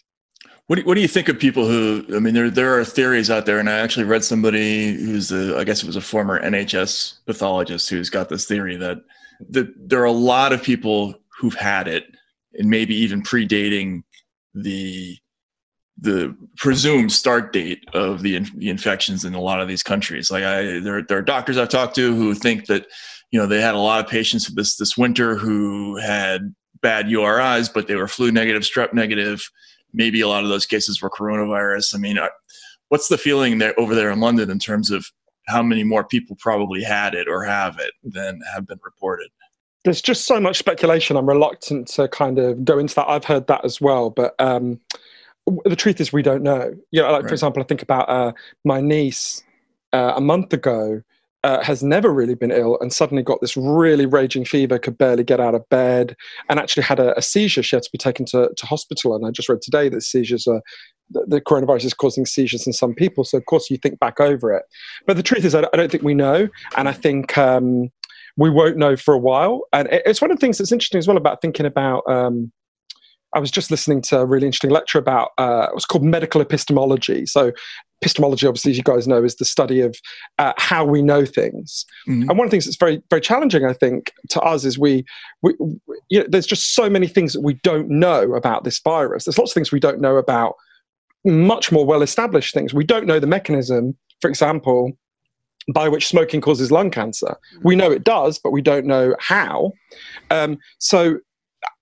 What 0.68 0.78
do, 0.78 0.82
what 0.84 0.96
do 0.96 1.02
you 1.02 1.08
think 1.08 1.30
of 1.30 1.38
people 1.38 1.68
who? 1.68 2.04
I 2.16 2.20
mean, 2.20 2.34
there 2.34 2.50
there 2.50 2.80
are 2.80 2.84
theories 2.84 3.30
out 3.30 3.46
there, 3.46 3.60
and 3.60 3.70
I 3.70 3.78
actually 3.80 4.06
read 4.06 4.24
somebody 4.24 4.94
who's 4.94 5.32
a, 5.32 5.58
I 5.58 5.64
guess 5.64 5.84
it 5.84 5.88
was 5.88 5.96
a 5.96 6.02
former 6.02 6.42
NHS 6.42 7.20
pathologist 7.28 7.90
who's 7.90 8.10
got 8.10 8.30
this 8.30 8.46
theory 8.46 8.76
that 8.78 8.98
that 9.50 9.68
there 9.78 10.02
are 10.02 10.06
a 10.06 10.12
lot 10.12 10.54
of 10.54 10.64
people 10.64 11.14
who've 11.38 11.54
had 11.54 11.88
it, 11.88 12.06
and 12.54 12.70
maybe 12.70 12.96
even 12.96 13.22
predating 13.22 14.04
the 14.56 15.18
the 15.98 16.36
presumed 16.58 17.12
start 17.12 17.54
date 17.54 17.86
of 17.94 18.22
the, 18.22 18.40
the 18.56 18.70
infections 18.70 19.24
in 19.24 19.34
a 19.34 19.40
lot 19.40 19.62
of 19.62 19.68
these 19.68 19.84
countries. 19.84 20.30
Like 20.30 20.44
I, 20.44 20.80
there, 20.80 21.02
there 21.02 21.18
are 21.18 21.22
doctors 21.22 21.58
I've 21.58 21.70
talked 21.70 21.96
to 21.96 22.14
who 22.14 22.34
think 22.34 22.66
that, 22.66 22.86
you 23.32 23.40
know, 23.40 23.48
they 23.48 23.62
had 23.62 23.76
a 23.76 23.80
lot 23.80 24.04
of 24.04 24.12
patients 24.12 24.48
this 24.54 24.76
this 24.76 24.98
winter 24.98 25.36
who 25.36 25.98
had 25.98 26.54
bad 26.82 27.06
URIs, 27.06 27.74
but 27.74 27.88
they 27.88 27.96
were 27.96 28.08
flu 28.08 28.32
negative, 28.32 28.64
strep 28.64 28.94
negative. 28.94 29.50
Maybe 29.96 30.22
a 30.22 30.28
lot 30.28 30.44
of 30.44 30.50
those 30.50 30.66
cases 30.66 31.02
were 31.02 31.10
coronavirus. 31.10 31.96
I 31.96 31.98
mean, 31.98 32.20
what's 32.90 33.08
the 33.08 33.18
feeling 33.18 33.58
there 33.58 33.78
over 33.80 33.96
there 33.96 34.12
in 34.12 34.20
London 34.20 34.50
in 34.50 34.60
terms 34.60 34.92
of 34.92 35.06
how 35.48 35.62
many 35.64 35.84
more 35.84 36.04
people 36.04 36.36
probably 36.40 36.84
had 36.84 37.14
it 37.14 37.28
or 37.28 37.44
have 37.44 37.80
it 37.80 37.94
than 38.04 38.40
have 38.54 38.68
been 38.68 38.80
reported? 38.84 39.30
There's 39.84 40.02
just 40.02 40.26
so 40.26 40.40
much 40.40 40.58
speculation. 40.58 41.16
I'm 41.16 41.30
reluctant 41.30 41.88
to 41.90 42.08
kind 42.08 42.40
of 42.40 42.66
go 42.66 42.80
into 42.80 42.96
that. 42.96 43.08
I've 43.08 43.26
heard 43.26 43.48
that 43.48 43.64
as 43.64 43.80
well, 43.80 44.10
but 44.10 44.34
um, 44.40 44.80
the 45.64 45.76
truth 45.76 46.02
is 46.02 46.12
we 46.12 46.24
don't 46.24 46.42
know. 46.42 46.76
You 46.92 47.02
know, 47.02 47.12
like 47.12 47.22
right. 47.22 47.28
for 47.30 47.34
example, 47.34 47.62
I 47.62 47.66
think 47.66 47.84
about 47.84 48.10
uh, 48.10 48.34
my 48.64 48.82
niece 48.82 49.44
uh, 49.94 50.14
a 50.16 50.22
month 50.22 50.54
ago 50.54 51.04
uh, 51.46 51.64
has 51.64 51.84
never 51.84 52.12
really 52.12 52.34
been 52.34 52.52
ill 52.52 52.78
and 52.82 52.92
suddenly 52.92 53.22
got 53.22 53.40
this 53.40 53.56
really 53.56 54.08
raging 54.08 54.44
fever, 54.44 54.80
could 54.80 54.98
barely 54.98 55.24
get 55.24 55.40
out 55.40 55.54
of 55.54 55.68
bed, 55.70 56.16
and 56.50 56.60
actually 56.60 56.82
had 56.82 57.00
a, 57.00 57.16
a 57.16 57.22
seizure. 57.22 57.62
She 57.62 57.76
had 57.76 57.84
to 57.84 57.92
be 57.92 58.00
taken 58.00 58.26
to, 58.28 58.50
to 58.58 58.66
hospital. 58.66 59.16
And 59.16 59.26
I 59.28 59.30
just 59.30 59.48
read 59.48 59.62
today 59.62 59.88
that 59.90 60.02
seizures 60.02 60.48
are 60.48 60.62
the, 61.12 61.24
the 61.28 61.42
coronavirus 61.42 61.86
is 61.86 61.94
causing 61.94 62.26
seizures 62.26 62.66
in 62.66 62.74
some 62.74 62.96
people. 62.96 63.24
So 63.24 63.38
of 63.38 63.46
course 63.46 63.70
you 63.70 63.78
think 63.78 64.00
back 64.00 64.20
over 64.20 64.52
it, 64.54 64.64
but 65.06 65.18
the 65.18 65.24
truth 65.24 65.46
is 65.46 65.54
I 65.54 65.60
I 65.72 65.78
don't 65.78 65.92
think 65.92 66.04
we 66.04 66.16
know, 66.16 66.50
and 66.76 66.90
I 66.90 66.94
think. 66.94 67.38
Um, 67.38 67.90
we 68.38 68.50
won't 68.50 68.76
know 68.76 68.98
for 68.98 69.14
a 69.14 69.18
while, 69.18 69.62
and 69.72 69.88
it's 69.90 70.20
one 70.22 70.30
of 70.30 70.36
the 70.36 70.42
things 70.42 70.58
that's 70.58 70.74
interesting 70.74 71.00
as 71.00 71.08
well 71.08 71.16
about 71.16 71.42
thinking 71.42 71.66
about 71.66 72.04
um, 72.06 72.52
I 73.36 73.40
was 73.40 73.52
just 73.52 73.70
listening 73.70 74.02
to 74.04 74.20
a 74.20 74.26
really 74.26 74.48
interesting 74.48 74.72
lecture 74.72 74.98
about 74.98 75.32
uh, 75.38 75.68
was 75.74 75.86
called 75.86 76.04
medical 76.04 76.42
epistemology. 76.42 77.26
So, 77.26 77.52
epistemology, 78.02 78.48
obviously, 78.48 78.72
as 78.72 78.78
you 78.78 78.84
guys 78.84 79.08
know, 79.08 79.24
is 79.24 79.36
the 79.36 79.46
study 79.46 79.82
of 79.82 79.96
uh, 80.40 80.54
how 80.58 80.86
we 80.86 81.02
know 81.02 81.26
things. 81.26 81.86
Mm-hmm. 82.08 82.30
And 82.30 82.38
one 82.38 82.46
of 82.46 82.52
the 82.52 82.52
things 82.52 82.66
that's 82.66 82.78
very, 82.78 83.02
very 83.10 83.22
challenging, 83.22 83.66
I 83.66 83.74
think, 83.74 84.14
to 84.30 84.42
us 84.42 84.64
is 84.64 84.80
we, 84.80 85.06
we, 85.42 85.54
you 86.10 86.20
know, 86.20 86.26
there's 86.30 86.48
just 86.48 86.74
so 86.74 86.90
many 86.90 87.08
things 87.08 87.34
that 87.34 87.42
we 87.42 87.56
don't 87.56 87.90
know 87.90 88.34
about 88.36 88.64
this 88.64 88.80
virus. 88.80 89.26
There's 89.26 89.38
lots 89.38 89.52
of 89.52 89.54
things 89.54 89.72
we 89.72 89.80
don't 89.80 90.00
know 90.00 90.18
about 90.18 90.56
much 91.26 91.72
more 91.72 91.86
well-established 91.86 92.54
things. 92.54 92.74
We 92.74 92.84
don't 92.84 93.06
know 93.06 93.20
the 93.20 93.28
mechanism, 93.28 93.98
for 94.22 94.30
example, 94.30 94.92
by 95.74 95.90
which 95.90 96.08
smoking 96.08 96.42
causes 96.42 96.72
lung 96.72 96.92
cancer. 96.92 97.36
We 97.64 97.76
know 97.76 97.92
it 97.92 98.04
does, 98.04 98.40
but 98.40 98.52
we 98.52 98.62
don't 98.62 98.86
know 98.86 99.16
how. 99.20 99.72
Um, 100.30 100.58
so 100.78 101.18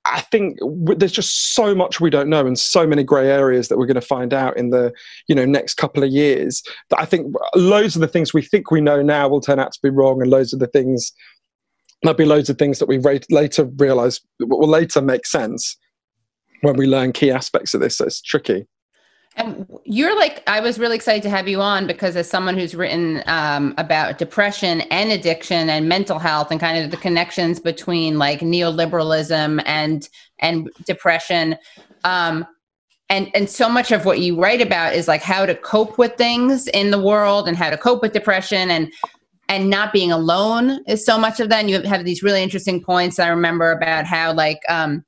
I 0.06 0.22
think 0.22 0.58
there's 0.97 1.14
just 1.14 1.54
so 1.54 1.74
much 1.74 2.01
we 2.01 2.10
don't 2.10 2.30
know 2.30 2.45
and 2.45 2.60
so 2.60 2.86
many 2.86 3.04
grey 3.04 3.30
areas 3.30 3.70
that 3.70 3.78
we're 3.78 3.86
going 3.86 3.95
to 3.95 4.01
find 4.01 4.34
out 4.34 4.58
in 4.58 4.70
the 4.70 4.91
you 5.28 5.36
know 5.36 5.45
next 5.45 5.76
couple 5.76 6.04
of 6.04 6.10
years 6.10 6.62
that 6.89 6.99
I 6.99 7.06
think 7.06 7.34
loads 7.56 7.95
of 7.95 8.01
the 8.01 8.08
things 8.08 8.34
we 8.34 8.41
think 8.41 8.70
we 8.70 8.82
know 8.82 9.01
now 9.01 9.30
will 9.30 9.41
turn 9.41 9.60
out 9.60 9.72
to 9.72 9.80
be 9.82 9.89
wrong 9.89 10.22
and 10.22 10.30
loads 10.30 10.51
of 10.51 10.60
the 10.60 10.68
things 10.68 11.14
there'll 12.01 12.18
be 12.18 12.26
loads 12.26 12.49
of 12.49 12.58
things 12.58 12.80
that 12.80 12.88
we 12.88 12.99
later 13.30 13.66
realize 13.78 14.20
will 14.39 14.68
later 14.68 15.01
make 15.01 15.26
sense 15.26 15.78
when 16.62 16.76
we 16.76 16.86
learn 16.86 17.14
key 17.14 17.32
aspects 17.32 17.74
of 17.74 17.80
this 17.80 17.97
so 17.97 18.06
it's 18.06 18.22
tricky 18.22 18.66
and 19.36 19.67
you're 19.84 20.15
like, 20.15 20.43
I 20.47 20.59
was 20.59 20.77
really 20.77 20.95
excited 20.95 21.23
to 21.23 21.29
have 21.29 21.47
you 21.47 21.59
on 21.59 21.88
because, 21.88 22.15
as 22.15 22.29
someone 22.29 22.55
who's 22.55 22.75
written 22.75 23.23
um, 23.25 23.73
about 23.77 24.19
depression 24.19 24.81
and 24.81 25.11
addiction 25.11 25.69
and 25.69 25.89
mental 25.89 26.19
health 26.19 26.51
and 26.51 26.59
kind 26.59 26.84
of 26.84 26.91
the 26.91 26.97
connections 26.97 27.59
between 27.59 28.19
like 28.19 28.41
neoliberalism 28.41 29.63
and 29.65 30.07
and 30.39 30.69
depression, 30.86 31.57
um, 32.03 32.45
and 33.09 33.31
and 33.34 33.49
so 33.49 33.67
much 33.67 33.91
of 33.91 34.05
what 34.05 34.19
you 34.19 34.39
write 34.39 34.61
about 34.61 34.93
is 34.93 35.07
like 35.07 35.23
how 35.23 35.45
to 35.47 35.55
cope 35.55 35.97
with 35.97 36.15
things 36.15 36.67
in 36.67 36.91
the 36.91 37.01
world 37.01 37.47
and 37.47 37.57
how 37.57 37.71
to 37.71 37.77
cope 37.77 38.03
with 38.03 38.13
depression 38.13 38.69
and 38.69 38.93
and 39.49 39.69
not 39.69 39.91
being 39.91 40.11
alone 40.11 40.79
is 40.88 41.05
so 41.05 41.17
much 41.17 41.39
of 41.39 41.49
that. 41.49 41.59
And 41.59 41.69
you 41.69 41.81
have 41.81 42.05
these 42.05 42.23
really 42.23 42.43
interesting 42.43 42.84
points. 42.84 43.19
I 43.19 43.27
remember 43.27 43.71
about 43.71 44.05
how 44.05 44.34
like 44.34 44.59
um, 44.69 45.03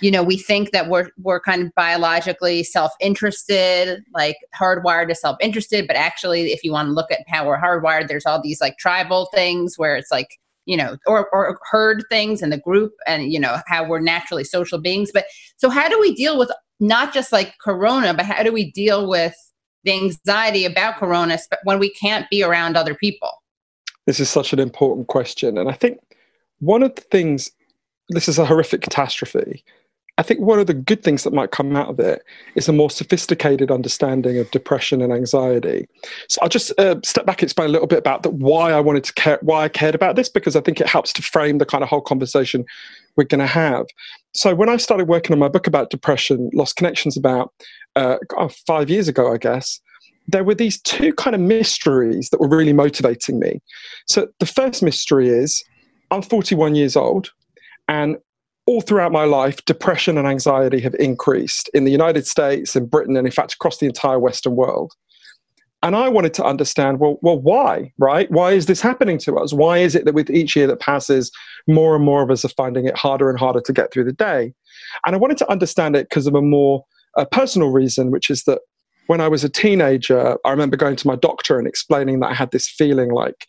you 0.00 0.10
know 0.10 0.22
we 0.22 0.36
think 0.36 0.70
that 0.72 0.88
we're 0.88 1.10
we're 1.18 1.40
kind 1.40 1.62
of 1.62 1.74
biologically 1.74 2.62
self-interested 2.62 4.02
like 4.14 4.36
hardwired 4.58 5.08
to 5.08 5.14
self-interested 5.14 5.86
but 5.86 5.96
actually 5.96 6.52
if 6.52 6.64
you 6.64 6.72
want 6.72 6.88
to 6.88 6.92
look 6.92 7.10
at 7.10 7.20
how 7.28 7.46
we're 7.46 7.60
hardwired 7.60 8.08
there's 8.08 8.26
all 8.26 8.40
these 8.42 8.60
like 8.60 8.76
tribal 8.78 9.28
things 9.32 9.76
where 9.76 9.96
it's 9.96 10.10
like 10.10 10.38
you 10.66 10.76
know 10.76 10.96
or 11.06 11.28
or 11.32 11.58
herd 11.70 12.04
things 12.08 12.42
in 12.42 12.50
the 12.50 12.58
group 12.58 12.92
and 13.06 13.32
you 13.32 13.40
know 13.40 13.58
how 13.66 13.84
we're 13.84 14.00
naturally 14.00 14.44
social 14.44 14.78
beings. 14.78 15.10
But 15.12 15.26
so 15.56 15.68
how 15.68 15.88
do 15.88 15.98
we 15.98 16.14
deal 16.14 16.38
with 16.38 16.50
not 16.78 17.12
just 17.12 17.32
like 17.32 17.54
corona 17.60 18.14
but 18.14 18.24
how 18.24 18.42
do 18.42 18.52
we 18.52 18.70
deal 18.70 19.08
with 19.08 19.34
the 19.84 19.92
anxiety 19.92 20.64
about 20.64 20.96
corona 20.98 21.38
when 21.64 21.78
we 21.78 21.90
can't 21.90 22.28
be 22.30 22.42
around 22.42 22.76
other 22.76 22.94
people? 22.94 23.30
This 24.06 24.20
is 24.20 24.28
such 24.28 24.52
an 24.52 24.58
important 24.58 25.06
question 25.08 25.56
and 25.58 25.68
i 25.68 25.72
think 25.72 25.98
one 26.58 26.82
of 26.82 26.94
the 26.94 27.02
things 27.02 27.52
this 28.08 28.28
is 28.28 28.38
a 28.38 28.46
horrific 28.46 28.80
catastrophe 28.80 29.62
I 30.20 30.22
think 30.22 30.40
one 30.40 30.58
of 30.58 30.66
the 30.66 30.74
good 30.74 31.02
things 31.02 31.24
that 31.24 31.32
might 31.32 31.50
come 31.50 31.74
out 31.74 31.88
of 31.88 31.98
it 31.98 32.22
is 32.54 32.68
a 32.68 32.74
more 32.74 32.90
sophisticated 32.90 33.70
understanding 33.70 34.36
of 34.36 34.50
depression 34.50 35.00
and 35.00 35.14
anxiety. 35.14 35.88
So 36.28 36.40
I'll 36.42 36.50
just 36.50 36.78
uh, 36.78 36.96
step 37.02 37.24
back 37.24 37.40
and 37.40 37.44
explain 37.44 37.70
a 37.70 37.72
little 37.72 37.86
bit 37.86 38.00
about 38.00 38.22
the, 38.22 38.28
why 38.28 38.70
I 38.70 38.80
wanted 38.80 39.04
to 39.04 39.14
care, 39.14 39.38
why 39.40 39.64
I 39.64 39.70
cared 39.70 39.94
about 39.94 40.16
this, 40.16 40.28
because 40.28 40.56
I 40.56 40.60
think 40.60 40.78
it 40.78 40.86
helps 40.86 41.14
to 41.14 41.22
frame 41.22 41.56
the 41.56 41.64
kind 41.64 41.82
of 41.82 41.88
whole 41.88 42.02
conversation 42.02 42.66
we're 43.16 43.24
going 43.24 43.38
to 43.38 43.46
have. 43.46 43.86
So 44.34 44.54
when 44.54 44.68
I 44.68 44.76
started 44.76 45.08
working 45.08 45.32
on 45.32 45.38
my 45.38 45.48
book 45.48 45.66
about 45.66 45.88
depression, 45.88 46.50
Lost 46.52 46.76
Connections, 46.76 47.16
about 47.16 47.54
uh, 47.96 48.18
oh, 48.36 48.50
five 48.66 48.90
years 48.90 49.08
ago, 49.08 49.32
I 49.32 49.38
guess, 49.38 49.80
there 50.28 50.44
were 50.44 50.54
these 50.54 50.82
two 50.82 51.14
kind 51.14 51.34
of 51.34 51.40
mysteries 51.40 52.28
that 52.28 52.40
were 52.40 52.48
really 52.48 52.74
motivating 52.74 53.38
me. 53.38 53.62
So 54.06 54.28
the 54.38 54.44
first 54.44 54.82
mystery 54.82 55.30
is 55.30 55.64
I'm 56.10 56.20
41 56.20 56.74
years 56.74 56.94
old, 56.94 57.32
and 57.88 58.18
all 58.70 58.80
throughout 58.80 59.10
my 59.10 59.24
life, 59.24 59.64
depression 59.64 60.16
and 60.16 60.28
anxiety 60.28 60.78
have 60.78 60.94
increased 60.94 61.68
in 61.74 61.82
the 61.82 61.90
United 61.90 62.24
States, 62.24 62.76
in 62.76 62.86
Britain, 62.86 63.16
and 63.16 63.26
in 63.26 63.32
fact 63.32 63.54
across 63.54 63.78
the 63.78 63.86
entire 63.86 64.20
Western 64.20 64.54
world. 64.54 64.92
And 65.82 65.96
I 65.96 66.08
wanted 66.08 66.34
to 66.34 66.44
understand, 66.44 67.00
well, 67.00 67.18
well, 67.20 67.40
why, 67.40 67.92
right? 67.98 68.30
Why 68.30 68.52
is 68.52 68.66
this 68.66 68.80
happening 68.80 69.18
to 69.26 69.38
us? 69.38 69.52
Why 69.52 69.78
is 69.78 69.96
it 69.96 70.04
that 70.04 70.14
with 70.14 70.30
each 70.30 70.54
year 70.54 70.68
that 70.68 70.78
passes, 70.78 71.32
more 71.66 71.96
and 71.96 72.04
more 72.04 72.22
of 72.22 72.30
us 72.30 72.44
are 72.44 72.50
finding 72.50 72.86
it 72.86 72.96
harder 72.96 73.28
and 73.28 73.36
harder 73.36 73.60
to 73.60 73.72
get 73.72 73.92
through 73.92 74.04
the 74.04 74.12
day? 74.12 74.54
And 75.04 75.16
I 75.16 75.18
wanted 75.18 75.38
to 75.38 75.50
understand 75.50 75.96
it 75.96 76.08
because 76.08 76.28
of 76.28 76.36
a 76.36 76.42
more 76.42 76.84
uh, 77.16 77.24
personal 77.24 77.70
reason, 77.70 78.12
which 78.12 78.30
is 78.30 78.44
that 78.44 78.60
when 79.08 79.20
I 79.20 79.26
was 79.26 79.42
a 79.42 79.48
teenager, 79.48 80.38
I 80.44 80.50
remember 80.50 80.76
going 80.76 80.94
to 80.94 81.08
my 81.08 81.16
doctor 81.16 81.58
and 81.58 81.66
explaining 81.66 82.20
that 82.20 82.30
I 82.30 82.34
had 82.34 82.52
this 82.52 82.68
feeling 82.68 83.10
like 83.10 83.46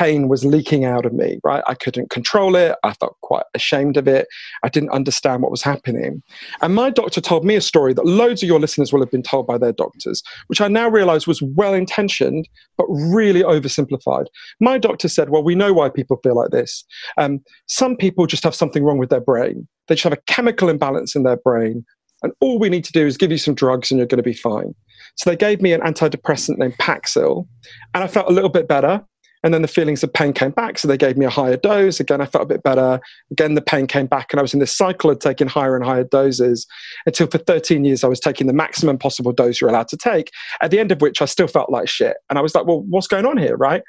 pain 0.00 0.28
was 0.28 0.46
leaking 0.46 0.86
out 0.86 1.04
of 1.04 1.12
me, 1.12 1.38
right? 1.44 1.62
I 1.66 1.74
couldn't 1.74 2.08
control 2.08 2.56
it. 2.56 2.74
I 2.82 2.94
felt 2.94 3.18
quite 3.20 3.44
ashamed 3.52 3.98
of 3.98 4.08
it. 4.08 4.26
I 4.62 4.70
didn't 4.70 4.92
understand 4.92 5.42
what 5.42 5.50
was 5.50 5.62
happening. 5.62 6.22
And 6.62 6.74
my 6.74 6.88
doctor 6.88 7.20
told 7.20 7.44
me 7.44 7.54
a 7.54 7.60
story 7.60 7.92
that 7.92 8.06
loads 8.06 8.42
of 8.42 8.48
your 8.48 8.58
listeners 8.58 8.94
will 8.94 9.00
have 9.00 9.10
been 9.10 9.22
told 9.22 9.46
by 9.46 9.58
their 9.58 9.74
doctors, 9.74 10.22
which 10.46 10.62
I 10.62 10.68
now 10.68 10.88
realize 10.88 11.26
was 11.26 11.42
well 11.42 11.74
intentioned, 11.74 12.48
but 12.78 12.86
really 12.88 13.42
oversimplified. 13.42 14.24
My 14.58 14.78
doctor 14.78 15.06
said, 15.06 15.28
Well, 15.28 15.44
we 15.44 15.54
know 15.54 15.74
why 15.74 15.90
people 15.90 16.18
feel 16.22 16.34
like 16.34 16.50
this. 16.50 16.82
Um, 17.18 17.40
some 17.66 17.94
people 17.94 18.26
just 18.26 18.44
have 18.44 18.54
something 18.54 18.82
wrong 18.82 18.96
with 18.96 19.10
their 19.10 19.20
brain, 19.20 19.68
they 19.88 19.96
just 19.96 20.04
have 20.04 20.14
a 20.14 20.22
chemical 20.26 20.70
imbalance 20.70 21.14
in 21.14 21.24
their 21.24 21.36
brain. 21.36 21.84
And 22.22 22.32
all 22.40 22.58
we 22.58 22.70
need 22.70 22.84
to 22.84 22.92
do 22.92 23.06
is 23.06 23.18
give 23.18 23.30
you 23.30 23.38
some 23.38 23.54
drugs 23.54 23.90
and 23.90 23.98
you're 23.98 24.06
going 24.06 24.18
to 24.18 24.22
be 24.22 24.34
fine. 24.34 24.74
So 25.16 25.28
they 25.28 25.36
gave 25.36 25.60
me 25.60 25.72
an 25.72 25.80
antidepressant 25.80 26.58
named 26.58 26.76
Paxil, 26.78 27.46
and 27.94 28.04
I 28.04 28.06
felt 28.06 28.28
a 28.28 28.32
little 28.32 28.50
bit 28.50 28.68
better. 28.68 29.04
And 29.42 29.54
then 29.54 29.62
the 29.62 29.68
feelings 29.68 30.02
of 30.02 30.12
pain 30.12 30.32
came 30.32 30.50
back. 30.50 30.78
So 30.78 30.86
they 30.86 30.98
gave 30.98 31.16
me 31.16 31.24
a 31.24 31.30
higher 31.30 31.56
dose. 31.56 31.98
Again, 31.98 32.20
I 32.20 32.26
felt 32.26 32.44
a 32.44 32.46
bit 32.46 32.62
better. 32.62 33.00
Again, 33.30 33.54
the 33.54 33.62
pain 33.62 33.86
came 33.86 34.06
back. 34.06 34.32
And 34.32 34.38
I 34.38 34.42
was 34.42 34.52
in 34.52 34.60
this 34.60 34.76
cycle 34.76 35.10
of 35.10 35.18
taking 35.18 35.48
higher 35.48 35.74
and 35.74 35.84
higher 35.84 36.04
doses 36.04 36.66
until 37.06 37.26
for 37.26 37.38
13 37.38 37.84
years 37.84 38.04
I 38.04 38.08
was 38.08 38.20
taking 38.20 38.46
the 38.46 38.52
maximum 38.52 38.98
possible 38.98 39.32
dose 39.32 39.60
you're 39.60 39.70
allowed 39.70 39.88
to 39.88 39.96
take, 39.96 40.30
at 40.60 40.70
the 40.70 40.78
end 40.78 40.92
of 40.92 41.00
which 41.00 41.22
I 41.22 41.24
still 41.24 41.48
felt 41.48 41.70
like 41.70 41.88
shit. 41.88 42.18
And 42.28 42.38
I 42.38 42.42
was 42.42 42.54
like, 42.54 42.66
well, 42.66 42.82
what's 42.82 43.06
going 43.06 43.26
on 43.26 43.38
here? 43.38 43.56
Right. 43.56 43.82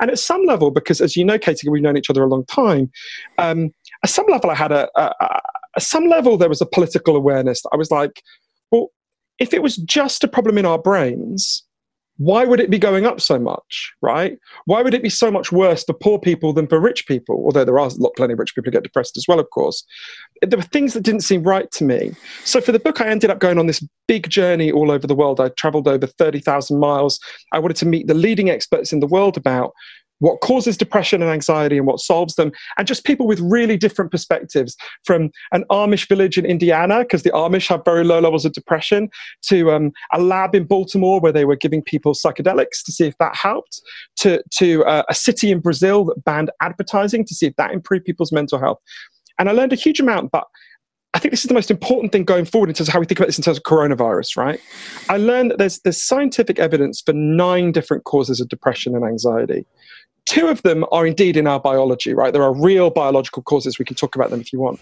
And 0.00 0.10
at 0.10 0.18
some 0.18 0.44
level, 0.44 0.70
because 0.70 1.00
as 1.00 1.16
you 1.16 1.24
know, 1.24 1.38
Katie, 1.38 1.68
we've 1.68 1.82
known 1.82 1.96
each 1.96 2.10
other 2.10 2.22
a 2.22 2.28
long 2.28 2.44
time, 2.44 2.90
um, 3.38 3.72
at 4.04 4.10
some 4.10 4.26
level, 4.28 4.50
I 4.50 4.54
had 4.54 4.72
a, 4.72 4.88
a, 4.94 5.12
a, 5.20 5.40
at 5.76 5.82
some 5.82 6.06
level, 6.06 6.36
there 6.36 6.48
was 6.48 6.60
a 6.60 6.66
political 6.66 7.16
awareness 7.16 7.62
that 7.62 7.70
I 7.72 7.76
was 7.76 7.90
like, 7.90 8.22
well, 8.70 8.88
if 9.38 9.52
it 9.52 9.62
was 9.62 9.76
just 9.76 10.22
a 10.22 10.28
problem 10.28 10.58
in 10.58 10.66
our 10.66 10.78
brains, 10.78 11.64
why 12.18 12.44
would 12.44 12.58
it 12.60 12.68
be 12.68 12.78
going 12.78 13.06
up 13.06 13.20
so 13.20 13.38
much, 13.38 13.92
right? 14.02 14.38
Why 14.66 14.82
would 14.82 14.92
it 14.92 15.02
be 15.02 15.08
so 15.08 15.30
much 15.30 15.52
worse 15.52 15.84
for 15.84 15.94
poor 15.94 16.18
people 16.18 16.52
than 16.52 16.66
for 16.66 16.80
rich 16.80 17.06
people? 17.06 17.36
Although 17.44 17.64
there 17.64 17.78
are 17.78 17.90
plenty 18.16 18.32
of 18.32 18.38
rich 18.38 18.54
people 18.54 18.66
who 18.66 18.72
get 18.72 18.82
depressed 18.82 19.16
as 19.16 19.26
well, 19.28 19.38
of 19.38 19.48
course. 19.50 19.84
There 20.42 20.58
were 20.58 20.64
things 20.64 20.94
that 20.94 21.04
didn't 21.04 21.20
seem 21.20 21.44
right 21.44 21.70
to 21.72 21.84
me. 21.84 22.12
So 22.44 22.60
for 22.60 22.72
the 22.72 22.80
book, 22.80 23.00
I 23.00 23.08
ended 23.08 23.30
up 23.30 23.38
going 23.38 23.58
on 23.58 23.68
this 23.68 23.86
big 24.08 24.28
journey 24.28 24.72
all 24.72 24.90
over 24.90 25.06
the 25.06 25.14
world. 25.14 25.40
I 25.40 25.50
traveled 25.50 25.86
over 25.86 26.06
30,000 26.06 26.78
miles. 26.78 27.20
I 27.52 27.60
wanted 27.60 27.76
to 27.78 27.86
meet 27.86 28.08
the 28.08 28.14
leading 28.14 28.50
experts 28.50 28.92
in 28.92 28.98
the 29.00 29.06
world 29.06 29.36
about 29.36 29.72
what 30.20 30.40
causes 30.40 30.76
depression 30.76 31.22
and 31.22 31.30
anxiety 31.30 31.78
and 31.78 31.86
what 31.86 32.00
solves 32.00 32.34
them, 32.34 32.52
and 32.76 32.86
just 32.86 33.04
people 33.04 33.26
with 33.26 33.40
really 33.40 33.76
different 33.76 34.10
perspectives 34.10 34.76
from 35.04 35.30
an 35.52 35.64
Amish 35.70 36.08
village 36.08 36.38
in 36.38 36.44
Indiana, 36.44 37.00
because 37.00 37.22
the 37.22 37.30
Amish 37.30 37.68
have 37.68 37.84
very 37.84 38.04
low 38.04 38.20
levels 38.20 38.44
of 38.44 38.52
depression, 38.52 39.08
to 39.42 39.70
um, 39.70 39.92
a 40.12 40.20
lab 40.20 40.54
in 40.54 40.64
Baltimore 40.64 41.20
where 41.20 41.32
they 41.32 41.44
were 41.44 41.56
giving 41.56 41.82
people 41.82 42.14
psychedelics 42.14 42.82
to 42.84 42.92
see 42.92 43.06
if 43.06 43.16
that 43.18 43.34
helped, 43.36 43.80
to, 44.16 44.42
to 44.50 44.84
uh, 44.84 45.02
a 45.08 45.14
city 45.14 45.50
in 45.50 45.60
Brazil 45.60 46.04
that 46.04 46.24
banned 46.24 46.50
advertising 46.60 47.24
to 47.24 47.34
see 47.34 47.46
if 47.46 47.56
that 47.56 47.72
improved 47.72 48.04
people's 48.04 48.32
mental 48.32 48.58
health. 48.58 48.78
And 49.38 49.48
I 49.48 49.52
learned 49.52 49.72
a 49.72 49.76
huge 49.76 50.00
amount, 50.00 50.32
but 50.32 50.44
I 51.14 51.18
think 51.20 51.32
this 51.32 51.42
is 51.42 51.48
the 51.48 51.54
most 51.54 51.70
important 51.70 52.12
thing 52.12 52.24
going 52.24 52.44
forward 52.44 52.68
in 52.68 52.74
terms 52.74 52.88
of 52.88 52.92
how 52.92 53.00
we 53.00 53.06
think 53.06 53.18
about 53.18 53.26
this 53.26 53.38
in 53.38 53.44
terms 53.44 53.56
of 53.56 53.62
coronavirus, 53.62 54.36
right? 54.36 54.60
I 55.08 55.16
learned 55.16 55.52
that 55.52 55.58
there's, 55.58 55.78
there's 55.80 56.02
scientific 56.02 56.58
evidence 56.58 57.00
for 57.00 57.14
nine 57.14 57.72
different 57.72 58.04
causes 58.04 58.40
of 58.40 58.48
depression 58.48 58.94
and 58.94 59.04
anxiety. 59.04 59.64
Two 60.28 60.48
of 60.48 60.60
them 60.60 60.84
are 60.92 61.06
indeed 61.06 61.38
in 61.38 61.46
our 61.46 61.58
biology, 61.58 62.12
right? 62.12 62.34
There 62.34 62.42
are 62.42 62.52
real 62.52 62.90
biological 62.90 63.42
causes. 63.42 63.78
We 63.78 63.86
can 63.86 63.96
talk 63.96 64.14
about 64.14 64.28
them 64.28 64.42
if 64.42 64.52
you 64.52 64.60
want. 64.60 64.78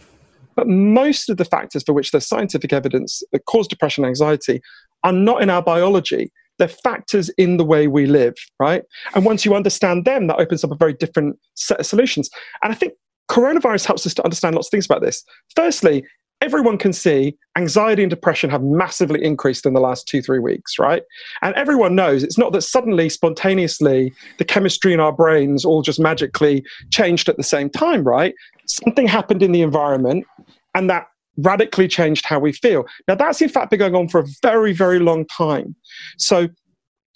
But 0.57 0.67
most 0.67 1.29
of 1.29 1.37
the 1.37 1.45
factors 1.45 1.85
for 1.85 1.93
which 1.93 2.11
there's 2.11 2.27
scientific 2.27 2.73
evidence 2.73 3.23
that 3.31 3.45
cause 3.45 3.69
depression 3.69 4.03
and 4.03 4.09
anxiety 4.09 4.61
are 5.05 5.13
not 5.13 5.43
in 5.43 5.49
our 5.49 5.63
biology. 5.63 6.33
They're 6.59 6.67
factors 6.67 7.29
in 7.39 7.59
the 7.59 7.65
way 7.65 7.87
we 7.87 8.07
live, 8.07 8.35
right? 8.59 8.83
And 9.15 9.25
once 9.25 9.45
you 9.45 9.55
understand 9.55 10.05
them, 10.05 10.27
that 10.27 10.41
opens 10.41 10.65
up 10.65 10.73
a 10.73 10.75
very 10.75 10.95
different 10.95 11.39
set 11.55 11.79
of 11.79 11.87
solutions. 11.87 12.29
And 12.65 12.73
I 12.73 12.75
think 12.75 12.95
coronavirus 13.31 13.87
helps 13.87 14.05
us 14.05 14.15
to 14.15 14.25
understand 14.25 14.57
lots 14.57 14.67
of 14.67 14.73
things 14.73 14.87
about 14.87 15.03
this. 15.03 15.23
Firstly, 15.55 16.05
everyone 16.41 16.79
can 16.79 16.93
see 16.93 17.37
anxiety 17.57 18.03
and 18.03 18.11
depression 18.11 18.51
have 18.51 18.63
massively 18.63 19.23
increased 19.25 19.65
in 19.65 19.73
the 19.73 19.81
last 19.81 20.07
two, 20.07 20.21
three 20.21 20.39
weeks, 20.39 20.79
right? 20.79 21.03
And 21.43 21.55
everyone 21.55 21.95
knows 21.95 22.23
it's 22.23 22.39
not 22.39 22.53
that 22.53 22.63
suddenly, 22.63 23.09
spontaneously, 23.09 24.13
the 24.39 24.45
chemistry 24.45 24.93
in 24.93 25.01
our 25.01 25.13
brains 25.13 25.65
all 25.65 25.83
just 25.83 25.99
magically 25.99 26.65
changed 26.91 27.29
at 27.29 27.37
the 27.37 27.43
same 27.43 27.71
time, 27.71 28.05
right? 28.05 28.35
Something 28.67 29.07
happened 29.07 29.43
in 29.43 29.53
the 29.53 29.63
environment 29.63 30.27
and 30.75 30.91
that 30.91 31.07
radically 31.39 31.89
changed 31.89 32.25
how 32.27 32.39
we 32.39 32.53
feel. 32.53 32.85
Now, 33.09 33.15
that's 33.15 33.41
in 33.41 33.49
fact 33.49 33.71
been 33.71 33.79
going 33.79 33.95
on 33.95 34.09
for 34.09 34.21
a 34.21 34.27
very, 34.43 34.73
very 34.73 34.99
long 34.99 35.27
time. 35.27 35.75
So 36.19 36.49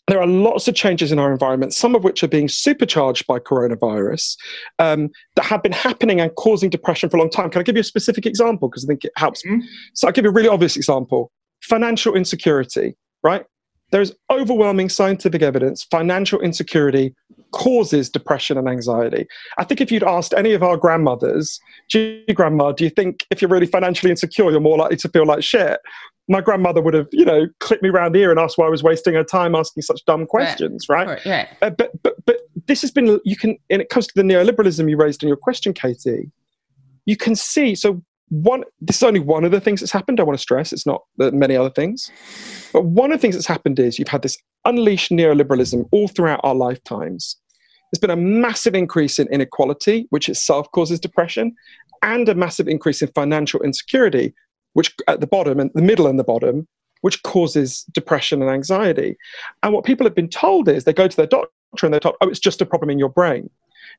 there 0.06 0.20
are 0.20 0.26
lots 0.26 0.66
of 0.66 0.74
changes 0.74 1.12
in 1.12 1.18
our 1.18 1.32
environment, 1.32 1.72
some 1.72 1.94
of 1.94 2.04
which 2.04 2.22
are 2.22 2.28
being 2.28 2.48
supercharged 2.48 3.26
by 3.26 3.38
coronavirus, 3.38 4.36
um, 4.78 5.10
that 5.36 5.44
have 5.44 5.62
been 5.62 5.72
happening 5.72 6.20
and 6.20 6.34
causing 6.36 6.70
depression 6.70 7.08
for 7.08 7.16
a 7.16 7.20
long 7.20 7.30
time. 7.30 7.50
Can 7.50 7.60
I 7.60 7.62
give 7.62 7.76
you 7.76 7.82
a 7.82 7.84
specific 7.84 8.26
example? 8.26 8.68
Because 8.68 8.84
I 8.84 8.88
think 8.88 9.04
it 9.04 9.12
helps. 9.16 9.42
Mm-hmm. 9.44 9.60
So 9.94 10.06
I'll 10.06 10.12
give 10.12 10.24
you 10.24 10.30
a 10.30 10.34
really 10.34 10.48
obvious 10.48 10.76
example 10.76 11.30
financial 11.62 12.14
insecurity, 12.14 12.96
right? 13.22 13.44
There's 13.92 14.12
overwhelming 14.30 14.88
scientific 14.88 15.42
evidence 15.42 15.84
financial 15.84 16.40
insecurity 16.40 17.14
causes 17.52 18.08
depression 18.08 18.56
and 18.56 18.68
anxiety. 18.68 19.26
I 19.58 19.64
think 19.64 19.80
if 19.80 19.90
you'd 19.90 20.04
asked 20.04 20.32
any 20.34 20.52
of 20.52 20.62
our 20.62 20.76
grandmothers, 20.76 21.58
gee, 21.88 22.24
grandma, 22.34 22.72
do 22.72 22.84
you 22.84 22.90
think 22.90 23.26
if 23.30 23.42
you're 23.42 23.50
really 23.50 23.66
financially 23.66 24.10
insecure, 24.10 24.50
you're 24.50 24.60
more 24.60 24.78
likely 24.78 24.96
to 24.98 25.08
feel 25.08 25.26
like 25.26 25.42
shit? 25.42 25.80
My 26.30 26.40
grandmother 26.40 26.80
would 26.80 26.94
have, 26.94 27.08
you 27.10 27.24
know, 27.24 27.48
clipped 27.58 27.82
me 27.82 27.88
around 27.88 28.12
the 28.12 28.20
ear 28.20 28.30
and 28.30 28.38
asked 28.38 28.56
why 28.56 28.64
I 28.64 28.70
was 28.70 28.84
wasting 28.84 29.14
her 29.14 29.24
time 29.24 29.56
asking 29.56 29.82
such 29.82 30.04
dumb 30.04 30.26
questions, 30.26 30.86
right? 30.88 31.06
right? 31.06 31.26
right. 31.26 31.48
Uh, 31.60 31.70
but 31.70 31.90
but 32.04 32.14
but 32.24 32.36
this 32.66 32.80
has 32.82 32.92
been 32.92 33.18
you 33.24 33.36
can, 33.36 33.58
and 33.68 33.82
it 33.82 33.88
comes 33.88 34.06
to 34.06 34.12
the 34.14 34.22
neoliberalism 34.22 34.88
you 34.88 34.96
raised 34.96 35.24
in 35.24 35.28
your 35.28 35.36
question, 35.36 35.74
Katie. 35.74 36.30
You 37.04 37.16
can 37.16 37.34
see 37.34 37.74
so 37.74 38.00
one. 38.28 38.62
This 38.80 38.96
is 38.98 39.02
only 39.02 39.18
one 39.18 39.44
of 39.44 39.50
the 39.50 39.60
things 39.60 39.80
that's 39.80 39.90
happened. 39.90 40.20
I 40.20 40.22
want 40.22 40.38
to 40.38 40.42
stress 40.42 40.72
it's 40.72 40.86
not 40.86 41.02
many 41.18 41.56
other 41.56 41.70
things, 41.70 42.12
but 42.72 42.84
one 42.84 43.10
of 43.10 43.18
the 43.18 43.22
things 43.22 43.34
that's 43.34 43.46
happened 43.46 43.80
is 43.80 43.98
you've 43.98 44.06
had 44.06 44.22
this 44.22 44.38
unleashed 44.64 45.10
neoliberalism 45.10 45.88
all 45.90 46.06
throughout 46.06 46.40
our 46.44 46.54
lifetimes. 46.54 47.36
There's 47.90 48.00
been 48.00 48.10
a 48.10 48.16
massive 48.16 48.76
increase 48.76 49.18
in 49.18 49.26
inequality, 49.32 50.06
which 50.10 50.28
itself 50.28 50.70
causes 50.70 51.00
depression, 51.00 51.56
and 52.02 52.28
a 52.28 52.36
massive 52.36 52.68
increase 52.68 53.02
in 53.02 53.08
financial 53.08 53.60
insecurity, 53.62 54.32
which 54.74 54.94
at 55.08 55.20
the 55.20 55.26
bottom 55.26 55.60
and 55.60 55.70
the 55.74 55.82
middle 55.82 56.06
and 56.06 56.18
the 56.18 56.24
bottom, 56.24 56.66
which 57.00 57.22
causes 57.22 57.84
depression 57.92 58.42
and 58.42 58.50
anxiety. 58.50 59.16
And 59.62 59.72
what 59.72 59.84
people 59.84 60.06
have 60.06 60.14
been 60.14 60.28
told 60.28 60.68
is 60.68 60.84
they 60.84 60.92
go 60.92 61.08
to 61.08 61.16
their 61.16 61.26
doctor 61.26 61.50
and 61.82 61.92
they're 61.92 62.00
told, 62.00 62.16
oh, 62.20 62.28
it's 62.28 62.38
just 62.38 62.60
a 62.60 62.66
problem 62.66 62.90
in 62.90 62.98
your 62.98 63.08
brain. 63.08 63.48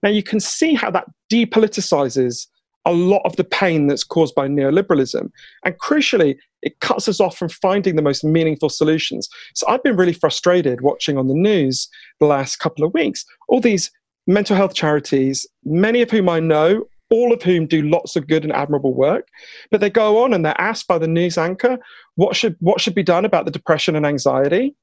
Now 0.03 0.09
you 0.09 0.23
can 0.23 0.39
see 0.39 0.73
how 0.73 0.91
that 0.91 1.05
depoliticizes 1.31 2.47
a 2.85 2.91
lot 2.91 3.21
of 3.25 3.35
the 3.35 3.43
pain 3.43 3.87
that's 3.87 4.03
caused 4.03 4.33
by 4.33 4.47
neoliberalism. 4.47 5.29
And 5.65 5.79
crucially, 5.79 6.37
it 6.63 6.79
cuts 6.79 7.07
us 7.07 7.19
off 7.19 7.37
from 7.37 7.49
finding 7.49 7.95
the 7.95 8.01
most 8.01 8.23
meaningful 8.23 8.69
solutions. 8.69 9.29
So 9.53 9.67
I've 9.67 9.83
been 9.83 9.95
really 9.95 10.13
frustrated 10.13 10.81
watching 10.81 11.17
on 11.17 11.27
the 11.27 11.35
news 11.35 11.87
the 12.19 12.25
last 12.25 12.57
couple 12.57 12.85
of 12.85 12.93
weeks 12.93 13.25
all 13.49 13.59
these 13.59 13.91
mental 14.27 14.55
health 14.55 14.73
charities, 14.73 15.45
many 15.63 16.01
of 16.01 16.09
whom 16.09 16.29
I 16.29 16.39
know 16.39 16.85
all 17.11 17.31
of 17.31 17.41
whom 17.43 17.67
do 17.67 17.81
lots 17.83 18.15
of 18.15 18.27
good 18.27 18.43
and 18.43 18.53
admirable 18.53 18.93
work. 18.93 19.27
But 19.69 19.81
they 19.81 19.89
go 19.89 20.23
on 20.23 20.33
and 20.33 20.43
they're 20.45 20.59
asked 20.59 20.87
by 20.87 20.97
the 20.97 21.07
news 21.07 21.37
anchor 21.37 21.77
what 22.15 22.35
should 22.35 22.55
what 22.59 22.81
should 22.81 22.95
be 22.95 23.03
done 23.03 23.25
about 23.25 23.45
the 23.45 23.51
depression 23.51 23.95
and 23.95 24.05
anxiety, 24.05 24.73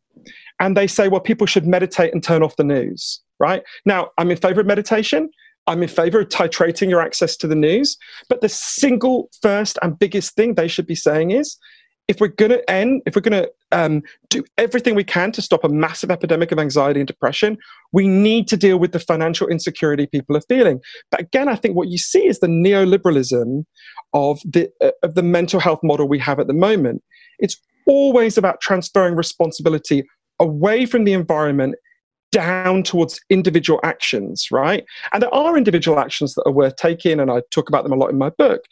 and 0.61 0.77
they 0.77 0.87
say, 0.87 1.09
well, 1.09 1.21
people 1.21 1.47
should 1.47 1.67
meditate 1.67 2.13
and 2.13 2.23
turn 2.23 2.43
off 2.43 2.57
the 2.57 2.65
news. 2.65 3.21
Right 3.41 3.63
now, 3.85 4.11
I'm 4.19 4.31
in 4.31 4.37
favor 4.37 4.61
of 4.61 4.67
meditation. 4.67 5.31
I'm 5.69 5.83
in 5.83 5.89
favor 5.89 6.21
of 6.21 6.29
titrating 6.29 6.89
your 6.89 7.01
access 7.01 7.37
to 7.37 7.47
the 7.47 7.55
news. 7.55 7.97
But 8.29 8.41
the 8.41 8.49
single 8.49 9.31
first 9.43 9.79
and 9.83 9.99
biggest 9.99 10.35
thing 10.35 10.55
they 10.55 10.67
should 10.67 10.87
be 10.87 10.95
saying 10.95 11.31
is 11.31 11.57
if 12.09 12.21
we're 12.21 12.29
going 12.29 12.51
to 12.51 12.71
end, 12.71 13.03
if 13.05 13.15
we're 13.15 13.23
going 13.23 13.43
to 13.43 13.53
um, 13.71 14.03
do 14.31 14.43
everything 14.57 14.95
we 14.95 15.05
can 15.05 15.31
to 15.33 15.43
stop 15.43 15.63
a 15.63 15.69
massive 15.69 16.11
epidemic 16.11 16.51
of 16.51 16.59
anxiety 16.59 17.01
and 17.01 17.07
depression, 17.07 17.59
we 17.93 18.09
need 18.09 18.49
to 18.49 18.57
deal 18.57 18.79
with 18.79 18.93
the 18.93 18.99
financial 18.99 19.47
insecurity 19.47 20.07
people 20.07 20.37
are 20.37 20.43
feeling. 20.49 20.81
But 21.11 21.21
again, 21.21 21.49
I 21.49 21.55
think 21.55 21.77
what 21.77 21.89
you 21.89 21.99
see 21.99 22.27
is 22.27 22.41
the 22.41 22.47
neoliberalism 22.47 23.65
of 24.15 24.41
the 24.45 24.71
uh, 24.81 24.91
of 25.03 25.15
the 25.15 25.23
mental 25.23 25.61
health 25.61 25.81
model 25.83 26.09
we 26.09 26.19
have 26.19 26.41
at 26.41 26.47
the 26.47 26.55
moment. 26.55 27.03
It's 27.39 27.61
always 27.87 28.39
about 28.39 28.61
transferring 28.61 29.15
responsibility 29.15 30.03
away 30.41 30.87
from 30.87 31.05
the 31.05 31.13
environment 31.13 31.75
down 32.31 32.83
towards 32.83 33.21
individual 33.31 33.81
actions, 33.83 34.49
right? 34.51 34.85
And 35.13 35.23
there 35.23 35.35
are 35.35 35.57
individual 35.57 35.99
actions 35.99 36.35
that 36.35 36.43
are 36.47 36.53
worth 36.53 36.77
taking, 36.77 37.21
and 37.21 37.31
I 37.31 37.43
talk 37.51 37.69
about 37.69 37.85
them 37.85 37.93
a 37.93 37.97
lot 37.97 38.11
in 38.11 38.19
my 38.19 38.31
book. 38.31 38.63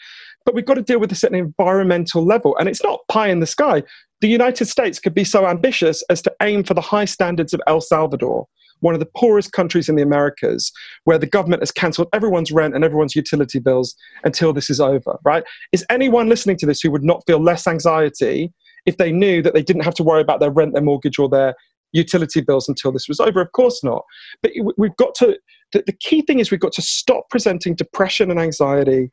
But 0.46 0.54
we've 0.54 0.64
got 0.64 0.74
to 0.74 0.82
deal 0.82 1.00
with 1.00 1.10
this 1.10 1.24
at 1.24 1.32
an 1.32 1.38
environmental 1.38 2.24
level. 2.24 2.56
And 2.56 2.68
it's 2.68 2.82
not 2.82 3.00
pie 3.08 3.28
in 3.28 3.40
the 3.40 3.46
sky. 3.46 3.82
The 4.22 4.28
United 4.28 4.64
States 4.66 4.98
could 4.98 5.14
be 5.14 5.24
so 5.24 5.46
ambitious 5.46 6.02
as 6.08 6.22
to 6.22 6.34
aim 6.40 6.64
for 6.64 6.72
the 6.72 6.80
high 6.80 7.04
standards 7.04 7.52
of 7.52 7.60
El 7.66 7.82
Salvador, 7.82 8.46
one 8.80 8.94
of 8.94 9.00
the 9.00 9.08
poorest 9.16 9.52
countries 9.52 9.88
in 9.88 9.96
the 9.96 10.02
Americas, 10.02 10.72
where 11.04 11.18
the 11.18 11.26
government 11.26 11.62
has 11.62 11.72
cancelled 11.72 12.08
everyone's 12.12 12.52
rent 12.52 12.74
and 12.74 12.84
everyone's 12.84 13.16
utility 13.16 13.58
bills 13.58 13.94
until 14.24 14.52
this 14.52 14.70
is 14.70 14.80
over, 14.80 15.18
right? 15.24 15.44
Is 15.72 15.84
anyone 15.90 16.28
listening 16.28 16.56
to 16.58 16.66
this 16.66 16.80
who 16.80 16.90
would 16.92 17.04
not 17.04 17.22
feel 17.26 17.42
less 17.42 17.66
anxiety 17.66 18.52
if 18.86 18.96
they 18.96 19.12
knew 19.12 19.42
that 19.42 19.52
they 19.52 19.62
didn't 19.62 19.84
have 19.84 19.94
to 19.94 20.04
worry 20.04 20.22
about 20.22 20.40
their 20.40 20.50
rent, 20.50 20.72
their 20.74 20.82
mortgage, 20.82 21.18
or 21.18 21.28
their 21.28 21.54
utility 21.92 22.40
bills 22.40 22.68
until 22.68 22.92
this 22.92 23.08
was 23.08 23.18
over? 23.20 23.40
Of 23.40 23.52
course 23.52 23.82
not. 23.82 24.04
But 24.42 24.52
we've 24.78 24.96
got 24.96 25.14
to, 25.16 25.36
the 25.72 25.96
key 26.00 26.22
thing 26.22 26.38
is 26.38 26.50
we've 26.50 26.60
got 26.60 26.72
to 26.72 26.82
stop 26.82 27.28
presenting 27.30 27.74
depression 27.74 28.30
and 28.30 28.38
anxiety 28.38 29.10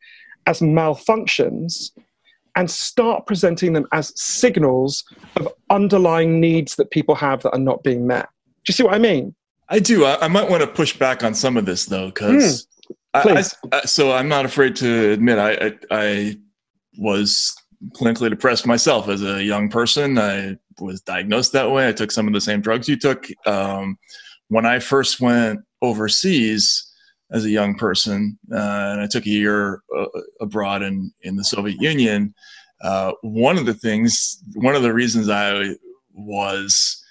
as 0.48 0.60
malfunctions 0.60 1.92
and 2.56 2.70
start 2.70 3.26
presenting 3.26 3.74
them 3.74 3.88
as 3.92 4.14
signals 4.20 5.04
of 5.38 5.48
underlying 5.70 6.40
needs 6.40 6.76
that 6.76 6.92
people 6.92 7.16
have 7.16 7.42
that 7.44 7.52
are 7.52 7.60
not 7.60 7.84
being 7.84 8.06
met. 8.06 8.28
Do 8.46 8.70
you 8.70 8.74
see 8.74 8.84
what 8.84 8.94
I 8.94 9.00
mean? 9.00 9.34
I 9.70 9.80
do. 9.80 10.06
I, 10.06 10.26
I 10.26 10.28
might 10.28 10.50
want 10.50 10.62
to 10.62 10.68
push 10.68 10.98
back 10.98 11.24
on 11.24 11.34
some 11.34 11.58
of 11.58 11.66
this 11.66 11.86
though, 11.86 12.08
because 12.08 12.68
mm, 13.16 13.88
so 13.88 14.12
I'm 14.12 14.28
not 14.28 14.46
afraid 14.46 14.76
to 14.78 15.12
admit 15.12 15.40
I, 15.40 15.54
I, 15.54 15.74
I 15.90 16.38
was 16.98 17.56
clinically 17.96 18.30
depressed 18.30 18.68
myself 18.68 19.10
as 19.10 19.24
a 19.24 19.44
young 19.44 19.70
person. 19.70 20.18
I 20.18 20.58
was 20.80 21.02
diagnosed 21.02 21.54
that 21.54 21.72
way. 21.72 21.88
I 21.88 21.94
took 21.94 22.12
some 22.12 22.28
of 22.28 22.34
the 22.34 22.42
same 22.42 22.62
drugs 22.62 22.88
you 22.88 22.98
took. 22.98 23.28
Um, 23.46 23.98
when 24.50 24.66
I 24.66 24.80
first 24.80 25.20
went 25.20 25.62
overseas, 25.82 26.93
as 27.32 27.46
a 27.46 27.50
young 27.50 27.76
person, 27.76 28.38
uh, 28.52 28.56
and 28.92 29.02
I 29.02 29.08
took 29.08 29.26
a 29.26 29.30
year 29.30 29.82
uh, 29.98 30.06
abroad 30.40 30.84
in 30.84 31.12
in 31.22 31.36
the 31.36 31.44
Soviet 31.44 31.82
Union. 31.82 32.34
Uh, 32.82 33.14
one 33.22 33.58
of 33.58 33.66
the 33.66 33.74
things, 33.74 34.42
one 34.56 34.76
of 34.76 34.84
the 34.84 34.94
reasons 34.94 35.30
I 35.30 35.76
was 36.14 37.04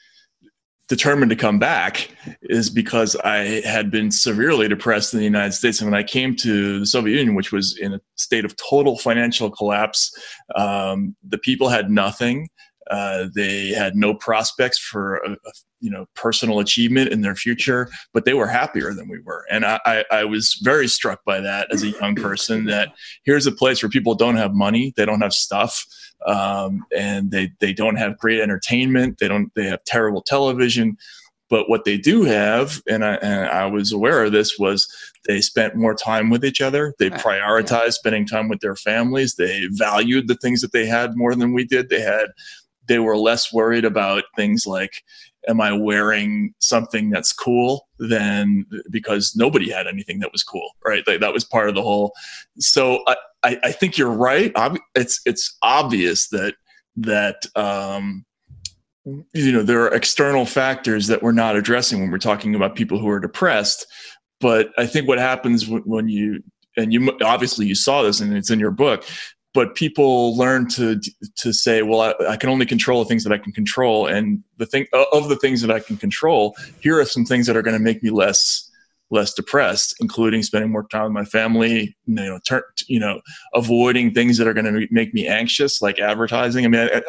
determined 0.89 1.31
to 1.31 1.37
come 1.37 1.59
back 1.59 2.11
is 2.43 2.69
because 2.69 3.17
I 3.17 3.63
had 3.63 3.91
been 3.91 4.11
severely 4.11 4.69
depressed 4.69 5.15
in 5.15 5.21
the 5.21 5.25
United 5.25 5.53
States. 5.53 5.81
And 5.81 5.91
when 5.91 5.99
I 5.99 6.03
came 6.03 6.37
to 6.37 6.81
the 6.81 6.87
Soviet 6.87 7.17
Union, 7.17 7.35
which 7.35 7.51
was 7.51 7.79
in 7.79 7.95
a 7.95 8.01
state 8.17 8.45
of 8.45 8.55
total 8.57 8.99
financial 8.99 9.51
collapse, 9.51 10.13
um, 10.55 11.17
the 11.27 11.39
people 11.39 11.71
had 11.71 11.91
nothing. 11.91 12.49
Uh, 12.91 13.27
they 13.35 13.69
had 13.69 13.95
no 13.95 14.15
prospects 14.15 14.79
for 14.79 15.17
a, 15.17 15.33
a, 15.33 15.53
you 15.81 15.91
know 15.91 16.07
personal 16.15 16.61
achievement 16.61 17.11
in 17.11 17.21
their 17.23 17.35
future, 17.35 17.89
but 18.13 18.25
they 18.25 18.35
were 18.35 18.47
happier 18.47 18.95
than 18.95 19.09
we 19.09 19.21
were. 19.21 19.45
And 19.51 19.65
I, 19.65 19.81
I, 19.85 20.05
I 20.11 20.25
was 20.25 20.61
very 20.63 20.89
struck 20.89 21.25
by 21.25 21.41
that 21.41 21.73
as 21.73 21.83
a 21.83 21.91
young 21.91 22.15
person. 22.15 22.67
That 22.67 22.93
here's 23.25 23.47
a 23.47 23.53
place 23.53 23.83
where 23.83 23.91
people 23.91 24.15
don't 24.15 24.37
have 24.37 24.55
money, 24.55 24.93
they 24.97 25.05
don't 25.05 25.23
have 25.23 25.35
stuff, 25.35 25.85
um, 26.27 26.85
and 26.97 27.31
they 27.31 27.51
they 27.61 27.73
don't 27.73 27.97
have 27.97 28.19
great 28.19 28.41
entertainment. 28.41 29.19
They 29.19 29.29
don't 29.29 29.53
they 29.55 29.67
have 29.67 29.85
terrible 29.85 30.23
television. 30.23 30.97
But 31.53 31.69
what 31.69 31.85
they 31.85 31.99
do 31.99 32.23
have, 32.23 32.81
and 32.89 33.05
I, 33.05 33.17
and 33.17 33.47
I 33.51 33.67
was 33.67 33.93
aware 33.93 34.25
of 34.25 34.33
this, 34.33 34.59
was 34.59 34.89
they 35.29 35.43
spent 35.43 35.77
more 35.77 35.95
time 35.95 36.31
with 36.31 36.47
each 36.47 36.63
other. 36.63 36.95
They 36.99 37.11
prioritized 37.11 37.93
spending 37.93 38.27
time 38.27 38.49
with 38.49 38.61
their 38.61 38.75
families. 38.75 39.35
They 39.35 39.67
valued 39.73 40.29
the 40.29 40.37
things 40.37 40.63
that 40.63 40.73
they 40.73 40.87
had 40.87 41.15
more 41.15 41.35
than 41.35 41.53
we 41.53 41.67
did. 41.67 41.91
They 41.91 42.01
had, 42.01 42.29
they 42.93 42.99
were 42.99 43.17
less 43.17 43.51
worried 43.55 43.87
about 43.87 44.25
things 44.37 44.67
like, 44.67 45.03
am 45.49 45.63
I 45.63 45.73
wearing 45.73 46.53
something 46.59 47.09
that's 47.09 47.33
cool? 47.33 47.89
Than 47.99 48.67
because 48.91 49.35
nobody 49.35 49.71
had 49.71 49.87
anything 49.87 50.19
that 50.19 50.31
was 50.31 50.43
cool, 50.43 50.69
right? 50.85 51.03
Like, 51.07 51.21
that 51.21 51.33
was 51.33 51.43
part 51.45 51.71
of 51.71 51.75
the 51.75 51.83
whole. 51.83 52.13
So 52.59 53.03
I, 53.07 53.17
I, 53.43 53.59
I 53.65 53.73
think 53.73 53.97
you're 53.97 54.11
right. 54.11 54.53
It's 54.95 55.23
it's 55.25 55.57
obvious 55.63 56.29
that 56.29 56.55
that 56.97 57.47
um, 57.57 58.27
you 59.05 59.53
know 59.53 59.63
there 59.63 59.81
are 59.81 59.95
external 59.95 60.45
factors 60.45 61.07
that 61.07 61.23
we're 61.23 61.33
not 61.33 61.57
addressing 61.57 62.01
when 62.01 62.11
we're 62.11 62.19
talking 62.19 62.55
about 62.55 62.77
people 62.77 62.99
who 62.99 63.09
are 63.09 63.19
depressed 63.19 63.87
but 64.41 64.71
i 64.79 64.87
think 64.87 65.09
what 65.09 65.19
happens 65.19 65.67
when 65.69 66.09
you 66.09 66.41
and 66.77 66.93
you 66.93 67.17
obviously 67.25 67.67
you 67.67 67.75
saw 67.75 68.03
this 68.03 68.21
and 68.21 68.37
it's 68.37 68.51
in 68.51 68.61
your 68.61 68.71
book 68.71 69.05
but 69.55 69.75
people 69.75 70.37
learn 70.37 70.69
to 70.69 71.01
to 71.37 71.53
say 71.53 71.83
well 71.83 72.01
I, 72.01 72.33
I, 72.33 72.37
can 72.37 72.49
only 72.51 72.67
control 72.67 73.03
the 73.03 73.09
things 73.09 73.25
that 73.25 73.33
i 73.33 73.39
can 73.39 73.53
control 73.53 74.07
and 74.07 74.43
the 74.59 74.67
thing 74.67 74.87
of 75.13 75.29
the 75.29 75.37
things 75.37 75.61
that 75.63 75.71
i 75.71 75.81
can 75.81 75.97
control 75.97 76.57
here 76.81 76.99
are 76.99 77.05
some 77.05 77.25
things 77.25 77.47
that 77.47 77.57
are 77.57 77.63
going 77.63 77.77
to 77.77 77.83
make 77.83 78.03
me 78.03 78.11
less 78.11 78.69
less 79.11 79.35
depressed 79.35 79.95
including 80.01 80.43
spending 80.43 80.71
more 80.71 80.87
time 80.89 81.05
with 81.05 81.13
my 81.13 81.25
family 81.25 81.97
you 82.07 82.15
know 82.15 82.39
turn, 82.47 82.63
you 82.87 83.01
know 83.01 83.21
avoiding 83.55 84.13
things 84.13 84.39
that 84.39 84.47
are 84.47 84.55
going 84.55 84.73
to 84.73 84.87
make 84.91 85.13
me 85.15 85.27
anxious 85.27 85.83
like 85.83 85.99
advertising 85.99 86.65
i 86.65 86.69
mean 86.69 86.89
I, 86.93 87.03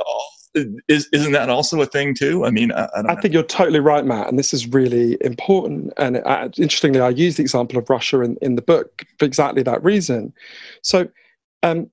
is, 0.88 1.10
isn't 1.12 1.32
that 1.32 1.50
also 1.50 1.82
a 1.82 1.86
thing 1.86 2.14
too? 2.14 2.46
I 2.46 2.52
mean, 2.52 2.72
I, 2.72 2.84
I, 2.96 3.14
I 3.14 3.16
think 3.16 3.34
you're 3.34 3.44
totally 3.44 3.80
right, 3.80 4.06
Matt, 4.06 4.28
and 4.28 4.38
this 4.38 4.54
is 4.54 4.68
really 4.68 5.18
important. 5.22 5.94
And 5.98 6.18
uh, 6.18 6.50
interestingly, 6.58 7.00
I 7.00 7.10
use 7.10 7.38
the 7.38 7.42
example 7.42 7.80
of 7.80 7.90
Russia 7.90 8.22
in, 8.22 8.38
in 8.42 8.56
the 8.56 8.62
book 8.62 9.04
for 9.18 9.26
exactly 9.26 9.64
that 9.64 9.84
reason. 9.84 10.34
So, 10.84 11.10
um, 11.64 11.90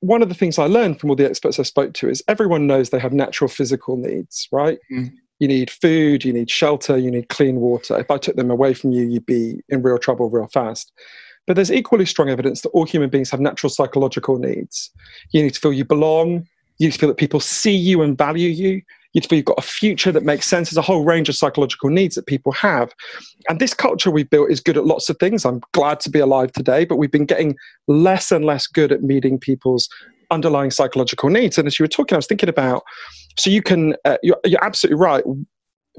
one 0.00 0.22
of 0.22 0.28
the 0.28 0.34
things 0.34 0.58
I 0.58 0.66
learned 0.66 1.00
from 1.00 1.10
all 1.10 1.16
the 1.16 1.28
experts 1.28 1.58
I 1.58 1.64
spoke 1.64 1.94
to 1.94 2.08
is 2.08 2.22
everyone 2.28 2.66
knows 2.66 2.90
they 2.90 2.98
have 2.98 3.12
natural 3.12 3.48
physical 3.48 3.96
needs, 3.96 4.48
right? 4.52 4.78
Mm. 4.92 5.12
You 5.38 5.48
need 5.48 5.70
food, 5.70 6.24
you 6.24 6.32
need 6.32 6.50
shelter, 6.50 6.96
you 6.96 7.10
need 7.10 7.28
clean 7.28 7.56
water. 7.56 7.98
If 7.98 8.10
I 8.10 8.18
took 8.18 8.36
them 8.36 8.50
away 8.50 8.74
from 8.74 8.92
you, 8.92 9.04
you'd 9.04 9.26
be 9.26 9.60
in 9.68 9.82
real 9.82 9.98
trouble 9.98 10.30
real 10.30 10.48
fast. 10.48 10.92
But 11.46 11.56
there's 11.56 11.72
equally 11.72 12.06
strong 12.06 12.28
evidence 12.28 12.60
that 12.60 12.70
all 12.70 12.84
human 12.84 13.08
beings 13.08 13.30
have 13.30 13.40
natural 13.40 13.70
psychological 13.70 14.38
needs. 14.38 14.90
You 15.30 15.42
need 15.42 15.54
to 15.54 15.60
feel 15.60 15.72
you 15.72 15.84
belong, 15.84 16.46
you 16.78 16.88
need 16.88 16.92
to 16.92 16.98
feel 16.98 17.08
that 17.08 17.16
people 17.16 17.40
see 17.40 17.74
you 17.74 18.02
and 18.02 18.18
value 18.18 18.50
you. 18.50 18.82
You've 19.30 19.44
got 19.44 19.58
a 19.58 19.62
future 19.62 20.12
that 20.12 20.22
makes 20.22 20.48
sense. 20.48 20.70
There's 20.70 20.78
a 20.78 20.82
whole 20.82 21.04
range 21.04 21.28
of 21.28 21.36
psychological 21.36 21.90
needs 21.90 22.14
that 22.14 22.26
people 22.26 22.52
have. 22.52 22.92
And 23.48 23.60
this 23.60 23.74
culture 23.74 24.10
we've 24.10 24.30
built 24.30 24.50
is 24.50 24.60
good 24.60 24.76
at 24.76 24.86
lots 24.86 25.08
of 25.08 25.16
things. 25.18 25.44
I'm 25.44 25.60
glad 25.72 26.00
to 26.00 26.10
be 26.10 26.18
alive 26.18 26.52
today, 26.52 26.84
but 26.84 26.96
we've 26.96 27.10
been 27.10 27.26
getting 27.26 27.56
less 27.86 28.30
and 28.30 28.44
less 28.44 28.66
good 28.66 28.92
at 28.92 29.02
meeting 29.02 29.38
people's 29.38 29.88
underlying 30.30 30.70
psychological 30.70 31.30
needs. 31.30 31.58
And 31.58 31.66
as 31.66 31.78
you 31.78 31.84
were 31.84 31.88
talking, 31.88 32.14
I 32.14 32.18
was 32.18 32.26
thinking 32.26 32.48
about 32.48 32.82
so 33.36 33.50
you 33.50 33.62
can, 33.62 33.94
uh, 34.04 34.18
you're, 34.22 34.38
you're 34.44 34.64
absolutely 34.64 35.00
right 35.00 35.24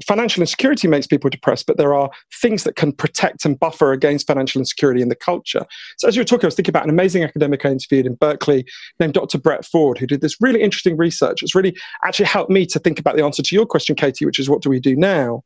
financial 0.06 0.40
insecurity 0.40 0.88
makes 0.88 1.06
people 1.06 1.30
depressed, 1.30 1.66
but 1.66 1.76
there 1.76 1.94
are 1.94 2.10
things 2.40 2.64
that 2.64 2.76
can 2.76 2.92
protect 2.92 3.44
and 3.44 3.58
buffer 3.58 3.92
against 3.92 4.26
financial 4.26 4.60
insecurity 4.60 5.02
in 5.02 5.08
the 5.08 5.14
culture. 5.14 5.64
So, 5.98 6.08
as 6.08 6.16
you 6.16 6.20
were 6.20 6.24
talking, 6.24 6.44
I 6.44 6.48
was 6.48 6.54
thinking 6.54 6.72
about 6.72 6.84
an 6.84 6.90
amazing 6.90 7.24
academic 7.24 7.64
I 7.64 7.70
interviewed 7.70 8.06
in 8.06 8.14
Berkeley 8.14 8.64
named 8.98 9.14
Dr. 9.14 9.38
Brett 9.38 9.64
Ford, 9.64 9.98
who 9.98 10.06
did 10.06 10.20
this 10.20 10.36
really 10.40 10.62
interesting 10.62 10.96
research. 10.96 11.42
It's 11.42 11.54
really 11.54 11.76
actually 12.06 12.26
helped 12.26 12.50
me 12.50 12.66
to 12.66 12.78
think 12.78 12.98
about 12.98 13.16
the 13.16 13.24
answer 13.24 13.42
to 13.42 13.54
your 13.54 13.66
question, 13.66 13.96
Katie, 13.96 14.26
which 14.26 14.38
is 14.38 14.48
what 14.48 14.62
do 14.62 14.70
we 14.70 14.80
do 14.80 14.96
now? 14.96 15.42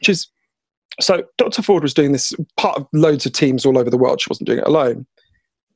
Which 0.00 0.08
is 0.08 0.28
so, 1.00 1.24
Dr. 1.36 1.62
Ford 1.62 1.82
was 1.82 1.94
doing 1.94 2.12
this 2.12 2.32
part 2.56 2.78
of 2.78 2.86
loads 2.92 3.26
of 3.26 3.32
teams 3.32 3.66
all 3.66 3.78
over 3.78 3.90
the 3.90 3.98
world. 3.98 4.20
She 4.20 4.30
wasn't 4.30 4.46
doing 4.46 4.60
it 4.60 4.66
alone. 4.66 5.06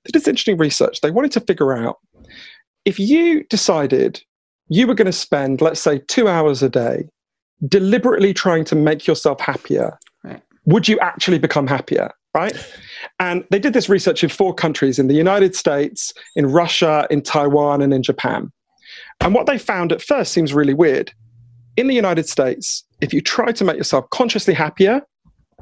They 0.04 0.12
did 0.12 0.20
this 0.20 0.28
interesting 0.28 0.56
research. 0.56 1.00
They 1.00 1.10
wanted 1.10 1.32
to 1.32 1.40
figure 1.40 1.76
out 1.76 1.98
if 2.86 2.98
you 2.98 3.44
decided 3.44 4.22
you 4.68 4.86
were 4.86 4.94
going 4.94 5.06
to 5.06 5.12
spend, 5.12 5.60
let's 5.60 5.80
say, 5.80 5.98
two 6.08 6.28
hours 6.28 6.62
a 6.62 6.70
day 6.70 7.04
deliberately 7.68 8.32
trying 8.32 8.64
to 8.64 8.74
make 8.74 9.06
yourself 9.06 9.40
happier, 9.40 9.98
right. 10.24 10.42
would 10.66 10.88
you 10.88 10.98
actually 11.00 11.38
become 11.38 11.66
happier? 11.66 12.10
Right? 12.34 12.54
And 13.18 13.44
they 13.50 13.58
did 13.58 13.72
this 13.72 13.88
research 13.88 14.22
in 14.22 14.30
four 14.30 14.54
countries 14.54 14.98
in 14.98 15.08
the 15.08 15.14
United 15.14 15.56
States, 15.56 16.12
in 16.36 16.46
Russia, 16.46 17.06
in 17.10 17.22
Taiwan, 17.22 17.82
and 17.82 17.92
in 17.92 18.02
Japan. 18.02 18.52
And 19.20 19.34
what 19.34 19.46
they 19.46 19.58
found 19.58 19.92
at 19.92 20.00
first 20.00 20.32
seems 20.32 20.54
really 20.54 20.74
weird. 20.74 21.12
In 21.76 21.88
the 21.88 21.94
United 21.94 22.28
States, 22.28 22.84
if 23.00 23.12
you 23.12 23.20
try 23.20 23.52
to 23.52 23.64
make 23.64 23.76
yourself 23.76 24.08
consciously 24.10 24.54
happier, 24.54 25.02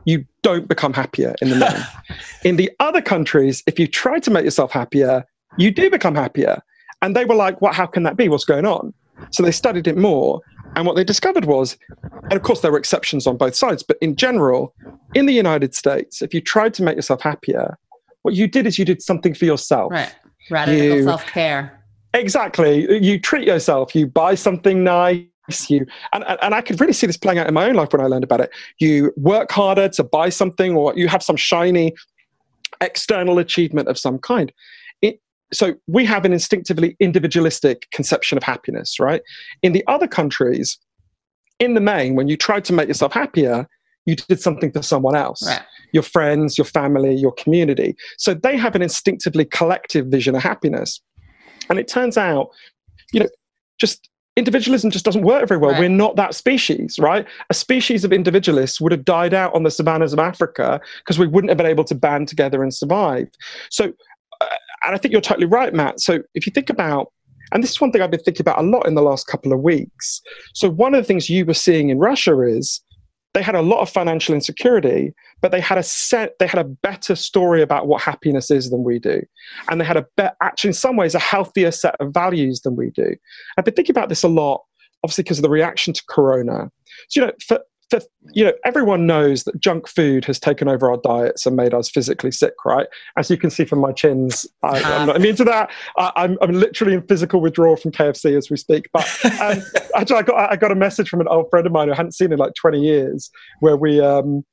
you 0.05 0.25
don't 0.43 0.69
become 0.69 0.93
happier 0.93 1.35
in 1.43 1.51
the 1.51 1.57
main. 1.57 2.19
in 2.45 2.57
the 2.57 2.70
other 2.81 3.01
countries, 3.01 3.62
if 3.66 3.79
you 3.79 3.87
try 3.87 4.19
to 4.20 4.31
make 4.31 4.45
yourself 4.45 4.73
happier, 4.73 5.25
you 5.57 5.70
do 5.70 5.91
become 5.91 6.15
happier. 6.15 6.62
And 7.03 7.15
they 7.15 7.25
were 7.25 7.35
like, 7.35 7.61
"What? 7.61 7.70
Well, 7.70 7.73
how 7.73 7.87
can 7.87 8.03
that 8.05 8.16
be? 8.16 8.29
What's 8.29 8.45
going 8.45 8.66
on?" 8.66 8.93
So 9.31 9.43
they 9.43 9.53
studied 9.53 9.86
it 9.86 9.97
more, 9.97 10.40
and 10.77 10.86
what 10.86 10.97
they 10.97 11.05
discovered 11.05 11.45
was, 11.45 11.77
and 12.24 12.35
of 12.35 12.43
course, 12.43 12.61
there 12.61 12.70
were 12.70 12.78
exceptions 12.78 13.27
on 13.27 13.36
both 13.36 13.55
sides, 13.55 13.82
but 13.82 13.99
in 14.01 14.16
general, 14.16 14.74
in 15.15 15.27
the 15.27 15.32
United 15.32 15.74
States, 15.74 16.23
if 16.23 16.35
you 16.35 16.40
tried 16.40 16.74
to 16.74 16.82
make 16.82 16.97
yourself 16.97 17.23
happier, 17.23 17.78
what 18.23 18.35
you 18.35 18.47
did 18.47 18.66
is 18.66 18.78
you 18.78 18.85
did 18.85 19.03
something 19.03 19.35
for 19.35 19.45
yourself. 19.45 19.93
Right. 19.93 20.15
Radical 20.51 21.05
self 21.05 21.27
care. 21.27 21.82
Exactly. 22.15 23.03
You 23.03 23.19
treat 23.19 23.47
yourself, 23.47 23.95
you 23.95 24.07
buy 24.07 24.35
something 24.35 24.85
nice. 24.85 25.24
You 25.69 25.86
and, 26.12 26.24
and 26.43 26.55
I 26.55 26.61
could 26.61 26.78
really 26.81 26.93
see 26.93 27.07
this 27.07 27.16
playing 27.16 27.39
out 27.39 27.47
in 27.47 27.55
my 27.55 27.69
own 27.69 27.74
life 27.74 27.93
when 27.93 28.03
I 28.03 28.07
learned 28.07 28.24
about 28.24 28.40
it. 28.40 28.51
You 28.78 29.12
work 29.16 29.51
harder 29.51 29.89
to 29.89 30.05
buy 30.05 30.28
something, 30.28 30.77
or 30.77 30.93
you 30.95 31.09
have 31.09 31.23
some 31.23 31.36
shiny 31.36 31.95
external 32.81 33.39
achievement 33.39 33.89
of 33.89 33.99
some 33.99 34.19
kind 34.19 34.53
so 35.53 35.75
we 35.87 36.05
have 36.05 36.25
an 36.25 36.33
instinctively 36.33 36.97
individualistic 37.01 37.87
conception 37.91 38.37
of 38.37 38.45
happiness, 38.45 39.01
right? 39.01 39.23
In 39.62 39.73
the 39.73 39.85
other 39.87 40.07
countries, 40.07 40.79
in 41.59 41.75
the 41.75 41.81
main, 41.81 42.15
when 42.15 42.29
you 42.29 42.37
tried 42.37 42.65
to 42.66 42.73
make 42.73 42.89
yourself 42.89 43.12
happier, 43.12 43.66
you 44.07 44.16
did 44.16 44.41
something 44.41 44.73
for 44.73 44.83
someone 44.83 45.15
else 45.15 45.47
right. 45.47 45.62
your 45.93 46.03
friends, 46.03 46.57
your 46.57 46.65
family, 46.65 47.15
your 47.15 47.33
community. 47.33 47.97
So 48.16 48.33
they 48.33 48.57
have 48.57 48.75
an 48.75 48.83
instinctively 48.83 49.45
collective 49.45 50.07
vision 50.07 50.35
of 50.35 50.43
happiness. 50.43 51.01
And 51.69 51.79
it 51.79 51.89
turns 51.89 52.16
out, 52.16 52.49
you 53.12 53.20
know, 53.20 53.29
just 53.79 54.09
individualism 54.39 54.91
just 54.91 55.05
doesn't 55.05 55.23
work 55.23 55.49
very 55.49 55.59
well. 55.59 55.73
Right. 55.73 55.81
We're 55.81 55.89
not 55.89 56.16
that 56.16 56.35
species, 56.35 56.99
right? 56.99 57.27
A 57.51 57.55
species 57.55 58.05
of 58.05 58.12
individualists 58.12 58.81
would 58.81 58.93
have 58.93 59.05
died 59.05 59.35
out 59.35 59.53
on 59.55 59.65
the 59.65 59.70
savannas 59.70 60.12
of 60.12 60.20
Africa 60.20 60.81
because 61.01 61.19
we 61.19 61.27
wouldn't 61.27 61.51
have 61.51 61.59
been 61.59 61.66
able 61.66 61.85
to 61.85 61.95
band 61.95 62.29
together 62.29 62.62
and 62.62 62.73
survive. 62.73 63.29
So 63.70 63.93
and 64.85 64.95
I 64.95 64.99
think 64.99 65.13
you're 65.13 65.21
totally 65.21 65.47
right, 65.47 65.73
Matt. 65.73 66.01
So 66.01 66.21
if 66.35 66.47
you 66.47 66.53
think 66.53 66.71
about, 66.71 67.13
and 67.53 67.63
this 67.63 67.71
is 67.71 67.81
one 67.81 67.93
thing 67.93 68.03
I've 68.03 68.11
been 68.11 68.21
thinking 68.21 68.43
about 68.43 68.59
a 68.59 68.63
lot 68.63 68.87
in 68.87 68.95
the 68.95 69.03
last 69.03 69.27
couple 69.27 69.53
of 69.53 69.61
weeks. 69.61 70.21
So 70.55 70.69
one 70.69 70.95
of 70.95 71.03
the 71.03 71.07
things 71.07 71.31
you 71.31 71.45
were 71.45 71.55
seeing 71.55 71.89
in 71.89 71.99
Russia 71.99 72.41
is 72.43 72.83
they 73.35 73.43
had 73.43 73.55
a 73.55 73.63
lot 73.63 73.81
of 73.81 73.89
financial 73.89 74.35
insecurity, 74.35 75.13
but 75.41 75.53
they 75.53 75.61
had 75.61 75.79
a 75.79 75.83
set, 75.83 76.33
they 76.39 76.47
had 76.47 76.59
a 76.59 76.65
better 76.65 77.15
story 77.15 77.63
about 77.63 77.87
what 77.87 78.03
happiness 78.03 78.51
is 78.51 78.71
than 78.71 78.85
we 78.85 78.99
do, 78.99 79.23
and 79.71 79.81
they 79.81 79.85
had 79.85 79.97
a 79.97 80.07
better, 80.17 80.35
actually 80.43 80.69
in 80.69 80.75
some 80.75 80.97
ways 80.97 81.15
a 81.15 81.19
healthier 81.19 81.71
set 81.71 81.95
of 82.01 82.13
values 82.13 82.61
than 82.63 82.75
we 82.75 82.91
do. 82.91 83.15
I've 83.57 83.65
been 83.65 83.75
thinking 83.75 83.93
about 83.93 84.09
this 84.09 84.23
a 84.23 84.29
lot, 84.29 84.63
obviously 85.05 85.25
because 85.25 85.39
of 85.39 85.43
the 85.43 85.51
reaction 85.51 85.93
to 85.93 86.03
Corona. 86.09 86.71
So 87.09 87.21
you 87.21 87.27
know, 87.27 87.33
for 87.47 87.61
you 88.32 88.44
know, 88.44 88.52
everyone 88.65 89.06
knows 89.06 89.44
that 89.44 89.59
junk 89.60 89.89
food 89.89 90.24
has 90.27 90.39
taken 90.39 90.69
over 90.69 90.90
our 90.90 90.98
diets 90.98 91.47
and 91.47 91.56
made 91.56 91.73
us 91.73 91.89
physically 91.89 92.31
sick, 92.31 92.55
right? 92.65 92.86
As 93.16 93.31
you 93.31 93.36
can 93.36 93.51
see 93.51 93.65
from 93.65 93.81
my 93.81 93.93
chins, 93.93 94.47
I, 94.62 94.78
am 94.78 95.06
not 95.06 95.16
immune 95.16 95.36
to 95.36 95.44
that. 95.44 95.70
I, 95.97 96.12
am 96.16 96.32
I'm, 96.32 96.39
I'm 96.43 96.52
literally 96.52 96.94
in 96.94 97.02
physical 97.02 97.40
withdrawal 97.40 97.77
from 97.77 97.93
KFC 97.93 98.36
as 98.36 98.51
we 98.51 98.56
speak. 98.56 98.89
But 98.93 99.06
um, 99.40 99.62
actually, 99.97 100.16
I 100.16 100.23
got, 100.23 100.52
I 100.52 100.56
got 100.56 100.73
a 100.73 100.77
message 100.77 101.09
from 101.09 101.20
an 101.20 101.28
old 101.28 101.48
friend 101.51 101.66
of 101.66 101.73
mine 101.73 101.89
who 101.89 101.94
I 101.94 101.97
hadn't 101.97 102.12
seen 102.12 102.32
in 102.32 102.39
like 102.39 102.55
20 102.55 102.81
years, 102.81 103.31
where 103.60 103.77
we, 103.77 104.01
um, 104.01 104.44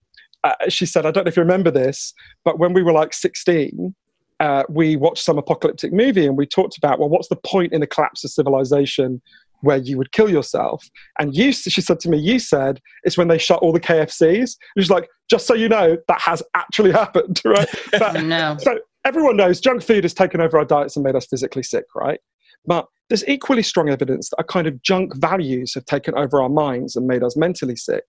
uh, 0.44 0.54
she 0.70 0.86
said, 0.86 1.06
I 1.06 1.12
don't 1.12 1.26
know 1.26 1.30
if 1.30 1.36
you 1.36 1.44
remember 1.44 1.72
this, 1.72 2.14
but 2.44 2.60
when 2.60 2.74
we 2.74 2.84
were 2.84 2.94
like 2.94 3.14
16, 3.14 3.94
uh, 4.40 4.64
we 4.70 4.96
watched 4.96 5.24
some 5.24 5.38
apocalyptic 5.38 5.94
movie 5.94 6.26
and 6.26 6.38
we 6.38 6.46
talked 6.46 6.78
about, 6.78 7.00
well, 7.00 7.10
what's 7.10 7.30
the 7.30 7.38
point 7.38 7.74
in 7.74 7.82
the 7.82 7.88
collapse 7.88 8.24
of 8.24 8.32
civilization 8.32 9.22
where 9.66 9.78
you 9.78 9.98
would 9.98 10.12
kill 10.12 10.30
yourself. 10.30 10.88
And 11.20 11.36
you, 11.36 11.52
she 11.52 11.82
said 11.82 12.00
to 12.02 12.10
me, 12.10 12.18
you 12.18 12.38
said 12.38 12.80
it's 13.04 13.18
when 13.18 13.28
they 13.28 13.40
shut 13.40 13.60
all 13.62 13.74
the 13.74 13.80
KFCs. 13.80 14.56
She's 14.78 14.92
like, 14.92 15.10
just 15.30 15.48
so 15.48 15.56
you 15.56 15.68
know, 15.68 15.98
that 16.08 16.22
has 16.22 16.44
actually 16.56 16.92
happened, 17.02 17.42
right? 17.44 17.68
But, 17.92 18.24
no. 18.24 18.58
So 18.60 18.80
everyone 19.06 19.38
knows 19.38 19.60
junk 19.60 19.82
food 19.82 20.04
has 20.04 20.14
taken 20.14 20.40
over 20.40 20.58
our 20.58 20.66
diets 20.66 20.96
and 20.96 21.04
made 21.04 21.16
us 21.16 21.26
physically 21.26 21.64
sick, 21.64 21.86
right? 21.96 22.20
But 22.66 22.88
there's 23.10 23.28
equally 23.28 23.64
strong 23.64 23.90
evidence 23.90 24.30
that 24.30 24.38
a 24.40 24.44
kind 24.44 24.68
of 24.68 24.82
junk 24.82 25.16
values 25.16 25.74
have 25.74 25.86
taken 25.86 26.16
over 26.16 26.42
our 26.42 26.50
minds 26.50 26.96
and 26.96 27.08
made 27.08 27.24
us 27.24 27.36
mentally 27.36 27.76
sick. 27.76 28.04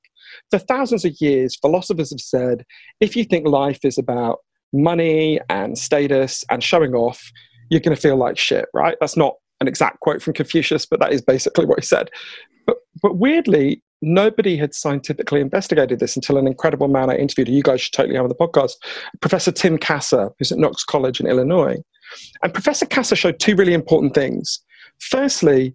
For 0.51 0.59
thousands 0.59 1.05
of 1.05 1.15
years, 1.21 1.57
philosophers 1.57 2.11
have 2.11 2.21
said 2.21 2.65
if 3.01 3.17
you 3.17 3.25
think 3.25 3.47
life 3.47 3.85
is 3.85 3.97
about 3.97 4.39
money 4.73 5.41
and 5.49 5.79
status 5.79 6.45
and 6.51 6.63
showing 6.63 6.95
off, 6.95 7.31
you're 7.71 7.81
going 7.81 7.95
to 7.95 8.01
feel 8.01 8.17
like 8.17 8.39
shit, 8.39 8.67
right? 8.75 8.97
That's 9.01 9.17
not 9.17 9.35
an 9.61 9.69
exact 9.69 10.01
quote 10.01 10.23
from 10.23 10.35
Confucius, 10.35 10.87
but 10.87 11.01
that 11.01 11.13
is 11.13 11.23
basically 11.23 11.65
what 11.65 11.79
he 11.79 11.85
said. 11.85 12.11
But, 12.67 12.77
but 13.03 13.17
weirdly, 13.17 13.83
nobody 14.03 14.57
had 14.57 14.75
scientifically 14.75 15.41
investigated 15.41 15.99
this 15.99 16.17
until 16.17 16.37
an 16.37 16.47
incredible 16.47 16.89
man 16.89 17.11
I 17.11 17.17
interviewed, 17.17 17.49
you 17.49 17.63
guys 17.63 17.81
should 17.81 17.93
totally 17.93 18.17
have 18.17 18.25
on 18.25 18.29
the 18.29 18.35
podcast, 18.35 18.73
Professor 19.21 19.53
Tim 19.53 19.79
Kasser, 19.79 20.31
who's 20.39 20.53
at 20.53 20.59
Knox 20.59 20.85
College 20.85 21.21
in 21.21 21.27
Illinois. 21.27 21.77
And 22.43 22.53
Professor 22.53 22.87
Kasser 22.87 23.17
showed 23.17 23.39
two 23.39 23.57
really 23.57 23.75
important 23.75 24.15
things. 24.15 24.61
Firstly, 24.99 25.75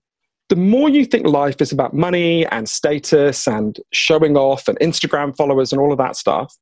the 0.49 0.55
more 0.55 0.89
you 0.89 1.05
think 1.05 1.27
life 1.27 1.61
is 1.61 1.71
about 1.71 1.93
money 1.93 2.45
and 2.47 2.67
status 2.67 3.47
and 3.47 3.79
showing 3.91 4.35
off 4.35 4.67
and 4.67 4.77
Instagram 4.79 5.35
followers 5.35 5.71
and 5.71 5.81
all 5.81 5.91
of 5.91 5.97
that 5.97 6.15
stuff, 6.15 6.55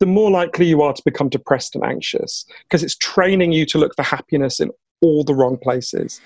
the 0.00 0.06
more 0.06 0.30
likely 0.30 0.66
you 0.66 0.82
are 0.82 0.92
to 0.92 1.02
become 1.04 1.28
depressed 1.28 1.74
and 1.74 1.84
anxious 1.84 2.44
because 2.64 2.82
it's 2.82 2.96
training 2.96 3.52
you 3.52 3.64
to 3.66 3.78
look 3.78 3.94
for 3.94 4.02
happiness 4.02 4.60
in 4.60 4.70
all 5.02 5.24
the 5.24 5.34
wrong 5.34 5.56
places. 5.56 6.20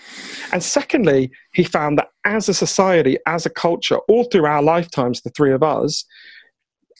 And 0.53 0.63
secondly, 0.63 1.31
he 1.53 1.65
found 1.65 1.99
that 1.99 2.11
as 2.25 2.49
a 2.49 2.55
society, 2.55 3.19
as 3.27 3.47
a 3.47 3.51
culture, 3.51 3.99
all 4.09 4.25
through 4.25 4.47
our 4.47 4.63
lifetimes, 4.63 5.23
the 5.23 5.31
three 5.31 5.53
of 5.53 5.63
us, 5.63 6.05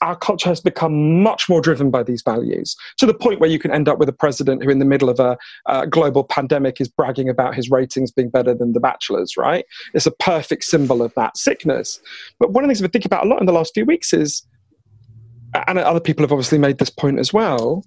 our 0.01 0.15
culture 0.15 0.49
has 0.49 0.59
become 0.59 1.21
much 1.21 1.47
more 1.47 1.61
driven 1.61 1.91
by 1.91 2.01
these 2.01 2.23
values 2.23 2.75
to 2.97 3.05
the 3.05 3.13
point 3.13 3.39
where 3.39 3.49
you 3.49 3.59
can 3.59 3.71
end 3.71 3.87
up 3.87 3.99
with 3.99 4.09
a 4.09 4.13
president 4.13 4.63
who, 4.63 4.69
in 4.69 4.79
the 4.79 4.85
middle 4.85 5.09
of 5.09 5.19
a, 5.19 5.37
a 5.67 5.85
global 5.85 6.23
pandemic, 6.23 6.81
is 6.81 6.87
bragging 6.87 7.29
about 7.29 7.53
his 7.53 7.69
ratings 7.69 8.11
being 8.11 8.29
better 8.29 8.55
than 8.55 8.73
The 8.73 8.79
Bachelor's, 8.79 9.37
right? 9.37 9.63
It's 9.93 10.07
a 10.07 10.11
perfect 10.11 10.63
symbol 10.63 11.03
of 11.03 11.13
that 11.13 11.37
sickness. 11.37 12.01
But 12.39 12.51
one 12.51 12.63
of 12.63 12.67
the 12.67 12.71
things 12.71 12.81
I've 12.81 12.91
been 12.91 12.99
thinking 12.99 13.09
about 13.09 13.25
a 13.25 13.29
lot 13.29 13.41
in 13.41 13.45
the 13.45 13.53
last 13.53 13.75
few 13.75 13.85
weeks 13.85 14.11
is, 14.11 14.43
and 15.67 15.77
other 15.77 15.99
people 15.99 16.23
have 16.23 16.31
obviously 16.31 16.57
made 16.57 16.79
this 16.79 16.89
point 16.89 17.19
as 17.19 17.31
well. 17.31 17.85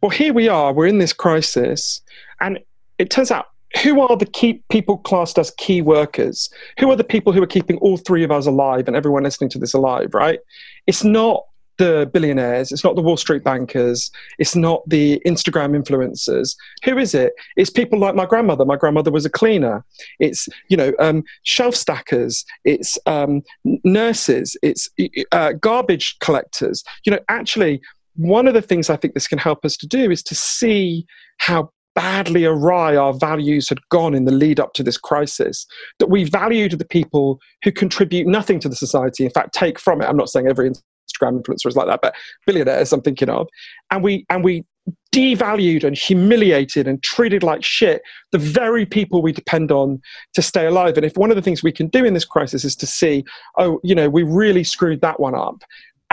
Well, 0.00 0.10
here 0.10 0.32
we 0.32 0.48
are, 0.48 0.72
we're 0.72 0.86
in 0.86 0.98
this 0.98 1.12
crisis, 1.12 2.00
and 2.40 2.60
it 2.98 3.10
turns 3.10 3.30
out 3.30 3.46
who 3.82 4.00
are 4.00 4.16
the 4.16 4.26
key 4.26 4.62
people 4.70 4.98
classed 4.98 5.38
as 5.38 5.50
key 5.52 5.82
workers? 5.82 6.48
Who 6.78 6.90
are 6.90 6.96
the 6.96 7.04
people 7.04 7.32
who 7.32 7.42
are 7.42 7.48
keeping 7.48 7.78
all 7.78 7.96
three 7.96 8.24
of 8.24 8.30
us 8.30 8.46
alive 8.46 8.86
and 8.86 8.96
everyone 8.96 9.24
listening 9.24 9.50
to 9.50 9.58
this 9.58 9.74
alive, 9.74 10.14
right? 10.14 10.38
It's 10.86 11.04
not 11.04 11.44
the 11.78 12.08
billionaires, 12.12 12.72
it's 12.72 12.84
not 12.84 12.96
the 12.96 13.02
Wall 13.02 13.18
Street 13.18 13.44
bankers, 13.44 14.10
it's 14.38 14.56
not 14.56 14.82
the 14.88 15.20
Instagram 15.26 15.76
influencers. 15.76 16.56
Who 16.84 16.96
is 16.96 17.14
it? 17.14 17.34
It's 17.56 17.68
people 17.68 17.98
like 17.98 18.14
my 18.14 18.24
grandmother. 18.24 18.64
My 18.64 18.76
grandmother 18.76 19.10
was 19.10 19.26
a 19.26 19.30
cleaner. 19.30 19.84
It's 20.18 20.48
you 20.68 20.76
know 20.76 20.92
um, 20.98 21.24
shelf 21.42 21.74
stackers. 21.74 22.44
It's 22.64 22.96
um, 23.04 23.42
nurses. 23.84 24.56
It's 24.62 24.88
uh, 25.32 25.52
garbage 25.52 26.18
collectors. 26.20 26.82
You 27.04 27.12
know, 27.12 27.20
actually, 27.28 27.82
one 28.14 28.48
of 28.48 28.54
the 28.54 28.62
things 28.62 28.88
I 28.88 28.96
think 28.96 29.12
this 29.12 29.28
can 29.28 29.38
help 29.38 29.64
us 29.64 29.76
to 29.78 29.86
do 29.86 30.10
is 30.10 30.22
to 30.24 30.34
see 30.34 31.04
how 31.38 31.70
badly 31.96 32.44
awry 32.44 32.94
our 32.94 33.14
values 33.14 33.68
had 33.68 33.80
gone 33.88 34.14
in 34.14 34.26
the 34.26 34.32
lead 34.32 34.60
up 34.60 34.74
to 34.74 34.84
this 34.84 34.98
crisis, 34.98 35.66
that 35.98 36.10
we 36.10 36.22
valued 36.22 36.72
the 36.72 36.84
people 36.84 37.40
who 37.64 37.72
contribute 37.72 38.28
nothing 38.28 38.60
to 38.60 38.68
the 38.68 38.76
society, 38.76 39.24
in 39.24 39.30
fact, 39.30 39.54
take 39.54 39.80
from 39.80 40.00
it. 40.00 40.04
I'm 40.04 40.16
not 40.16 40.28
saying 40.28 40.46
every 40.46 40.70
Instagram 40.70 41.42
influencer 41.42 41.66
is 41.66 41.74
like 41.74 41.88
that, 41.88 42.00
but 42.02 42.14
billionaires 42.46 42.92
I'm 42.92 43.00
thinking 43.00 43.30
of. 43.30 43.48
And 43.90 44.04
we 44.04 44.24
and 44.30 44.44
we 44.44 44.64
devalued 45.12 45.82
and 45.82 45.96
humiliated 45.96 46.86
and 46.86 47.02
treated 47.02 47.42
like 47.42 47.64
shit 47.64 48.02
the 48.30 48.38
very 48.38 48.84
people 48.84 49.22
we 49.22 49.32
depend 49.32 49.72
on 49.72 50.00
to 50.34 50.42
stay 50.42 50.66
alive. 50.66 50.96
And 50.96 51.06
if 51.06 51.16
one 51.16 51.30
of 51.30 51.36
the 51.36 51.42
things 51.42 51.62
we 51.62 51.72
can 51.72 51.88
do 51.88 52.04
in 52.04 52.14
this 52.14 52.26
crisis 52.26 52.64
is 52.64 52.76
to 52.76 52.86
see, 52.86 53.24
oh, 53.58 53.80
you 53.82 53.94
know, 53.94 54.08
we 54.08 54.22
really 54.22 54.62
screwed 54.62 55.00
that 55.00 55.18
one 55.18 55.34
up 55.34 55.62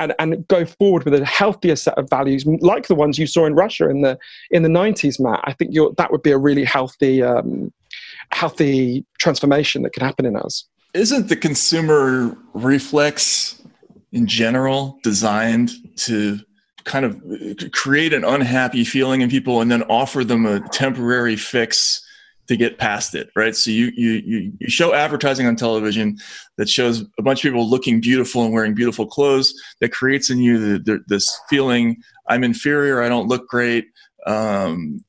and, 0.03 0.13
and 0.19 0.47
go 0.47 0.65
forward 0.65 1.03
with 1.05 1.13
a 1.13 1.25
healthier 1.25 1.75
set 1.75 1.97
of 1.97 2.09
values 2.09 2.45
like 2.45 2.87
the 2.87 2.95
ones 2.95 3.17
you 3.17 3.27
saw 3.27 3.45
in 3.45 3.55
Russia 3.55 3.89
in 3.89 4.01
the 4.01 4.17
in 4.51 4.63
the 4.63 4.69
90s 4.69 5.19
Matt. 5.19 5.41
I 5.43 5.53
think 5.53 5.73
that 5.97 6.11
would 6.11 6.23
be 6.23 6.31
a 6.31 6.37
really 6.37 6.63
healthy 6.63 7.23
um, 7.23 7.71
healthy 8.31 9.05
transformation 9.19 9.83
that 9.83 9.91
could 9.91 10.03
happen 10.03 10.25
in 10.25 10.35
us. 10.35 10.65
Isn't 10.93 11.29
the 11.29 11.35
consumer 11.35 12.37
reflex 12.53 13.61
in 14.11 14.27
general 14.27 14.99
designed 15.03 15.71
to 15.97 16.39
kind 16.83 17.05
of 17.05 17.21
create 17.71 18.13
an 18.13 18.23
unhappy 18.23 18.83
feeling 18.83 19.21
in 19.21 19.29
people 19.29 19.61
and 19.61 19.71
then 19.71 19.83
offer 19.83 20.23
them 20.23 20.45
a 20.45 20.59
temporary 20.69 21.35
fix 21.35 22.05
to 22.53 22.57
get 22.57 22.77
past 22.77 23.15
it, 23.15 23.29
right? 23.35 23.55
So 23.55 23.71
you 23.71 23.91
you 23.95 24.53
you 24.59 24.69
show 24.69 24.93
advertising 24.93 25.47
on 25.47 25.55
television 25.55 26.17
that 26.57 26.69
shows 26.69 27.03
a 27.17 27.21
bunch 27.21 27.39
of 27.39 27.49
people 27.49 27.67
looking 27.67 27.99
beautiful 27.99 28.43
and 28.43 28.53
wearing 28.53 28.75
beautiful 28.75 29.07
clothes 29.07 29.53
that 29.81 29.91
creates 29.91 30.29
in 30.29 30.37
you 30.37 30.59
the, 30.59 30.79
the, 30.79 31.03
this 31.07 31.27
feeling 31.49 31.97
I'm 32.29 32.43
inferior, 32.43 33.01
I 33.01 33.09
don't 33.09 33.27
look 33.27 33.47
great, 33.47 33.85
um, 34.27 35.03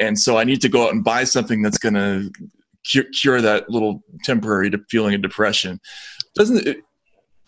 and 0.00 0.18
so 0.18 0.38
I 0.38 0.44
need 0.44 0.60
to 0.62 0.68
go 0.68 0.86
out 0.86 0.92
and 0.92 1.04
buy 1.04 1.24
something 1.24 1.62
that's 1.62 1.78
going 1.78 1.94
to 1.94 2.30
cure, 2.84 3.04
cure, 3.20 3.40
that 3.40 3.68
little 3.68 4.02
temporary 4.22 4.70
feeling 4.88 5.14
of 5.14 5.22
depression. 5.22 5.80
Doesn't 6.34 6.66
it? 6.66 6.78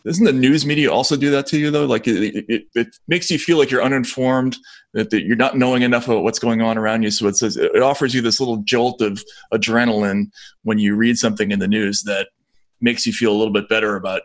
Doesn't 0.07 0.25
the 0.25 0.33
news 0.33 0.65
media 0.65 0.93
also 0.93 1.17
do 1.17 1.33
that 1.33 1.47
to 1.49 1.59
you 1.59 1.73
though? 1.73 1.85
Like 1.85 2.07
it, 2.07 2.45
it, 2.49 2.65
it 2.77 2.97
makes 3.09 3.29
you 3.29 3.41
feel 3.41 3.59
like 3.59 3.73
you're 3.73 3.83
uninformed, 3.83 4.57
that, 4.93 5.11
that, 5.11 5.25
you're 5.25 5.35
not 5.35 5.59
knowing 5.59 5.83
enough 5.83 6.07
about 6.07 6.23
what's 6.23 6.39
going 6.39 6.63
on 6.63 6.79
around 6.79 7.03
you. 7.03 7.11
So 7.11 7.27
it 7.27 7.37
says 7.37 7.57
it 7.57 7.83
offers 7.83 8.15
you 8.15 8.23
this 8.23 8.39
little 8.39 8.59
jolt 8.59 9.01
of 9.01 9.25
adrenaline 9.53 10.31
when 10.63 10.79
you 10.79 10.95
read 10.95 11.19
something 11.19 11.51
in 11.51 11.59
the 11.59 11.67
news 11.67 12.05
that 12.05 12.29
makes 12.81 13.05
you 13.05 13.13
feel 13.13 13.33
a 13.33 13.37
little 13.37 13.53
bit 13.53 13.69
better 13.69 13.97
about 13.97 14.23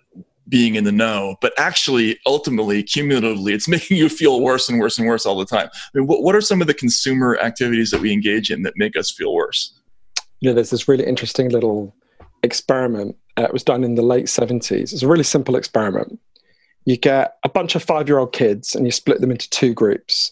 being 0.48 0.76
in 0.76 0.84
the 0.84 0.92
know. 0.92 1.36
But 1.42 1.54
actually, 1.58 2.20
ultimately, 2.28 2.84
cumulatively, 2.84 3.54
it's 3.54 3.68
making 3.68 3.98
you 3.98 4.08
feel 4.08 4.40
worse 4.40 4.70
and 4.70 4.80
worse 4.80 5.00
and 5.00 5.08
worse 5.08 5.26
all 5.26 5.38
the 5.38 5.46
time. 5.46 5.70
I 5.74 5.98
mean, 5.98 6.06
what, 6.06 6.22
what 6.22 6.36
are 6.36 6.42
some 6.42 6.62
of 6.62 6.68
the 6.68 6.76
consumer 6.76 7.40
activities 7.40 7.90
that 7.90 8.02
we 8.02 8.14
engage 8.14 8.52
in 8.52 8.62
that 8.64 8.74
make 8.76 8.96
us 8.96 9.10
feel 9.10 9.34
worse? 9.34 9.74
You 10.42 10.52
know, 10.52 10.54
there's 10.54 10.70
this 10.70 10.88
really 10.88 11.08
interesting 11.08 11.50
little 11.50 11.96
experiment 12.44 13.16
uh, 13.38 13.44
it 13.44 13.54
was 13.54 13.64
done 13.64 13.84
in 13.84 13.96
the 13.96 14.02
late 14.02 14.26
70s. 14.26 14.94
It's 14.94 15.04
a 15.04 15.08
really 15.08 15.24
simple 15.24 15.56
experiment. 15.56 16.20
You 16.86 16.98
get 16.98 17.38
a 17.44 17.50
bunch 17.50 17.76
of 17.76 17.84
five 17.84 18.08
year 18.08 18.18
old 18.18 18.34
kids 18.34 18.76
and 18.76 18.86
you 18.86 18.92
split 18.92 19.22
them 19.22 19.32
into 19.32 19.50
two 19.50 19.74
groups. 19.74 20.32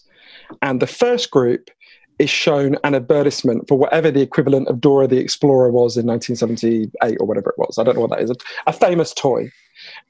And 0.62 0.80
the 0.80 0.86
first 0.86 1.30
group 1.30 1.70
is 2.18 2.28
shown 2.28 2.76
an 2.84 2.94
advertisement 2.94 3.66
for 3.66 3.78
whatever 3.78 4.10
the 4.10 4.20
equivalent 4.20 4.68
of 4.68 4.80
Dora 4.80 5.06
the 5.06 5.18
Explorer 5.18 5.70
was 5.70 5.96
in 5.96 6.06
1978 6.06 7.16
or 7.18 7.26
whatever 7.26 7.50
it 7.50 7.58
was. 7.58 7.78
I 7.78 7.82
don't 7.82 7.94
know 7.94 8.02
what 8.02 8.10
that 8.10 8.20
is. 8.20 8.32
A 8.66 8.72
famous 8.72 9.14
toy. 9.14 9.50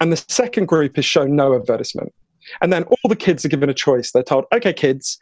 And 0.00 0.12
the 0.12 0.24
second 0.28 0.66
group 0.66 0.98
is 0.98 1.04
shown 1.04 1.36
no 1.36 1.54
advertisement. 1.54 2.12
And 2.62 2.72
then 2.72 2.82
all 2.84 3.08
the 3.08 3.16
kids 3.16 3.44
are 3.44 3.48
given 3.48 3.70
a 3.70 3.74
choice. 3.74 4.10
They're 4.10 4.24
told, 4.24 4.46
okay, 4.52 4.72
kids, 4.72 5.18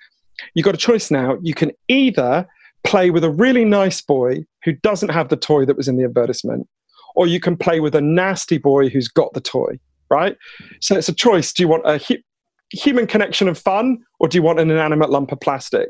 you've 0.54 0.64
got 0.64 0.74
a 0.74 0.78
choice 0.78 1.10
now. 1.10 1.36
You 1.42 1.52
can 1.52 1.72
either 1.88 2.46
play 2.84 3.10
with 3.10 3.24
a 3.24 3.30
really 3.30 3.64
nice 3.64 4.00
boy 4.00 4.46
who 4.64 4.72
doesn't 4.72 5.10
have 5.10 5.28
the 5.28 5.36
toy 5.36 5.66
that 5.66 5.76
was 5.76 5.88
in 5.88 5.98
the 5.98 6.04
advertisement, 6.04 6.66
or 7.14 7.26
you 7.26 7.40
can 7.40 7.56
play 7.56 7.80
with 7.80 7.94
a 7.94 8.00
nasty 8.00 8.58
boy 8.58 8.88
who's 8.88 9.08
got 9.08 9.32
the 9.34 9.40
toy, 9.40 9.78
right? 10.10 10.36
So 10.80 10.96
it's 10.96 11.08
a 11.08 11.14
choice. 11.14 11.52
Do 11.52 11.62
you 11.62 11.68
want 11.68 11.82
a 11.84 11.98
hu- 11.98 12.22
human 12.72 13.06
connection 13.06 13.48
and 13.48 13.56
fun, 13.56 13.98
or 14.20 14.28
do 14.28 14.36
you 14.36 14.42
want 14.42 14.60
an 14.60 14.70
inanimate 14.70 15.10
lump 15.10 15.32
of 15.32 15.40
plastic? 15.40 15.88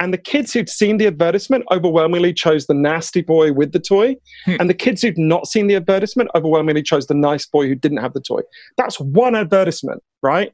And 0.00 0.12
the 0.12 0.18
kids 0.18 0.52
who'd 0.52 0.68
seen 0.68 0.96
the 0.96 1.06
advertisement 1.06 1.64
overwhelmingly 1.70 2.32
chose 2.32 2.66
the 2.66 2.74
nasty 2.74 3.22
boy 3.22 3.52
with 3.52 3.72
the 3.72 3.78
toy. 3.78 4.16
Hmm. 4.44 4.56
And 4.58 4.70
the 4.70 4.74
kids 4.74 5.02
who'd 5.02 5.18
not 5.18 5.46
seen 5.46 5.66
the 5.66 5.76
advertisement 5.76 6.30
overwhelmingly 6.34 6.82
chose 6.82 7.06
the 7.06 7.14
nice 7.14 7.46
boy 7.46 7.68
who 7.68 7.74
didn't 7.74 7.98
have 7.98 8.12
the 8.12 8.20
toy. 8.20 8.40
That's 8.76 8.98
one 8.98 9.36
advertisement, 9.36 10.02
right? 10.22 10.52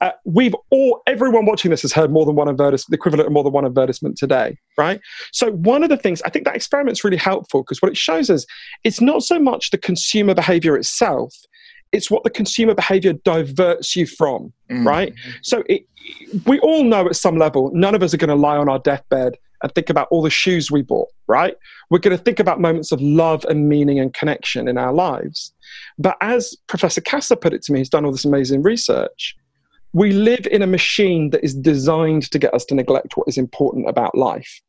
Uh, 0.00 0.10
we've 0.24 0.54
all, 0.70 1.02
everyone 1.06 1.46
watching 1.46 1.70
this 1.70 1.82
has 1.82 1.92
heard 1.92 2.10
more 2.10 2.24
than 2.24 2.34
one 2.34 2.48
advertisement, 2.48 2.90
the 2.90 2.96
equivalent 2.96 3.26
of 3.26 3.32
more 3.32 3.44
than 3.44 3.52
one 3.52 3.64
advertisement 3.64 4.16
today, 4.16 4.56
right? 4.76 5.00
So, 5.32 5.52
one 5.52 5.82
of 5.82 5.88
the 5.88 5.96
things, 5.96 6.22
I 6.22 6.30
think 6.30 6.44
that 6.44 6.56
experiment's 6.56 7.04
really 7.04 7.16
helpful 7.16 7.62
because 7.62 7.80
what 7.82 7.90
it 7.90 7.96
shows 7.96 8.30
us, 8.30 8.46
it's 8.84 9.00
not 9.00 9.22
so 9.22 9.38
much 9.38 9.70
the 9.70 9.78
consumer 9.78 10.34
behavior 10.34 10.76
itself, 10.76 11.34
it's 11.92 12.10
what 12.10 12.24
the 12.24 12.30
consumer 12.30 12.74
behavior 12.74 13.12
diverts 13.12 13.96
you 13.96 14.06
from, 14.06 14.52
mm. 14.70 14.86
right? 14.86 15.12
So, 15.42 15.62
it, 15.68 15.82
we 16.46 16.58
all 16.60 16.84
know 16.84 17.06
at 17.06 17.16
some 17.16 17.36
level, 17.36 17.70
none 17.74 17.94
of 17.94 18.02
us 18.02 18.14
are 18.14 18.18
going 18.18 18.28
to 18.28 18.34
lie 18.34 18.56
on 18.56 18.68
our 18.68 18.78
deathbed 18.78 19.36
and 19.62 19.74
think 19.74 19.90
about 19.90 20.08
all 20.10 20.22
the 20.22 20.30
shoes 20.30 20.70
we 20.70 20.82
bought, 20.82 21.08
right? 21.26 21.54
We're 21.90 21.98
going 21.98 22.16
to 22.16 22.22
think 22.22 22.40
about 22.40 22.60
moments 22.60 22.92
of 22.92 23.00
love 23.00 23.44
and 23.48 23.68
meaning 23.68 23.98
and 23.98 24.12
connection 24.14 24.68
in 24.68 24.78
our 24.78 24.92
lives. 24.92 25.52
But 25.98 26.16
as 26.20 26.56
Professor 26.66 27.00
Kasser 27.00 27.36
put 27.36 27.52
it 27.52 27.62
to 27.62 27.72
me, 27.72 27.80
he's 27.80 27.88
done 27.88 28.04
all 28.04 28.12
this 28.12 28.24
amazing 28.24 28.62
research 28.62 29.36
we 29.92 30.12
live 30.12 30.46
in 30.50 30.62
a 30.62 30.66
machine 30.66 31.30
that 31.30 31.44
is 31.44 31.54
designed 31.54 32.30
to 32.30 32.38
get 32.38 32.54
us 32.54 32.64
to 32.66 32.74
neglect 32.74 33.16
what 33.16 33.28
is 33.28 33.36
important 33.36 33.88
about 33.88 34.16
life. 34.16 34.60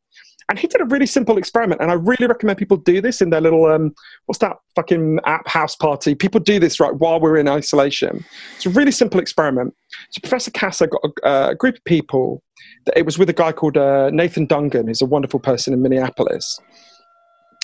And 0.48 0.58
he 0.58 0.66
did 0.66 0.80
a 0.80 0.84
really 0.84 1.06
simple 1.06 1.38
experiment, 1.38 1.80
and 1.80 1.90
I 1.90 1.94
really 1.94 2.26
recommend 2.26 2.58
people 2.58 2.76
do 2.76 3.00
this 3.00 3.22
in 3.22 3.30
their 3.30 3.40
little 3.40 3.66
um, 3.66 3.94
what's 4.26 4.40
that 4.40 4.56
fucking 4.74 5.20
app 5.24 5.46
house 5.46 5.76
party? 5.76 6.14
People 6.14 6.40
do 6.40 6.58
this 6.58 6.80
right 6.80 6.94
while 6.94 7.20
we're 7.20 7.36
in 7.36 7.48
isolation. 7.48 8.24
It's 8.56 8.66
a 8.66 8.70
really 8.70 8.90
simple 8.90 9.20
experiment. 9.20 9.74
So 10.10 10.20
Professor 10.20 10.50
Kasser 10.50 10.88
got 10.88 11.00
a, 11.22 11.50
a 11.50 11.54
group 11.54 11.76
of 11.76 11.84
people. 11.84 12.42
That 12.86 12.98
it 12.98 13.06
was 13.06 13.18
with 13.18 13.28
a 13.28 13.32
guy 13.32 13.52
called 13.52 13.76
uh, 13.76 14.10
Nathan 14.10 14.46
Dungan, 14.46 14.88
who's 14.88 15.02
a 15.02 15.06
wonderful 15.06 15.40
person 15.40 15.72
in 15.72 15.82
Minneapolis, 15.82 16.58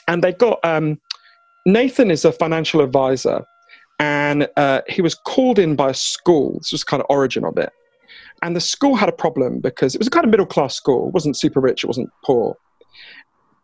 and 0.07 0.23
they 0.23 0.33
got 0.33 0.59
um, 0.65 1.01
Nathan 1.67 2.11
is 2.11 2.25
a 2.25 2.33
financial 2.33 2.81
advisor, 2.81 3.45
and 3.99 4.49
uh, 4.57 4.83
he 4.89 5.03
was 5.03 5.15
called 5.15 5.59
in 5.59 5.77
by 5.77 5.91
a 5.91 5.95
school. 5.95 6.59
This 6.59 6.73
was 6.73 6.85
kind 6.85 7.01
of 7.03 7.07
origin 7.09 7.45
of 7.45 7.57
it. 7.59 7.73
And 8.43 8.55
the 8.55 8.61
school 8.61 8.95
had 8.95 9.09
a 9.09 9.13
problem 9.13 9.61
because 9.61 9.95
it 9.95 9.99
was 9.99 10.07
a 10.07 10.11
kind 10.11 10.25
of 10.25 10.31
middle 10.31 10.47
class 10.47 10.75
school. 10.75 11.09
It 11.09 11.15
wasn't 11.15 11.37
super 11.37 11.61
rich, 11.61 11.85
it 11.85 11.89
wasn't 11.89 12.11
poor. 12.25 12.57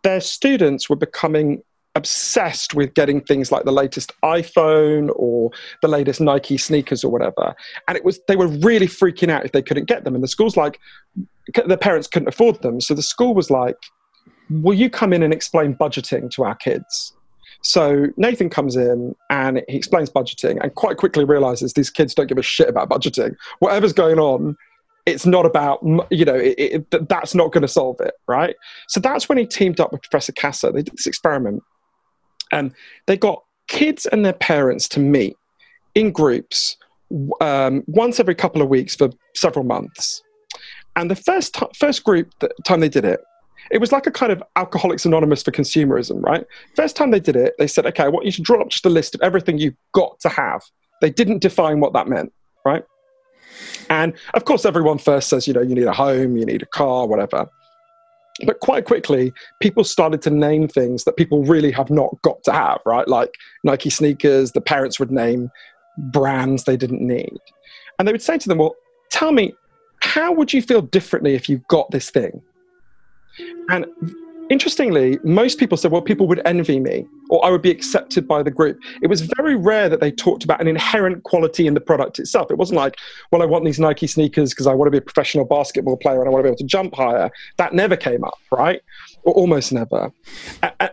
Their 0.02 0.20
students 0.20 0.90
were 0.90 0.97
becoming 0.97 1.62
obsessed 1.94 2.74
with 2.74 2.93
getting 2.94 3.20
things 3.20 3.52
like 3.52 3.65
the 3.65 3.73
latest 3.73 4.12
iPhone 4.24 5.11
or 5.15 5.51
the 5.81 5.86
latest 5.86 6.20
Nike 6.20 6.59
sneakers 6.59 7.05
or 7.05 7.11
whatever. 7.11 7.55
And 7.86 7.97
it 7.97 8.05
was 8.05 8.20
they 8.27 8.36
were 8.36 8.48
really 8.48 8.89
freaking 8.89 9.31
out 9.31 9.44
if 9.44 9.52
they 9.52 9.62
couldn't 9.62 9.86
get 9.86 10.05
them. 10.05 10.15
And 10.15 10.24
the 10.24 10.28
school's 10.28 10.56
like 10.56 10.81
their 11.66 11.77
parents 11.77 12.09
couldn't 12.09 12.28
afford 12.28 12.61
them. 12.62 12.81
So 12.81 12.94
the 12.94 13.02
school 13.02 13.35
was 13.35 13.51
like, 13.51 13.77
Will 14.51 14.74
you 14.74 14.90
come 14.90 15.12
in 15.12 15.23
and 15.23 15.32
explain 15.32 15.74
budgeting 15.74 16.31
to 16.32 16.44
our 16.44 16.55
kids? 16.55 17.15
So 17.65 18.09
Nathan 18.19 18.51
comes 18.51 18.77
in 18.77 19.16
and 19.31 19.62
he 19.69 19.77
explains 19.77 20.11
budgeting 20.11 20.62
and 20.62 20.74
quite 20.74 20.99
quickly 20.99 21.24
realizes 21.24 21.73
these 21.73 21.91
kids 21.91 22.15
don't 22.15 22.27
give 22.27 22.39
a 22.39 22.43
shit 22.43 22.69
about 22.69 22.91
budgeting. 22.91 23.35
Whatever's 23.59 23.95
going 23.95 24.19
on, 24.19 24.55
it's 25.07 25.24
not 25.24 25.47
about, 25.47 25.82
you 26.11 26.27
know, 26.27 26.35
it, 26.35 26.86
it, 26.93 27.09
that's 27.09 27.35
not 27.35 27.53
going 27.53 27.62
to 27.62 27.69
solve 27.69 28.01
it, 28.01 28.15
right? 28.28 28.55
So 28.89 29.01
that's 29.01 29.31
when 29.31 29.39
he 29.39 29.47
teamed 29.47 29.81
up 29.81 29.93
with 29.93 30.03
Professor 30.03 30.32
Kasser. 30.32 30.73
They 30.73 30.82
did 30.82 30.95
this 30.95 31.07
experiment 31.07 31.62
and 32.53 32.73
they 33.07 33.16
got 33.16 33.43
kids 33.66 34.05
and 34.07 34.24
their 34.24 34.35
parents 34.35 34.86
to 34.89 35.01
meet 35.01 35.35
in 35.95 36.12
groups 36.12 36.77
um, 37.41 37.82
once 37.86 38.20
every 38.20 38.35
couple 38.35 38.61
of 38.61 38.69
weeks 38.69 38.95
for 38.95 39.09
several 39.35 39.65
months. 39.65 40.23
And 40.97 41.11
the 41.11 41.16
first, 41.16 41.55
t- 41.55 41.66
first 41.74 42.05
group 42.05 42.31
that, 42.41 42.53
time 42.65 42.81
they 42.81 42.91
did 42.91 43.07
it, 43.07 43.20
it 43.70 43.78
was 43.78 43.93
like 43.93 44.07
a 44.07 44.11
kind 44.11 44.32
of 44.32 44.43
Alcoholics 44.57 45.05
Anonymous 45.05 45.43
for 45.43 45.51
consumerism, 45.51 46.23
right? 46.23 46.45
First 46.77 46.97
time 46.97 47.11
they 47.11 47.20
did 47.20 47.36
it, 47.36 47.55
they 47.59 47.66
said, 47.66 47.86
okay, 47.86 48.05
I 48.05 48.09
want 48.09 48.27
you 48.27 48.32
to 48.32 48.43
draw 48.43 48.61
up 48.61 48.69
just 48.69 48.86
a 48.86 48.91
list 48.91 49.15
of 49.15 49.20
everything 49.23 49.59
you've 49.59 49.77
got 49.93 50.19
to 50.20 50.28
have. 50.28 50.62
They 51.01 51.11
didn't 51.11 51.41
define 51.41 51.81
what 51.81 51.93
that 51.93 52.09
meant, 52.09 52.32
right? 52.65 52.85
And 53.91 54.15
of 54.35 54.45
course, 54.45 54.65
everyone 54.65 54.99
first 54.99 55.28
says, 55.28 55.47
you 55.47 55.55
know, 55.55 55.62
you 55.62 55.74
need 55.74 55.86
a 55.86 55.93
home, 55.93 56.36
you 56.36 56.45
need 56.45 56.62
a 56.62 56.66
car, 56.66 57.07
whatever. 57.07 57.49
But 58.45 58.61
quite 58.61 58.85
quickly, 58.85 59.32
people 59.61 59.85
started 59.85 60.20
to 60.23 60.31
name 60.31 60.66
things 60.66 61.05
that 61.05 61.16
people 61.16 61.45
really 61.45 61.70
have 61.70 61.91
not 61.91 62.20
got 62.23 62.43
to 62.45 62.53
have, 62.53 62.81
right? 62.85 63.07
Like 63.07 63.35
Nike 63.62 63.91
sneakers, 63.91 64.53
the 64.53 64.61
parents 64.61 64.99
would 64.99 65.12
name 65.12 65.51
brands 65.99 66.65
they 66.65 66.77
didn't 66.77 67.01
need. 67.01 67.39
And 67.99 68.09
they 68.09 68.12
would 68.12 68.23
say 68.23 68.39
to 68.39 68.49
them, 68.49 68.59
well, 68.59 68.74
tell 69.11 69.31
me, 69.31 69.55
how 70.01 70.32
would 70.32 70.53
you 70.53 70.61
feel 70.62 70.82
differently 70.82 71.35
if 71.35 71.49
you 71.49 71.62
got 71.69 71.91
this 71.93 72.11
thing? 72.11 72.43
And 73.69 73.86
interestingly, 74.51 75.19
most 75.24 75.59
people 75.59 75.78
said, 75.78 75.90
well, 75.90 76.02
people 76.02 76.27
would 76.28 76.43
envy 76.44 76.78
me 76.78 77.06
or 77.31 77.44
I 77.44 77.51
would 77.51 77.62
be 77.62 77.70
accepted 77.70 78.28
by 78.28 78.43
the 78.43 78.51
group. 78.51 78.78
It 79.02 79.06
was 79.06 79.23
very 79.39 79.56
rare 79.56 79.89
that 79.89 80.01
they 80.01 80.12
talked 80.12 80.44
about 80.44 80.61
an 80.61 80.69
inherent 80.69 81.23
quality 81.23 81.66
in 81.66 81.73
the 81.73 81.81
product 81.81 82.19
itself. 82.19 82.51
It 82.51 82.59
wasn't 82.59 82.77
like, 82.77 82.97
well, 83.32 83.40
I 83.40 83.47
want 83.47 83.65
these 83.65 83.81
Nike 83.81 84.06
sneakers 84.06 84.51
because 84.51 84.66
I 84.66 84.74
want 84.74 84.86
to 84.86 84.90
be 84.90 84.98
a 84.98 85.01
professional 85.01 85.47
basketball 85.47 85.97
player 85.97 86.20
and 86.20 86.28
I 86.28 86.31
want 86.31 86.40
to 86.40 86.44
be 86.44 86.48
able 86.51 86.59
to 86.59 86.65
jump 86.65 86.94
higher. 86.94 87.31
That 87.56 87.73
never 87.73 87.97
came 87.97 88.23
up, 88.23 88.39
right? 88.52 88.82
Or 89.23 89.32
almost 89.32 89.73
never. 89.73 90.12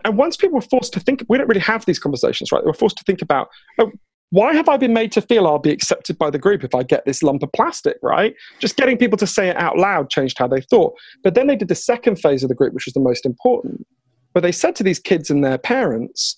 And 0.04 0.16
once 0.16 0.38
people 0.38 0.54
were 0.54 0.62
forced 0.62 0.94
to 0.94 1.00
think, 1.00 1.22
we 1.28 1.36
don't 1.36 1.48
really 1.48 1.60
have 1.60 1.84
these 1.84 1.98
conversations, 1.98 2.50
right? 2.52 2.62
They 2.62 2.68
were 2.68 2.72
forced 2.72 2.96
to 2.96 3.04
think 3.04 3.20
about, 3.20 3.50
oh, 3.78 3.92
why 4.32 4.54
have 4.54 4.66
I 4.66 4.78
been 4.78 4.94
made 4.94 5.12
to 5.12 5.20
feel 5.20 5.46
I'll 5.46 5.58
be 5.58 5.70
accepted 5.70 6.16
by 6.16 6.30
the 6.30 6.38
group 6.38 6.64
if 6.64 6.74
I 6.74 6.82
get 6.82 7.04
this 7.04 7.22
lump 7.22 7.42
of 7.42 7.52
plastic, 7.52 7.98
right? 8.02 8.34
Just 8.60 8.78
getting 8.78 8.96
people 8.96 9.18
to 9.18 9.26
say 9.26 9.50
it 9.50 9.56
out 9.58 9.76
loud 9.76 10.08
changed 10.08 10.38
how 10.38 10.48
they 10.48 10.62
thought. 10.62 10.94
But 11.22 11.34
then 11.34 11.48
they 11.48 11.54
did 11.54 11.68
the 11.68 11.74
second 11.74 12.16
phase 12.16 12.42
of 12.42 12.48
the 12.48 12.54
group, 12.54 12.72
which 12.72 12.86
was 12.86 12.94
the 12.94 13.00
most 13.00 13.26
important, 13.26 13.86
where 14.32 14.40
they 14.40 14.50
said 14.50 14.74
to 14.76 14.82
these 14.82 14.98
kids 14.98 15.28
and 15.28 15.44
their 15.44 15.58
parents, 15.58 16.34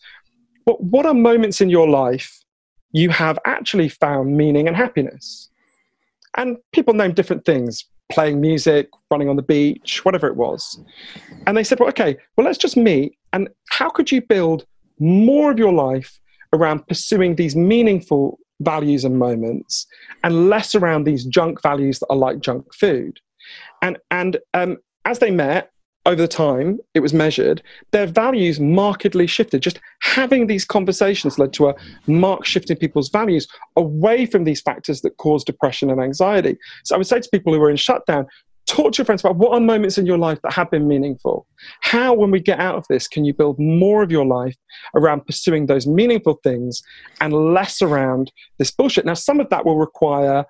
well, 0.66 0.76
what 0.80 1.06
are 1.06 1.14
moments 1.14 1.60
in 1.60 1.70
your 1.70 1.88
life 1.88 2.36
you 2.90 3.10
have 3.10 3.38
actually 3.44 3.88
found 3.88 4.36
meaning 4.36 4.66
and 4.66 4.76
happiness? 4.76 5.48
And 6.36 6.56
people 6.72 6.94
named 6.94 7.14
different 7.14 7.44
things 7.44 7.84
playing 8.10 8.40
music, 8.40 8.88
running 9.08 9.28
on 9.28 9.36
the 9.36 9.42
beach, 9.42 10.04
whatever 10.04 10.26
it 10.26 10.34
was. 10.34 10.80
And 11.46 11.56
they 11.56 11.62
said, 11.62 11.78
well, 11.78 11.90
okay, 11.90 12.16
well, 12.36 12.44
let's 12.44 12.58
just 12.58 12.76
meet. 12.76 13.16
And 13.32 13.48
how 13.70 13.88
could 13.88 14.10
you 14.10 14.20
build 14.20 14.66
more 14.98 15.52
of 15.52 15.60
your 15.60 15.72
life 15.72 16.18
around 16.55 16.86
pursuing 16.86 17.36
these 17.36 17.56
meaningful 17.56 18.39
values 18.60 19.05
and 19.05 19.18
moments 19.18 19.86
and 20.22 20.48
less 20.48 20.74
around 20.74 21.05
these 21.05 21.24
junk 21.24 21.60
values 21.62 21.98
that 21.98 22.06
are 22.09 22.16
like 22.16 22.40
junk 22.40 22.72
food. 22.72 23.18
And, 23.82 23.98
and 24.10 24.39
um, 24.55 24.78
as 25.05 25.18
they 25.18 25.31
met, 25.31 25.70
over 26.06 26.20
the 26.20 26.28
time 26.28 26.78
it 26.93 27.01
was 27.01 27.14
measured, 27.14 27.62
their 27.93 28.06
values 28.06 28.60
markedly 28.60 29.26
shifted. 29.26 29.62
Just 29.62 29.81
having 30.01 30.47
these 30.47 30.64
conversations 30.64 31.39
led 31.39 31.52
to 31.55 31.68
a 31.68 31.74
marked 32.06 32.47
shift 32.47 32.70
in 32.70 32.76
people's 32.76 33.09
values 33.09 33.48
away 33.76 34.26
from 34.26 34.44
these 34.44 34.60
factors 34.60 35.01
that 35.01 35.16
cause 35.16 35.44
depression 35.44 35.90
and 35.90 36.01
anxiety. 36.01 36.59
So 36.85 36.94
I 36.94 36.98
would 36.98 37.06
say 37.06 37.20
to 37.20 37.28
people 37.31 37.55
who 37.55 37.62
are 37.62 37.70
in 37.70 37.76
shutdown, 37.76 38.26
talk 38.66 38.92
to 38.92 38.98
your 38.98 39.04
friends 39.04 39.22
about 39.22 39.36
what 39.36 39.52
are 39.52 39.60
moments 39.60 39.98
in 39.98 40.06
your 40.06 40.18
life 40.18 40.40
that 40.42 40.52
have 40.52 40.70
been 40.70 40.88
meaningful. 40.88 41.46
How, 41.80 42.14
when 42.14 42.30
we 42.30 42.40
get 42.40 42.60
out 42.60 42.76
of 42.76 42.86
this, 42.88 43.06
can 43.06 43.24
you 43.24 43.34
build 43.34 43.58
more 43.58 44.02
of 44.02 44.10
your 44.10 44.24
life 44.24 44.56
around 44.94 45.26
pursuing 45.26 45.66
those 45.66 45.86
meaningful 45.86 46.40
things 46.42 46.82
and 47.20 47.32
less 47.32 47.82
around 47.82 48.32
this 48.58 48.70
bullshit? 48.70 49.04
Now, 49.04 49.14
some 49.14 49.40
of 49.40 49.50
that 49.50 49.66
will 49.66 49.78
require 49.78 50.44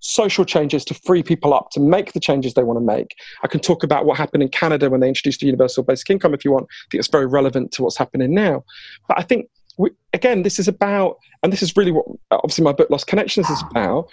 social 0.00 0.44
changes 0.44 0.84
to 0.86 0.94
free 0.94 1.22
people 1.22 1.52
up 1.52 1.70
to 1.70 1.78
make 1.80 2.12
the 2.12 2.20
changes 2.20 2.54
they 2.54 2.62
want 2.62 2.78
to 2.78 2.84
make. 2.84 3.14
I 3.42 3.48
can 3.48 3.60
talk 3.60 3.84
about 3.84 4.06
what 4.06 4.16
happened 4.16 4.42
in 4.42 4.48
Canada 4.48 4.88
when 4.88 5.00
they 5.00 5.08
introduced 5.08 5.42
a 5.42 5.46
universal 5.46 5.82
basic 5.82 6.08
income 6.10 6.34
if 6.34 6.44
you 6.44 6.52
want. 6.52 6.64
I 6.64 6.84
think 6.90 6.98
it's 7.00 7.08
very 7.08 7.26
relevant 7.26 7.70
to 7.72 7.82
what's 7.82 7.98
happening 7.98 8.34
now. 8.34 8.64
But 9.08 9.18
I 9.18 9.22
think, 9.22 9.48
we, 9.76 9.90
again, 10.12 10.42
this 10.42 10.58
is 10.58 10.68
about, 10.68 11.18
and 11.42 11.52
this 11.52 11.62
is 11.62 11.76
really 11.76 11.92
what 11.92 12.06
obviously 12.30 12.64
my 12.64 12.72
book 12.72 12.90
Lost 12.90 13.06
Connections 13.06 13.48
is 13.48 13.62
about. 13.70 14.08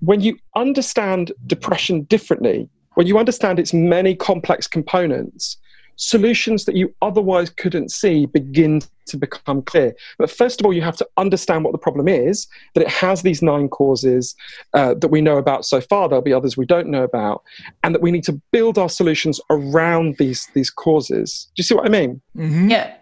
When 0.00 0.20
you 0.20 0.38
understand 0.54 1.32
depression 1.46 2.02
differently, 2.02 2.68
when 2.96 3.06
you 3.06 3.18
understand 3.18 3.58
its 3.58 3.72
many 3.72 4.14
complex 4.14 4.66
components, 4.66 5.56
solutions 5.96 6.64
that 6.64 6.76
you 6.76 6.94
otherwise 7.02 7.50
couldn't 7.50 7.90
see 7.90 8.26
begin 8.26 8.82
to 9.06 9.16
become 9.16 9.62
clear. 9.62 9.94
But 10.18 10.30
first 10.30 10.60
of 10.60 10.66
all, 10.66 10.72
you 10.72 10.82
have 10.82 10.96
to 10.96 11.08
understand 11.16 11.64
what 11.64 11.72
the 11.72 11.78
problem 11.78 12.08
is, 12.08 12.46
that 12.74 12.80
it 12.80 12.88
has 12.88 13.22
these 13.22 13.42
nine 13.42 13.68
causes 13.68 14.34
uh, 14.74 14.94
that 14.94 15.08
we 15.08 15.20
know 15.20 15.36
about 15.36 15.64
so 15.64 15.80
far. 15.80 16.08
There'll 16.08 16.22
be 16.22 16.32
others 16.32 16.56
we 16.56 16.66
don't 16.66 16.88
know 16.88 17.04
about, 17.04 17.42
and 17.82 17.94
that 17.94 18.02
we 18.02 18.10
need 18.10 18.24
to 18.24 18.40
build 18.50 18.78
our 18.78 18.88
solutions 18.88 19.40
around 19.50 20.16
these 20.18 20.48
these 20.54 20.70
causes. 20.70 21.48
Do 21.54 21.60
you 21.60 21.64
see 21.64 21.74
what 21.74 21.86
I 21.86 21.90
mean? 21.90 22.20
Mm-hmm. 22.36 22.70
Yeah. 22.70 22.94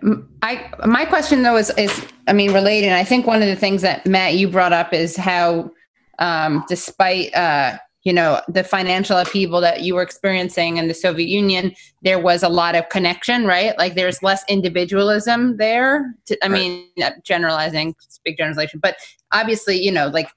I 0.42 0.70
my 0.86 1.04
question 1.04 1.42
though 1.42 1.56
is 1.56 1.70
is 1.78 2.04
I 2.26 2.32
mean 2.32 2.52
related. 2.52 2.92
I 2.92 3.04
think 3.04 3.26
one 3.26 3.42
of 3.42 3.48
the 3.48 3.56
things 3.56 3.82
that 3.82 4.06
Matt 4.06 4.34
you 4.34 4.48
brought 4.48 4.72
up 4.72 4.92
is 4.92 5.16
how 5.16 5.70
um, 6.18 6.64
despite 6.68 7.34
uh, 7.34 7.78
you 8.04 8.12
know 8.12 8.40
the 8.48 8.62
financial 8.62 9.16
upheaval 9.16 9.60
that 9.60 9.80
you 9.80 9.94
were 9.94 10.02
experiencing 10.02 10.76
in 10.76 10.88
the 10.88 10.94
soviet 10.94 11.28
union 11.28 11.74
there 12.02 12.18
was 12.18 12.42
a 12.42 12.48
lot 12.48 12.74
of 12.74 12.88
connection 12.90 13.46
right 13.46 13.76
like 13.78 13.94
there's 13.94 14.22
less 14.22 14.44
individualism 14.48 15.56
there 15.56 16.14
to, 16.26 16.38
i 16.44 16.48
right. 16.48 16.52
mean 16.52 16.88
uh, 17.02 17.10
generalizing 17.24 17.94
big 18.24 18.36
generalization 18.36 18.78
but 18.82 18.96
obviously 19.32 19.76
you 19.76 19.90
know 19.90 20.06
like 20.08 20.30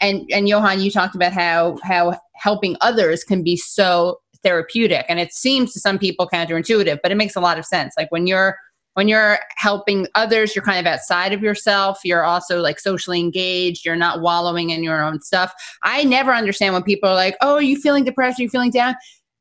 and 0.00 0.28
and 0.32 0.48
johann 0.48 0.80
you 0.80 0.90
talked 0.90 1.14
about 1.14 1.32
how 1.32 1.78
how 1.82 2.18
helping 2.34 2.76
others 2.80 3.22
can 3.22 3.42
be 3.42 3.56
so 3.56 4.18
therapeutic 4.42 5.04
and 5.08 5.20
it 5.20 5.32
seems 5.32 5.72
to 5.72 5.78
some 5.78 5.98
people 5.98 6.26
counterintuitive 6.26 6.98
but 7.02 7.12
it 7.12 7.16
makes 7.16 7.36
a 7.36 7.40
lot 7.40 7.58
of 7.58 7.64
sense 7.64 7.92
like 7.96 8.10
when 8.10 8.26
you're 8.26 8.56
when 8.94 9.08
you're 9.08 9.38
helping 9.56 10.06
others, 10.14 10.54
you're 10.54 10.64
kind 10.64 10.84
of 10.84 10.92
outside 10.92 11.32
of 11.32 11.42
yourself. 11.42 12.00
You're 12.04 12.24
also 12.24 12.60
like 12.60 12.80
socially 12.80 13.20
engaged. 13.20 13.84
You're 13.84 13.96
not 13.96 14.20
wallowing 14.20 14.70
in 14.70 14.82
your 14.82 15.02
own 15.02 15.20
stuff. 15.20 15.52
I 15.82 16.04
never 16.04 16.32
understand 16.32 16.74
when 16.74 16.82
people 16.82 17.08
are 17.08 17.14
like, 17.14 17.36
oh, 17.40 17.54
are 17.54 17.62
you 17.62 17.76
feeling 17.76 18.04
depressed? 18.04 18.40
Are 18.40 18.42
you 18.42 18.48
feeling 18.48 18.70
down? 18.70 18.94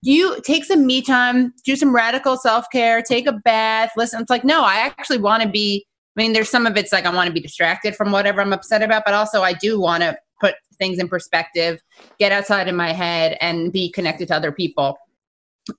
Do 0.04 0.12
you 0.12 0.40
take 0.42 0.64
some 0.64 0.86
me 0.86 1.02
time, 1.02 1.54
do 1.66 1.76
some 1.76 1.94
radical 1.94 2.38
self 2.38 2.66
care, 2.72 3.02
take 3.02 3.28
a 3.28 3.34
bath, 3.34 3.92
listen. 3.98 4.22
It's 4.22 4.30
like, 4.30 4.46
no, 4.46 4.62
I 4.62 4.76
actually 4.76 5.18
want 5.18 5.44
to 5.44 5.50
be. 5.50 5.86
I 6.18 6.22
mean, 6.22 6.34
there's 6.34 6.50
some 6.50 6.66
of 6.66 6.76
it's 6.76 6.92
like 6.92 7.06
I 7.06 7.14
want 7.14 7.28
to 7.28 7.34
be 7.34 7.40
distracted 7.40 7.96
from 7.96 8.12
whatever 8.12 8.42
I'm 8.42 8.52
upset 8.54 8.82
about, 8.82 9.04
but 9.06 9.14
also 9.14 9.42
I 9.42 9.54
do 9.54 9.80
want 9.80 10.04
to 10.04 10.18
put 10.40 10.56
things 10.78 11.00
in 11.00 11.08
perspective, 11.08 11.82
get 12.18 12.32
outside 12.32 12.68
of 12.68 12.76
my 12.76 12.94
head, 12.94 13.38
and 13.42 13.72
be 13.72 13.92
connected 13.92 14.30
to 14.30 14.36
other 14.36 14.52
people. 14.52 14.98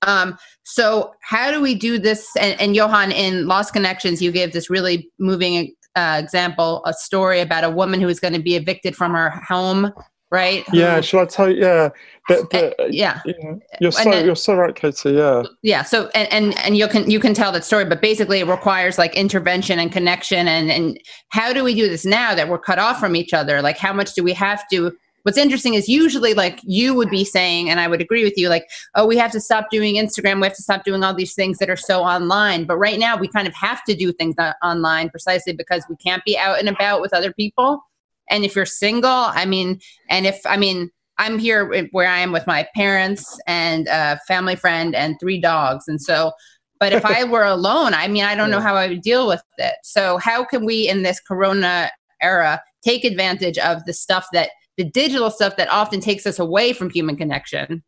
Um, 0.01 0.37
so 0.63 1.13
how 1.21 1.51
do 1.51 1.61
we 1.61 1.75
do 1.75 1.97
this? 1.97 2.27
And, 2.39 2.59
and 2.59 2.75
Johann, 2.75 3.11
in 3.11 3.47
Lost 3.47 3.73
Connections, 3.73 4.21
you 4.21 4.31
gave 4.31 4.53
this 4.53 4.69
really 4.69 5.09
moving 5.19 5.73
uh, 5.95 6.17
example, 6.23 6.81
a 6.85 6.93
story 6.93 7.39
about 7.41 7.63
a 7.63 7.69
woman 7.69 8.01
who 8.01 8.07
is 8.07 8.19
going 8.19 8.33
to 8.33 8.41
be 8.41 8.55
evicted 8.55 8.95
from 8.95 9.13
her 9.13 9.29
home, 9.29 9.91
right? 10.29 10.63
Yeah, 10.71 10.97
who, 10.97 11.01
shall 11.01 11.19
I 11.21 11.25
tell 11.25 11.49
you? 11.51 11.61
Yeah, 11.61 11.89
the, 12.29 12.47
the, 12.51 12.83
uh, 12.83 12.87
yeah. 12.89 13.19
yeah. 13.25 13.55
You're 13.81 13.91
so 13.91 14.09
then, 14.09 14.25
you're 14.25 14.35
so 14.35 14.55
right, 14.55 14.73
Katie. 14.73 15.11
Yeah. 15.11 15.43
Yeah. 15.61 15.83
So 15.83 16.09
and, 16.15 16.31
and 16.31 16.57
and 16.59 16.77
you 16.77 16.87
can 16.87 17.09
you 17.09 17.19
can 17.19 17.33
tell 17.33 17.51
that 17.51 17.65
story, 17.65 17.85
but 17.85 18.01
basically 18.01 18.39
it 18.39 18.47
requires 18.47 18.97
like 18.97 19.15
intervention 19.15 19.79
and 19.79 19.91
connection. 19.91 20.47
And 20.47 20.71
and 20.71 20.99
how 21.29 21.51
do 21.51 21.63
we 21.63 21.75
do 21.75 21.89
this 21.89 22.05
now 22.05 22.33
that 22.35 22.47
we're 22.47 22.59
cut 22.59 22.79
off 22.79 22.99
from 22.99 23.15
each 23.15 23.33
other? 23.33 23.61
Like 23.61 23.77
how 23.77 23.91
much 23.91 24.13
do 24.13 24.23
we 24.23 24.33
have 24.33 24.63
to 24.71 24.93
what's 25.23 25.37
interesting 25.37 25.73
is 25.73 25.87
usually 25.87 26.33
like 26.33 26.59
you 26.63 26.93
would 26.93 27.09
be 27.09 27.23
saying, 27.23 27.69
and 27.69 27.79
I 27.79 27.87
would 27.87 28.01
agree 28.01 28.23
with 28.23 28.37
you, 28.37 28.49
like, 28.49 28.69
oh, 28.95 29.05
we 29.05 29.17
have 29.17 29.31
to 29.31 29.39
stop 29.39 29.69
doing 29.69 29.95
Instagram. 29.95 30.41
We 30.41 30.47
have 30.47 30.55
to 30.55 30.63
stop 30.63 30.83
doing 30.83 31.03
all 31.03 31.13
these 31.13 31.33
things 31.33 31.57
that 31.59 31.69
are 31.69 31.77
so 31.77 32.01
online. 32.01 32.65
But 32.65 32.77
right 32.77 32.99
now, 32.99 33.17
we 33.17 33.27
kind 33.27 33.47
of 33.47 33.53
have 33.53 33.83
to 33.85 33.95
do 33.95 34.11
things 34.11 34.35
online 34.63 35.09
precisely 35.09 35.53
because 35.53 35.85
we 35.89 35.95
can't 35.97 36.23
be 36.25 36.37
out 36.37 36.59
and 36.59 36.69
about 36.69 37.01
with 37.01 37.13
other 37.13 37.33
people. 37.33 37.83
And 38.29 38.45
if 38.45 38.55
you're 38.55 38.65
single, 38.65 39.09
I 39.09 39.45
mean, 39.45 39.79
and 40.09 40.25
if, 40.25 40.39
I 40.45 40.57
mean, 40.57 40.89
I'm 41.17 41.37
here 41.37 41.87
where 41.91 42.07
I 42.07 42.19
am 42.19 42.31
with 42.31 42.47
my 42.47 42.67
parents 42.73 43.39
and 43.45 43.87
a 43.87 44.19
family 44.27 44.55
friend 44.55 44.95
and 44.95 45.19
three 45.19 45.39
dogs. 45.39 45.87
And 45.87 46.01
so, 46.01 46.31
but 46.79 46.93
if 46.93 47.05
I 47.05 47.23
were 47.25 47.43
alone, 47.43 47.93
I 47.93 48.07
mean, 48.07 48.23
I 48.23 48.35
don't 48.35 48.49
know 48.49 48.59
how 48.59 48.75
I 48.75 48.87
would 48.87 49.01
deal 49.01 49.27
with 49.27 49.43
it. 49.57 49.75
So, 49.83 50.17
how 50.17 50.43
can 50.43 50.65
we 50.65 50.89
in 50.89 51.03
this 51.03 51.19
corona 51.19 51.91
era 52.21 52.61
take 52.83 53.03
advantage 53.03 53.57
of 53.59 53.85
the 53.85 53.93
stuff 53.93 54.27
that 54.33 54.49
the 54.77 54.83
digital 54.83 55.29
stuff 55.29 55.57
that 55.57 55.69
often 55.69 55.99
takes 55.99 56.25
us 56.25 56.39
away 56.39 56.73
from 56.73 56.89
human 56.89 57.15
connection 57.15 57.83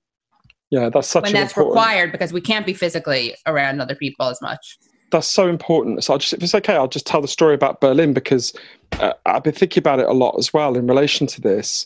Yeah, 0.70 0.90
that's 0.90 1.08
such 1.08 1.24
when 1.24 1.34
that's 1.34 1.52
important. 1.52 1.76
required 1.76 2.12
because 2.12 2.34
we 2.34 2.42
can't 2.42 2.66
be 2.66 2.74
physically 2.74 3.36
around 3.46 3.82
other 3.82 3.96
people 3.96 4.28
as 4.28 4.42
much? 4.42 4.78
that's 5.14 5.28
so 5.28 5.48
important. 5.48 6.04
So 6.04 6.14
I'll 6.14 6.20
just, 6.20 6.34
if 6.34 6.44
it's 6.44 6.56
okay, 6.56 6.76
I'll 6.76 6.88
just 6.88 7.06
tell 7.06 7.22
the 7.22 7.28
story 7.28 7.54
about 7.54 7.80
Berlin 7.80 8.14
because 8.14 8.52
uh, 8.94 9.14
I've 9.26 9.44
been 9.44 9.54
thinking 9.54 9.80
about 9.80 10.00
it 10.00 10.08
a 10.08 10.12
lot 10.12 10.36
as 10.38 10.52
well 10.52 10.76
in 10.76 10.88
relation 10.88 11.28
to 11.28 11.40
this. 11.40 11.86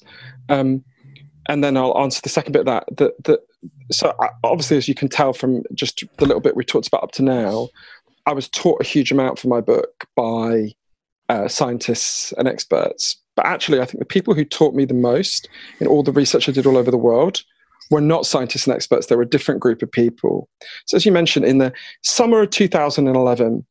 Um, 0.49 0.83
and 1.49 1.63
then 1.63 1.77
I'll 1.77 1.97
answer 1.99 2.21
the 2.23 2.29
second 2.29 2.53
bit 2.53 2.61
of 2.61 2.65
that. 2.65 2.85
That, 2.97 3.23
that 3.25 3.39
so 3.91 4.15
I, 4.19 4.29
obviously, 4.43 4.77
as 4.77 4.87
you 4.87 4.95
can 4.95 5.09
tell 5.09 5.33
from 5.33 5.63
just 5.75 6.03
the 6.17 6.25
little 6.25 6.41
bit 6.41 6.55
we 6.55 6.63
talked 6.63 6.87
about 6.87 7.03
up 7.03 7.11
to 7.13 7.23
now, 7.23 7.67
I 8.25 8.33
was 8.33 8.47
taught 8.49 8.81
a 8.81 8.85
huge 8.85 9.11
amount 9.11 9.39
for 9.39 9.49
my 9.49 9.61
book 9.61 10.05
by 10.15 10.71
uh, 11.29 11.47
scientists 11.47 12.33
and 12.37 12.47
experts. 12.47 13.17
But 13.37 13.45
actually, 13.45 13.79
I 13.79 13.85
think 13.85 13.99
the 13.99 14.05
people 14.05 14.33
who 14.33 14.43
taught 14.43 14.73
me 14.73 14.83
the 14.83 14.95
most 14.95 15.47
in 15.79 15.87
all 15.87 16.03
the 16.03 16.11
research 16.11 16.49
I 16.49 16.51
did 16.51 16.65
all 16.65 16.75
over 16.75 16.91
the 16.91 16.97
world 16.97 17.43
were 17.91 18.01
not 18.01 18.25
scientists 18.25 18.67
and 18.67 18.75
experts. 18.75 19.05
They 19.05 19.15
were 19.15 19.21
a 19.21 19.29
different 19.29 19.61
group 19.61 19.81
of 19.81 19.91
people. 19.91 20.49
So, 20.87 20.97
as 20.97 21.05
you 21.05 21.11
mentioned, 21.11 21.45
in 21.45 21.59
the 21.59 21.71
summer 22.01 22.41
of 22.41 22.49
2011, 22.49 23.65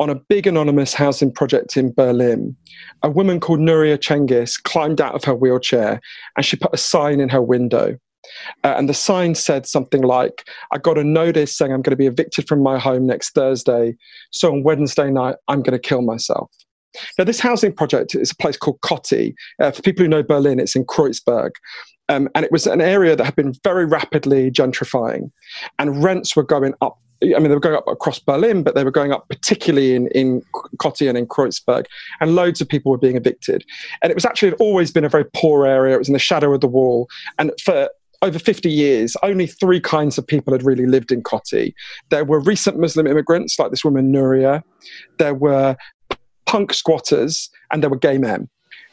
on 0.00 0.10
a 0.10 0.14
big 0.14 0.46
anonymous 0.46 0.94
housing 0.94 1.30
project 1.30 1.76
in 1.76 1.92
Berlin, 1.92 2.56
a 3.02 3.10
woman 3.10 3.38
called 3.38 3.60
Nuria 3.60 3.98
Cengiz 3.98 4.60
climbed 4.60 5.02
out 5.02 5.14
of 5.14 5.22
her 5.24 5.34
wheelchair 5.34 6.00
and 6.36 6.44
she 6.44 6.56
put 6.56 6.72
a 6.72 6.78
sign 6.78 7.20
in 7.20 7.28
her 7.28 7.42
window. 7.42 7.98
Uh, 8.64 8.74
and 8.78 8.88
the 8.88 8.94
sign 8.94 9.34
said 9.34 9.66
something 9.66 10.02
like, 10.02 10.48
I 10.72 10.78
got 10.78 10.96
a 10.96 11.04
notice 11.04 11.56
saying 11.56 11.72
I'm 11.72 11.82
going 11.82 11.92
to 11.92 11.96
be 11.96 12.06
evicted 12.06 12.48
from 12.48 12.62
my 12.62 12.78
home 12.78 13.06
next 13.06 13.34
Thursday. 13.34 13.94
So 14.30 14.50
on 14.50 14.62
Wednesday 14.62 15.10
night, 15.10 15.36
I'm 15.48 15.62
going 15.62 15.78
to 15.78 15.78
kill 15.78 16.00
myself. 16.00 16.50
Now, 17.18 17.24
this 17.24 17.40
housing 17.40 17.72
project 17.72 18.14
is 18.14 18.30
a 18.30 18.36
place 18.36 18.56
called 18.56 18.80
Kotti. 18.80 19.34
Uh, 19.60 19.70
for 19.70 19.82
people 19.82 20.04
who 20.04 20.08
know 20.08 20.22
Berlin, 20.22 20.58
it's 20.58 20.76
in 20.76 20.84
Kreuzberg. 20.84 21.50
Um, 22.08 22.28
and 22.34 22.44
it 22.44 22.50
was 22.50 22.66
an 22.66 22.80
area 22.80 23.14
that 23.14 23.24
had 23.24 23.36
been 23.36 23.54
very 23.62 23.84
rapidly 23.84 24.50
gentrifying, 24.50 25.30
and 25.78 26.02
rents 26.02 26.34
were 26.34 26.42
going 26.42 26.74
up. 26.80 26.98
I 27.22 27.38
mean, 27.38 27.44
they 27.44 27.54
were 27.54 27.60
going 27.60 27.76
up 27.76 27.86
across 27.86 28.18
Berlin, 28.18 28.62
but 28.62 28.74
they 28.74 28.82
were 28.82 28.90
going 28.90 29.12
up 29.12 29.28
particularly 29.28 29.94
in, 29.94 30.08
in 30.08 30.42
Kotti 30.78 31.08
and 31.08 31.16
in 31.16 31.26
Kreuzberg, 31.26 31.84
and 32.20 32.34
loads 32.34 32.60
of 32.60 32.68
people 32.68 32.90
were 32.90 32.98
being 32.98 33.16
evicted. 33.16 33.64
And 34.02 34.10
it 34.10 34.14
was 34.14 34.24
actually 34.24 34.52
always 34.54 34.90
been 34.90 35.04
a 35.04 35.08
very 35.08 35.26
poor 35.34 35.66
area. 35.66 35.94
It 35.94 35.98
was 35.98 36.08
in 36.08 36.14
the 36.14 36.18
shadow 36.18 36.52
of 36.52 36.62
the 36.62 36.66
wall. 36.66 37.08
And 37.38 37.52
for 37.62 37.90
over 38.22 38.38
50 38.38 38.70
years, 38.70 39.16
only 39.22 39.46
three 39.46 39.80
kinds 39.80 40.18
of 40.18 40.26
people 40.26 40.52
had 40.52 40.62
really 40.62 40.86
lived 40.86 41.12
in 41.12 41.22
Kotti. 41.22 41.74
There 42.08 42.24
were 42.24 42.40
recent 42.40 42.78
Muslim 42.78 43.06
immigrants, 43.06 43.58
like 43.58 43.70
this 43.70 43.84
woman 43.84 44.12
Nuria. 44.12 44.62
There 45.18 45.34
were 45.34 45.76
punk 46.50 46.72
squatters, 46.74 47.48
and 47.70 47.82
there 47.82 47.90
were 47.90 47.98
gay 48.08 48.18
men. 48.18 48.48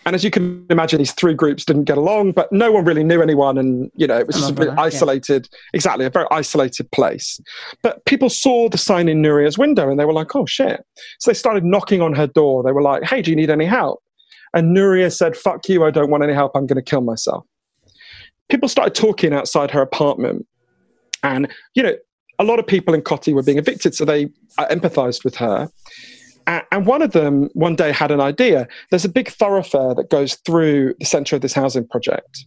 And 0.06 0.16
as 0.16 0.24
you 0.24 0.32
can 0.32 0.66
imagine, 0.70 1.00
these 1.00 1.12
three 1.12 1.34
groups 1.34 1.66
didn't 1.66 1.84
get 1.84 1.98
along, 1.98 2.32
but 2.32 2.50
no 2.52 2.72
one 2.72 2.86
really 2.86 3.04
knew 3.04 3.22
anyone. 3.22 3.58
And, 3.58 3.92
you 3.96 4.08
know, 4.08 4.18
it 4.18 4.26
was 4.26 4.38
just 4.38 4.52
a 4.52 4.54
bit 4.54 4.68
that, 4.68 4.76
yeah. 4.78 4.82
isolated, 4.82 5.50
exactly, 5.74 6.06
a 6.06 6.10
very 6.10 6.28
isolated 6.32 6.90
place. 6.92 7.42
But 7.82 8.06
people 8.06 8.30
saw 8.30 8.70
the 8.70 8.78
sign 8.78 9.10
in 9.10 9.22
Nuria's 9.22 9.58
window 9.58 9.90
and 9.90 10.00
they 10.00 10.06
were 10.06 10.14
like, 10.14 10.34
oh 10.34 10.46
shit. 10.46 10.80
So 11.20 11.32
they 11.32 11.36
started 11.36 11.66
knocking 11.66 12.02
on 12.02 12.14
her 12.14 12.28
door. 12.28 12.64
They 12.64 12.72
were 12.72 12.82
like, 12.82 13.04
hey, 13.04 13.22
do 13.22 13.32
you 13.32 13.36
need 13.36 13.50
any 13.50 13.66
help? 13.66 14.02
And 14.54 14.76
Nuria 14.76 15.14
said, 15.14 15.36
fuck 15.36 15.68
you, 15.68 15.84
I 15.84 15.92
don't 15.92 16.10
want 16.10 16.24
any 16.24 16.34
help. 16.34 16.54
I'm 16.56 16.68
going 16.68 16.82
to 16.82 16.90
kill 16.90 17.02
myself. 17.02 17.44
People 18.48 18.70
started 18.70 18.96
talking 18.96 19.34
outside 19.34 19.72
her 19.72 19.82
apartment. 19.82 20.48
And, 21.22 21.52
you 21.74 21.84
know, 21.84 21.96
a 22.40 22.46
lot 22.46 22.60
of 22.60 22.68
people 22.68 22.94
in 22.94 23.02
Kotti 23.02 23.34
were 23.34 23.44
being 23.44 23.58
evicted, 23.58 23.94
so 23.94 24.06
they 24.06 24.30
uh, 24.58 24.68
empathized 24.68 25.26
with 25.26 25.36
her. 25.36 25.70
And 26.48 26.86
one 26.86 27.02
of 27.02 27.11
them 27.11 27.49
one 27.53 27.76
day 27.76 27.91
had 27.91 28.10
an 28.10 28.22
idea. 28.22 28.68
There's 28.90 29.03
a 29.03 29.10
big 29.10 29.30
thoroughfare 29.30 29.94
that 29.95 30.10
goes 30.10 30.36
through 30.45 30.95
the 30.98 31.06
center 31.06 31.36
of 31.36 31.41
this 31.41 31.53
housing 31.53 31.86
project. 31.86 32.45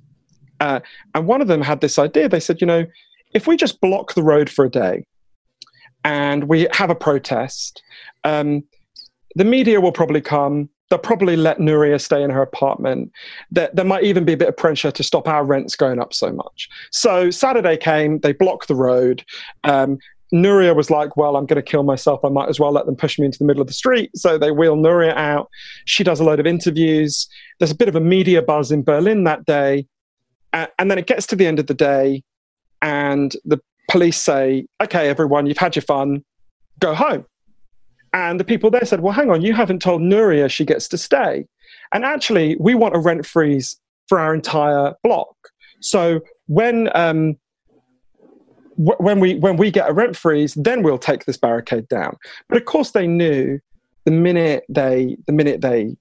Uh, 0.59 0.81
and 1.15 1.27
one 1.27 1.43
of 1.43 1.49
them 1.49 1.61
had 1.61 1.81
this 1.83 1.99
idea. 1.99 2.29
They 2.29 2.41
said, 2.41 2.61
you 2.61 2.67
know, 2.67 2.87
if 3.35 3.47
we 3.47 3.57
just 3.57 3.81
block 3.81 4.15
the 4.15 4.23
road 4.23 4.49
for 4.49 4.65
a 4.65 4.71
day 4.71 5.05
and 6.03 6.45
we 6.45 6.67
have 6.73 6.89
a 6.89 6.95
protest, 6.95 7.83
um, 8.25 8.65
the 9.35 9.45
media 9.45 9.81
will 9.81 9.93
probably 9.93 10.21
come. 10.21 10.71
They'll 10.89 10.99
probably 10.99 11.37
let 11.37 11.59
Nuria 11.59 12.01
stay 12.01 12.23
in 12.23 12.31
her 12.31 12.43
apartment. 12.43 13.13
There, 13.51 13.71
there 13.73 13.85
might 13.85 14.05
even 14.05 14.25
be 14.25 14.33
a 14.33 14.37
bit 14.37 14.49
of 14.49 14.57
pressure 14.57 14.91
to 14.91 15.03
stop 15.03 15.29
our 15.29 15.45
rents 15.45 15.77
going 15.77 16.01
up 16.01 16.13
so 16.13 16.33
much. 16.33 16.69
So 16.91 17.31
Saturday 17.31 17.77
came, 17.77 18.19
they 18.21 18.33
blocked 18.33 18.67
the 18.67 18.75
road. 18.75 19.25
Um, 19.65 19.99
Nuria 20.33 20.75
was 20.75 20.91
like, 20.91 21.17
Well, 21.17 21.37
I'm 21.37 21.47
going 21.47 21.63
to 21.63 21.63
kill 21.63 21.83
myself. 21.83 22.25
I 22.25 22.29
might 22.29 22.49
as 22.49 22.61
well 22.61 22.73
let 22.73 22.87
them 22.87 22.97
push 22.97 23.19
me 23.19 23.27
into 23.27 23.39
the 23.39 23.45
middle 23.45 23.61
of 23.61 23.67
the 23.67 23.75
street. 23.75 24.11
So 24.15 24.39
they 24.39 24.51
wheel 24.51 24.77
Nuria 24.77 25.15
out. 25.15 25.49
She 25.87 26.05
does 26.05 26.21
a 26.21 26.25
load 26.25 26.41
of 26.41 26.47
interviews. 26.47 27.29
There's 27.59 27.71
a 27.71 27.77
bit 27.77 27.89
of 27.89 27.97
a 27.97 28.01
media 28.01 28.43
buzz 28.43 28.71
in 28.71 28.83
Berlin 28.83 29.25
that 29.25 29.45
day. 29.45 29.87
A- 30.53 30.69
and 30.79 30.91
then 30.91 30.99
it 30.99 31.07
gets 31.07 31.27
to 31.29 31.37
the 31.37 31.47
end 31.47 31.59
of 31.59 31.67
the 31.67 31.75
day, 31.75 32.23
and 32.83 33.35
the 33.45 33.61
police 33.91 34.17
say, 34.17 34.67
Okay, 34.83 35.09
everyone, 35.09 35.47
you've 35.47 35.59
had 35.59 35.75
your 35.75 35.83
fun, 35.83 36.25
go 36.79 36.95
home. 36.95 37.25
And 38.13 38.41
the 38.41 38.45
people 38.45 38.71
there 38.71 38.85
said, 38.85 39.01
Well, 39.01 39.13
hang 39.13 39.31
on, 39.31 39.43
you 39.43 39.53
haven't 39.53 39.83
told 39.83 40.01
Nuria 40.01 40.51
she 40.51 40.65
gets 40.65 40.89
to 40.89 40.99
stay. 40.99 41.47
And 41.93 42.05
actually, 42.05 42.57
we 42.59 42.75
want 42.75 42.95
a 42.95 42.99
rent 42.99 43.27
freeze 43.27 43.77
for 44.09 44.19
our 44.19 44.35
entire 44.35 44.95
block. 45.03 45.35
So 45.81 46.21
when 46.47 46.91
um, 46.97 47.37
wh- 48.85 49.01
when 49.01 49.21
we 49.21 49.37
when 49.37 49.57
we 49.57 49.71
get 49.71 49.89
a 49.89 49.93
rent 49.93 50.17
freeze, 50.17 50.55
then 50.55 50.83
we'll 50.83 50.99
take 50.99 51.25
this 51.25 51.37
barricade 51.37 51.89
down. 51.89 52.17
But 52.49 52.59
of 52.59 52.65
course, 52.65 52.93
they 52.93 53.07
knew 53.07 53.61
the 54.05 54.11
minute 54.11 54.65
they 54.69 55.17
the 55.27 55.33
minute 55.33 55.61
they 55.61 55.97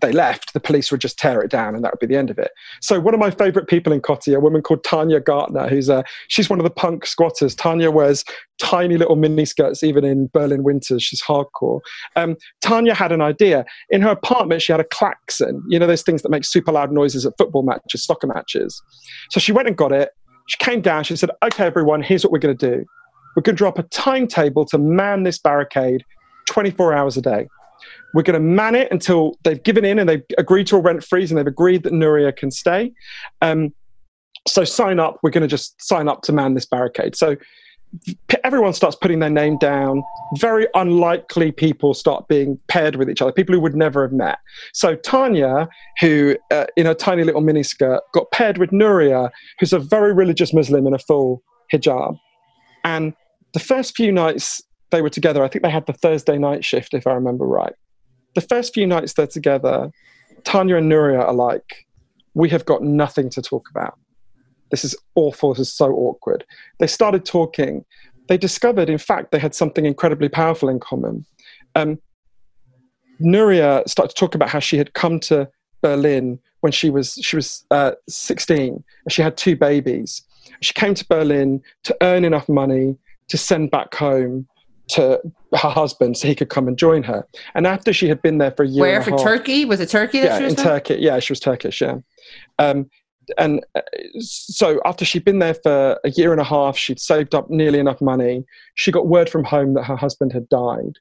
they 0.00 0.12
left, 0.12 0.52
the 0.52 0.60
police 0.60 0.90
would 0.90 1.00
just 1.00 1.18
tear 1.18 1.40
it 1.40 1.50
down, 1.50 1.74
and 1.74 1.84
that 1.84 1.92
would 1.92 2.00
be 2.00 2.06
the 2.06 2.18
end 2.18 2.30
of 2.30 2.38
it. 2.38 2.50
So 2.80 3.00
one 3.00 3.14
of 3.14 3.20
my 3.20 3.30
favourite 3.30 3.68
people 3.68 3.92
in 3.92 4.00
Kotti, 4.00 4.36
a 4.36 4.40
woman 4.40 4.62
called 4.62 4.84
Tanya 4.84 5.20
Gartner, 5.20 5.68
who's 5.68 5.88
a 5.88 6.04
she's 6.28 6.50
one 6.50 6.58
of 6.58 6.64
the 6.64 6.70
punk 6.70 7.06
squatters. 7.06 7.54
Tanya 7.54 7.90
wears 7.90 8.24
tiny 8.60 8.96
little 8.96 9.16
mini 9.16 9.44
skirts 9.44 9.82
even 9.82 10.04
in 10.04 10.28
Berlin 10.32 10.62
winters. 10.62 11.02
She's 11.02 11.22
hardcore. 11.22 11.80
Um, 12.16 12.36
Tanya 12.60 12.94
had 12.94 13.12
an 13.12 13.20
idea 13.20 13.64
in 13.90 14.02
her 14.02 14.10
apartment. 14.10 14.62
She 14.62 14.72
had 14.72 14.80
a 14.80 14.84
klaxon, 14.84 15.62
you 15.68 15.78
know 15.78 15.86
those 15.86 16.02
things 16.02 16.22
that 16.22 16.30
make 16.30 16.44
super 16.44 16.72
loud 16.72 16.92
noises 16.92 17.24
at 17.24 17.34
football 17.38 17.62
matches, 17.62 18.04
soccer 18.04 18.26
matches. 18.26 18.82
So 19.30 19.40
she 19.40 19.52
went 19.52 19.68
and 19.68 19.76
got 19.76 19.92
it. 19.92 20.10
She 20.48 20.56
came 20.58 20.80
down. 20.80 21.04
She 21.04 21.16
said, 21.16 21.30
"Okay, 21.42 21.64
everyone, 21.64 22.02
here's 22.02 22.24
what 22.24 22.32
we're 22.32 22.38
going 22.38 22.56
to 22.56 22.70
do. 22.70 22.84
We're 23.36 23.42
going 23.42 23.54
to 23.54 23.58
drop 23.58 23.78
a 23.78 23.84
timetable 23.84 24.64
to 24.66 24.78
man 24.78 25.22
this 25.22 25.38
barricade 25.38 26.04
24 26.46 26.92
hours 26.92 27.16
a 27.16 27.22
day." 27.22 27.46
We're 28.14 28.22
going 28.22 28.34
to 28.34 28.40
man 28.40 28.74
it 28.74 28.90
until 28.90 29.38
they've 29.44 29.62
given 29.62 29.84
in 29.84 29.98
and 29.98 30.08
they've 30.08 30.24
agreed 30.38 30.66
to 30.68 30.76
a 30.76 30.80
rent 30.80 31.04
freeze 31.04 31.30
and 31.30 31.38
they've 31.38 31.46
agreed 31.46 31.82
that 31.84 31.92
Nuria 31.92 32.34
can 32.34 32.50
stay. 32.50 32.92
Um, 33.42 33.74
so 34.46 34.64
sign 34.64 34.98
up. 34.98 35.18
We're 35.22 35.30
going 35.30 35.42
to 35.42 35.48
just 35.48 35.80
sign 35.80 36.08
up 36.08 36.22
to 36.22 36.32
man 36.32 36.54
this 36.54 36.66
barricade. 36.66 37.16
So 37.16 37.36
everyone 38.44 38.72
starts 38.72 38.96
putting 38.96 39.18
their 39.18 39.30
name 39.30 39.58
down. 39.58 40.02
Very 40.36 40.66
unlikely 40.74 41.52
people 41.52 41.94
start 41.94 42.28
being 42.28 42.58
paired 42.68 42.96
with 42.96 43.08
each 43.08 43.22
other, 43.22 43.32
people 43.32 43.54
who 43.54 43.60
would 43.60 43.74
never 43.74 44.02
have 44.02 44.12
met. 44.12 44.38
So 44.72 44.94
Tanya, 44.94 45.68
who 46.00 46.36
uh, 46.50 46.66
in 46.76 46.86
a 46.86 46.94
tiny 46.94 47.24
little 47.24 47.42
miniskirt, 47.42 48.00
got 48.12 48.30
paired 48.30 48.58
with 48.58 48.70
Nuria, 48.70 49.30
who's 49.58 49.72
a 49.72 49.78
very 49.78 50.12
religious 50.12 50.52
Muslim 50.52 50.86
in 50.86 50.94
a 50.94 50.98
full 50.98 51.42
hijab. 51.72 52.18
And 52.84 53.14
the 53.52 53.60
first 53.60 53.96
few 53.96 54.12
nights 54.12 54.62
they 54.90 55.02
were 55.02 55.10
together, 55.10 55.44
I 55.44 55.48
think 55.48 55.62
they 55.62 55.70
had 55.70 55.86
the 55.86 55.92
Thursday 55.92 56.38
night 56.38 56.64
shift, 56.64 56.94
if 56.94 57.06
I 57.06 57.12
remember 57.12 57.46
right. 57.46 57.74
The 58.34 58.40
first 58.40 58.74
few 58.74 58.86
nights 58.86 59.14
they're 59.14 59.26
together, 59.26 59.90
Tanya 60.44 60.76
and 60.76 60.90
Nuria 60.90 61.20
are 61.20 61.34
like, 61.34 61.86
we 62.34 62.48
have 62.50 62.64
got 62.64 62.82
nothing 62.82 63.30
to 63.30 63.42
talk 63.42 63.68
about. 63.70 63.98
This 64.70 64.84
is 64.84 64.96
awful. 65.14 65.54
This 65.54 65.68
is 65.68 65.72
so 65.72 65.92
awkward. 65.92 66.44
They 66.78 66.86
started 66.86 67.24
talking. 67.24 67.84
They 68.28 68.36
discovered, 68.36 68.90
in 68.90 68.98
fact, 68.98 69.32
they 69.32 69.38
had 69.38 69.54
something 69.54 69.86
incredibly 69.86 70.28
powerful 70.28 70.68
in 70.68 70.80
common. 70.80 71.24
Um, 71.74 71.98
Nuria 73.20 73.88
started 73.88 74.14
to 74.14 74.20
talk 74.20 74.34
about 74.34 74.48
how 74.48 74.58
she 74.58 74.76
had 74.76 74.94
come 74.94 75.18
to 75.20 75.48
Berlin 75.82 76.38
when 76.60 76.72
she 76.72 76.90
was 76.90 77.14
she 77.22 77.36
was 77.36 77.64
uh, 77.70 77.92
16 78.08 78.84
and 79.04 79.12
she 79.12 79.22
had 79.22 79.36
two 79.36 79.56
babies. 79.56 80.22
She 80.60 80.72
came 80.72 80.94
to 80.94 81.06
Berlin 81.06 81.62
to 81.84 81.96
earn 82.02 82.24
enough 82.24 82.48
money 82.48 82.96
to 83.28 83.38
send 83.38 83.70
back 83.70 83.94
home 83.94 84.46
to 84.88 85.20
her 85.52 85.68
husband 85.68 86.16
so 86.16 86.26
he 86.26 86.34
could 86.34 86.48
come 86.48 86.66
and 86.66 86.78
join 86.78 87.02
her. 87.02 87.26
And 87.54 87.66
after 87.66 87.92
she 87.92 88.08
had 88.08 88.22
been 88.22 88.38
there 88.38 88.50
for 88.52 88.62
a 88.62 88.68
year, 88.68 88.80
Where 88.80 89.02
half- 89.02 89.22
Turkey? 89.22 89.64
Was 89.64 89.80
it 89.80 89.90
Turkey 89.90 90.20
that 90.20 90.26
yeah, 90.26 90.38
she 90.38 90.44
was 90.44 90.52
in 90.54 90.56
from? 90.56 90.64
Turkey. 90.64 90.96
Yeah, 90.98 91.18
she 91.18 91.32
was 91.32 91.40
Turkish. 91.40 91.80
Yeah. 91.80 91.98
Um, 92.58 92.88
and 93.36 93.64
uh, 93.74 93.82
so 94.20 94.80
after 94.84 95.04
she'd 95.04 95.24
been 95.24 95.38
there 95.38 95.54
for 95.54 95.98
a 96.04 96.10
year 96.10 96.32
and 96.32 96.40
a 96.40 96.44
half, 96.44 96.76
she'd 96.76 97.00
saved 97.00 97.34
up 97.34 97.50
nearly 97.50 97.78
enough 97.78 98.00
money. 98.00 98.44
She 98.74 98.90
got 98.90 99.08
word 99.08 99.28
from 99.28 99.44
home 99.44 99.74
that 99.74 99.84
her 99.84 99.96
husband 99.96 100.32
had 100.32 100.48
died. 100.48 100.98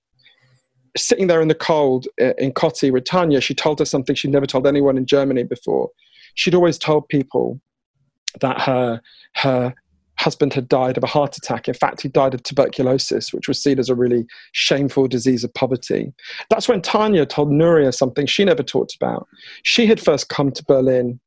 Sitting 0.96 1.28
there 1.28 1.42
in 1.42 1.48
the 1.48 1.56
cold 1.56 2.08
uh, 2.20 2.34
in 2.38 2.52
Kotti 2.52 2.92
with 2.92 3.06
Tanya, 3.06 3.40
she 3.40 3.54
told 3.54 3.80
us 3.82 3.90
something 3.90 4.16
she'd 4.16 4.32
never 4.32 4.48
told 4.48 4.68
anyone 4.68 4.98
in 4.98 5.06
Germany 5.06 5.44
before. 5.44 5.90
She'd 6.36 6.56
always 6.56 6.78
told 6.78 7.08
people 7.08 7.62
that 8.42 8.62
her 8.62 9.02
her 9.36 9.74
husband 10.20 10.54
had 10.54 10.68
died 10.68 10.98
of 10.98 11.04
a 11.04 11.08
heart 11.08 11.38
attack. 11.38 11.68
In 11.68 11.74
fact, 11.74 12.02
he 12.02 12.10
died 12.10 12.34
of 12.34 12.42
tuberculosis, 12.42 13.32
which 13.32 13.48
was 13.48 13.62
seen 13.62 13.78
as 13.78 13.90
a 13.90 13.96
really 13.96 14.26
shameful 14.52 15.08
disease 15.08 15.44
of 15.44 15.54
poverty. 15.54 16.12
That's 16.50 16.68
when 16.68 16.82
Tanya 16.82 17.26
told 17.26 17.52
Nuria 17.52 17.94
something 17.94 18.26
she 18.26 18.44
never 18.44 18.64
talked 18.64 18.96
about. 18.96 19.28
She 19.64 19.86
had 19.86 20.00
first 20.00 20.30
come 20.30 20.52
to 20.52 20.66
Berlin 20.66 21.20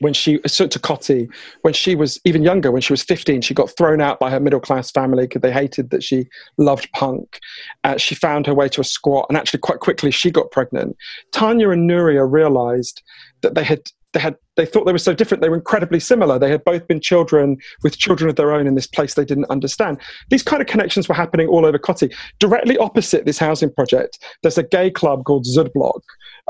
when 0.00 0.12
she 0.12 0.40
so 0.46 0.66
to 0.66 0.78
Kotti 0.78 1.28
when 1.62 1.74
she 1.74 1.94
was 1.94 2.20
even 2.24 2.42
younger 2.42 2.72
when 2.72 2.82
she 2.82 2.92
was 2.92 3.02
15 3.02 3.40
she 3.40 3.54
got 3.54 3.70
thrown 3.76 4.00
out 4.00 4.18
by 4.18 4.30
her 4.30 4.40
middle 4.40 4.60
class 4.60 4.90
family 4.90 5.24
because 5.24 5.42
they 5.42 5.52
hated 5.52 5.90
that 5.90 6.02
she 6.02 6.26
loved 6.58 6.90
punk. 6.92 7.38
Uh, 7.84 7.96
she 7.96 8.14
found 8.14 8.46
her 8.46 8.54
way 8.54 8.68
to 8.68 8.80
a 8.80 8.84
squat 8.84 9.26
and 9.28 9.38
actually 9.38 9.60
quite 9.60 9.80
quickly 9.80 10.10
she 10.10 10.30
got 10.30 10.50
pregnant. 10.50 10.96
Tanya 11.30 11.70
and 11.70 11.88
nuria 11.88 12.30
realized 12.30 13.02
that 13.42 13.54
they 13.54 13.64
had 13.64 13.82
they 14.12 14.20
had 14.20 14.36
they 14.56 14.66
thought 14.66 14.84
they 14.84 14.92
were 14.92 14.98
so 14.98 15.14
different 15.14 15.42
they 15.42 15.48
were 15.48 15.56
incredibly 15.56 16.00
similar. 16.00 16.38
They 16.38 16.50
had 16.50 16.64
both 16.64 16.86
been 16.86 17.00
children 17.00 17.56
with 17.82 17.98
children 17.98 18.28
of 18.28 18.36
their 18.36 18.52
own 18.52 18.66
in 18.66 18.74
this 18.74 18.86
place 18.86 19.14
they 19.14 19.24
didn't 19.24 19.50
understand. 19.50 20.00
These 20.30 20.42
kind 20.42 20.60
of 20.60 20.68
connections 20.68 21.08
were 21.08 21.14
happening 21.14 21.48
all 21.48 21.66
over 21.66 21.78
Kotti 21.78 22.14
directly 22.38 22.76
opposite 22.78 23.24
this 23.24 23.38
housing 23.38 23.72
project 23.72 24.18
there's 24.42 24.58
a 24.58 24.62
gay 24.62 24.90
club 24.90 25.24
called 25.24 25.46
Südblock 25.46 26.00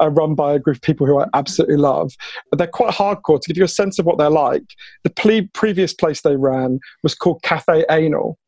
uh, 0.01 0.11
run 0.11 0.35
by 0.35 0.55
a 0.55 0.59
group 0.59 0.77
of 0.77 0.83
people 0.83 1.07
who 1.07 1.21
I 1.21 1.27
absolutely 1.35 1.77
love. 1.77 2.13
They're 2.53 2.67
quite 2.67 2.95
hardcore. 2.95 3.41
To 3.41 3.49
give 3.49 3.59
you 3.59 3.65
a 3.65 3.69
sense 3.69 3.99
of 3.99 4.07
what 4.07 4.19
they're 4.19 4.31
like 4.31 4.65
the 5.05 5.49
previous 5.53 5.95
place 5.95 6.23
they 6.23 6.37
ran 6.37 6.81
was 7.03 7.15
called 7.15 7.43
Cafe 7.43 7.85
Anal 7.91 8.39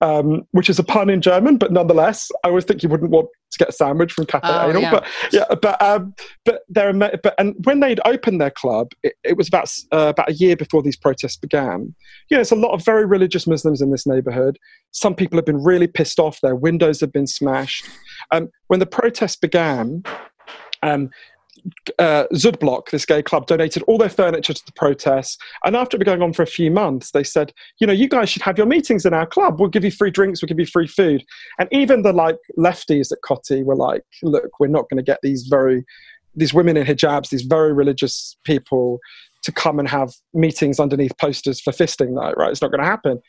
um, 0.00 0.42
which 0.52 0.70
is 0.70 0.78
a 0.78 0.84
pun 0.84 1.10
in 1.10 1.20
German, 1.20 1.56
but 1.56 1.72
nonetheless, 1.72 2.30
I 2.44 2.48
always 2.48 2.64
think 2.64 2.82
you 2.82 2.88
wouldn't 2.88 3.10
want 3.10 3.28
to 3.50 3.58
get 3.58 3.68
a 3.70 3.72
sandwich 3.72 4.12
from 4.12 4.26
Cafe 4.26 4.46
Oh, 4.48 4.70
Anal. 4.70 4.82
yeah. 4.82 4.90
But 4.90 5.06
yeah, 5.32 5.44
but 5.60 5.82
um, 5.82 6.14
but 6.44 6.60
they're 6.68 6.90
ama- 6.90 7.18
but 7.22 7.34
and 7.38 7.54
when 7.64 7.80
they'd 7.80 8.00
opened 8.04 8.40
their 8.40 8.50
club, 8.50 8.92
it, 9.02 9.14
it 9.24 9.36
was 9.36 9.48
about 9.48 9.72
uh, 9.92 10.08
about 10.08 10.28
a 10.30 10.34
year 10.34 10.54
before 10.56 10.82
these 10.82 10.96
protests 10.96 11.36
began. 11.36 11.94
You 12.30 12.36
know, 12.36 12.40
it's 12.40 12.52
a 12.52 12.56
lot 12.56 12.72
of 12.72 12.84
very 12.84 13.06
religious 13.06 13.46
Muslims 13.46 13.80
in 13.80 13.90
this 13.90 14.06
neighborhood. 14.06 14.58
Some 14.92 15.14
people 15.14 15.36
have 15.38 15.46
been 15.46 15.62
really 15.62 15.86
pissed 15.86 16.18
off. 16.20 16.40
Their 16.42 16.56
windows 16.56 17.00
have 17.00 17.12
been 17.12 17.26
smashed. 17.26 17.86
Um, 18.30 18.48
when 18.68 18.80
the 18.80 18.86
protests 18.86 19.36
began. 19.36 20.02
Um, 20.82 21.10
uh, 21.98 22.24
Südblock, 22.32 22.90
this 22.90 23.06
gay 23.06 23.22
club, 23.22 23.46
donated 23.46 23.82
all 23.84 23.98
their 23.98 24.08
furniture 24.08 24.54
to 24.54 24.66
the 24.66 24.72
protests. 24.72 25.38
And 25.64 25.76
after 25.76 25.96
it 25.96 25.98
been 25.98 26.06
going 26.06 26.22
on 26.22 26.32
for 26.32 26.42
a 26.42 26.46
few 26.46 26.70
months, 26.70 27.12
they 27.12 27.24
said, 27.24 27.52
you 27.80 27.86
know, 27.86 27.92
you 27.92 28.08
guys 28.08 28.30
should 28.30 28.42
have 28.42 28.58
your 28.58 28.66
meetings 28.66 29.04
in 29.04 29.14
our 29.14 29.26
club. 29.26 29.60
We'll 29.60 29.68
give 29.68 29.84
you 29.84 29.90
free 29.90 30.10
drinks, 30.10 30.42
we'll 30.42 30.48
give 30.48 30.58
you 30.58 30.66
free 30.66 30.86
food. 30.86 31.24
And 31.58 31.68
even 31.72 32.02
the 32.02 32.12
like 32.12 32.38
lefties 32.58 33.12
at 33.12 33.18
Kotti 33.24 33.64
were 33.64 33.76
like, 33.76 34.02
look, 34.22 34.50
we're 34.60 34.68
not 34.68 34.88
going 34.90 34.98
to 34.98 35.02
get 35.02 35.18
these 35.22 35.46
very, 35.48 35.84
these 36.34 36.54
women 36.54 36.76
in 36.76 36.86
hijabs, 36.86 37.30
these 37.30 37.42
very 37.42 37.72
religious 37.72 38.36
people 38.44 38.98
to 39.42 39.52
come 39.52 39.78
and 39.78 39.88
have 39.88 40.12
meetings 40.34 40.80
underneath 40.80 41.16
posters 41.18 41.60
for 41.60 41.72
fisting 41.72 42.10
night, 42.10 42.36
right? 42.36 42.50
It's 42.50 42.62
not 42.62 42.70
going 42.70 42.82
to 42.82 42.88
happen. 42.88 43.20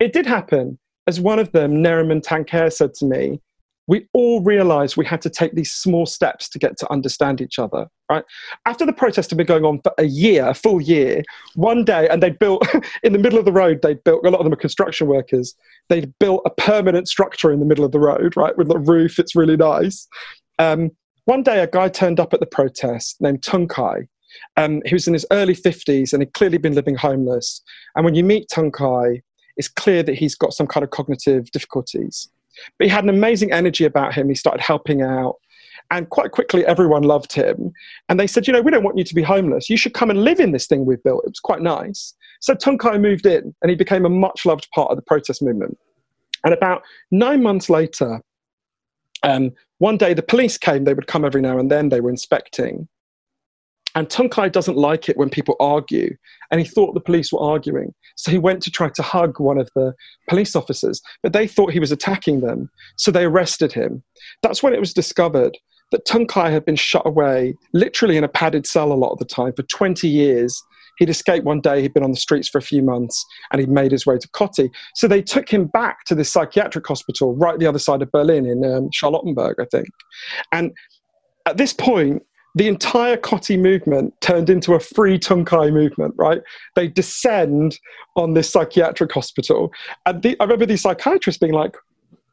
It 0.00 0.12
did 0.12 0.26
happen. 0.26 0.78
As 1.06 1.20
one 1.20 1.38
of 1.38 1.52
them, 1.52 1.82
Neriman 1.82 2.22
Tanker, 2.22 2.70
said 2.70 2.94
to 2.94 3.06
me, 3.06 3.40
we 3.88 4.06
all 4.12 4.42
realized 4.42 4.96
we 4.96 5.04
had 5.04 5.20
to 5.22 5.30
take 5.30 5.54
these 5.54 5.72
small 5.72 6.06
steps 6.06 6.48
to 6.50 6.58
get 6.58 6.76
to 6.78 6.92
understand 6.92 7.40
each 7.40 7.58
other 7.58 7.88
right? 8.10 8.24
After 8.64 8.86
the 8.86 8.92
protest 8.92 9.30
had 9.30 9.36
been 9.36 9.46
going 9.46 9.64
on 9.64 9.80
for 9.82 9.92
a 9.98 10.04
year 10.04 10.46
a 10.46 10.54
full 10.54 10.80
year 10.80 11.22
one 11.54 11.84
day 11.84 12.08
and 12.08 12.22
they 12.22 12.30
built 12.30 12.66
in 13.02 13.12
the 13.12 13.18
middle 13.18 13.38
of 13.38 13.44
the 13.44 13.52
road 13.52 13.80
they 13.82 13.94
built 13.94 14.24
a 14.24 14.30
lot 14.30 14.38
of 14.38 14.44
them 14.44 14.52
are 14.52 14.56
construction 14.56 15.08
workers 15.08 15.54
they'd 15.88 16.12
built 16.18 16.42
a 16.44 16.50
permanent 16.50 17.08
structure 17.08 17.52
in 17.52 17.60
the 17.60 17.66
middle 17.66 17.84
of 17.84 17.92
the 17.92 18.00
road 18.00 18.36
right 18.36 18.56
with 18.56 18.70
a 18.70 18.78
roof 18.78 19.18
it's 19.18 19.34
really 19.34 19.56
nice. 19.56 20.06
Um, 20.58 20.90
one 21.24 21.42
day 21.42 21.60
a 21.60 21.66
guy 21.66 21.88
turned 21.88 22.20
up 22.20 22.32
at 22.32 22.40
the 22.40 22.46
protest 22.46 23.20
named 23.20 23.42
tuncay 23.42 24.06
um, 24.56 24.82
he 24.84 24.94
was 24.94 25.08
in 25.08 25.14
his 25.14 25.26
early 25.32 25.54
50s 25.54 26.12
and 26.12 26.22
he'd 26.22 26.34
clearly 26.34 26.58
been 26.58 26.74
living 26.74 26.94
homeless. 26.94 27.62
And 27.96 28.04
when 28.04 28.14
you 28.14 28.24
meet 28.24 28.48
tuncay 28.48 29.22
it's 29.56 29.68
clear 29.68 30.04
that 30.04 30.14
he's 30.14 30.36
got 30.36 30.52
some 30.52 30.68
kind 30.68 30.84
of 30.84 30.90
cognitive 30.90 31.50
difficulties 31.50 32.28
but 32.78 32.86
he 32.86 32.88
had 32.90 33.04
an 33.04 33.10
amazing 33.10 33.52
energy 33.52 33.84
about 33.84 34.14
him. 34.14 34.28
He 34.28 34.34
started 34.34 34.60
helping 34.60 35.02
out. 35.02 35.36
And 35.90 36.08
quite 36.10 36.32
quickly, 36.32 36.66
everyone 36.66 37.02
loved 37.02 37.32
him. 37.32 37.72
And 38.08 38.20
they 38.20 38.26
said, 38.26 38.46
you 38.46 38.52
know, 38.52 38.60
we 38.60 38.70
don't 38.70 38.84
want 38.84 38.98
you 38.98 39.04
to 39.04 39.14
be 39.14 39.22
homeless. 39.22 39.70
You 39.70 39.76
should 39.76 39.94
come 39.94 40.10
and 40.10 40.22
live 40.22 40.38
in 40.38 40.52
this 40.52 40.66
thing 40.66 40.84
we've 40.84 41.02
built. 41.02 41.24
It 41.24 41.30
was 41.30 41.40
quite 41.40 41.62
nice. 41.62 42.14
So 42.40 42.54
Tuncay 42.54 43.00
moved 43.00 43.26
in 43.26 43.54
and 43.62 43.70
he 43.70 43.76
became 43.76 44.04
a 44.04 44.10
much 44.10 44.44
loved 44.44 44.68
part 44.74 44.90
of 44.90 44.96
the 44.96 45.02
protest 45.02 45.42
movement. 45.42 45.78
And 46.44 46.52
about 46.52 46.82
nine 47.10 47.42
months 47.42 47.70
later, 47.70 48.20
um, 49.22 49.52
one 49.78 49.96
day 49.96 50.14
the 50.14 50.22
police 50.22 50.58
came. 50.58 50.84
They 50.84 50.94
would 50.94 51.06
come 51.06 51.24
every 51.24 51.40
now 51.40 51.58
and 51.58 51.70
then. 51.70 51.88
They 51.88 52.00
were 52.00 52.10
inspecting. 52.10 52.88
And 53.98 54.08
Tuncay 54.08 54.52
doesn't 54.52 54.76
like 54.76 55.08
it 55.08 55.16
when 55.16 55.28
people 55.28 55.56
argue. 55.58 56.14
And 56.52 56.60
he 56.60 56.66
thought 56.68 56.94
the 56.94 57.00
police 57.00 57.32
were 57.32 57.40
arguing. 57.40 57.92
So 58.16 58.30
he 58.30 58.38
went 58.38 58.62
to 58.62 58.70
try 58.70 58.90
to 58.90 59.02
hug 59.02 59.40
one 59.40 59.58
of 59.58 59.68
the 59.74 59.92
police 60.28 60.54
officers, 60.54 61.02
but 61.20 61.32
they 61.32 61.48
thought 61.48 61.72
he 61.72 61.80
was 61.80 61.90
attacking 61.90 62.40
them. 62.40 62.70
So 62.94 63.10
they 63.10 63.24
arrested 63.24 63.72
him. 63.72 64.04
That's 64.40 64.62
when 64.62 64.72
it 64.72 64.78
was 64.78 64.94
discovered 64.94 65.58
that 65.90 66.06
Tuncay 66.06 66.48
had 66.52 66.64
been 66.64 66.76
shut 66.76 67.04
away, 67.06 67.54
literally 67.74 68.16
in 68.16 68.22
a 68.22 68.28
padded 68.28 68.68
cell 68.68 68.92
a 68.92 68.94
lot 68.94 69.10
of 69.10 69.18
the 69.18 69.24
time, 69.24 69.52
for 69.54 69.64
20 69.64 70.06
years. 70.06 70.62
He'd 70.98 71.10
escaped 71.10 71.44
one 71.44 71.60
day, 71.60 71.82
he'd 71.82 71.94
been 71.94 72.04
on 72.04 72.12
the 72.12 72.16
streets 72.16 72.48
for 72.48 72.58
a 72.58 72.62
few 72.62 72.82
months, 72.84 73.24
and 73.50 73.58
he'd 73.58 73.68
made 73.68 73.90
his 73.90 74.06
way 74.06 74.16
to 74.16 74.28
Kotti. 74.28 74.70
So 74.94 75.08
they 75.08 75.22
took 75.22 75.48
him 75.48 75.66
back 75.66 76.04
to 76.06 76.14
this 76.14 76.32
psychiatric 76.32 76.86
hospital 76.86 77.34
right 77.34 77.58
the 77.58 77.66
other 77.66 77.80
side 77.80 78.02
of 78.02 78.12
Berlin 78.12 78.46
in 78.46 78.64
um, 78.64 78.90
Charlottenburg, 78.92 79.54
I 79.60 79.64
think. 79.72 79.88
And 80.52 80.70
at 81.46 81.56
this 81.56 81.72
point, 81.72 82.22
the 82.54 82.68
entire 82.68 83.16
Kotti 83.16 83.58
movement 83.58 84.14
turned 84.20 84.50
into 84.50 84.74
a 84.74 84.80
free 84.80 85.18
Tuncay 85.18 85.72
movement, 85.72 86.14
right? 86.16 86.40
They 86.74 86.88
descend 86.88 87.78
on 88.16 88.34
this 88.34 88.50
psychiatric 88.50 89.12
hospital. 89.12 89.72
And 90.06 90.22
the, 90.22 90.36
I 90.40 90.44
remember 90.44 90.66
these 90.66 90.82
psychiatrists 90.82 91.38
being 91.38 91.52
like, 91.52 91.76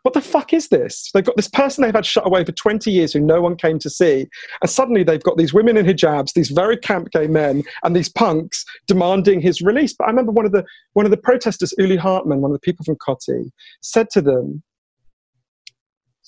what 0.05 0.13
the 0.13 0.21
fuck 0.21 0.53
is 0.53 0.67
this? 0.67 1.09
They've 1.13 1.25
got 1.25 1.35
this 1.35 1.47
person 1.47 1.83
they've 1.83 1.93
had 1.93 2.05
shut 2.05 2.27
away 2.27 2.45
for 2.45 2.51
20 2.51 2.91
years 2.91 3.11
who 3.11 3.19
no 3.19 3.41
one 3.41 3.55
came 3.55 3.79
to 3.79 3.89
see. 3.89 4.27
And 4.61 4.69
suddenly 4.69 5.03
they've 5.03 5.23
got 5.23 5.37
these 5.37 5.51
women 5.51 5.77
in 5.77 5.85
hijabs, 5.87 6.33
these 6.33 6.51
very 6.51 6.77
camp 6.77 7.09
gay 7.09 7.25
men, 7.25 7.63
and 7.83 7.95
these 7.95 8.09
punks 8.09 8.63
demanding 8.85 9.41
his 9.41 9.61
release. 9.61 9.93
But 9.97 10.05
I 10.05 10.09
remember 10.11 10.31
one 10.31 10.45
of 10.45 10.51
the, 10.51 10.63
one 10.93 11.05
of 11.05 11.11
the 11.11 11.17
protesters, 11.17 11.73
Uli 11.79 11.97
Hartmann, 11.97 12.41
one 12.41 12.51
of 12.51 12.55
the 12.55 12.59
people 12.59 12.85
from 12.85 12.97
Kotti, 12.97 13.49
said 13.81 14.11
to 14.11 14.21
them, 14.21 14.61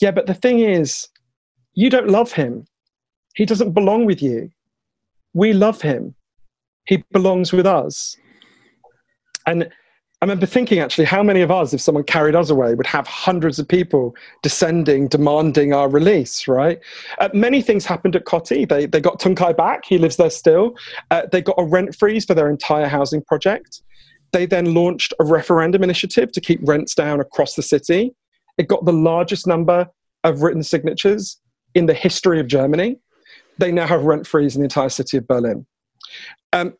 yeah, 0.01 0.09
but 0.09 0.25
the 0.25 0.33
thing 0.33 0.59
is, 0.59 1.07
you 1.75 1.91
don't 1.91 2.09
love 2.09 2.31
him. 2.31 2.65
He 3.37 3.45
doesn't 3.45 3.73
belong 3.73 4.05
with 4.05 4.19
you. 4.19 4.49
We 5.35 5.53
love 5.53 5.79
him. 5.79 6.15
He 6.85 7.03
belongs 7.11 7.53
with 7.53 7.67
us. 7.67 8.17
And 9.45 9.65
I 9.65 10.25
remember 10.25 10.47
thinking 10.47 10.79
actually, 10.79 11.05
how 11.05 11.21
many 11.21 11.41
of 11.41 11.51
us, 11.51 11.71
if 11.71 11.79
someone 11.79 12.03
carried 12.03 12.33
us 12.33 12.49
away, 12.49 12.73
would 12.73 12.87
have 12.87 13.05
hundreds 13.05 13.59
of 13.59 13.67
people 13.67 14.15
descending, 14.41 15.07
demanding 15.07 15.71
our 15.71 15.87
release, 15.87 16.47
right? 16.47 16.79
Uh, 17.19 17.29
many 17.31 17.61
things 17.61 17.85
happened 17.85 18.15
at 18.15 18.25
Kotti. 18.25 18.67
They, 18.67 18.87
they 18.87 18.99
got 18.99 19.19
Tuncay 19.19 19.55
back, 19.55 19.85
he 19.85 19.99
lives 19.99 20.15
there 20.15 20.31
still. 20.31 20.75
Uh, 21.11 21.27
they 21.31 21.43
got 21.43 21.59
a 21.59 21.63
rent 21.63 21.95
freeze 21.95 22.25
for 22.25 22.33
their 22.33 22.49
entire 22.49 22.87
housing 22.87 23.21
project. 23.21 23.83
They 24.31 24.47
then 24.47 24.73
launched 24.73 25.13
a 25.19 25.25
referendum 25.25 25.83
initiative 25.83 26.31
to 26.31 26.41
keep 26.41 26.59
rents 26.63 26.95
down 26.95 27.19
across 27.19 27.53
the 27.53 27.61
city. 27.61 28.15
It 28.57 28.67
got 28.67 28.85
the 28.85 28.93
largest 28.93 29.45
number 29.45 29.87
of 30.23 30.41
written 30.41 30.63
signatures 30.63 31.39
in 31.75 31.85
the 31.85 31.93
history 31.93 32.39
of 32.39 32.47
Germany. 32.47 32.97
They 33.59 33.71
now 33.71 33.87
have 33.87 34.03
rent 34.03 34.27
freeze 34.27 34.55
in 34.55 34.61
the 34.61 34.65
entire 34.65 34.89
city 34.89 35.17
of 35.17 35.27
Berlin. 35.27 35.65
Um, 36.53 36.73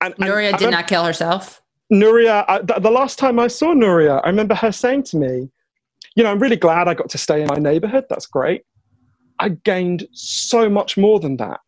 and, 0.00 0.14
Nuria 0.16 0.56
did 0.58 0.70
not 0.70 0.86
kill 0.86 1.04
herself. 1.04 1.62
Nuria, 1.92 2.44
I, 2.48 2.58
the, 2.58 2.80
the 2.80 2.90
last 2.90 3.18
time 3.18 3.38
I 3.38 3.48
saw 3.48 3.74
Nuria, 3.74 4.20
I 4.24 4.28
remember 4.28 4.54
her 4.54 4.72
saying 4.72 5.04
to 5.04 5.16
me, 5.16 5.48
You 6.16 6.24
know, 6.24 6.30
I'm 6.30 6.38
really 6.38 6.56
glad 6.56 6.88
I 6.88 6.94
got 6.94 7.08
to 7.10 7.18
stay 7.18 7.42
in 7.42 7.48
my 7.48 7.58
neighborhood. 7.58 8.04
That's 8.08 8.26
great. 8.26 8.62
I 9.38 9.50
gained 9.50 10.06
so 10.12 10.68
much 10.68 10.96
more 10.96 11.20
than 11.20 11.36
that. 11.38 11.60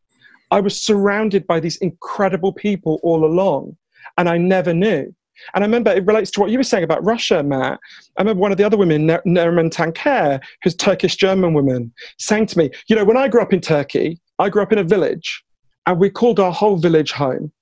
I 0.50 0.60
was 0.60 0.80
surrounded 0.80 1.46
by 1.46 1.60
these 1.60 1.76
incredible 1.78 2.52
people 2.52 3.00
all 3.02 3.24
along, 3.24 3.76
and 4.16 4.28
I 4.28 4.38
never 4.38 4.72
knew. 4.72 5.14
And 5.54 5.64
I 5.64 5.66
remember 5.66 5.90
it 5.90 6.06
relates 6.06 6.30
to 6.32 6.40
what 6.40 6.50
you 6.50 6.58
were 6.58 6.64
saying 6.64 6.84
about 6.84 7.04
Russia, 7.04 7.42
Matt. 7.42 7.80
I 8.16 8.22
remember 8.22 8.40
one 8.40 8.52
of 8.52 8.58
the 8.58 8.64
other 8.64 8.76
women, 8.76 9.06
Ner- 9.06 9.22
Neriman 9.26 9.70
Tanker, 9.70 10.40
who's 10.62 10.74
Turkish 10.74 11.16
German 11.16 11.54
woman, 11.54 11.92
saying 12.18 12.46
to 12.46 12.58
me, 12.58 12.70
You 12.88 12.96
know, 12.96 13.04
when 13.04 13.16
I 13.16 13.28
grew 13.28 13.42
up 13.42 13.52
in 13.52 13.60
Turkey, 13.60 14.20
I 14.38 14.48
grew 14.48 14.62
up 14.62 14.72
in 14.72 14.78
a 14.78 14.84
village, 14.84 15.42
and 15.86 15.98
we 15.98 16.10
called 16.10 16.40
our 16.40 16.52
whole 16.52 16.76
village 16.76 17.12
home. 17.12 17.52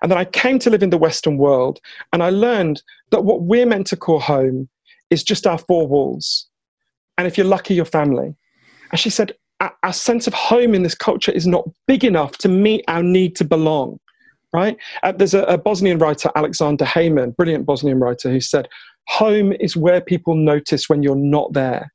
And 0.00 0.10
then 0.10 0.18
I 0.18 0.24
came 0.24 0.58
to 0.60 0.70
live 0.70 0.82
in 0.82 0.90
the 0.90 0.98
Western 0.98 1.38
world, 1.38 1.80
and 2.12 2.22
I 2.22 2.30
learned 2.30 2.82
that 3.10 3.24
what 3.24 3.42
we're 3.42 3.66
meant 3.66 3.86
to 3.88 3.96
call 3.96 4.20
home 4.20 4.68
is 5.10 5.22
just 5.22 5.46
our 5.46 5.58
four 5.58 5.86
walls. 5.86 6.48
And 7.18 7.26
if 7.26 7.36
you're 7.36 7.46
lucky, 7.46 7.74
your 7.74 7.84
family. 7.84 8.34
And 8.90 9.00
she 9.00 9.10
said, 9.10 9.32
our, 9.60 9.92
sense 9.92 10.26
of 10.26 10.34
home 10.34 10.74
in 10.74 10.82
this 10.82 10.94
culture 10.94 11.30
is 11.30 11.46
not 11.46 11.68
big 11.86 12.04
enough 12.04 12.36
to 12.38 12.48
meet 12.48 12.84
our 12.88 13.02
need 13.02 13.36
to 13.36 13.44
belong 13.44 13.98
right? 14.52 14.76
Uh, 15.02 15.12
there's 15.12 15.34
a, 15.34 15.42
a, 15.44 15.58
Bosnian 15.58 15.98
writer, 15.98 16.30
Aleksandar 16.36 16.86
Hemon, 16.86 17.34
brilliant 17.36 17.66
Bosnian 17.66 17.98
writer, 17.98 18.30
who 18.30 18.40
said, 18.40 18.68
Home 19.08 19.52
is 19.52 19.76
where 19.76 20.00
people 20.00 20.34
notice 20.34 20.88
when 20.88 21.02
you're 21.02 21.16
not 21.16 21.52
there. 21.54 21.92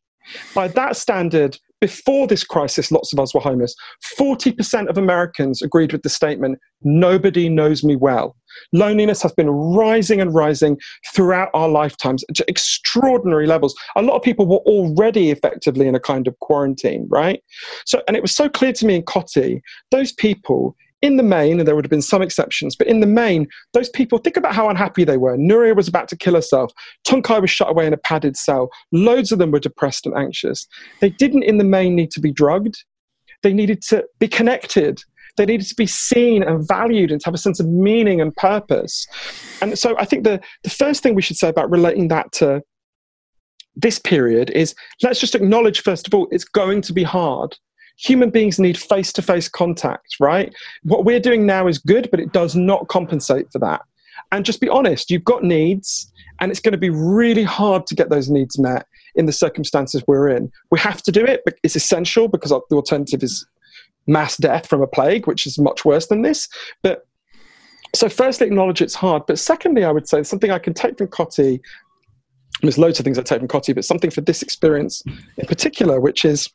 By 0.53 0.67
that 0.69 0.97
standard, 0.97 1.57
before 1.79 2.27
this 2.27 2.43
crisis, 2.43 2.91
lots 2.91 3.13
of 3.13 3.19
us 3.19 3.33
were 3.33 3.41
homeless. 3.41 3.75
40% 4.19 4.87
of 4.87 4.97
Americans 4.97 5.61
agreed 5.61 5.91
with 5.91 6.01
the 6.01 6.09
statement, 6.09 6.59
Nobody 6.83 7.49
knows 7.49 7.83
me 7.83 7.95
well. 7.95 8.35
Loneliness 8.73 9.21
has 9.21 9.33
been 9.33 9.49
rising 9.49 10.21
and 10.21 10.33
rising 10.33 10.77
throughout 11.13 11.49
our 11.53 11.69
lifetimes 11.69 12.23
to 12.33 12.45
extraordinary 12.47 13.47
levels. 13.47 13.75
A 13.95 14.01
lot 14.01 14.15
of 14.15 14.21
people 14.21 14.47
were 14.47 14.57
already 14.57 15.31
effectively 15.31 15.87
in 15.87 15.95
a 15.95 15.99
kind 15.99 16.27
of 16.27 16.37
quarantine, 16.39 17.07
right? 17.09 17.43
So, 17.85 18.01
and 18.07 18.15
it 18.15 18.21
was 18.21 18.35
so 18.35 18.49
clear 18.49 18.73
to 18.73 18.85
me 18.85 18.95
in 18.95 19.03
Kotti, 19.03 19.61
those 19.91 20.11
people 20.13 20.75
in 21.01 21.17
the 21.17 21.23
main, 21.23 21.59
and 21.59 21.67
there 21.67 21.75
would 21.75 21.85
have 21.85 21.91
been 21.91 22.01
some 22.01 22.21
exceptions, 22.21 22.75
but 22.75 22.87
in 22.87 23.01
the 23.01 23.07
main, 23.07 23.47
those 23.73 23.89
people, 23.89 24.17
think 24.17 24.37
about 24.37 24.55
how 24.55 24.69
unhappy 24.69 25.03
they 25.03 25.17
were. 25.17 25.37
Nuria 25.37 25.75
was 25.75 25.87
about 25.87 26.07
to 26.09 26.17
kill 26.17 26.33
herself. 26.33 26.71
Tuncay 27.07 27.39
was 27.39 27.51
shut 27.51 27.69
away 27.69 27.85
in 27.85 27.93
a 27.93 27.97
padded 27.97 28.35
cell. 28.35 28.69
Loads 28.91 29.31
of 29.31 29.39
them 29.39 29.51
were 29.51 29.59
depressed 29.59 30.05
and 30.05 30.15
anxious. 30.17 30.67
They 30.99 31.09
didn't, 31.09 31.43
in 31.43 31.57
the 31.57 31.63
main, 31.63 31.95
need 31.95 32.11
to 32.11 32.19
be 32.19 32.31
drugged. 32.31 32.83
They 33.43 33.53
needed 33.53 33.81
to 33.83 34.05
be 34.19 34.27
connected. 34.27 35.01
They 35.37 35.45
needed 35.45 35.67
to 35.67 35.75
be 35.75 35.85
seen 35.85 36.41
and 36.41 36.67
valued 36.67 37.11
and 37.11 37.21
to 37.21 37.25
have 37.25 37.35
a 37.35 37.37
sense 37.37 37.59
of 37.59 37.67
meaning 37.67 38.19
and 38.19 38.35
purpose. 38.35 39.05
And 39.61 39.77
so 39.77 39.95
I 39.99 40.05
think 40.05 40.23
the, 40.23 40.41
the 40.63 40.71
first 40.71 41.03
thing 41.03 41.13
we 41.13 41.21
should 41.21 41.37
say 41.37 41.49
about 41.49 41.69
relating 41.69 42.07
that 42.07 42.31
to 42.33 42.63
this 43.75 43.99
period 43.99 44.49
is 44.49 44.73
let's 45.03 45.19
just 45.19 45.35
acknowledge, 45.35 45.81
first 45.81 46.07
of 46.07 46.15
all, 46.15 46.27
it's 46.31 46.43
going 46.43 46.81
to 46.81 46.93
be 46.93 47.03
hard 47.03 47.55
human 47.97 48.29
beings 48.29 48.59
need 48.59 48.77
face 48.77 49.11
to 49.13 49.21
face 49.21 49.49
contact, 49.49 50.15
right? 50.19 50.53
What 50.83 51.05
we're 51.05 51.19
doing 51.19 51.45
now 51.45 51.67
is 51.67 51.79
good, 51.79 52.09
but 52.11 52.19
it 52.19 52.31
does 52.31 52.55
not 52.55 52.87
compensate 52.87 53.51
for 53.51 53.59
that. 53.59 53.81
And 54.31 54.45
just 54.45 54.61
be 54.61 54.69
honest, 54.69 55.09
you've 55.09 55.23
got 55.23 55.43
needs, 55.43 56.11
and 56.39 56.51
it's 56.51 56.59
going 56.59 56.73
to 56.73 56.77
be 56.77 56.89
really 56.89 57.43
hard 57.43 57.87
to 57.87 57.95
get 57.95 58.09
those 58.09 58.29
needs 58.29 58.59
met 58.59 58.85
in 59.15 59.25
the 59.25 59.31
circumstances 59.31 60.03
we're 60.07 60.29
in. 60.29 60.51
We 60.69 60.79
have 60.79 61.01
to 61.03 61.11
do 61.11 61.25
it, 61.25 61.41
but 61.43 61.55
it's 61.63 61.75
essential 61.75 62.27
because 62.27 62.51
the 62.51 62.75
alternative 62.75 63.23
is 63.23 63.45
mass 64.05 64.37
death 64.37 64.67
from 64.67 64.81
a 64.81 64.87
plague, 64.87 65.27
which 65.27 65.45
is 65.45 65.57
much 65.57 65.83
worse 65.83 66.07
than 66.07 66.21
this. 66.21 66.47
But 66.83 67.07
so, 67.95 68.09
firstly, 68.09 68.47
acknowledge 68.47 68.81
it's 68.81 68.95
hard. 68.95 69.23
But 69.27 69.39
secondly, 69.39 69.83
I 69.83 69.91
would 69.91 70.07
say 70.07 70.21
something 70.23 70.51
I 70.51 70.59
can 70.59 70.73
take 70.73 70.97
from 70.97 71.07
Kotti. 71.07 71.59
There's 72.61 72.77
loads 72.77 72.99
of 72.99 73.05
things 73.05 73.17
I 73.17 73.23
take 73.23 73.39
from 73.39 73.47
Kotti, 73.47 73.73
but 73.73 73.85
something 73.85 74.11
for 74.11 74.21
this 74.21 74.41
experience 74.41 75.01
in 75.37 75.47
particular, 75.47 75.99
which 75.99 76.25
is 76.25 76.49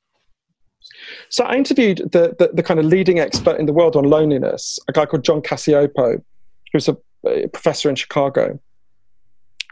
so 1.32 1.44
I 1.44 1.54
interviewed 1.54 2.10
the, 2.12 2.36
the, 2.38 2.50
the, 2.52 2.62
kind 2.62 2.78
of 2.78 2.84
leading 2.84 3.18
expert 3.18 3.58
in 3.58 3.64
the 3.64 3.72
world 3.72 3.96
on 3.96 4.04
loneliness, 4.04 4.78
a 4.86 4.92
guy 4.92 5.06
called 5.06 5.24
John 5.24 5.40
Cacioppo, 5.40 6.22
who's 6.70 6.88
a, 6.88 6.96
a 7.26 7.48
professor 7.48 7.88
in 7.88 7.94
Chicago. 7.94 8.60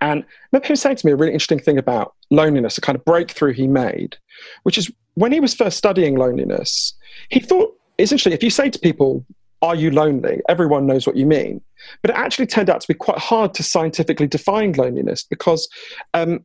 And 0.00 0.22
I 0.22 0.26
remember 0.52 0.68
him 0.68 0.76
saying 0.76 0.96
to 0.96 1.06
me 1.06 1.12
a 1.12 1.16
really 1.16 1.34
interesting 1.34 1.58
thing 1.58 1.76
about 1.76 2.14
loneliness, 2.30 2.78
a 2.78 2.80
kind 2.80 2.96
of 2.96 3.04
breakthrough 3.04 3.52
he 3.52 3.66
made, 3.66 4.16
which 4.62 4.78
is 4.78 4.90
when 5.14 5.32
he 5.32 5.40
was 5.40 5.52
first 5.52 5.76
studying 5.76 6.16
loneliness, 6.16 6.94
he 7.28 7.40
thought, 7.40 7.76
essentially, 7.98 8.34
if 8.34 8.42
you 8.42 8.48
say 8.48 8.70
to 8.70 8.78
people, 8.78 9.22
Are 9.60 9.74
you 9.74 9.90
lonely? 9.90 10.40
everyone 10.48 10.86
knows 10.86 11.06
what 11.06 11.16
you 11.16 11.26
mean. 11.26 11.60
But 12.00 12.12
it 12.12 12.16
actually 12.16 12.46
turned 12.46 12.70
out 12.70 12.80
to 12.80 12.88
be 12.88 12.94
quite 12.94 13.18
hard 13.18 13.52
to 13.52 13.62
scientifically 13.62 14.28
define 14.28 14.72
loneliness 14.72 15.24
because 15.24 15.68
um, 16.14 16.42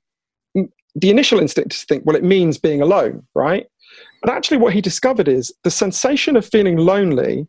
the 0.53 1.09
initial 1.09 1.39
instinct 1.39 1.73
is 1.73 1.79
to 1.81 1.85
think, 1.85 2.05
well, 2.05 2.17
it 2.17 2.23
means 2.25 2.57
being 2.57 2.81
alone, 2.81 3.25
right? 3.33 3.67
But 4.25 4.33
actually, 4.33 4.57
what 4.57 4.73
he 4.73 4.81
discovered 4.81 5.27
is 5.27 5.53
the 5.63 5.69
sensation 5.69 6.35
of 6.35 6.43
feeling 6.43 6.77
lonely 6.77 7.47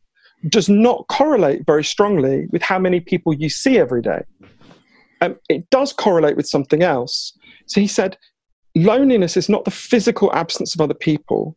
does 0.50 0.68
not 0.68 1.06
correlate 1.08 1.64
very 1.64 1.82
strongly 1.82 2.48
with 2.50 2.60
how 2.60 2.78
many 2.78 3.00
people 3.00 3.32
you 3.32 3.48
see 3.48 3.78
every 3.78 4.02
day. 4.02 4.22
Um, 5.22 5.36
it 5.48 5.70
does 5.70 5.94
correlate 5.94 6.36
with 6.36 6.46
something 6.46 6.82
else. 6.82 7.32
So 7.64 7.80
he 7.80 7.86
said, 7.86 8.18
loneliness 8.74 9.38
is 9.38 9.48
not 9.48 9.64
the 9.64 9.70
physical 9.70 10.30
absence 10.34 10.74
of 10.74 10.82
other 10.82 10.92
people, 10.92 11.56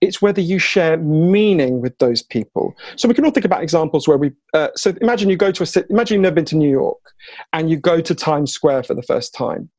it's 0.00 0.22
whether 0.22 0.40
you 0.40 0.60
share 0.60 0.96
meaning 0.96 1.80
with 1.80 1.98
those 1.98 2.22
people. 2.22 2.76
So 2.94 3.08
we 3.08 3.14
can 3.14 3.24
all 3.24 3.32
think 3.32 3.46
about 3.46 3.64
examples 3.64 4.06
where 4.06 4.16
we. 4.16 4.30
Uh, 4.54 4.68
so 4.76 4.94
imagine 5.00 5.28
you 5.28 5.36
go 5.36 5.50
to 5.50 5.64
a 5.64 5.66
city. 5.66 5.88
Imagine 5.90 6.16
you've 6.16 6.22
never 6.22 6.36
been 6.36 6.44
to 6.44 6.56
New 6.56 6.70
York, 6.70 7.00
and 7.52 7.68
you 7.68 7.76
go 7.76 8.00
to 8.00 8.14
Times 8.14 8.52
Square 8.52 8.84
for 8.84 8.94
the 8.94 9.02
first 9.02 9.34
time. 9.34 9.70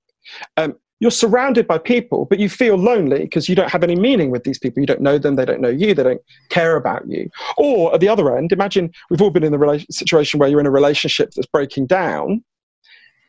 Um, 0.58 0.76
you're 1.00 1.12
surrounded 1.12 1.68
by 1.68 1.78
people, 1.78 2.26
but 2.26 2.40
you 2.40 2.50
feel 2.50 2.76
lonely 2.76 3.20
because 3.20 3.48
you 3.48 3.56
don't 3.56 3.70
have 3.70 3.84
any 3.84 3.96
meaning 3.96 4.32
with 4.32 4.44
these 4.44 4.58
people. 4.58 4.82
You 4.82 4.88
don't 4.88 5.02
know 5.02 5.18
them, 5.18 5.36
they 5.36 5.46
don't 5.46 5.62
know 5.62 5.70
you, 5.70 5.94
they 5.94 6.04
don't 6.04 6.22
care 6.50 6.76
about 6.76 7.08
you. 7.08 7.30
Or 7.58 7.94
at 7.94 8.00
the 8.00 8.10
other 8.10 8.36
end, 8.36 8.52
imagine 8.52 8.92
we've 9.10 9.22
all 9.22 9.30
been 9.30 9.44
in 9.44 9.52
the 9.52 9.58
rela- 9.58 9.86
situation 9.92 10.40
where 10.40 10.50
you're 10.50 10.60
in 10.60 10.66
a 10.66 10.72
relationship 10.72 11.32
that's 11.36 11.48
breaking 11.48 11.88
down 11.88 12.44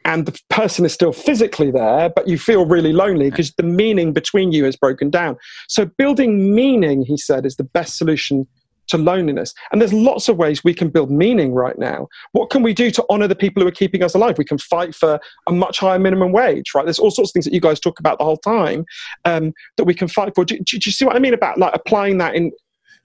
and 0.04 0.24
the 0.24 0.40
person 0.48 0.86
is 0.86 0.92
still 0.92 1.12
physically 1.12 1.70
there, 1.70 2.08
but 2.08 2.26
you 2.26 2.38
feel 2.38 2.64
really 2.64 2.92
lonely 2.92 3.30
because 3.30 3.52
the 3.54 3.62
meaning 3.62 4.12
between 4.12 4.52
you 4.52 4.64
is 4.64 4.76
broken 4.76 5.10
down. 5.10 5.36
So, 5.68 5.84
building 5.84 6.54
meaning, 6.54 7.02
he 7.02 7.18
said, 7.18 7.44
is 7.44 7.56
the 7.56 7.64
best 7.64 7.98
solution 7.98 8.46
to 8.88 8.98
loneliness. 8.98 9.54
And 9.70 9.80
there's 9.80 9.92
lots 9.92 10.28
of 10.28 10.36
ways 10.36 10.64
we 10.64 10.74
can 10.74 10.88
build 10.88 11.10
meaning 11.10 11.52
right 11.52 11.78
now. 11.78 12.08
What 12.32 12.50
can 12.50 12.62
we 12.62 12.74
do 12.74 12.90
to 12.90 13.04
honor 13.08 13.28
the 13.28 13.36
people 13.36 13.62
who 13.62 13.68
are 13.68 13.72
keeping 13.72 14.02
us 14.02 14.14
alive? 14.14 14.38
We 14.38 14.44
can 14.44 14.58
fight 14.58 14.94
for 14.94 15.20
a 15.46 15.52
much 15.52 15.78
higher 15.78 15.98
minimum 15.98 16.32
wage, 16.32 16.74
right? 16.74 16.84
There's 16.84 16.98
all 16.98 17.10
sorts 17.10 17.30
of 17.30 17.32
things 17.32 17.44
that 17.44 17.54
you 17.54 17.60
guys 17.60 17.80
talk 17.80 18.00
about 18.00 18.18
the 18.18 18.24
whole 18.24 18.36
time 18.36 18.84
um, 19.24 19.52
that 19.76 19.84
we 19.84 19.94
can 19.94 20.08
fight 20.08 20.34
for. 20.34 20.44
Do, 20.44 20.56
do, 20.58 20.78
do, 20.78 20.88
you 20.88 20.92
see 20.92 21.04
what 21.04 21.16
I 21.16 21.18
mean 21.18 21.34
about 21.34 21.58
like 21.58 21.74
applying 21.74 22.18
that 22.18 22.34
in? 22.34 22.52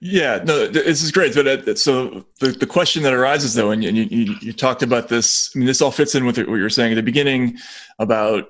Yeah, 0.00 0.42
no, 0.44 0.66
this 0.66 1.02
is 1.02 1.12
great. 1.12 1.34
But 1.34 1.46
uh, 1.46 1.74
so 1.76 2.26
the, 2.40 2.48
the 2.48 2.66
question 2.66 3.02
that 3.04 3.12
arises 3.12 3.54
though, 3.54 3.70
and 3.70 3.82
you, 3.82 3.90
you, 3.90 4.34
you 4.40 4.52
talked 4.52 4.82
about 4.82 5.08
this, 5.08 5.50
I 5.54 5.58
mean, 5.58 5.66
this 5.66 5.80
all 5.80 5.90
fits 5.90 6.14
in 6.14 6.26
with 6.26 6.36
what 6.36 6.46
you 6.46 6.62
were 6.62 6.68
saying 6.68 6.92
at 6.92 6.96
the 6.96 7.02
beginning 7.02 7.56
about 7.98 8.48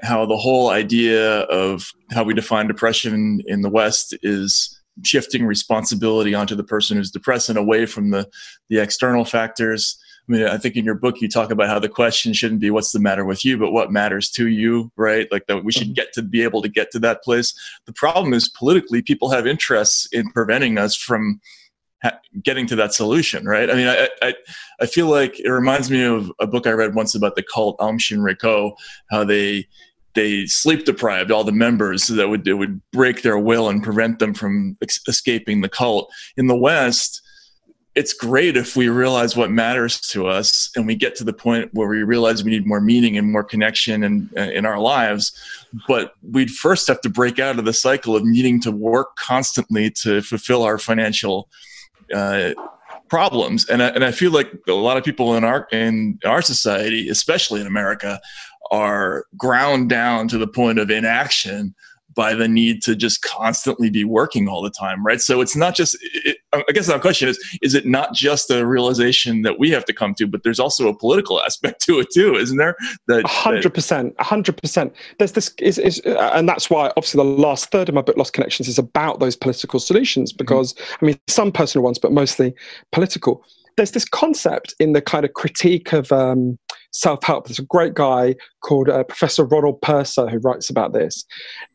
how 0.00 0.24
the 0.26 0.36
whole 0.36 0.70
idea 0.70 1.40
of 1.40 1.90
how 2.12 2.22
we 2.22 2.34
define 2.34 2.68
depression 2.68 3.42
in 3.46 3.62
the 3.62 3.70
West 3.70 4.14
is 4.22 4.77
shifting 5.04 5.44
responsibility 5.44 6.34
onto 6.34 6.54
the 6.54 6.64
person 6.64 6.96
who's 6.96 7.10
depressed 7.10 7.48
and 7.48 7.58
away 7.58 7.86
from 7.86 8.10
the 8.10 8.28
the 8.68 8.78
external 8.78 9.24
factors. 9.24 9.98
I 10.28 10.32
mean, 10.32 10.46
I 10.46 10.58
think 10.58 10.76
in 10.76 10.84
your 10.84 10.94
book 10.94 11.20
you 11.20 11.28
talk 11.28 11.50
about 11.50 11.68
how 11.68 11.78
the 11.78 11.88
question 11.88 12.34
shouldn't 12.34 12.60
be 12.60 12.70
what's 12.70 12.92
the 12.92 13.00
matter 13.00 13.24
with 13.24 13.44
you, 13.44 13.56
but 13.56 13.72
what 13.72 13.90
matters 13.90 14.30
to 14.32 14.48
you, 14.48 14.92
right? 14.96 15.26
Like 15.32 15.46
that 15.46 15.64
we 15.64 15.72
should 15.72 15.88
mm-hmm. 15.88 15.94
get 15.94 16.12
to 16.14 16.22
be 16.22 16.42
able 16.42 16.60
to 16.62 16.68
get 16.68 16.90
to 16.92 16.98
that 17.00 17.22
place. 17.22 17.54
The 17.86 17.94
problem 17.94 18.34
is 18.34 18.48
politically, 18.48 19.00
people 19.00 19.30
have 19.30 19.46
interests 19.46 20.06
in 20.12 20.30
preventing 20.30 20.76
us 20.76 20.94
from 20.94 21.40
ha- 22.02 22.18
getting 22.42 22.66
to 22.66 22.76
that 22.76 22.92
solution, 22.92 23.46
right? 23.46 23.70
I 23.70 23.74
mean, 23.74 23.86
I, 23.86 24.08
I, 24.22 24.34
I 24.80 24.86
feel 24.86 25.06
like 25.06 25.38
it 25.40 25.48
reminds 25.48 25.90
me 25.90 26.04
of 26.04 26.30
a 26.40 26.46
book 26.46 26.66
I 26.66 26.72
read 26.72 26.94
once 26.94 27.14
about 27.14 27.34
the 27.34 27.42
cult 27.42 27.76
Aum 27.80 27.98
Shinrikyo, 27.98 28.74
how 29.10 29.24
they 29.24 29.66
they 30.18 30.46
sleep 30.46 30.84
deprived 30.84 31.30
all 31.30 31.44
the 31.44 31.52
members 31.52 32.02
so 32.02 32.14
that 32.14 32.28
would 32.28 32.46
it 32.48 32.54
would 32.54 32.80
break 32.90 33.22
their 33.22 33.38
will 33.38 33.68
and 33.68 33.84
prevent 33.84 34.18
them 34.18 34.34
from 34.34 34.76
ex- 34.82 35.00
escaping 35.06 35.60
the 35.60 35.68
cult. 35.68 36.12
In 36.36 36.48
the 36.48 36.56
West, 36.56 37.22
it's 37.94 38.12
great 38.12 38.56
if 38.56 38.76
we 38.76 38.88
realize 38.88 39.36
what 39.36 39.50
matters 39.52 40.00
to 40.00 40.26
us 40.26 40.70
and 40.74 40.88
we 40.88 40.96
get 40.96 41.14
to 41.16 41.24
the 41.24 41.32
point 41.32 41.70
where 41.72 41.88
we 41.88 42.02
realize 42.02 42.42
we 42.42 42.50
need 42.50 42.66
more 42.66 42.80
meaning 42.80 43.16
and 43.16 43.30
more 43.30 43.44
connection 43.44 44.02
in, 44.02 44.28
in 44.36 44.66
our 44.66 44.80
lives. 44.80 45.32
But 45.86 46.14
we'd 46.28 46.50
first 46.50 46.88
have 46.88 47.00
to 47.02 47.08
break 47.08 47.38
out 47.38 47.58
of 47.60 47.64
the 47.64 47.72
cycle 47.72 48.16
of 48.16 48.24
needing 48.24 48.60
to 48.62 48.72
work 48.72 49.14
constantly 49.16 49.90
to 50.02 50.20
fulfill 50.22 50.64
our 50.64 50.78
financial 50.78 51.48
uh, 52.12 52.54
problems. 53.08 53.68
And 53.68 53.82
I, 53.82 53.88
and 53.88 54.04
I 54.04 54.10
feel 54.10 54.32
like 54.32 54.52
a 54.68 54.72
lot 54.72 54.96
of 54.96 55.04
people 55.04 55.36
in 55.36 55.44
our 55.44 55.66
in 55.72 56.18
our 56.24 56.42
society, 56.42 57.08
especially 57.08 57.60
in 57.60 57.66
America, 57.66 58.20
are 58.70 59.24
ground 59.36 59.88
down 59.88 60.28
to 60.28 60.38
the 60.38 60.46
point 60.46 60.78
of 60.78 60.90
inaction 60.90 61.74
by 62.18 62.34
the 62.34 62.48
need 62.48 62.82
to 62.82 62.96
just 62.96 63.22
constantly 63.22 63.90
be 63.90 64.02
working 64.02 64.48
all 64.48 64.60
the 64.60 64.70
time, 64.70 65.06
right? 65.06 65.20
So 65.20 65.40
it's 65.40 65.54
not 65.54 65.76
just. 65.76 65.96
It, 66.14 66.38
I 66.52 66.64
guess 66.72 66.88
the 66.88 66.98
question 66.98 67.28
is: 67.28 67.38
Is 67.62 67.74
it 67.74 67.86
not 67.86 68.12
just 68.12 68.50
a 68.50 68.66
realization 68.66 69.42
that 69.42 69.60
we 69.60 69.70
have 69.70 69.84
to 69.84 69.92
come 69.92 70.14
to, 70.14 70.26
but 70.26 70.42
there's 70.42 70.58
also 70.58 70.88
a 70.88 70.96
political 70.96 71.40
aspect 71.46 71.80
to 71.82 72.00
it 72.00 72.08
too, 72.12 72.34
isn't 72.34 72.56
there? 72.56 72.74
That 73.06 73.24
hundred 73.24 73.72
percent, 73.72 74.20
hundred 74.20 74.60
percent. 74.60 74.92
There's 75.18 75.30
this, 75.30 75.54
is, 75.58 75.78
is, 75.78 76.02
uh, 76.06 76.32
and 76.34 76.48
that's 76.48 76.68
why 76.68 76.88
obviously 76.96 77.18
the 77.18 77.24
last 77.24 77.70
third 77.70 77.88
of 77.88 77.94
my 77.94 78.02
book, 78.02 78.16
Lost 78.16 78.32
Connections, 78.32 78.66
is 78.66 78.80
about 78.80 79.20
those 79.20 79.36
political 79.36 79.78
solutions 79.78 80.32
mm-hmm. 80.32 80.38
because 80.38 80.72
mm-hmm. 80.72 81.04
I 81.04 81.06
mean 81.06 81.20
some 81.28 81.52
personal 81.52 81.84
ones, 81.84 81.98
but 82.00 82.10
mostly 82.10 82.52
political. 82.90 83.44
There's 83.76 83.92
this 83.92 84.04
concept 84.04 84.74
in 84.80 84.92
the 84.92 85.00
kind 85.00 85.24
of 85.24 85.34
critique 85.34 85.92
of. 85.92 86.10
Um, 86.10 86.58
self 86.90 87.22
help. 87.24 87.46
There's 87.46 87.58
a 87.58 87.64
great 87.64 87.94
guy 87.94 88.34
called 88.60 88.88
uh, 88.88 89.04
Professor 89.04 89.44
Ronald 89.44 89.80
Purser 89.82 90.28
who 90.28 90.38
writes 90.38 90.70
about 90.70 90.92
this, 90.92 91.24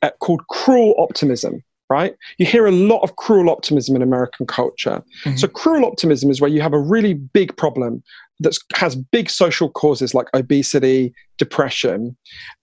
uh, 0.01 0.11
called 0.19 0.45
cruel 0.47 0.95
optimism. 0.97 1.63
Right? 1.89 2.15
You 2.39 2.45
hear 2.47 2.65
a 2.65 2.71
lot 2.71 3.01
of 3.01 3.17
cruel 3.17 3.51
optimism 3.51 3.95
in 3.95 4.01
American 4.01 4.47
culture. 4.47 5.03
Mm-hmm. 5.25 5.37
So, 5.37 5.47
cruel 5.47 5.85
optimism 5.85 6.31
is 6.31 6.41
where 6.41 6.49
you 6.49 6.61
have 6.61 6.73
a 6.73 6.79
really 6.79 7.13
big 7.13 7.55
problem 7.55 8.01
that 8.39 8.57
has 8.73 8.95
big 8.95 9.29
social 9.29 9.69
causes 9.69 10.15
like 10.15 10.27
obesity, 10.33 11.13
depression, 11.37 12.17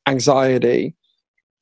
anxiety, 0.09 0.95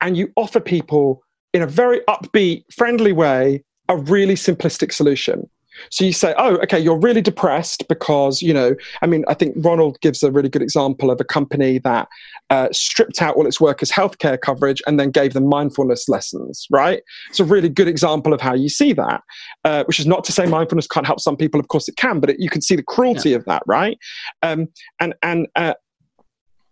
and 0.01 0.17
you 0.17 0.33
offer 0.37 0.61
people 0.61 1.23
in 1.53 1.63
a 1.63 1.67
very 1.67 2.01
upbeat, 2.09 2.65
friendly 2.73 3.13
way 3.13 3.63
a 3.89 3.97
really 3.97 4.35
simplistic 4.35 4.93
solution. 4.93 5.49
So 5.91 6.05
you 6.05 6.13
say, 6.13 6.35
oh, 6.39 6.57
okay, 6.59 6.79
you're 6.79 6.99
really 6.99 7.23
depressed 7.23 7.87
because, 7.89 8.43
you 8.43 8.53
know, 8.53 8.75
I 9.03 9.07
mean, 9.07 9.25
I 9.29 9.35
think 9.35 9.55
Ronald 9.59 10.01
gives 10.01 10.23
a 10.23 10.31
really 10.31 10.49
good 10.49 10.63
example 10.63 11.11
of 11.11 11.21
a 11.21 11.25
company 11.25 11.79
that 11.79 12.09
uh, 12.51 12.69
stripped 12.73 13.21
out 13.21 13.37
all 13.37 13.47
its 13.47 13.61
workers' 13.61 13.91
healthcare 13.91 14.41
coverage 14.41 14.83
and 14.87 14.99
then 14.99 15.11
gave 15.11 15.35
them 15.35 15.49
mindfulness 15.49 16.09
lessons, 16.09 16.67
right? 16.71 17.03
It's 17.29 17.41
a 17.41 17.45
really 17.45 17.69
good 17.69 17.89
example 17.89 18.33
of 18.33 18.41
how 18.41 18.55
you 18.55 18.69
see 18.69 18.93
that, 18.95 19.23
uh, 19.65 19.85
which 19.85 20.01
is 20.01 20.07
not 20.07 20.25
to 20.25 20.33
say 20.33 20.47
mindfulness 20.47 20.87
can't 20.87 21.07
help 21.07 21.21
some 21.21 21.37
people. 21.37 21.61
Of 21.61 21.69
course 21.69 21.89
it 21.89 21.97
can, 21.97 22.21
but 22.21 22.31
it, 22.31 22.37
you 22.39 22.51
can 22.51 22.63
see 22.63 22.77
the 22.77 22.83
cruelty 22.83 23.31
yeah. 23.31 23.37
of 23.37 23.45
that, 23.45 23.63
right? 23.67 23.99
Um, 24.43 24.69
and, 25.01 25.15
and, 25.23 25.49
uh, 25.57 25.75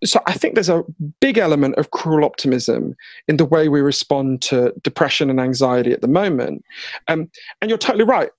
so 0.05 0.21
I 0.27 0.35
think 0.35 0.55
there's 0.55 0.69
a 0.69 0.85
big 1.21 1.39
element 1.39 1.77
of 1.77 1.91
cruel 1.91 2.25
optimism 2.25 2.95
in 3.29 3.39
the 3.39 3.47
way 3.47 3.69
we 3.69 3.81
respond 3.81 4.43
to 4.43 4.73
depression 4.83 5.31
and 5.31 5.41
anxiety 5.41 5.93
at 5.93 6.03
the 6.03 6.09
moment. 6.09 6.65
Um, 7.09 7.31
and 7.61 7.71
you're 7.71 7.79
totally 7.79 8.05
right 8.05 8.31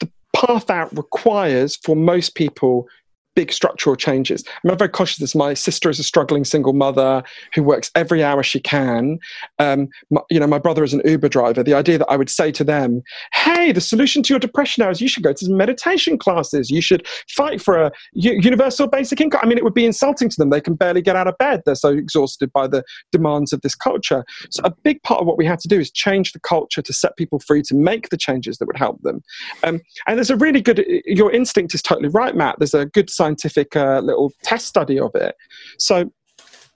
the 0.00 0.10
path 0.34 0.70
out 0.70 0.94
requires 0.96 1.76
for 1.76 1.96
most 1.96 2.34
people 2.34 2.88
big 3.36 3.52
structural 3.52 3.94
changes. 3.94 4.42
I'm 4.64 4.76
very 4.76 4.90
conscious 4.90 5.18
of 5.18 5.20
this. 5.20 5.34
My 5.34 5.54
sister 5.54 5.88
is 5.90 6.00
a 6.00 6.02
struggling 6.02 6.44
single 6.44 6.72
mother 6.72 7.22
who 7.54 7.62
works 7.62 7.90
every 7.94 8.24
hour 8.24 8.42
she 8.42 8.58
can. 8.58 9.18
Um, 9.58 9.88
my, 10.10 10.22
you 10.30 10.40
know, 10.40 10.46
my 10.46 10.58
brother 10.58 10.82
is 10.82 10.94
an 10.94 11.02
Uber 11.04 11.28
driver. 11.28 11.62
The 11.62 11.74
idea 11.74 11.98
that 11.98 12.10
I 12.10 12.16
would 12.16 12.30
say 12.30 12.50
to 12.50 12.64
them, 12.64 13.02
"Hey, 13.32 13.70
the 13.70 13.80
solution 13.80 14.22
to 14.24 14.32
your 14.32 14.40
depression 14.40 14.82
now 14.82 14.90
is 14.90 15.00
you 15.00 15.08
should 15.08 15.22
go 15.22 15.34
to 15.34 15.44
some 15.44 15.56
meditation 15.56 16.18
classes. 16.18 16.70
You 16.70 16.80
should 16.80 17.06
fight 17.28 17.60
for 17.60 17.76
a 17.76 17.92
u- 18.14 18.40
universal 18.40 18.88
basic 18.88 19.20
income." 19.20 19.40
I 19.42 19.46
mean, 19.46 19.58
it 19.58 19.64
would 19.64 19.74
be 19.74 19.84
insulting 19.84 20.30
to 20.30 20.36
them. 20.36 20.50
They 20.50 20.60
can 20.60 20.74
barely 20.74 21.02
get 21.02 21.14
out 21.14 21.28
of 21.28 21.36
bed. 21.38 21.62
They're 21.66 21.74
so 21.74 21.90
exhausted 21.90 22.50
by 22.52 22.66
the 22.66 22.82
demands 23.12 23.52
of 23.52 23.60
this 23.60 23.74
culture. 23.74 24.24
So, 24.50 24.62
a 24.64 24.70
big 24.70 25.02
part 25.02 25.20
of 25.20 25.26
what 25.26 25.36
we 25.36 25.44
had 25.44 25.60
to 25.60 25.68
do 25.68 25.78
is 25.78 25.90
change 25.90 26.32
the 26.32 26.40
culture 26.40 26.80
to 26.80 26.92
set 26.92 27.16
people 27.18 27.38
free 27.38 27.60
to 27.62 27.74
make 27.74 28.08
the 28.08 28.16
changes 28.16 28.56
that 28.58 28.66
would 28.66 28.78
help 28.78 29.02
them. 29.02 29.22
Um, 29.62 29.82
and 30.06 30.16
there's 30.16 30.30
a 30.30 30.36
really 30.36 30.62
good. 30.62 30.84
Your 31.04 31.30
instinct 31.30 31.74
is 31.74 31.82
totally 31.82 32.08
right, 32.08 32.34
Matt. 32.34 32.56
There's 32.58 32.74
a 32.74 32.86
good 32.86 33.10
scientific 33.26 33.74
uh, 33.76 34.00
little 34.00 34.32
test 34.42 34.66
study 34.66 34.98
of 34.98 35.14
it. 35.14 35.36
So, 35.78 36.10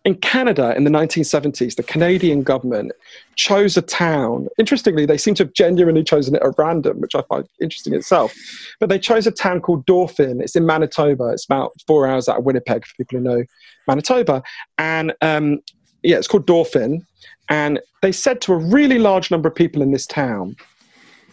in 0.07 0.15
Canada 0.15 0.75
in 0.75 0.85
the 0.85 0.91
1970s, 0.91 1.77
the 1.77 1.83
Canadian 1.83 2.43
government 2.43 2.93
chose 3.37 3.77
a 3.77 3.83
town. 3.83 4.49
Interestingly, 4.59 5.05
they 5.05 5.19
seem 5.19 5.35
to 5.35 5.45
have 5.45 5.53
genuinely 5.53 6.03
chosen 6.03 6.35
it 6.35 6.43
at 6.43 6.55
random, 6.57 7.03
which 7.03 7.15
I 7.15 7.21
find 7.29 7.47
interesting 7.61 7.93
itself. 7.93 8.35
But 8.81 8.89
they 8.89 8.99
chose 8.99 9.27
a 9.27 9.31
town 9.31 9.61
called 9.61 9.85
Dauphin. 9.85 10.41
It's 10.41 10.57
in 10.57 10.65
Manitoba. 10.65 11.29
It's 11.33 11.45
about 11.45 11.73
four 11.87 12.09
hours 12.09 12.31
out 12.31 12.39
of 12.39 12.45
Winnipeg 12.45 12.87
for 12.87 12.95
people 12.97 13.19
who 13.19 13.25
know 13.25 13.45
Manitoba. 13.87 14.43
And 14.79 15.13
um, 15.21 15.61
yeah, 16.03 16.17
it's 16.17 16.29
called 16.29 16.47
Dauphin. 16.47 17.07
And 17.51 17.79
they 18.01 18.13
said 18.13 18.41
to 18.43 18.55
a 18.55 18.57
really 18.57 18.99
large 18.99 19.31
number 19.31 19.51
of 19.51 19.55
people 19.55 19.83
in 19.83 19.91
this 19.91 20.07
town, 20.07 20.57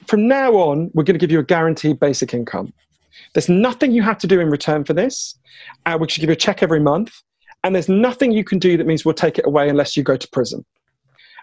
from 0.07 0.27
now 0.27 0.51
on, 0.55 0.91
we're 0.93 1.03
going 1.03 1.17
to 1.17 1.25
give 1.25 1.31
you 1.31 1.39
a 1.39 1.43
guaranteed 1.43 2.01
basic 2.01 2.33
income. 2.33 2.73
There's 3.33 3.49
nothing 3.49 3.91
you 3.91 4.01
have 4.03 4.17
to 4.19 4.27
do 4.27 4.39
in 4.39 4.49
return 4.49 4.83
for 4.83 4.93
this. 4.93 5.37
Uh, 5.85 5.97
we 5.99 6.09
should 6.09 6.21
give 6.21 6.29
you 6.29 6.33
a 6.33 6.37
check 6.37 6.63
every 6.63 6.79
month. 6.79 7.21
And 7.63 7.75
there's 7.75 7.89
nothing 7.89 8.31
you 8.31 8.43
can 8.43 8.59
do 8.59 8.77
that 8.77 8.87
means 8.87 9.03
we'll 9.03 9.13
take 9.13 9.37
it 9.37 9.45
away 9.45 9.69
unless 9.69 9.97
you 9.97 10.03
go 10.03 10.15
to 10.15 10.27
prison. 10.29 10.63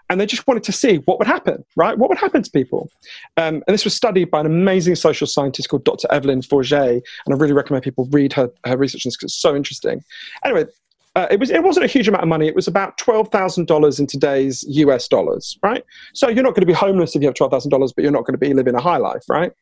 And 0.09 0.21
they 0.21 0.25
just 0.25 0.45
wanted 0.45 0.63
to 0.63 0.71
see 0.71 0.97
what 1.05 1.17
would 1.17 1.27
happen, 1.27 1.65
right? 1.75 1.97
What 1.97 2.09
would 2.09 2.19
happen 2.19 2.43
to 2.43 2.51
people? 2.51 2.89
Um, 3.37 3.63
and 3.67 3.73
this 3.73 3.83
was 3.83 3.95
studied 3.95 4.29
by 4.29 4.39
an 4.39 4.45
amazing 4.45 4.95
social 4.95 5.25
scientist 5.25 5.69
called 5.69 5.83
Dr. 5.83 6.07
Evelyn 6.11 6.43
Forget. 6.43 6.89
And 6.89 7.33
I 7.33 7.35
really 7.35 7.53
recommend 7.53 7.83
people 7.83 8.07
read 8.11 8.31
her, 8.33 8.51
her 8.65 8.77
research 8.77 9.03
because 9.03 9.23
it's 9.23 9.35
so 9.35 9.55
interesting. 9.55 10.03
Anyway, 10.43 10.65
uh, 11.15 11.27
it 11.31 11.39
was 11.39 11.49
it 11.49 11.63
wasn't 11.63 11.85
a 11.85 11.87
huge 11.87 12.07
amount 12.07 12.23
of 12.23 12.27
money. 12.27 12.45
It 12.45 12.55
was 12.55 12.67
about 12.67 12.97
twelve 12.97 13.29
thousand 13.29 13.67
dollars 13.67 13.99
in 13.99 14.05
today's 14.05 14.65
US 14.67 15.07
dollars, 15.07 15.57
right? 15.63 15.83
So 16.13 16.27
you're 16.27 16.43
not 16.43 16.55
going 16.55 16.61
to 16.61 16.67
be 16.67 16.73
homeless 16.73 17.15
if 17.15 17.21
you 17.21 17.27
have 17.29 17.35
twelve 17.35 17.51
thousand 17.51 17.71
dollars, 17.71 17.93
but 17.93 18.03
you're 18.03 18.11
not 18.11 18.25
going 18.25 18.33
to 18.33 18.37
be 18.37 18.53
living 18.53 18.75
a 18.75 18.81
high 18.81 18.97
life, 18.97 19.23
right? 19.29 19.53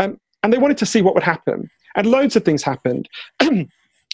Um, 0.00 0.18
and 0.42 0.52
they 0.52 0.58
wanted 0.58 0.78
to 0.78 0.86
see 0.86 1.02
what 1.02 1.14
would 1.14 1.22
happen. 1.22 1.68
And 1.96 2.06
loads 2.06 2.36
of 2.36 2.44
things 2.44 2.62
happened. 2.62 3.08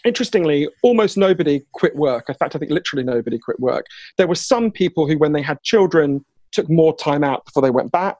Interestingly, 0.05 0.69
almost 0.83 1.17
nobody 1.17 1.63
quit 1.73 1.97
work. 1.97 2.27
In 2.29 2.35
fact, 2.35 2.55
I 2.55 2.59
think 2.59 2.71
literally 2.71 3.05
nobody 3.05 3.39
quit 3.39 3.59
work. 3.61 3.87
There 4.19 4.29
were 4.29 4.35
some 4.35 4.71
people 4.71 5.07
who, 5.07 5.19
when 5.19 5.33
they 5.33 5.43
had 5.43 5.63
children, 5.63 6.25
took 6.53 6.71
more 6.71 6.97
time 6.97 7.25
out 7.25 7.45
before 7.45 7.63
they 7.63 7.71
went 7.71 7.93
back. 7.93 8.17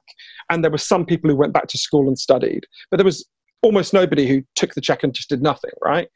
And 0.49 0.63
there 0.63 0.71
were 0.71 0.77
some 0.77 1.05
people 1.05 1.29
who 1.29 1.35
went 1.35 1.53
back 1.53 1.67
to 1.67 1.77
school 1.77 2.07
and 2.07 2.19
studied. 2.19 2.65
But 2.91 2.97
there 2.97 3.05
was 3.05 3.27
almost 3.61 3.93
nobody 3.93 4.27
who 4.27 4.43
took 4.55 4.73
the 4.73 4.81
check 4.81 5.03
and 5.03 5.13
just 5.13 5.29
did 5.29 5.41
nothing, 5.41 5.71
right? 5.83 6.07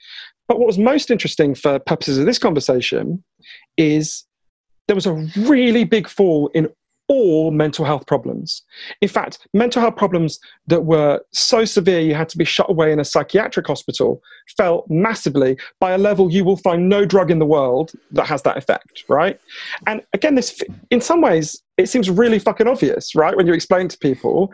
But 0.48 0.60
what 0.60 0.68
was 0.68 0.78
most 0.78 1.10
interesting 1.10 1.56
for 1.56 1.80
purposes 1.80 2.18
of 2.18 2.26
this 2.26 2.38
conversation 2.38 3.24
is 3.78 4.26
there 4.88 4.96
was 4.96 5.06
a 5.06 5.26
really 5.38 5.84
big 5.84 6.08
fall 6.08 6.50
in 6.54 6.70
all 7.12 7.52
mental 7.52 7.84
health 7.84 8.08
problems. 8.08 8.62
In 9.02 9.10
fact, 9.10 9.46
mental 9.54 9.82
health 9.82 9.98
problems 9.98 10.40
that 10.68 10.86
were 10.86 11.20
so 11.32 11.66
severe 11.66 12.00
you 12.00 12.16
had 12.16 12.30
to 12.30 12.38
be 12.38 12.46
shut 12.46 12.70
away 12.70 12.94
in 12.94 13.02
a 13.02 13.04
psychiatric 13.04 13.68
hospital 13.68 14.22
fell 14.56 14.86
massively 14.88 15.58
by 15.82 15.92
a 15.92 15.98
level 15.98 16.32
you 16.32 16.46
will 16.46 16.56
find 16.56 16.88
no 16.88 17.04
drug 17.04 17.30
in 17.30 17.40
the 17.40 17.46
world 17.46 17.92
that 18.12 18.28
has 18.28 18.44
that 18.44 18.56
effect, 18.56 19.04
right? 19.10 19.38
And 19.88 20.02
again, 20.14 20.36
this, 20.36 20.64
in 20.90 21.02
some 21.02 21.20
ways, 21.20 21.62
it 21.78 21.90
seems 21.90 22.10
really 22.10 22.40
fucking 22.40 22.68
obvious, 22.68 23.14
right? 23.14 23.36
When 23.36 23.46
you 23.46 23.54
explain 23.54 23.90
to 23.90 23.98
people, 23.98 24.50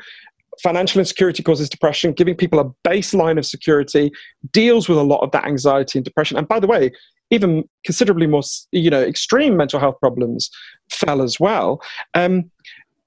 financial 0.64 0.98
insecurity 0.98 1.44
causes 1.44 1.70
depression, 1.70 2.12
giving 2.12 2.34
people 2.34 2.60
a 2.60 2.90
baseline 2.90 3.38
of 3.38 3.46
security 3.46 4.12
deals 4.52 4.90
with 4.90 4.98
a 4.98 5.04
lot 5.04 5.22
of 5.22 5.30
that 5.30 5.46
anxiety 5.46 6.00
and 6.00 6.06
depression. 6.06 6.40
And 6.40 6.48
by 6.48 6.60
the 6.60 6.66
way, 6.66 6.92
even 7.30 7.68
considerably 7.86 8.26
more, 8.26 8.42
you 8.72 8.90
know, 8.90 9.02
extreme 9.02 9.58
mental 9.58 9.80
health 9.80 10.00
problems 10.00 10.50
fell 10.90 11.22
as 11.22 11.40
well. 11.40 11.82
Um, 12.14 12.50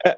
uh, 0.04 0.14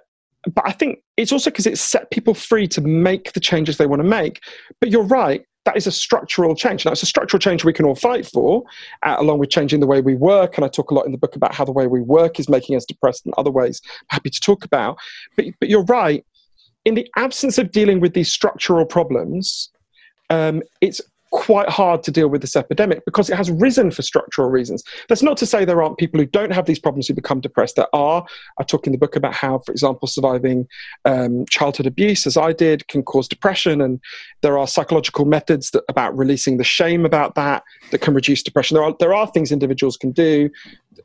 but 0.54 0.66
I 0.66 0.72
think 0.72 1.02
it's 1.16 1.32
also 1.32 1.50
because 1.50 1.66
it 1.66 1.78
set 1.78 2.10
people 2.10 2.34
free 2.34 2.66
to 2.68 2.80
make 2.80 3.32
the 3.32 3.40
changes 3.40 3.76
they 3.76 3.86
want 3.86 4.00
to 4.00 4.08
make. 4.08 4.40
But 4.80 4.90
you're 4.90 5.04
right, 5.04 5.44
that 5.64 5.76
is 5.76 5.86
a 5.86 5.92
structural 5.92 6.54
change. 6.54 6.84
Now, 6.84 6.92
it's 6.92 7.02
a 7.02 7.06
structural 7.06 7.38
change 7.38 7.64
we 7.64 7.72
can 7.72 7.84
all 7.84 7.94
fight 7.94 8.26
for, 8.26 8.64
uh, 9.04 9.16
along 9.18 9.38
with 9.38 9.50
changing 9.50 9.80
the 9.80 9.86
way 9.86 10.00
we 10.00 10.14
work. 10.14 10.56
And 10.56 10.64
I 10.64 10.68
talk 10.68 10.90
a 10.90 10.94
lot 10.94 11.06
in 11.06 11.12
the 11.12 11.18
book 11.18 11.36
about 11.36 11.54
how 11.54 11.64
the 11.64 11.72
way 11.72 11.86
we 11.86 12.00
work 12.00 12.40
is 12.40 12.48
making 12.48 12.76
us 12.76 12.84
depressed 12.84 13.24
and 13.24 13.34
other 13.38 13.50
ways. 13.50 13.80
I'm 13.84 14.16
happy 14.16 14.30
to 14.30 14.40
talk 14.40 14.64
about. 14.64 14.98
But, 15.36 15.46
but 15.60 15.68
you're 15.68 15.84
right. 15.84 16.24
In 16.84 16.94
the 16.94 17.08
absence 17.16 17.58
of 17.58 17.70
dealing 17.70 18.00
with 18.00 18.14
these 18.14 18.32
structural 18.32 18.84
problems, 18.84 19.70
um, 20.30 20.62
it's 20.80 21.00
quite 21.32 21.68
hard 21.68 22.02
to 22.02 22.10
deal 22.10 22.28
with 22.28 22.42
this 22.42 22.54
epidemic 22.54 23.04
because 23.06 23.30
it 23.30 23.36
has 23.36 23.50
risen 23.50 23.90
for 23.90 24.02
structural 24.02 24.50
reasons. 24.50 24.84
That's 25.08 25.22
not 25.22 25.36
to 25.38 25.46
say 25.46 25.64
there 25.64 25.82
aren't 25.82 25.98
people 25.98 26.20
who 26.20 26.26
don't 26.26 26.52
have 26.52 26.66
these 26.66 26.78
problems 26.78 27.08
who 27.08 27.14
become 27.14 27.40
depressed. 27.40 27.76
There 27.76 27.94
are. 27.94 28.24
I 28.58 28.62
talk 28.62 28.86
in 28.86 28.92
the 28.92 28.98
book 28.98 29.16
about 29.16 29.34
how, 29.34 29.58
for 29.60 29.72
example, 29.72 30.06
surviving 30.06 30.68
um, 31.04 31.46
childhood 31.46 31.86
abuse, 31.86 32.26
as 32.26 32.36
I 32.36 32.52
did, 32.52 32.86
can 32.88 33.02
cause 33.02 33.26
depression, 33.26 33.80
and 33.80 33.98
there 34.42 34.58
are 34.58 34.66
psychological 34.66 35.24
methods 35.24 35.70
that, 35.70 35.82
about 35.88 36.16
releasing 36.16 36.58
the 36.58 36.64
shame 36.64 37.04
about 37.04 37.34
that 37.34 37.64
that 37.90 38.02
can 38.02 38.14
reduce 38.14 38.42
depression. 38.42 38.74
There 38.74 38.84
are 38.84 38.94
there 39.00 39.14
are 39.14 39.26
things 39.26 39.50
individuals 39.50 39.96
can 39.96 40.12
do, 40.12 40.50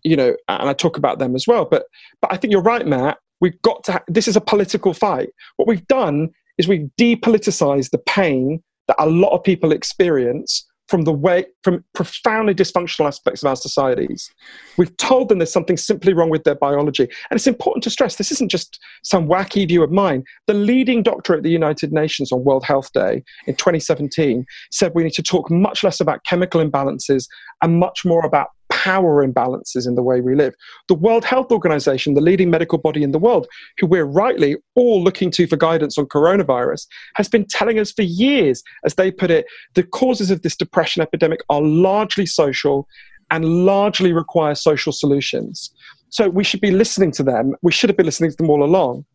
you 0.04 0.16
know, 0.16 0.36
and 0.50 0.70
I 0.70 0.74
talk 0.74 0.98
about 0.98 1.20
them 1.20 1.36
as 1.36 1.48
well. 1.48 1.66
But 1.66 1.86
but 2.22 2.34
I 2.34 2.38
think 2.38 2.52
you're 2.52 2.62
right, 2.62 2.86
Matt. 2.86 3.18
We've 3.40 3.62
got 3.62 3.84
to. 3.86 3.94
Ha- 3.94 4.04
this 4.08 4.28
is 4.28 4.36
a 4.36 4.42
political 4.42 4.94
fight. 4.94 5.30
What 5.56 5.68
we've 5.68 5.88
done 5.88 6.32
is 6.58 6.68
we've 6.68 6.90
depoliticized 7.00 7.92
the 7.92 8.00
pain 8.00 8.62
that 8.88 8.96
a 9.00 9.08
lot 9.08 9.32
of 9.32 9.44
people 9.44 9.72
experience 9.72 10.66
from 10.88 11.02
the 11.02 11.12
way 11.12 11.46
from 11.64 11.84
profoundly 11.94 12.56
dysfunctional 12.56 13.08
aspects 13.08 13.44
of 13.44 13.48
our 13.48 13.56
societies. 13.56 14.32
We've 14.78 14.96
told 14.98 15.30
them 15.30 15.40
there's 15.40 15.52
something 15.52 15.78
simply 15.78 16.14
wrong 16.14 16.30
with 16.30 16.44
their 16.44 16.56
biology. 16.56 17.04
And 17.04 17.38
it's 17.38 17.48
important 17.48 17.84
to 17.84 17.90
stress 17.90 18.16
this 18.16 18.32
isn't 18.32 18.50
just 18.50 18.80
some 19.04 19.28
wacky 19.28 19.68
view 19.68 19.84
of 19.84 19.92
mine. 19.92 20.24
The 20.48 20.54
leading 20.54 21.04
doctor 21.04 21.36
at 21.36 21.44
the 21.44 21.50
united 21.50 21.92
nations 21.92 22.32
on 22.32 22.44
world 22.44 22.64
health 22.64 22.92
day 22.94 23.24
in 23.48 23.56
2017 23.56 24.46
said 24.72 24.94
we 24.96 25.04
need 25.04 25.14
to 25.14 25.24
talk 25.24 25.52
much 25.52 25.84
less 25.84 26.00
about 26.00 26.24
chemical 26.24 26.64
imbalances 26.64 27.28
and 27.62 27.80
much 27.80 28.06
more 28.06 28.26
about 28.26 28.48
power 28.84 29.26
imbalances 29.28 29.88
in 29.88 29.96
the 29.96 30.04
way 30.04 30.22
we 30.22 30.36
live. 30.36 30.54
The 30.88 30.94
World 30.94 31.26
Health 31.26 31.52
Organization, 31.52 32.14
the 32.14 32.22
leading 32.22 32.52
medical 32.52 32.78
body 32.78 33.02
in 33.02 33.12
the 33.12 33.18
world, 33.18 33.48
who 33.80 33.88
we're 33.88 34.06
rightly 34.06 34.56
all 34.76 35.04
looking 35.04 35.32
to 35.32 35.48
for 35.48 35.58
guidance 35.58 35.98
on 35.98 36.06
coronavirus, 36.06 36.86
has 37.16 37.28
been 37.28 37.46
telling 37.50 37.80
us 37.80 37.92
for 37.92 38.04
years, 38.04 38.62
as 38.86 38.94
they 38.94 39.10
put 39.10 39.32
it, 39.32 39.46
the 39.74 39.84
causes 39.84 40.30
of 40.30 40.44
this 40.44 40.56
depression 40.56 41.02
epidemic 41.02 41.40
are 41.50 41.62
largely 41.62 42.28
social 42.28 42.88
and 43.32 43.66
largely 43.66 44.14
require 44.14 44.54
social 44.54 44.94
solutions. 44.94 45.72
So 46.10 46.30
we 46.30 46.44
should 46.44 46.62
be 46.62 46.72
listening 46.72 47.12
to 47.14 47.24
them. 47.24 47.56
We 47.64 47.72
should 47.72 47.90
have 47.90 47.98
been 47.98 48.06
listening 48.06 48.32
to 48.32 48.38
them 48.38 48.50
all 48.50 48.64
along. 48.64 49.06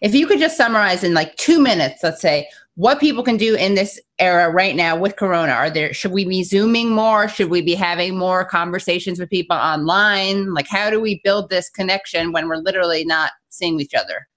If 0.00 0.14
you 0.14 0.26
could 0.26 0.40
just 0.40 0.56
summarize 0.56 1.04
in 1.04 1.12
like 1.12 1.36
two 1.36 1.60
minutes, 1.60 2.02
let's 2.02 2.20
say, 2.20 2.48
what 2.74 2.98
people 2.98 3.22
can 3.22 3.36
do 3.36 3.54
in 3.54 3.74
this 3.74 4.00
era 4.22 4.50
right 4.50 4.76
now 4.76 4.96
with 4.96 5.16
corona? 5.16 5.52
Are 5.52 5.68
there 5.68 5.92
should 5.92 6.12
we 6.12 6.24
be 6.24 6.44
zooming 6.44 6.90
more? 6.90 7.28
Should 7.28 7.50
we 7.50 7.60
be 7.60 7.74
having 7.74 8.16
more 8.16 8.44
conversations 8.44 9.18
with 9.18 9.28
people 9.28 9.56
online? 9.56 10.54
Like 10.54 10.68
how 10.68 10.90
do 10.90 11.00
we 11.00 11.20
build 11.24 11.50
this 11.50 11.68
connection 11.68 12.32
when 12.32 12.48
we're 12.48 12.56
literally 12.56 13.04
not 13.04 13.32
seeing 13.48 13.80
each 13.80 13.94
other? 13.94 14.28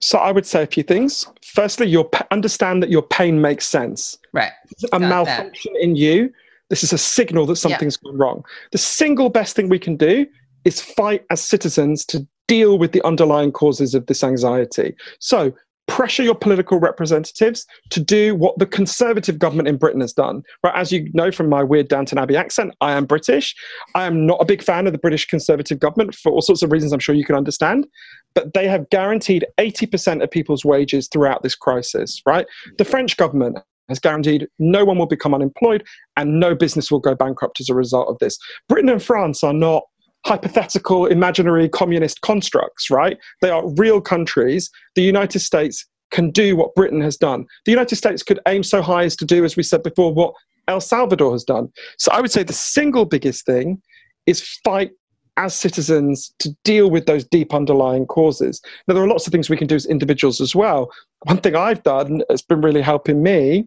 So 0.00 0.18
i 0.18 0.32
would 0.32 0.46
say 0.46 0.62
a 0.62 0.66
few 0.66 0.82
things. 0.82 1.26
Firstly 1.44 1.86
you 1.86 2.08
understand 2.30 2.82
that 2.82 2.90
your 2.90 3.02
pain 3.02 3.40
makes 3.40 3.66
sense. 3.66 4.18
Right. 4.32 4.52
A 4.92 4.98
Got 4.98 5.02
malfunction 5.02 5.72
that. 5.74 5.84
in 5.84 5.96
you 5.96 6.32
this 6.70 6.82
is 6.84 6.92
a 6.92 6.98
signal 6.98 7.46
that 7.46 7.56
something's 7.56 7.98
yeah. 8.02 8.10
gone 8.10 8.18
wrong. 8.18 8.44
The 8.72 8.78
single 8.78 9.28
best 9.28 9.54
thing 9.54 9.68
we 9.68 9.78
can 9.78 9.96
do 9.96 10.26
is 10.64 10.80
fight 10.80 11.24
as 11.30 11.40
citizens 11.40 12.04
to 12.06 12.26
deal 12.46 12.78
with 12.78 12.92
the 12.92 13.02
underlying 13.04 13.52
causes 13.52 13.94
of 13.94 14.06
this 14.06 14.24
anxiety. 14.24 14.94
So 15.18 15.52
pressure 15.90 16.22
your 16.22 16.36
political 16.36 16.78
representatives 16.78 17.66
to 17.90 18.00
do 18.00 18.36
what 18.36 18.56
the 18.58 18.64
conservative 18.64 19.40
government 19.40 19.68
in 19.68 19.76
Britain 19.76 20.00
has 20.00 20.12
done. 20.12 20.42
Right, 20.62 20.74
as 20.74 20.92
you 20.92 21.10
know 21.14 21.32
from 21.32 21.48
my 21.48 21.64
weird 21.64 21.88
Downton 21.88 22.16
Abbey 22.16 22.36
accent, 22.36 22.72
I 22.80 22.92
am 22.92 23.06
British. 23.06 23.56
I 23.96 24.06
am 24.06 24.24
not 24.24 24.40
a 24.40 24.44
big 24.44 24.62
fan 24.62 24.86
of 24.86 24.92
the 24.92 25.00
British 25.00 25.26
conservative 25.26 25.80
government 25.80 26.14
for 26.14 26.30
all 26.30 26.42
sorts 26.42 26.62
of 26.62 26.70
reasons 26.70 26.92
I'm 26.92 27.00
sure 27.00 27.16
you 27.16 27.24
can 27.24 27.34
understand. 27.34 27.88
But 28.34 28.54
they 28.54 28.68
have 28.68 28.88
guaranteed 28.90 29.44
80% 29.58 30.22
of 30.22 30.30
people's 30.30 30.64
wages 30.64 31.08
throughout 31.08 31.42
this 31.42 31.56
crisis, 31.56 32.22
right? 32.24 32.46
The 32.78 32.84
French 32.84 33.16
government 33.16 33.58
has 33.88 33.98
guaranteed 33.98 34.46
no 34.60 34.84
one 34.84 34.96
will 34.96 35.06
become 35.06 35.34
unemployed 35.34 35.84
and 36.16 36.38
no 36.38 36.54
business 36.54 36.92
will 36.92 37.00
go 37.00 37.16
bankrupt 37.16 37.58
as 37.58 37.68
a 37.68 37.74
result 37.74 38.08
of 38.08 38.16
this. 38.20 38.38
Britain 38.68 38.88
and 38.88 39.02
France 39.02 39.42
are 39.42 39.52
not 39.52 39.82
hypothetical, 40.26 41.06
imaginary 41.06 41.68
communist 41.68 42.20
constructs, 42.20 42.90
right? 42.90 43.18
They 43.40 43.50
are 43.50 43.68
real 43.74 44.00
countries. 44.00 44.70
The 44.94 45.02
United 45.02 45.40
States 45.40 45.86
can 46.10 46.30
do 46.30 46.56
what 46.56 46.74
Britain 46.74 47.00
has 47.00 47.16
done. 47.16 47.46
The 47.64 47.72
United 47.72 47.96
States 47.96 48.22
could 48.22 48.40
aim 48.46 48.62
so 48.62 48.82
high 48.82 49.04
as 49.04 49.16
to 49.16 49.24
do, 49.24 49.44
as 49.44 49.56
we 49.56 49.62
said 49.62 49.82
before, 49.82 50.12
what 50.12 50.34
El 50.68 50.80
Salvador 50.80 51.32
has 51.32 51.44
done. 51.44 51.68
So 51.98 52.12
I 52.12 52.20
would 52.20 52.30
say 52.30 52.42
the 52.42 52.52
single 52.52 53.04
biggest 53.04 53.46
thing 53.46 53.80
is 54.26 54.46
fight 54.64 54.90
as 55.36 55.54
citizens 55.54 56.34
to 56.40 56.54
deal 56.64 56.90
with 56.90 57.06
those 57.06 57.24
deep 57.24 57.54
underlying 57.54 58.06
causes. 58.06 58.60
Now, 58.86 58.94
there 58.94 59.02
are 59.02 59.08
lots 59.08 59.26
of 59.26 59.32
things 59.32 59.48
we 59.48 59.56
can 59.56 59.66
do 59.66 59.74
as 59.74 59.86
individuals 59.86 60.40
as 60.40 60.54
well. 60.54 60.90
One 61.22 61.38
thing 61.38 61.56
I've 61.56 61.82
done 61.82 62.22
that's 62.28 62.42
been 62.42 62.60
really 62.60 62.82
helping 62.82 63.22
me 63.22 63.66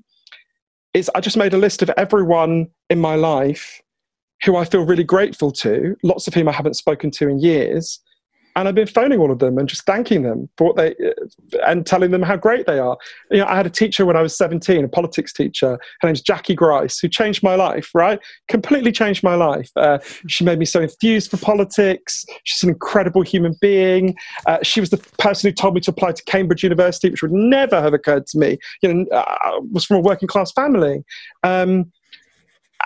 is 0.94 1.10
I 1.16 1.22
just 1.22 1.38
made 1.38 1.54
a 1.54 1.58
list 1.58 1.82
of 1.82 1.90
everyone 1.98 2.68
in 2.90 3.00
my 3.00 3.16
life 3.16 3.82
who 4.44 4.56
I 4.56 4.66
feel 4.66 4.86
really 4.86 5.04
grateful 5.04 5.52
to, 5.52 5.96
lots 6.04 6.28
of 6.28 6.34
whom 6.34 6.48
I 6.48 6.52
haven't 6.52 6.76
spoken 6.76 7.12
to 7.12 7.30
in 7.30 7.40
years. 7.40 8.00
And 8.56 8.68
I've 8.68 8.76
been 8.76 8.86
phoning 8.86 9.20
all 9.20 9.32
of 9.32 9.40
them 9.40 9.58
and 9.58 9.68
just 9.68 9.84
thanking 9.84 10.22
them 10.22 10.48
for 10.58 10.68
what 10.68 10.76
they 10.76 10.94
and 11.66 11.88
telling 11.88 12.12
them 12.12 12.22
how 12.22 12.36
great 12.36 12.68
they 12.68 12.78
are. 12.78 12.96
You 13.32 13.40
know, 13.40 13.48
I 13.48 13.56
had 13.56 13.66
a 13.66 13.70
teacher 13.70 14.06
when 14.06 14.16
I 14.16 14.22
was 14.22 14.38
17, 14.38 14.84
a 14.84 14.88
politics 14.88 15.34
teacher. 15.34 15.80
Her 16.02 16.08
name's 16.08 16.22
Jackie 16.22 16.54
Grice, 16.54 17.00
who 17.00 17.10
changed 17.10 17.42
my 17.42 17.56
life, 17.56 17.90
right? 17.96 18.20
Completely 18.50 18.92
changed 18.92 19.24
my 19.24 19.34
life. 19.34 19.72
Uh, 19.76 19.98
she 20.28 20.44
made 20.44 20.60
me 20.60 20.66
so 20.66 20.82
enthused 20.82 21.32
for 21.32 21.38
politics. 21.38 22.26
She's 22.44 22.62
an 22.62 22.70
incredible 22.70 23.24
human 23.24 23.56
being. 23.60 24.16
Uh, 24.46 24.60
she 24.62 24.80
was 24.80 24.92
the 24.92 24.98
person 25.18 25.50
who 25.50 25.54
told 25.56 25.74
me 25.74 25.82
to 25.82 25.90
apply 25.90 26.12
to 26.12 26.24
Cambridge 26.26 26.62
University, 26.62 27.10
which 27.10 27.24
would 27.24 27.32
never 27.32 27.82
have 27.82 27.96
occurred 27.96 28.28
to 28.28 28.38
me. 28.38 28.60
You 28.84 28.94
know, 28.94 29.06
uh, 29.12 29.26
I 29.28 29.60
was 29.72 29.84
from 29.84 29.98
a 29.98 30.02
working 30.02 30.28
class 30.28 30.52
family. 30.52 31.04
Um, 31.42 31.92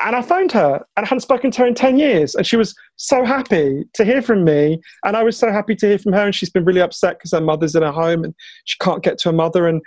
and 0.06 0.16
I 0.16 0.22
phoned 0.22 0.52
her 0.52 0.86
and 0.96 1.06
I 1.06 1.08
hadn't 1.08 1.22
spoken 1.22 1.50
to 1.52 1.62
her 1.62 1.68
in 1.68 1.74
10 1.74 1.98
years. 1.98 2.36
And 2.36 2.46
she 2.46 2.56
was 2.56 2.76
so 2.98 3.26
happy 3.26 3.84
to 3.94 4.06
hear 4.06 4.22
from 4.22 4.44
me. 4.44 4.80
And 5.04 5.18
I 5.18 5.24
was 5.24 5.38
so 5.38 5.52
happy 5.52 5.76
to 5.76 5.88
hear 5.88 5.98
from 5.98 6.14
her. 6.14 6.26
And 6.26 6.36
she's 6.36 6.50
been 6.50 6.66
really 6.66 6.82
upset 6.82 7.18
because 7.18 7.32
her 7.32 7.42
mother's 7.42 7.76
in 7.76 7.82
her 7.82 7.92
home 7.92 8.24
and 8.24 8.36
she 8.66 8.78
can't 8.80 9.04
get 9.04 9.18
to 9.20 9.30
her 9.30 9.34
mother. 9.34 9.68
And, 9.68 9.82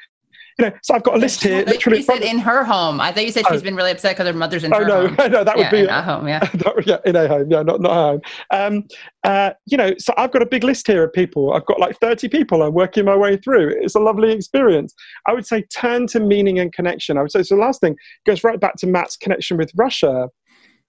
you 0.60 0.66
know, 0.66 0.76
so 0.82 0.94
I've 0.94 1.02
got 1.02 1.14
a 1.14 1.18
list 1.18 1.42
here. 1.42 1.64
Literally, 1.64 1.98
you 1.98 2.04
said 2.04 2.22
in 2.22 2.38
her 2.38 2.64
home. 2.64 3.00
I 3.00 3.12
thought 3.12 3.24
you 3.24 3.32
said 3.32 3.44
she's 3.48 3.60
oh. 3.60 3.64
been 3.64 3.74
really 3.74 3.90
upset 3.90 4.16
because 4.16 4.30
her 4.30 4.36
mother's 4.36 4.64
in 4.64 4.74
oh, 4.74 4.78
her 4.78 4.86
no, 4.86 5.06
home. 5.06 5.16
no, 5.18 5.26
no, 5.28 5.44
that 5.44 5.56
would 5.56 5.64
yeah, 5.64 5.70
be 5.70 5.80
in 5.80 5.88
a 5.88 6.02
home. 6.02 6.28
Yeah, 6.28 6.48
yeah, 6.86 6.98
in 7.04 7.16
a 7.16 7.28
home. 7.28 7.50
Yeah, 7.50 7.62
not 7.62 7.80
not 7.80 7.92
home. 7.92 8.20
Um, 8.50 8.84
uh, 9.24 9.52
you 9.66 9.76
know, 9.76 9.92
so 9.98 10.12
I've 10.16 10.32
got 10.32 10.42
a 10.42 10.46
big 10.46 10.64
list 10.64 10.86
here 10.86 11.04
of 11.04 11.12
people. 11.12 11.52
I've 11.52 11.66
got 11.66 11.80
like 11.80 11.98
30 11.98 12.28
people. 12.28 12.62
I'm 12.62 12.74
working 12.74 13.04
my 13.04 13.16
way 13.16 13.36
through. 13.36 13.74
It's 13.80 13.94
a 13.94 14.00
lovely 14.00 14.32
experience. 14.32 14.94
I 15.26 15.32
would 15.32 15.46
say 15.46 15.62
turn 15.74 16.06
to 16.08 16.20
meaning 16.20 16.58
and 16.58 16.72
connection. 16.72 17.16
I 17.16 17.22
would 17.22 17.32
say 17.32 17.42
so. 17.42 17.56
The 17.56 17.60
last 17.60 17.80
thing 17.80 17.96
goes 18.26 18.44
right 18.44 18.60
back 18.60 18.76
to 18.76 18.86
Matt's 18.86 19.16
connection 19.16 19.56
with 19.56 19.70
Russia 19.74 20.28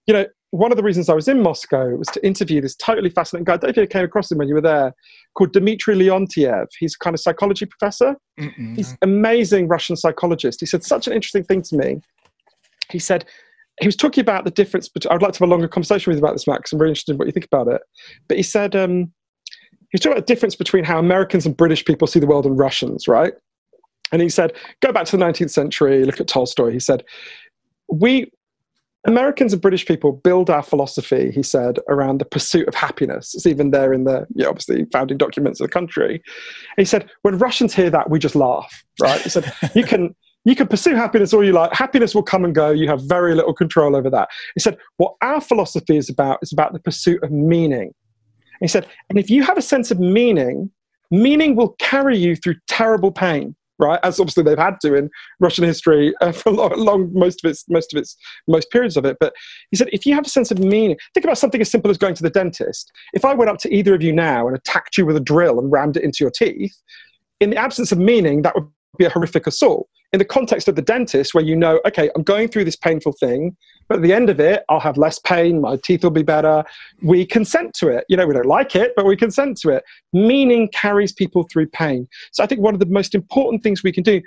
you 0.07 0.14
know, 0.14 0.26
one 0.52 0.72
of 0.72 0.78
the 0.78 0.84
reasons 0.84 1.10
I 1.10 1.14
was 1.14 1.28
in 1.28 1.41
Moscow 1.41 1.95
was 1.95 2.07
to 2.10 2.26
interview 2.26 2.61
this 2.61 2.76
totally 2.76 3.10
fascinating 3.10 3.45
guy. 3.45 3.53
I 3.53 3.57
don't 3.57 3.64
know 3.64 3.69
if 3.69 3.78
you 3.78 3.88
came 3.88 4.03
across 4.03 4.32
him 4.32 4.38
when 4.38 4.49
you 4.49 4.53
were 4.53 4.61
there, 4.61 4.94
called 5.34 5.53
Dmitry 5.53 5.95
Leontiev. 5.95 6.68
He's 6.78 6.95
a 6.95 7.03
kind 7.03 7.14
of 7.14 7.22
psychology 7.22 7.65
professor. 7.65 8.15
Mm-mm. 8.40 8.76
He's 8.76 8.98
amazing 9.02 9.69
Russian 9.69 9.95
psychologist. 9.95 10.60
He 10.60 10.65
said 10.65 10.84
such 10.84 11.07
an 11.07 11.14
interesting 11.14 11.45
thing 11.45 11.61
to 11.64 11.78
me. 11.78 12.02
He 12.90 12.99
said, 12.99 13.26
he 13.80 13.88
was 13.88 13.95
talking 13.95 14.22
about 14.22 14.44
the 14.44 14.52
difference 14.52 14.90
between, 14.90 15.14
I'd 15.14 15.22
like 15.22 15.32
to 15.34 15.40
have 15.40 15.48
a 15.48 15.52
longer 15.52 15.69
conversation 15.69 16.11
with 16.11 16.18
you 16.19 16.26
about 16.26 16.34
this, 16.34 16.48
Max. 16.48 16.73
I'm 16.73 16.80
really 16.80 16.91
interested 16.91 17.14
in 17.14 17.18
what 17.18 17.28
you 17.28 17.32
think 17.32 17.45
about 17.45 17.69
it. 17.69 17.82
But 18.28 18.36
he 18.36 18.44
said, 18.44 18.76
um, 18.76 19.11
he 19.69 19.95
was 19.95 20.02
talking 20.02 20.14
about 20.18 20.28
the 20.28 20.34
difference 20.34 20.56
between 20.56 20.84
how 20.84 20.99
Americans 20.99 21.45
and 21.45 21.56
British 21.56 21.86
people 21.86 22.07
see 22.07 22.19
the 22.19 22.28
world 22.28 22.45
and 22.45 22.57
Russians, 22.57 23.07
right? 23.07 23.34
And 24.11 24.22
he 24.22 24.30
said, 24.30 24.53
go 24.82 24.91
back 24.91 25.06
to 25.06 25.18
the 25.18 25.23
19th 25.23 25.52
century, 25.52 26.03
look 26.03 26.19
at 26.19 26.28
Tolstoy. 26.28 26.72
He 26.72 26.80
said, 26.80 27.06
we, 27.90 28.32
Americans 29.07 29.52
and 29.52 29.61
British 29.61 29.86
people 29.86 30.11
build 30.11 30.49
our 30.49 30.61
philosophy, 30.61 31.32
he 31.32 31.41
said, 31.41 31.80
around 31.90 32.19
the 32.19 32.26
pursuit 32.26 32.68
of 32.68 32.76
happiness. 32.76 33.34
It's 33.34 33.48
even 33.48 33.72
there 33.72 33.94
in 33.94 34.03
the, 34.03 34.28
yeah, 34.36 34.48
obviously, 34.48 34.86
founding 34.91 35.18
documents 35.18 35.60
of 35.60 35.68
the 35.68 35.72
country. 35.72 36.15
And 36.15 36.78
he 36.78 36.86
said, 36.86 37.10
when 37.23 37.40
Russians 37.40 37.73
hear 37.73 37.90
that, 37.90 38.11
we 38.11 38.19
just 38.19 38.36
laugh, 38.36 38.84
right? 39.02 39.19
He 39.22 39.30
said, 39.30 39.52
you 39.76 39.84
can, 39.84 40.15
you 40.45 40.56
can 40.56 40.68
pursue 40.68 40.94
happiness 40.94 41.34
all 41.34 41.44
you 41.44 41.52
like. 41.52 41.73
Happiness 41.73 42.14
will 42.14 42.23
come 42.23 42.45
and 42.45 42.53
go. 42.53 42.69
You 42.69 42.88
have 42.90 43.02
very 43.02 43.34
little 43.34 43.53
control 43.53 43.95
over 43.95 44.10
that. 44.11 44.30
He 44.53 44.60
said, 44.60 44.78
what 44.98 45.15
our 45.22 45.41
philosophy 45.41 45.98
is 45.98 46.10
about 46.10 46.38
is 46.44 46.53
about 46.53 46.73
the 46.73 46.80
pursuit 46.80 47.23
of 47.23 47.32
meaning. 47.32 47.94
He 48.60 48.68
said, 48.68 48.86
and 49.10 49.18
if 49.18 49.32
you 49.32 49.41
have 49.41 49.57
a 49.57 49.64
sense 49.64 49.90
of 49.90 49.99
meaning, 49.99 50.69
meaning 51.10 51.56
will 51.56 51.76
carry 51.80 52.18
you 52.18 52.36
through 52.36 52.56
terrible 52.68 53.11
pain 53.11 53.56
right? 53.82 53.99
As 54.03 54.20
obviously 54.20 54.44
they've 54.44 54.58
had 54.58 54.80
to 54.82 54.95
in 54.95 55.10
Russian 55.40 55.66
history 55.66 56.14
uh, 56.22 56.32
for 56.32 56.52
long, 56.52 56.78
long, 56.78 57.12
most 57.14 57.44
of 57.44 57.49
its 57.49 57.66
most 57.68 57.94
of 57.94 57.99
its 57.99 58.16
most 58.48 58.70
periods 58.72 58.95
of 58.95 59.06
it. 59.06 59.18
But 59.20 59.34
he 59.72 59.78
said, 59.78 59.90
if 59.91 60.06
you 60.06 60.14
have 60.14 60.26
a 60.26 60.30
sense 60.30 60.52
of 60.52 60.60
meaning, 60.60 60.98
think 61.14 61.26
about 61.26 61.38
something 61.38 61.60
as 61.60 61.70
simple 61.70 61.91
as 61.91 61.98
going 61.98 62.16
to 62.16 62.24
the 62.24 62.30
dentist. 62.30 62.91
If 63.14 63.26
I 63.26 63.34
went 63.34 63.49
up 63.49 63.58
to 63.60 63.74
either 63.74 63.95
of 63.95 64.02
you 64.02 64.14
now 64.14 64.48
and 64.48 64.56
attacked 64.56 64.98
you 64.98 65.06
with 65.06 65.18
a 65.18 65.22
drill 65.22 65.60
and 65.60 65.72
rammed 65.72 65.98
it 65.98 66.03
into 66.03 66.18
your 66.22 66.32
teeth, 66.32 66.76
in 67.40 67.49
the 67.49 67.58
absence 67.58 67.91
of 67.91 67.98
meaning, 67.98 68.44
that 68.44 68.56
would 68.56 68.68
be 68.98 69.06
a 69.06 69.10
horrific 69.10 69.48
assault. 69.48 69.90
In 70.13 70.19
the 70.19 70.25
context 70.25 70.67
of 70.67 70.75
the 70.75 70.81
dentist, 70.81 71.33
where 71.33 71.43
you 71.43 71.55
know, 71.55 71.79
okay, 71.85 72.09
I'm 72.15 72.23
going 72.23 72.49
through 72.49 72.65
this 72.65 72.75
painful 72.75 73.13
thing, 73.13 73.55
but 73.88 73.97
at 73.97 74.03
the 74.03 74.13
end 74.13 74.29
of 74.29 74.39
it, 74.39 74.63
I'll 74.67 74.79
have 74.79 74.97
less 74.97 75.19
pain, 75.19 75.61
my 75.61 75.77
teeth 75.77 76.03
will 76.03 76.11
be 76.11 76.23
better. 76.23 76.63
We 77.01 77.25
consent 77.25 77.73
to 77.75 77.88
it. 77.88 78.05
You 78.09 78.17
know, 78.17 78.27
we 78.27 78.33
don't 78.33 78.45
like 78.45 78.75
it, 78.75 78.93
but 78.95 79.05
we 79.05 79.15
consent 79.15 79.57
to 79.61 79.69
it. 79.69 79.83
Meaning 80.11 80.69
carries 80.73 81.13
people 81.13 81.47
through 81.51 81.67
pain. 81.67 82.07
So 82.31 82.43
I 82.43 82.47
think 82.47 82.61
one 82.61 82.73
of 82.73 82.79
the 82.79 82.85
most 82.88 83.15
important 83.15 83.63
things 83.63 83.83
we 83.83 83.91
can 83.91 84.03
do 84.03 84.21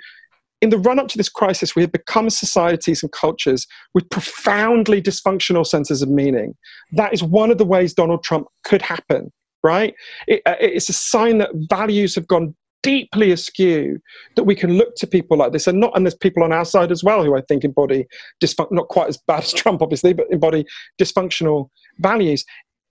in 0.61 0.69
the 0.69 0.77
run 0.77 0.99
up 0.99 1.07
to 1.09 1.17
this 1.17 1.29
crisis, 1.29 1.75
we 1.75 1.81
have 1.81 1.91
become 1.91 2.29
societies 2.29 3.03
and 3.03 3.11
cultures 3.11 3.67
with 3.93 4.09
profoundly 4.09 5.01
dysfunctional 5.01 5.65
senses 5.65 6.01
of 6.01 6.09
meaning. 6.09 6.55
That 6.93 7.13
is 7.13 7.21
one 7.21 7.51
of 7.51 7.57
the 7.57 7.65
ways 7.65 7.93
Donald 7.93 8.23
Trump 8.23 8.47
could 8.63 8.81
happen, 8.81 9.31
right? 9.63 9.93
It, 10.27 10.41
uh, 10.45 10.55
it's 10.59 10.89
a 10.89 10.93
sign 10.93 11.39
that 11.39 11.51
values 11.69 12.15
have 12.15 12.27
gone 12.27 12.55
deeply 12.85 13.31
askew 13.31 13.99
that 14.35 14.43
we 14.43 14.55
can 14.55 14.77
look 14.77 14.95
to 14.95 15.07
people 15.07 15.37
like 15.37 15.51
this 15.51 15.67
and 15.67 15.79
not 15.79 15.91
and 15.95 16.05
there's 16.05 16.15
people 16.15 16.43
on 16.43 16.53
our 16.53 16.65
side 16.65 16.91
as 16.91 17.03
well 17.03 17.23
who 17.23 17.35
i 17.35 17.41
think 17.41 17.63
embody 17.63 18.05
dysfun- 18.41 18.71
not 18.71 18.87
quite 18.89 19.09
as 19.09 19.17
bad 19.27 19.43
as 19.43 19.53
trump 19.61 19.81
obviously 19.81 20.13
but 20.13 20.27
embody 20.31 20.65
dysfunctional 21.01 21.69
values. 21.99 22.45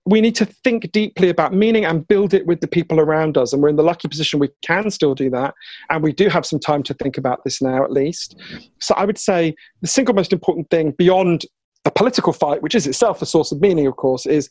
We 0.07 0.21
need 0.21 0.35
to 0.35 0.45
think 0.45 0.91
deeply 0.91 1.29
about 1.29 1.51
meaning 1.51 1.83
and 1.83 2.07
build 2.07 2.35
it 2.35 2.45
with 2.45 2.61
the 2.61 2.67
people 2.67 2.99
around 2.99 3.39
us 3.39 3.53
and 3.53 3.63
we're 3.63 3.69
in 3.69 3.75
the 3.75 3.83
lucky 3.83 4.07
position 4.07 4.39
we 4.39 4.49
can 4.63 4.91
still 4.91 5.15
do 5.15 5.31
that 5.31 5.55
and 5.89 6.03
we 6.03 6.13
do 6.13 6.29
have 6.29 6.45
some 6.45 6.59
time 6.59 6.83
to 6.83 6.93
think 6.93 7.17
about 7.17 7.43
this 7.43 7.59
now 7.61 7.83
at 7.83 7.91
least. 7.91 8.39
So 8.79 8.93
i 8.95 9.05
would 9.05 9.17
say 9.17 9.55
the 9.81 9.87
single 9.87 10.13
most 10.13 10.31
important 10.31 10.69
thing 10.69 10.91
beyond 10.91 11.45
the 11.85 11.91
political 11.91 12.33
fight 12.33 12.61
which 12.61 12.75
is 12.75 12.85
itself 12.85 13.21
a 13.21 13.25
source 13.25 13.51
of 13.51 13.61
meaning 13.61 13.87
of 13.87 13.95
course 13.95 14.25
is 14.27 14.49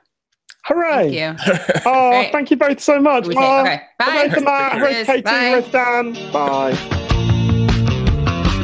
Hooray! 0.66 1.10
Thank 1.14 1.46
you. 1.46 1.82
oh, 1.86 2.10
Great. 2.10 2.32
thank 2.32 2.50
you 2.50 2.56
both 2.56 2.80
so 2.80 3.00
much. 3.00 3.26
We 3.26 3.34
Oh, 3.36 3.60
okay. 3.60 3.82
Bye. 3.98 4.04
Hooray 4.06 4.30
for 4.30 4.40
Matt, 4.40 4.72
hooray 4.78 4.92
Cheers. 4.92 5.06
Katie, 5.06 5.22
Bye. 5.22 5.48
hooray 5.50 5.62
for 5.62 5.70
Dan. 5.72 6.32
Bye. 6.32 7.00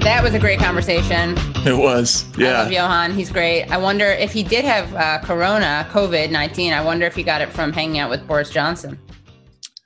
That 0.03 0.23
was 0.25 0.35
a 0.35 0.39
great 0.39 0.59
conversation. 0.59 1.35
It 1.67 1.77
was, 1.77 2.25
Yeah. 2.39 2.49
I 2.49 2.63
love 2.63 2.73
Johann. 2.73 3.13
He's 3.13 3.31
great. 3.31 3.65
I 3.67 3.77
wonder 3.77 4.07
if 4.07 4.33
he 4.33 4.43
did 4.43 4.65
have 4.65 4.95
uh, 4.95 5.19
Corona, 5.25 5.87
COVID 5.91 6.31
19. 6.31 6.73
I 6.73 6.81
wonder 6.83 7.07
if 7.07 7.15
he 7.15 7.23
got 7.23 7.43
it 7.43 7.51
from 7.51 7.73
hanging 7.73 7.99
out 7.99 8.09
with 8.11 8.27
Boris 8.27 8.49
Johnson. 8.51 8.99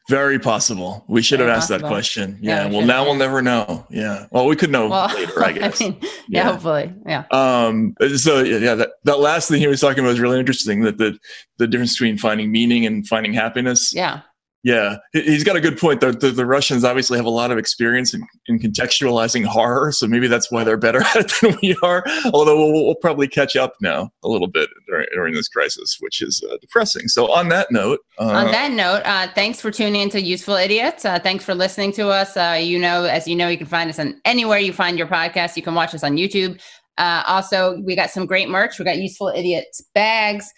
Very 0.08 0.38
possible. 0.38 1.04
We 1.08 1.20
should 1.22 1.38
Very 1.38 1.50
have 1.50 1.58
asked 1.58 1.68
that 1.70 1.80
question. 1.82 2.38
Yeah, 2.40 2.64
Yeah. 2.64 2.68
we 2.68 2.76
well, 2.76 2.86
now 2.86 2.98
have. 2.98 3.06
we'll 3.06 3.14
never 3.16 3.42
know. 3.42 3.86
Yeah. 3.90 4.26
Well, 4.30 4.46
we 4.46 4.54
could 4.54 4.70
know 4.70 4.88
Well, 4.88 5.08
later, 5.14 5.44
I 5.44 5.52
guess. 5.52 5.80
mean, 5.80 5.96
yeah, 6.00 6.08
Yeah. 6.28 6.42
hopefully. 6.52 6.92
Yeah. 7.06 7.24
um 7.30 7.94
so 8.16 8.40
yeah 8.42 8.58
yeah, 8.58 8.74
that, 8.76 8.90
that 9.04 9.18
last 9.18 9.48
thing 9.48 9.58
he 9.60 9.66
was 9.66 9.80
talking 9.80 9.98
about 10.00 10.10
was 10.10 10.20
really 10.20 10.38
interesting 10.38 10.82
that 10.82 10.98
the 10.98 11.18
the 11.58 11.66
difference 11.66 11.94
between 11.94 12.18
finding 12.18 12.52
meaning 12.52 12.86
and 12.86 13.06
finding 13.08 13.32
happiness 13.32 13.92
Yeah. 13.94 14.20
Yeah 14.64 14.96
he- 15.12 15.22
he's 15.22 15.44
got 15.44 15.54
a 15.54 15.60
good 15.60 15.78
point 15.78 16.00
the, 16.00 16.10
the, 16.10 16.30
the 16.30 16.44
russians 16.46 16.82
obviously 16.84 17.16
have 17.16 17.26
a 17.26 17.30
lot 17.30 17.50
of 17.52 17.58
experience 17.58 18.12
in, 18.14 18.26
in 18.48 18.58
contextualizing 18.58 19.44
horror 19.44 19.92
so 19.92 20.06
maybe 20.06 20.26
that's 20.26 20.50
why 20.50 20.64
they're 20.64 20.76
better 20.76 21.02
at 21.14 21.16
it 21.16 21.32
than 21.40 21.56
we 21.62 21.76
are 21.82 22.04
although 22.32 22.56
we'll, 22.56 22.84
we'll 22.84 22.94
probably 22.96 23.28
catch 23.28 23.54
up 23.54 23.74
now 23.80 24.10
a 24.24 24.28
little 24.28 24.48
bit 24.48 24.68
during, 24.88 25.06
during 25.12 25.34
this 25.34 25.48
crisis 25.48 25.98
which 26.00 26.20
is 26.20 26.42
uh, 26.50 26.56
depressing 26.60 27.06
so 27.06 27.30
on 27.32 27.48
that 27.48 27.70
note 27.70 28.00
uh, 28.18 28.24
On 28.24 28.46
that 28.52 28.70
note, 28.70 29.02
uh, 29.04 29.26
thanks 29.34 29.60
for 29.60 29.72
tuning 29.72 30.00
into 30.00 30.20
Useful 30.22 30.54
Idiots. 30.54 31.04
Uh, 31.04 31.18
thanks 31.18 31.44
for 31.44 31.52
listening 31.52 31.90
to 31.94 32.10
us. 32.10 32.36
Uh, 32.36 32.56
you 32.60 32.78
know, 32.78 33.04
as 33.04 33.26
you 33.26 33.34
know, 33.34 33.48
you 33.48 33.58
can 33.58 33.66
find 33.66 33.90
us 33.90 33.98
on 33.98 34.20
anywhere 34.24 34.60
you 34.60 34.72
find 34.72 34.96
your 34.96 35.08
podcast. 35.08 35.56
You 35.56 35.64
can 35.64 35.74
watch 35.74 35.94
us 35.94 36.04
on 36.04 36.16
YouTube. 36.16 36.60
Uh, 36.96 37.24
also, 37.26 37.80
we 37.80 37.96
got 37.96 38.10
some 38.10 38.24
great 38.24 38.48
merch. 38.48 38.78
We 38.78 38.84
got 38.84 38.98
Useful 38.98 39.28
Idiots 39.28 39.82
bags, 39.94 40.48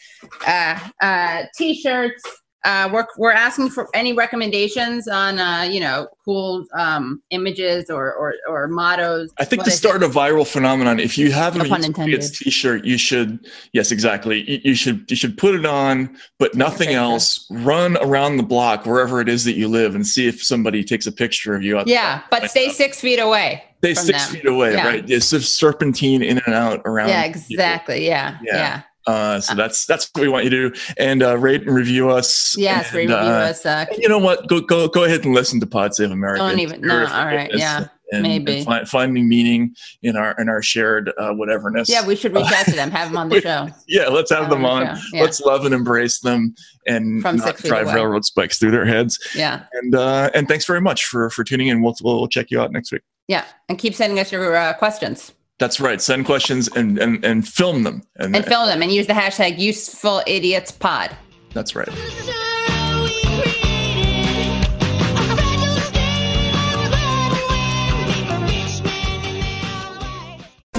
uh, 0.46 0.78
uh, 1.00 1.44
t-shirts. 1.56 2.22
Uh, 2.66 2.90
we're 2.92 3.06
we're 3.16 3.30
asking 3.32 3.70
for 3.70 3.88
any 3.94 4.12
recommendations 4.12 5.06
on 5.06 5.38
uh, 5.38 5.62
you 5.62 5.78
know 5.78 6.08
cool 6.24 6.66
um, 6.74 7.22
images 7.30 7.88
or, 7.88 8.12
or 8.14 8.34
or 8.48 8.66
mottos. 8.66 9.32
I 9.38 9.44
think 9.44 9.62
to 9.64 9.70
start 9.70 10.02
a 10.02 10.08
viral 10.08 10.44
phenomenon, 10.44 10.98
if 10.98 11.16
you 11.16 11.30
have 11.30 11.54
No 11.54 11.64
a 11.64 11.68
pun 11.68 11.78
Useful 11.78 11.86
intended. 12.02 12.14
Idiots 12.16 12.38
t-shirt, 12.40 12.84
you 12.84 12.98
should 12.98 13.46
yes, 13.72 13.92
exactly. 13.92 14.42
You, 14.50 14.60
you 14.64 14.74
should 14.74 15.08
you 15.08 15.14
should 15.16 15.38
put 15.38 15.54
it 15.54 15.64
on, 15.64 16.16
but 16.40 16.56
nothing 16.56 16.90
else. 16.90 17.46
Run 17.52 17.96
around 17.98 18.36
the 18.36 18.42
block 18.42 18.84
wherever 18.84 19.20
it 19.20 19.28
is 19.28 19.44
that 19.44 19.54
you 19.54 19.68
live 19.68 19.94
and 19.94 20.04
see 20.04 20.26
if 20.26 20.42
somebody 20.42 20.82
takes 20.82 21.06
a 21.06 21.12
picture 21.12 21.54
of 21.54 21.62
you. 21.62 21.80
Yeah, 21.86 22.22
but 22.32 22.50
stay 22.50 22.70
six 22.70 23.00
feet 23.00 23.20
away. 23.20 23.62
Stay 23.78 23.94
six 23.94 24.26
them. 24.26 24.34
feet 24.36 24.46
away, 24.48 24.72
Yeah. 24.72 24.88
right? 24.88 25.08
It's 25.08 25.30
just 25.30 25.56
serpentine 25.56 26.22
in 26.22 26.38
and 26.46 26.54
out 26.54 26.82
around. 26.84 27.10
Yeah, 27.10 27.22
exactly. 27.24 28.04
Yeah, 28.06 28.38
Yeah. 28.42 28.56
yeah. 28.56 28.82
Uh, 29.06 29.40
so 29.40 29.54
that's 29.54 29.86
that's 29.86 30.10
what 30.14 30.22
we 30.22 30.28
want 30.28 30.44
you 30.44 30.50
to 30.50 30.70
do, 30.70 30.80
and 30.98 31.22
uh, 31.22 31.38
rate 31.38 31.62
and 31.62 31.74
review 31.74 32.10
us. 32.10 32.56
Yes, 32.58 32.86
and, 32.88 32.94
rate, 32.96 33.02
review 33.08 33.14
uh, 33.16 33.48
us. 33.50 33.64
Uh, 33.64 33.86
you 33.98 34.08
know 34.08 34.18
what? 34.18 34.48
Go 34.48 34.60
go 34.60 34.88
go 34.88 35.04
ahead 35.04 35.24
and 35.24 35.32
listen 35.34 35.60
to 35.60 35.66
Pod 35.66 35.94
Save 35.94 36.10
America. 36.10 36.40
Don't 36.40 36.58
even- 36.58 36.80
no, 36.80 37.06
all 37.06 37.26
right, 37.26 37.50
yeah, 37.54 37.86
and, 38.12 38.22
maybe. 38.24 38.56
and 38.56 38.64
fi- 38.66 38.84
finding 38.84 39.28
meaning 39.28 39.76
in 40.02 40.16
our 40.16 40.32
in 40.40 40.48
our 40.48 40.60
shared 40.60 41.10
uh, 41.18 41.30
whateverness. 41.30 41.88
yeah, 41.88 42.04
we 42.04 42.16
should 42.16 42.34
reach 42.34 42.50
out 42.52 42.64
to 42.64 42.72
them, 42.72 42.90
have 42.90 43.08
them 43.10 43.16
on 43.18 43.28
the 43.28 43.40
show. 43.42 43.68
Yeah, 43.86 44.08
let's 44.08 44.30
have 44.30 44.40
Have 44.40 44.50
them 44.50 44.64
on 44.64 44.86
the 44.86 45.00
yeah. 45.12 45.22
Let's 45.22 45.40
love 45.40 45.64
and 45.66 45.72
embrace 45.74 46.18
them, 46.18 46.56
and 46.88 47.22
From 47.22 47.36
not 47.36 47.56
drive 47.58 47.86
away. 47.86 47.94
railroad 47.94 48.24
spikes 48.24 48.58
through 48.58 48.72
their 48.72 48.86
heads. 48.86 49.18
Yeah, 49.36 49.64
And 49.74 49.94
uh, 49.94 50.30
and 50.34 50.48
thanks 50.48 50.64
very 50.64 50.80
much 50.80 51.04
for 51.04 51.30
for 51.30 51.44
tuning 51.44 51.68
in. 51.68 51.80
We'll 51.80 51.94
we'll 52.02 52.26
check 52.26 52.50
you 52.50 52.60
out 52.60 52.72
next 52.72 52.90
week. 52.90 53.02
yeah, 53.28 53.44
and 53.68 53.78
keep 53.78 53.94
sending 53.94 54.18
us 54.18 54.32
your 54.32 54.56
uh, 54.56 54.72
questions 54.74 55.32
That's 55.58 55.80
right. 55.80 56.00
Send 56.00 56.26
questions 56.26 56.68
and 56.76 56.98
and 56.98 57.24
and 57.24 57.46
film 57.46 57.82
them. 57.82 58.02
And, 58.16 58.36
and 58.36 58.44
fill 58.44 58.66
them, 58.66 58.82
and 58.82 58.92
use 58.92 59.06
the 59.06 59.14
hashtag 59.14 59.58
Useful 59.58 60.22
Idiots 60.26 60.70
Pod. 60.70 61.16
that's 61.52 61.74
right. 61.74 61.88